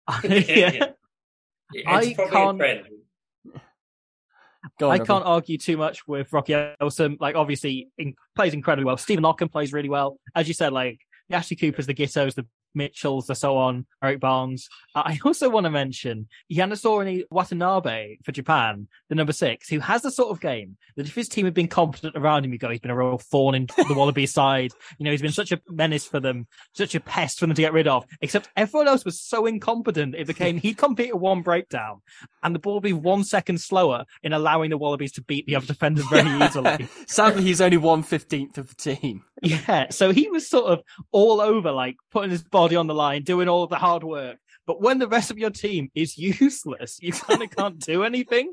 yeah. 0.25 0.89
It's 1.75 1.87
I 1.87 2.15
probably 2.15 2.33
can't- 2.33 2.57
a 2.57 2.59
trend. 2.59 2.85
Go 2.85 2.95
on, 4.83 5.01
I 5.01 5.05
can't 5.05 5.25
argue 5.25 5.59
too 5.59 5.77
much 5.77 6.07
with 6.07 6.33
Rocky 6.33 6.53
Elsom. 6.53 7.17
Like, 7.21 7.35
obviously, 7.35 7.89
in, 7.99 8.15
plays 8.35 8.55
incredibly 8.55 8.85
well. 8.85 8.97
Stephen 8.97 9.25
Larkham 9.25 9.51
plays 9.51 9.73
really 9.73 9.89
well. 9.89 10.19
As 10.35 10.49
you 10.49 10.55
said, 10.55 10.73
like, 10.73 11.01
the 11.29 11.37
Ashley 11.37 11.57
Coopers, 11.57 11.87
the 11.87 11.95
Giteaus, 11.95 12.35
the 12.35 12.47
Mitchells, 12.79 13.29
and 13.29 13.37
so 13.37 13.57
on, 13.57 13.87
Eric 14.03 14.21
Barnes. 14.21 14.69
Uh, 14.95 15.03
I 15.05 15.19
also 15.25 15.51
want 15.51 15.65
to 15.65 15.71
mention 15.71 16.29
Yasunori 16.51 17.25
Watanabe 17.31 18.17
for 18.25 18.33
Japan, 18.33 18.89
the 19.09 19.15
number 19.15 19.33
six, 19.33 19.69
who 19.69 19.81
has 19.81 20.03
the 20.03 20.11
sort 20.11 20.31
of 20.31 20.41
game 20.41 20.79
that 20.97 21.07
if 21.07 21.15
his 21.15 21.29
team 21.29 21.45
had 21.45 21.55
been 21.55 21.69
competent 21.69 22.17
around 22.17 22.45
him, 22.45 22.53
you 22.53 22.59
go, 22.59 22.71
he's 22.71 22.81
been 22.81 22.91
a 22.91 22.97
real 22.97 23.19
thorn 23.19 23.55
in 23.55 23.67
the 23.67 23.95
Wallaby 23.95 24.27
side. 24.27 24.73
You 24.99 25.05
know, 25.05 25.11
he's 25.11 25.23
been 25.23 25.33
such 25.33 25.53
a 25.53 25.61
menace 25.69 26.07
for 26.07 26.21
them, 26.21 26.47
such 26.73 26.95
a 26.95 27.01
pest 27.01 27.39
for 27.39 27.47
them 27.47 27.55
to 27.55 27.63
get 27.63 27.73
rid 27.73 27.87
of. 27.87 28.07
Except 28.21 28.49
everyone 28.57 28.89
else 28.89 29.05
was 29.05 29.21
so 29.21 29.45
incompetent, 29.47 30.15
it 30.15 30.27
became 30.27 30.59
he'd 30.59 30.79
complete 30.79 31.11
a 31.11 31.17
one 31.17 31.43
breakdown 31.43 32.01
and 32.43 32.55
the 32.55 32.59
ball 32.59 32.75
would 32.75 32.83
be 32.83 32.93
one 32.93 33.25
second 33.25 33.61
slower 33.61 34.05
in 34.23 34.33
allowing 34.33 34.71
the 34.71 34.79
Wallabies 34.79 35.13
to 35.13 35.23
beat 35.23 35.47
the 35.47 35.57
other 35.57 35.67
defenders 35.67 36.07
very 36.07 36.31
easily. 36.45 36.89
Sadly, 37.07 37.43
he's 37.43 37.61
only 37.61 37.77
one 37.77 38.03
fifteenth 38.03 38.59
of 38.59 38.69
the 38.69 38.75
team. 38.75 39.25
Yeah, 39.43 39.91
so 39.91 40.13
he 40.13 40.29
was 40.29 40.49
sort 40.49 40.67
of 40.67 40.83
all 41.13 41.41
over, 41.41 41.71
like 41.71 41.97
putting 42.11 42.31
his 42.31 42.43
body 42.43 42.68
on 42.77 42.87
the 42.87 42.95
line, 42.95 43.23
doing 43.23 43.49
all 43.49 43.67
the 43.67 43.77
hard 43.77 44.05
work. 44.05 44.39
But 44.67 44.81
when 44.83 44.99
the 44.99 45.09
rest 45.09 45.31
of 45.31 45.39
your 45.39 45.51
team 45.51 45.91
is 45.95 46.19
useless, 46.19 46.99
you 47.01 47.13
kind 47.13 47.43
of 47.43 47.51
can't 47.51 47.79
do 47.79 48.05
anything. 48.05 48.53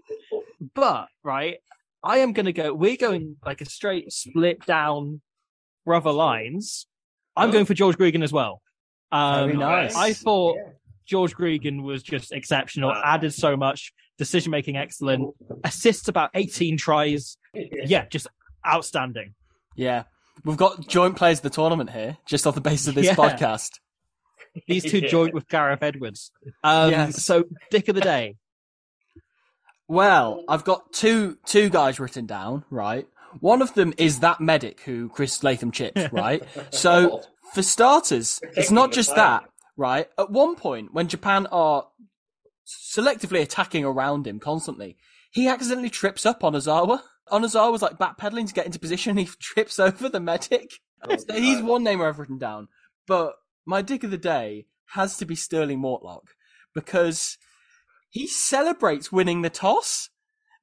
But 0.73 1.07
right, 1.23 1.57
I 2.03 2.19
am 2.19 2.33
going 2.33 2.45
to 2.45 2.53
go. 2.53 2.73
We're 2.73 2.95
going 2.97 3.35
like 3.45 3.61
a 3.61 3.65
straight 3.65 4.11
split 4.13 4.65
down 4.65 5.21
brother 5.85 6.11
lines. 6.11 6.87
I'm 7.35 7.49
Oh. 7.49 7.51
going 7.51 7.65
for 7.65 7.73
George 7.73 7.97
Gregan 7.97 8.23
as 8.23 8.31
well. 8.31 8.61
Um, 9.11 9.47
Very 9.49 9.57
nice. 9.57 9.95
I 9.95 10.13
thought 10.13 10.57
George 11.05 11.35
Gregan 11.35 11.83
was 11.83 12.01
just 12.01 12.31
exceptional. 12.31 12.89
Wow. 12.89 13.01
Added 13.03 13.33
so 13.33 13.55
much, 13.57 13.93
decision 14.17 14.51
making 14.51 14.77
excellent, 14.77 15.35
assists 15.63 16.07
about 16.07 16.31
18 16.33 16.77
tries. 16.77 17.37
Yeah, 17.53 18.05
just 18.07 18.27
outstanding. 18.65 19.35
Yeah, 19.75 20.03
we've 20.45 20.57
got 20.57 20.87
joint 20.87 21.17
players 21.17 21.39
of 21.39 21.43
the 21.43 21.49
tournament 21.49 21.89
here, 21.91 22.17
just 22.25 22.47
off 22.47 22.55
the 22.55 22.61
basis 22.61 22.87
of 22.87 22.95
this 22.95 23.05
Yeah. 23.07 23.15
podcast. 23.15 23.71
These 24.67 24.83
two 24.91 24.99
Yeah. 24.99 25.07
joint 25.09 25.33
with 25.33 25.47
Gareth 25.47 25.83
Edwards. 25.83 26.31
Um, 26.63 26.91
Yes. 26.91 27.23
So, 27.23 27.45
Dick 27.71 27.87
of 27.87 27.95
the 27.95 28.01
Day. 28.01 28.35
Well, 29.87 30.43
I've 30.47 30.63
got 30.63 30.91
two 30.93 31.37
two 31.45 31.69
guys 31.69 31.99
written 31.99 32.25
down. 32.25 32.65
Right, 32.71 33.07
one 33.39 33.61
of 33.61 33.73
them 33.75 33.93
is 33.97 34.19
that 34.21 34.41
medic 34.41 34.81
who 34.81 35.09
Chris 35.09 35.43
Latham 35.43 35.71
chipped. 35.71 35.99
Right, 36.11 36.41
so 36.71 37.21
for 37.53 37.61
starters, 37.61 38.39
it's 38.55 38.71
not 38.71 38.91
just 38.91 39.15
that. 39.15 39.43
Right, 39.77 40.07
at 40.17 40.31
one 40.31 40.55
point 40.55 40.93
when 40.93 41.07
Japan 41.07 41.45
are 41.51 41.85
selectively 42.65 43.41
attacking 43.41 43.85
around 43.85 44.25
him 44.25 44.39
constantly, 44.39 44.97
he 45.31 45.47
accidentally 45.47 45.89
trips 45.89 46.25
up 46.25 46.43
on 46.43 46.53
Ozawa. 46.53 47.01
Onozawa 47.31 47.71
was 47.71 47.81
like 47.81 47.97
backpedaling 47.97 48.47
to 48.47 48.53
get 48.53 48.65
into 48.65 48.79
position. 48.79 49.17
He 49.25 49.25
trips 49.39 49.79
over 49.79 50.09
the 50.09 50.19
medic. 50.19 50.71
So 51.07 51.33
he's 51.35 51.61
one 51.61 51.83
name 51.83 52.01
I've 52.01 52.17
written 52.17 52.39
down. 52.39 52.69
But 53.05 53.33
my 53.65 53.81
dick 53.81 54.03
of 54.03 54.11
the 54.11 54.17
day 54.17 54.65
has 54.93 55.17
to 55.17 55.25
be 55.25 55.35
Sterling 55.35 55.79
Mortlock 55.81 56.27
because 56.73 57.37
he 58.09 58.27
celebrates 58.27 59.11
winning 59.11 59.41
the 59.41 59.49
toss. 59.49 60.09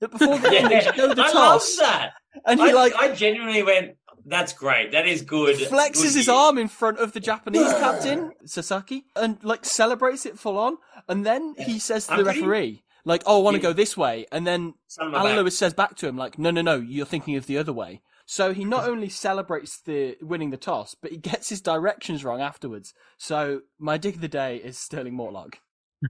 That 0.01 0.11
before 0.11 0.39
the 0.39 0.51
Yeah, 0.71 0.93
show 0.93 1.15
the 1.15 1.23
I 1.23 1.27
love 1.27 1.33
toss, 1.33 1.77
that. 1.77 2.13
and 2.47 2.59
he 2.61 2.71
I, 2.71 2.73
like 2.73 2.95
I 2.97 3.15
genuinely 3.15 3.63
went, 3.63 3.97
"That's 4.27 4.53
great. 4.53 4.91
That 4.93 5.07
is 5.07 5.23
good." 5.23 5.57
flexes 5.57 5.93
good 5.95 6.03
his 6.05 6.17
news." 6.17 6.29
arm 6.29 6.59
in 6.59 6.67
front 6.69 6.99
of 6.99 7.13
the 7.13 7.21
Japanese 7.21 7.73
captain 7.75 8.33
Sasaki 8.45 9.05
and 9.15 9.39
like 9.45 9.65
celebrates 9.65 10.27
it 10.27 10.39
full 10.41 10.59
on, 10.59 10.79
and 11.09 11.25
then 11.25 11.55
he 11.57 11.79
says 11.79 12.07
to 12.07 12.13
I'm 12.15 12.19
the 12.19 12.25
pretty- 12.25 12.41
referee, 12.41 12.83
"Like, 13.05 13.23
oh, 13.27 13.39
I 13.39 13.43
want 13.43 13.55
to 13.55 13.59
Yeah. 13.63 13.69
go 13.69 13.73
this 13.75 13.97
way," 13.97 14.27
and 14.33 14.45
then 14.45 14.75
Alan 14.99 15.13
back. 15.13 15.37
Lewis 15.37 15.57
says 15.57 15.73
back 15.73 15.95
to 15.99 16.09
him, 16.09 16.17
"Like, 16.17 16.37
no, 16.37 16.51
no, 16.51 16.63
no, 16.63 16.77
you're 16.77 17.07
thinking 17.07 17.37
of 17.37 17.47
the 17.47 17.59
other 17.59 17.73
way." 17.73 18.01
So 18.27 18.53
he 18.53 18.65
not 18.65 18.89
only 18.89 19.09
celebrates 19.09 19.81
the 19.81 20.17
winning 20.21 20.51
the 20.51 20.57
toss, 20.57 20.95
but 20.95 21.11
he 21.11 21.17
gets 21.19 21.49
his 21.49 21.61
directions 21.61 22.25
wrong 22.25 22.41
afterwards. 22.41 22.95
So 23.19 23.63
my 23.79 23.99
dick 23.99 24.17
of 24.17 24.21
the 24.21 24.29
day 24.29 24.57
is 24.57 24.79
Sterling 24.79 25.15
Mortlock. 25.15 25.55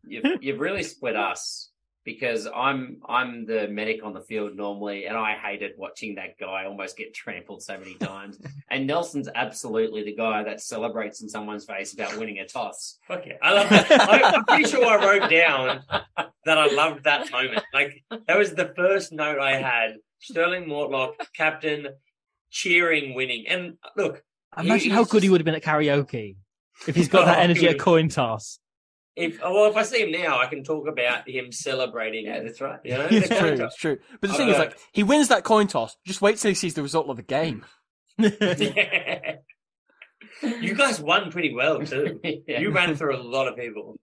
You've, 0.04 0.42
you've 0.42 0.60
really 0.60 0.82
split 0.82 1.16
us 1.16 1.72
because 2.04 2.48
I'm 2.54 2.98
I'm 3.08 3.46
the 3.46 3.68
medic 3.68 4.04
on 4.04 4.12
the 4.12 4.20
field 4.20 4.56
normally, 4.56 5.06
and 5.06 5.16
I 5.16 5.34
hated 5.34 5.72
watching 5.76 6.16
that 6.16 6.38
guy 6.38 6.64
almost 6.64 6.96
get 6.96 7.14
trampled 7.14 7.62
so 7.62 7.78
many 7.78 7.94
times. 8.00 8.40
and 8.70 8.86
Nelson's 8.86 9.28
absolutely 9.34 10.02
the 10.02 10.14
guy 10.14 10.42
that 10.44 10.60
celebrates 10.60 11.22
in 11.22 11.28
someone's 11.28 11.64
face 11.64 11.92
about 11.92 12.16
winning 12.18 12.38
a 12.38 12.46
toss. 12.46 12.98
Fuck 13.06 13.26
yeah. 13.26 13.34
I 13.42 13.52
love 13.52 13.68
that. 13.70 13.90
I, 14.08 14.22
I'm 14.34 14.44
pretty 14.44 14.64
sure 14.64 14.84
I 14.86 15.04
wrote 15.04 15.30
down 15.30 15.82
that 16.44 16.58
I 16.58 16.66
loved 16.72 17.04
that 17.04 17.30
moment. 17.30 17.64
Like 17.72 18.02
that 18.10 18.38
was 18.38 18.54
the 18.54 18.72
first 18.76 19.12
note 19.12 19.38
I 19.38 19.56
had. 19.56 19.96
Sterling 20.22 20.64
Mortlock, 20.66 21.14
captain, 21.36 21.88
cheering, 22.50 23.14
winning. 23.14 23.44
And 23.48 23.74
look, 23.96 24.22
Imagine 24.56 24.90
he- 24.90 24.94
how 24.96 25.04
good 25.04 25.22
he 25.22 25.28
would 25.28 25.40
have 25.40 25.44
been 25.44 25.54
at 25.54 25.62
karaoke 25.62 26.36
if 26.86 26.94
he's 26.96 27.08
got 27.08 27.26
that 27.26 27.38
Oh, 27.40 27.42
energy 27.42 27.68
at 27.68 27.78
coin 27.78 28.08
toss. 28.08 28.58
If 29.14 29.40
well, 29.42 29.66
if 29.66 29.76
I 29.76 29.82
see 29.82 30.02
him 30.04 30.10
now, 30.22 30.38
I 30.40 30.46
can 30.46 30.64
talk 30.64 30.88
about 30.88 31.28
him 31.28 31.52
celebrating. 31.52 32.24
Yeah, 32.24 32.40
that's 32.42 32.60
right. 32.62 32.80
You 32.82 32.92
know, 32.92 33.06
It's 33.10 33.28
true, 33.28 33.38
coin 33.38 33.58
toss. 33.58 33.72
it's 33.72 33.76
true. 33.80 33.98
But 34.22 34.28
the 34.28 34.34
Oh, 34.34 34.36
thing 34.38 34.48
is, 34.48 34.52
yeah. 34.54 34.58
like, 34.58 34.78
he 34.92 35.02
wins 35.02 35.28
that 35.28 35.44
coin 35.44 35.66
toss. 35.66 35.96
Just 36.06 36.22
wait 36.22 36.38
till 36.38 36.48
he 36.50 36.54
sees 36.54 36.72
the 36.74 36.82
result 36.82 37.08
of 37.10 37.16
the 37.16 37.22
game. 37.22 37.64
Yeah. 38.16 39.34
you 40.60 40.74
guys 40.74 41.00
won 41.00 41.30
pretty 41.30 41.54
well 41.54 41.80
too. 41.82 42.20
Yeah. 42.46 42.60
You 42.60 42.70
ran 42.70 42.94
through 42.96 43.16
a 43.16 43.22
lot 43.22 43.48
of 43.48 43.56
people. 43.56 43.96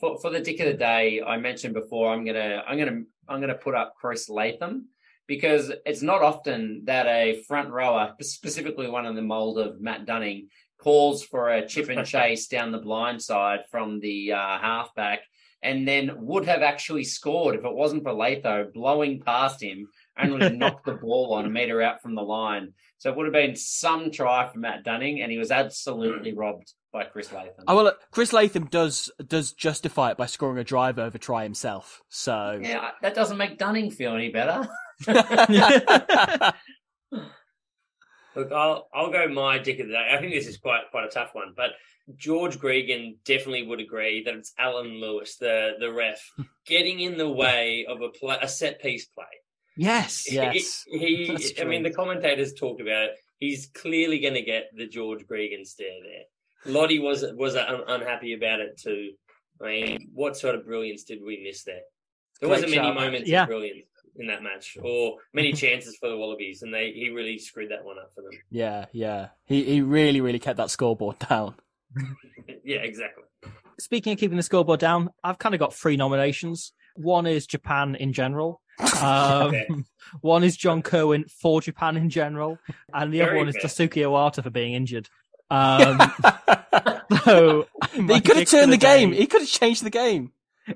for, 0.00 0.18
for 0.18 0.30
the 0.30 0.40
dick 0.40 0.60
of 0.60 0.66
the 0.66 0.74
day, 0.74 1.20
I 1.26 1.36
mentioned 1.38 1.74
before, 1.74 2.12
I'm 2.12 2.24
gonna 2.24 2.62
I'm 2.66 2.78
gonna 2.78 3.02
I'm 3.28 3.40
gonna 3.40 3.54
put 3.54 3.74
up 3.74 3.94
Chris 4.00 4.28
Latham 4.28 4.88
because 5.28 5.70
it's 5.86 6.02
not 6.02 6.22
often 6.22 6.82
that 6.86 7.06
a 7.06 7.42
front 7.46 7.70
rower, 7.70 8.14
specifically 8.20 8.88
one 8.88 9.06
in 9.06 9.14
the 9.14 9.22
mold 9.22 9.58
of 9.58 9.80
Matt 9.80 10.06
Dunning, 10.06 10.48
calls 10.78 11.22
for 11.22 11.50
a 11.50 11.68
chip 11.68 11.90
and 11.90 12.06
chase 12.06 12.48
down 12.48 12.72
the 12.72 12.78
blind 12.78 13.22
side 13.22 13.60
from 13.70 14.00
the 14.00 14.32
uh, 14.32 14.58
halfback, 14.58 15.20
and 15.62 15.86
then 15.86 16.10
would 16.16 16.46
have 16.46 16.62
actually 16.62 17.04
scored 17.04 17.54
if 17.56 17.64
it 17.64 17.74
wasn't 17.74 18.02
for 18.02 18.12
Latho 18.12 18.72
blowing 18.72 19.20
past 19.20 19.62
him 19.62 19.88
and 20.16 20.32
would 20.32 20.42
have 20.42 20.54
knocked 20.54 20.86
the 20.86 20.94
ball 20.94 21.34
on 21.34 21.44
a 21.44 21.50
meter 21.50 21.82
out 21.82 22.00
from 22.00 22.14
the 22.14 22.22
line. 22.22 22.72
So 22.96 23.10
it 23.10 23.16
would 23.16 23.26
have 23.26 23.32
been 23.32 23.54
some 23.54 24.10
try 24.10 24.48
for 24.48 24.58
Matt 24.58 24.82
Dunning, 24.82 25.20
and 25.20 25.30
he 25.30 25.38
was 25.38 25.50
absolutely 25.50 26.32
robbed 26.36 26.72
by 26.90 27.04
Chris 27.04 27.30
Latham. 27.32 27.64
Oh 27.68 27.76
well, 27.76 27.92
Chris 28.12 28.32
Latham 28.32 28.64
does 28.64 29.10
does 29.26 29.52
justify 29.52 30.12
it 30.12 30.16
by 30.16 30.24
scoring 30.24 30.58
a 30.58 30.64
drive 30.64 30.98
over 30.98 31.18
try 31.18 31.42
himself. 31.42 32.00
So 32.08 32.58
Yeah, 32.62 32.92
that 33.02 33.14
doesn't 33.14 33.36
make 33.36 33.58
Dunning 33.58 33.90
feel 33.90 34.14
any 34.14 34.30
better. 34.30 34.66
Look, 38.36 38.52
I'll 38.52 38.88
I'll 38.94 39.10
go 39.10 39.26
my 39.28 39.58
dick 39.58 39.80
of 39.80 39.86
the 39.88 39.92
day. 39.94 40.08
I 40.12 40.18
think 40.20 40.32
this 40.32 40.46
is 40.46 40.58
quite 40.58 40.82
quite 40.90 41.04
a 41.04 41.10
tough 41.10 41.30
one, 41.32 41.54
but 41.56 41.70
George 42.16 42.58
Gregan 42.58 43.16
definitely 43.24 43.64
would 43.66 43.80
agree 43.80 44.22
that 44.24 44.34
it's 44.34 44.52
Alan 44.58 45.00
Lewis, 45.00 45.36
the 45.36 45.72
the 45.80 45.92
ref, 45.92 46.20
getting 46.66 47.00
in 47.00 47.18
the 47.18 47.28
way 47.28 47.86
of 47.88 48.00
a 48.02 48.08
play, 48.10 48.36
a 48.40 48.48
set 48.48 48.80
piece 48.80 49.06
play. 49.06 49.24
Yes. 49.76 50.30
Yes, 50.30 50.84
he. 50.90 51.34
he- 51.36 51.60
I 51.60 51.64
mean, 51.64 51.82
the 51.84 51.90
commentators 51.92 52.52
talked 52.54 52.80
about 52.80 53.04
it. 53.04 53.10
He's 53.38 53.68
clearly 53.72 54.18
going 54.18 54.34
to 54.34 54.42
get 54.42 54.70
the 54.76 54.86
George 54.88 55.24
Gregan 55.26 55.64
stare 55.64 55.88
there. 56.02 56.72
Lote 56.72 57.00
was 57.00 57.24
was 57.34 57.54
un- 57.56 57.84
unhappy 57.86 58.34
about 58.34 58.60
it 58.60 58.78
too. 58.80 59.10
I 59.62 59.66
mean, 59.66 60.10
what 60.12 60.36
sort 60.36 60.54
of 60.56 60.64
brilliance 60.64 61.04
did 61.04 61.20
we 61.24 61.42
miss 61.44 61.64
there? 61.64 61.80
There 62.40 62.48
Great 62.48 62.62
wasn't 62.62 62.74
many 62.82 62.92
moments 62.94 63.28
Yeah. 63.28 63.42
of 63.42 63.48
brilliance 63.48 63.86
in 64.18 64.26
that 64.26 64.42
match, 64.42 64.76
or 64.82 65.16
many 65.32 65.52
chances 65.62 65.96
for 65.98 66.08
the 66.08 66.16
Wallabies, 66.16 66.62
and 66.62 66.72
they 66.72 66.92
he 66.92 67.10
really 67.10 67.38
screwed 67.38 67.70
that 67.70 67.84
one 67.84 67.98
up 67.98 68.10
for 68.14 68.22
them. 68.22 68.32
yeah, 68.50 68.86
yeah. 68.92 69.28
He 69.44 69.64
he 69.64 69.80
really 69.80 70.20
really 70.20 70.38
kept 70.38 70.56
that 70.58 70.70
scoreboard 70.70 71.18
down. 71.28 71.54
yeah, 72.64 72.78
exactly. 72.78 73.24
Speaking 73.80 74.12
of 74.14 74.18
keeping 74.18 74.36
the 74.36 74.42
scoreboard 74.42 74.80
down, 74.80 75.10
I've 75.22 75.38
kind 75.38 75.54
of 75.54 75.58
got 75.60 75.72
three 75.72 75.96
nominations. 75.96 76.72
One 76.96 77.26
is 77.26 77.46
Japan 77.46 77.94
in 77.94 78.12
general. 78.12 78.60
Um, 79.00 79.48
Okay. 79.48 79.66
One 80.20 80.42
is 80.42 80.56
John 80.56 80.82
Kirwan 80.82 81.30
for 81.30 81.60
Japan 81.60 81.96
in 81.96 82.10
general, 82.10 82.58
and 82.92 83.12
the 83.12 83.22
other 83.22 83.32
Very 83.32 83.38
one 83.38 83.48
is 83.48 83.56
fair. 83.56 83.88
Daisuke 83.88 84.02
Ohata 84.02 84.42
for 84.42 84.50
being 84.50 84.74
injured. 84.74 85.08
Um, 85.50 86.00
so 87.24 87.66
he 87.94 88.20
could 88.20 88.36
have 88.36 88.48
turned 88.48 88.72
the, 88.72 88.76
day 88.76 89.00
game. 89.00 89.12
He 89.12 89.26
could 89.26 89.42
have 89.42 89.50
changed 89.50 89.82
the 89.84 89.90
game. 89.90 90.32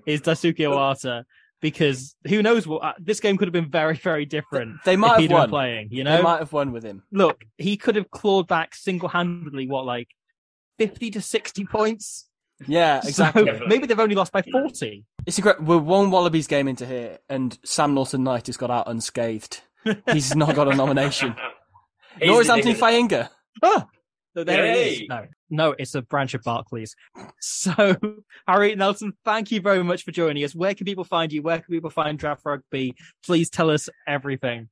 Is 0.07 0.23
Daisuke 0.23 0.59
Ohata 0.59 1.25
because 1.63 2.15
who 2.27 2.43
knows 2.43 2.67
what 2.67 2.83
uh, 2.83 2.93
this 2.99 3.21
game 3.21 3.39
could 3.39 3.49
have 3.49 3.53
been 3.55 3.71
very 3.71 3.97
very 3.97 4.27
different. 4.27 4.77
They 4.85 4.97
might 4.97 5.23
if 5.23 5.31
have 5.31 5.41
won. 5.41 5.49
playing. 5.49 5.89
You 5.91 6.05
know. 6.05 6.19
They 6.19 6.23
might 6.23 6.41
have 6.41 6.53
won 6.53 6.73
with 6.73 6.83
him. 6.85 7.05
look, 7.11 7.43
he 7.57 7.79
could 7.79 7.97
have 7.97 8.11
clawed 8.11 8.47
back 8.49 8.75
single 8.75 9.09
handedly 9.09 9.67
what 9.67 9.87
like 9.87 10.09
fifty 10.77 11.11
to 11.13 11.23
sixty 11.23 11.65
points. 11.65 12.29
Yeah, 12.67 13.01
So 13.03 13.09
exactly. 13.09 13.61
maybe 13.67 13.87
they've 13.87 13.99
only 13.99 14.15
lost 14.15 14.33
by 14.33 14.43
forty. 14.43 15.05
It's 15.25 15.39
a 15.39 15.41
great. 15.41 15.63
We're 15.63 15.79
one 15.79 16.11
Wallabies 16.11 16.47
game 16.49 16.69
into 16.69 16.85
here, 16.85 17.19
and 17.31 17.59
Sam 17.65 17.95
Norton 17.95 18.25
Knight 18.25 18.49
has 18.49 18.57
got 18.59 18.71
out 18.71 18.89
unscathed. 18.89 19.63
He's 20.13 20.37
not 20.37 20.55
got 20.55 20.71
a 20.71 20.75
nomination. 20.77 21.35
Nor 22.23 22.43
is 22.43 22.51
Anthony 22.51 22.75
dick 22.75 22.83
of 22.83 22.89
Fainga. 22.89 23.29
Oh, 23.63 23.85
so 24.35 24.45
there 24.45 24.65
it 24.65 24.77
is. 24.77 25.03
No, 25.09 25.27
no, 25.51 25.75
it's 25.79 25.95
a 25.95 26.03
branch 26.03 26.35
of 26.35 26.43
Barclays. 26.43 26.95
So, 27.45 27.97
Harry 28.49 28.75
Nelson, 28.77 29.13
thank 29.25 29.51
you 29.51 29.61
very 29.61 29.83
much 29.83 30.05
for 30.05 30.13
joining 30.13 30.45
us. 30.45 30.55
Where 30.55 30.75
can 30.75 30.85
people 30.85 31.05
find 31.05 31.33
you? 31.33 31.43
Where 31.43 31.59
can 31.59 31.73
people 31.73 31.91
find 31.91 32.19
Draft 32.19 32.43
Rugby? 32.45 32.95
Please 33.25 33.51
tell 33.51 33.69
us 33.71 33.89
everything. 34.07 34.69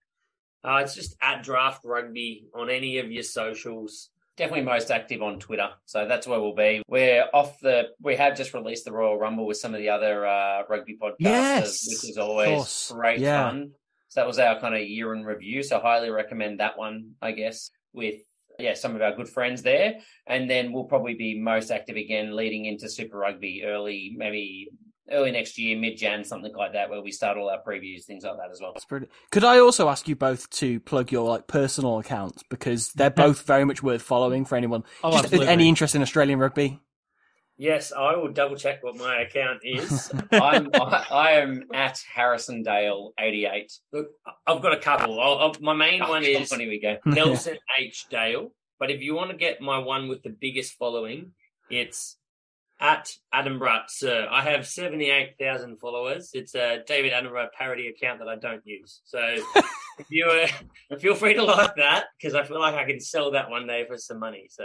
Uh, 0.62 0.80
it's 0.84 0.94
just 0.94 1.16
at 1.20 1.42
Draft 1.42 1.84
Rugby 1.84 2.46
on 2.54 2.70
any 2.70 2.98
of 2.98 3.10
your 3.10 3.22
socials. 3.24 4.10
Definitely 4.36 4.64
most 4.64 4.90
active 4.90 5.20
on 5.20 5.38
Twitter, 5.38 5.68
so 5.84 6.06
that's 6.06 6.26
where 6.26 6.40
we'll 6.40 6.54
be. 6.54 6.82
We're 6.88 7.26
off 7.34 7.58
the. 7.60 7.88
We 8.00 8.16
have 8.16 8.36
just 8.36 8.54
released 8.54 8.84
the 8.84 8.92
Royal 8.92 9.18
Rumble 9.18 9.46
with 9.46 9.56
some 9.58 9.74
of 9.74 9.80
the 9.80 9.90
other 9.90 10.24
uh, 10.24 10.62
rugby 10.68 10.96
podcasters, 11.00 11.16
Yes, 11.18 11.86
which 11.88 12.10
is 12.10 12.16
always 12.18 12.90
great 12.94 13.18
Yeah. 13.20 13.50
fun. 13.50 13.72
So 14.08 14.20
that 14.20 14.26
was 14.26 14.38
our 14.38 14.58
kind 14.60 14.74
of 14.74 14.82
year 14.82 15.12
in 15.14 15.24
review. 15.24 15.62
So 15.62 15.78
highly 15.80 16.10
recommend 16.10 16.60
that 16.60 16.78
one, 16.78 17.12
I 17.20 17.32
guess, 17.32 17.70
with 17.92 18.20
yeah 18.62 18.74
some 18.74 18.94
of 18.96 19.02
our 19.02 19.14
good 19.14 19.28
friends 19.28 19.62
there. 19.62 19.94
And 20.26 20.48
then 20.48 20.72
we'll 20.72 20.84
probably 20.84 21.14
be 21.14 21.38
most 21.38 21.70
active 21.70 21.96
again 21.96 22.34
leading 22.36 22.64
into 22.66 22.88
Super 22.88 23.18
Rugby 23.18 23.62
early, 23.64 24.14
maybe 24.16 24.70
early 25.10 25.32
next 25.32 25.58
year, 25.58 25.76
mid 25.78 25.96
Jan, 25.96 26.22
something 26.24 26.54
like 26.54 26.74
that, 26.74 26.88
where 26.88 27.02
we 27.02 27.10
start 27.10 27.36
all 27.36 27.48
our 27.50 27.62
previews, 27.66 28.04
things 28.04 28.24
like 28.24 28.36
that 28.36 28.50
as 28.52 28.60
well. 28.60 28.72
That's 28.74 28.84
pretty. 28.84 29.08
Could 29.32 29.44
I 29.44 29.58
also 29.58 29.88
ask 29.88 30.06
you 30.06 30.14
both 30.16 30.48
to 30.50 30.78
plug 30.80 31.10
your 31.10 31.28
like 31.28 31.46
personal 31.46 31.98
accounts 31.98 32.42
because 32.48 32.92
they're 32.92 33.10
both 33.10 33.42
very 33.42 33.64
much 33.64 33.82
worth 33.82 34.02
following 34.02 34.44
for 34.44 34.56
anyone 34.56 34.84
Oh, 35.02 35.10
just 35.10 35.24
absolutely. 35.24 35.48
any 35.48 35.68
interest 35.68 35.94
in 35.94 36.02
Australian 36.02 36.38
rugby. 36.38 36.80
Yes, 37.60 37.92
I 37.92 38.16
will 38.16 38.32
double 38.32 38.56
check 38.56 38.82
what 38.82 38.96
my 38.96 39.20
account 39.20 39.60
is. 39.64 40.10
I'm 40.32 40.70
I, 40.72 41.04
I 41.10 41.30
am 41.32 41.64
at 41.74 42.02
Harrison 42.10 42.62
Dale 42.62 43.12
eighty 43.20 43.44
eight. 43.44 43.70
Look, 43.92 44.12
I've 44.46 44.62
got 44.62 44.72
a 44.72 44.78
couple. 44.78 45.20
I'll, 45.20 45.36
I'll, 45.36 45.54
my 45.60 45.74
main 45.74 46.00
one 46.00 46.24
is 46.24 46.50
here 46.50 46.70
we 46.70 46.80
go. 46.80 46.96
Nelson 47.04 47.58
H. 47.78 48.06
Dale. 48.10 48.50
But 48.78 48.90
if 48.90 49.02
you 49.02 49.14
want 49.14 49.30
to 49.32 49.36
get 49.36 49.60
my 49.60 49.76
one 49.76 50.08
with 50.08 50.22
the 50.22 50.30
biggest 50.30 50.78
following, 50.78 51.32
it's 51.68 52.16
at 52.80 53.10
Adam 53.30 53.58
Brutt, 53.58 53.90
sir. 53.90 54.26
I 54.30 54.40
have 54.40 54.66
78,000 54.66 55.76
followers. 55.76 56.30
It's 56.32 56.54
a 56.54 56.82
David 56.86 57.12
Attenborough 57.12 57.52
parody 57.52 57.88
account 57.88 58.20
that 58.20 58.28
I 58.28 58.36
don't 58.36 58.62
use. 58.64 59.02
So 59.04 59.18
if 59.98 60.06
you 60.08 60.48
uh, 60.90 60.96
feel 60.98 61.14
free 61.14 61.34
to 61.34 61.44
like 61.44 61.76
that 61.76 62.06
because 62.16 62.34
I 62.34 62.42
feel 62.44 62.58
like 62.58 62.74
I 62.74 62.86
can 62.86 63.00
sell 63.00 63.32
that 63.32 63.50
one 63.50 63.66
day 63.66 63.84
for 63.86 63.98
some 63.98 64.18
money. 64.18 64.48
So 64.48 64.64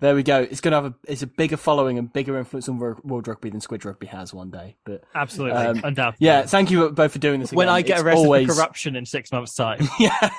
there 0.00 0.14
we 0.14 0.22
go. 0.22 0.40
It's 0.40 0.60
gonna 0.60 0.76
have 0.76 0.86
a 0.86 0.94
it's 1.06 1.22
a 1.22 1.26
bigger 1.26 1.56
following 1.56 1.98
and 1.98 2.12
bigger 2.12 2.38
influence 2.38 2.68
on 2.68 2.78
World 2.78 3.28
Rugby 3.28 3.50
than 3.50 3.60
Squidge 3.60 3.84
Rugby 3.84 4.06
has 4.08 4.32
one 4.34 4.50
day. 4.50 4.76
But 4.84 5.04
Absolutely, 5.14 5.58
Um, 5.58 5.80
undoubtedly. 5.84 6.26
yeah, 6.26 6.42
thank 6.42 6.70
you 6.70 6.90
both 6.90 7.12
for 7.12 7.18
doing 7.18 7.40
this. 7.40 7.52
when. 7.52 7.68
I 7.68 7.82
get 7.82 7.94
It's 7.98 8.02
arrested 8.04 8.24
always... 8.24 8.46
for 8.48 8.54
corruption 8.54 8.96
in 8.96 9.06
six 9.06 9.30
months' 9.32 9.54
time. 9.54 9.80
yeah, 9.98 10.30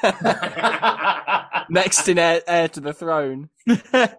next 1.70 2.08
in 2.08 2.18
heir, 2.18 2.42
heir 2.48 2.68
to 2.70 2.80
the 2.80 2.94
throne. 2.94 3.50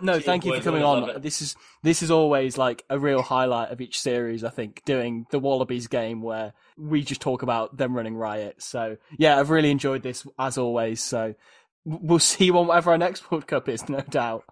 No, 0.00 0.20
thank 0.20 0.44
you 0.44 0.54
for 0.54 0.60
coming 0.62 0.84
on. 0.84 1.20
This 1.20 1.42
is 1.42 1.56
this 1.82 2.02
is 2.04 2.10
always 2.10 2.56
like 2.56 2.84
a 2.88 2.98
real 3.00 3.20
highlight 3.20 3.70
of 3.72 3.80
each 3.80 3.98
series. 4.00 4.44
I 4.44 4.50
think 4.50 4.82
doing 4.84 5.26
the 5.30 5.40
Wallabies 5.40 5.88
game 5.88 6.22
where 6.22 6.52
we 6.76 7.02
just 7.02 7.20
talk 7.20 7.42
about 7.42 7.76
them 7.76 7.96
running 7.96 8.14
riot. 8.14 8.62
So 8.62 8.96
yeah, 9.18 9.38
I've 9.40 9.50
really 9.50 9.70
enjoyed 9.72 10.02
this 10.02 10.24
as 10.38 10.56
always. 10.56 11.02
So 11.02 11.18
w- 11.18 11.34
we'll 11.84 12.18
see 12.18 12.46
you 12.46 12.58
on 12.58 12.66
whatever 12.66 12.90
our 12.90 12.98
next 12.98 13.30
World 13.30 13.46
Cup 13.46 13.68
is, 13.68 13.88
no 13.88 14.00
doubt. 14.00 14.44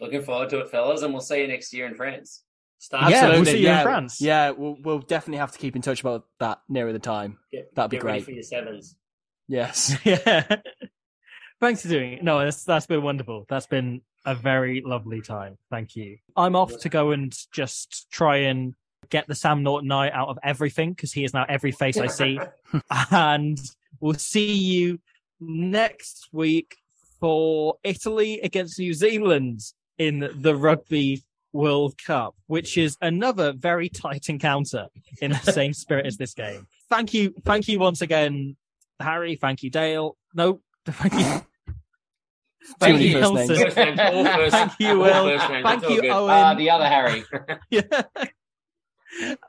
Looking 0.00 0.22
forward 0.22 0.50
to 0.50 0.60
it, 0.60 0.70
fellas, 0.70 1.02
and 1.02 1.12
we'll 1.12 1.22
see 1.22 1.42
you 1.42 1.48
next 1.48 1.72
year 1.72 1.86
in 1.86 1.94
France. 1.94 2.42
start 2.78 3.10
Yeah, 3.10 3.28
we'll 3.28 3.44
see 3.44 3.62
you 3.62 3.70
in. 3.70 3.82
France. 3.82 4.20
Yeah, 4.20 4.50
we'll 4.50 4.76
we'll 4.82 4.98
definitely 4.98 5.38
have 5.38 5.52
to 5.52 5.58
keep 5.58 5.76
in 5.76 5.82
touch 5.82 6.00
about 6.00 6.24
that 6.40 6.60
nearer 6.68 6.92
the 6.92 6.98
time. 6.98 7.38
Get, 7.52 7.74
That'd 7.74 7.90
be 7.90 7.98
get 7.98 8.04
ready 8.04 8.18
great. 8.18 8.24
for 8.24 8.30
your 8.32 8.42
sevens. 8.42 8.96
Yes. 9.48 9.96
yeah. 10.04 10.56
Thanks 11.60 11.82
for 11.82 11.88
doing 11.88 12.14
it. 12.14 12.24
No, 12.24 12.40
that's 12.40 12.64
that's 12.64 12.86
been 12.86 13.02
wonderful. 13.02 13.46
That's 13.48 13.66
been 13.66 14.02
a 14.24 14.34
very 14.34 14.82
lovely 14.84 15.20
time. 15.20 15.58
Thank 15.70 15.94
you. 15.94 16.18
I'm 16.36 16.56
off 16.56 16.76
to 16.80 16.88
go 16.88 17.12
and 17.12 17.32
just 17.52 18.10
try 18.10 18.38
and 18.38 18.74
get 19.10 19.28
the 19.28 19.34
Sam 19.34 19.62
Norton 19.62 19.92
eye 19.92 20.10
out 20.10 20.28
of 20.28 20.38
everything 20.42 20.92
because 20.92 21.12
he 21.12 21.24
is 21.24 21.34
now 21.34 21.44
every 21.48 21.72
face 21.72 21.98
I 21.98 22.06
see. 22.06 22.40
and 23.10 23.60
we'll 24.00 24.14
see 24.14 24.54
you 24.54 24.98
next 25.46 26.28
week 26.32 26.76
for 27.20 27.76
Italy 27.84 28.40
against 28.40 28.78
New 28.78 28.94
Zealand 28.94 29.60
in 29.98 30.28
the 30.34 30.56
Rugby 30.56 31.22
World 31.52 31.94
Cup, 32.04 32.34
which 32.46 32.78
is 32.78 32.96
another 33.00 33.52
very 33.52 33.88
tight 33.88 34.28
encounter 34.28 34.86
in 35.20 35.32
the 35.32 35.38
same 35.52 35.72
spirit 35.72 36.06
as 36.06 36.16
this 36.16 36.34
game. 36.34 36.66
Thank 36.88 37.14
you, 37.14 37.34
thank 37.44 37.68
you 37.68 37.78
once 37.78 38.00
again, 38.02 38.56
Harry. 39.00 39.36
Thank 39.36 39.62
you, 39.62 39.70
Dale. 39.70 40.16
No, 40.34 40.60
thank 40.86 41.12
you. 41.14 41.46
Thank 42.78 43.00
you, 43.00 43.12
first. 43.20 43.34
Nelson. 43.34 43.56
First 43.56 43.76
names, 43.76 43.98
all 44.00 44.24
first- 44.24 44.52
Thank 44.52 44.72
you, 44.78 44.98
Will. 44.98 45.28
first 45.38 45.50
names, 45.50 45.64
Thank 45.64 45.82
you, 45.88 46.00
good. 46.02 46.10
Owen. 46.10 46.30
Uh, 46.30 46.54
the 46.54 46.70
other 46.70 46.86
Harry. 46.86 47.24
yeah. 47.70 48.02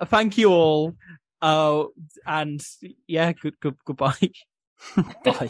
Thank 0.05 0.37
you 0.37 0.49
all. 0.49 0.95
Uh, 1.41 1.85
and 2.25 2.61
yeah, 3.07 3.31
good, 3.33 3.59
good, 3.59 3.75
goodbye. 3.85 4.15
Bye. 5.23 5.49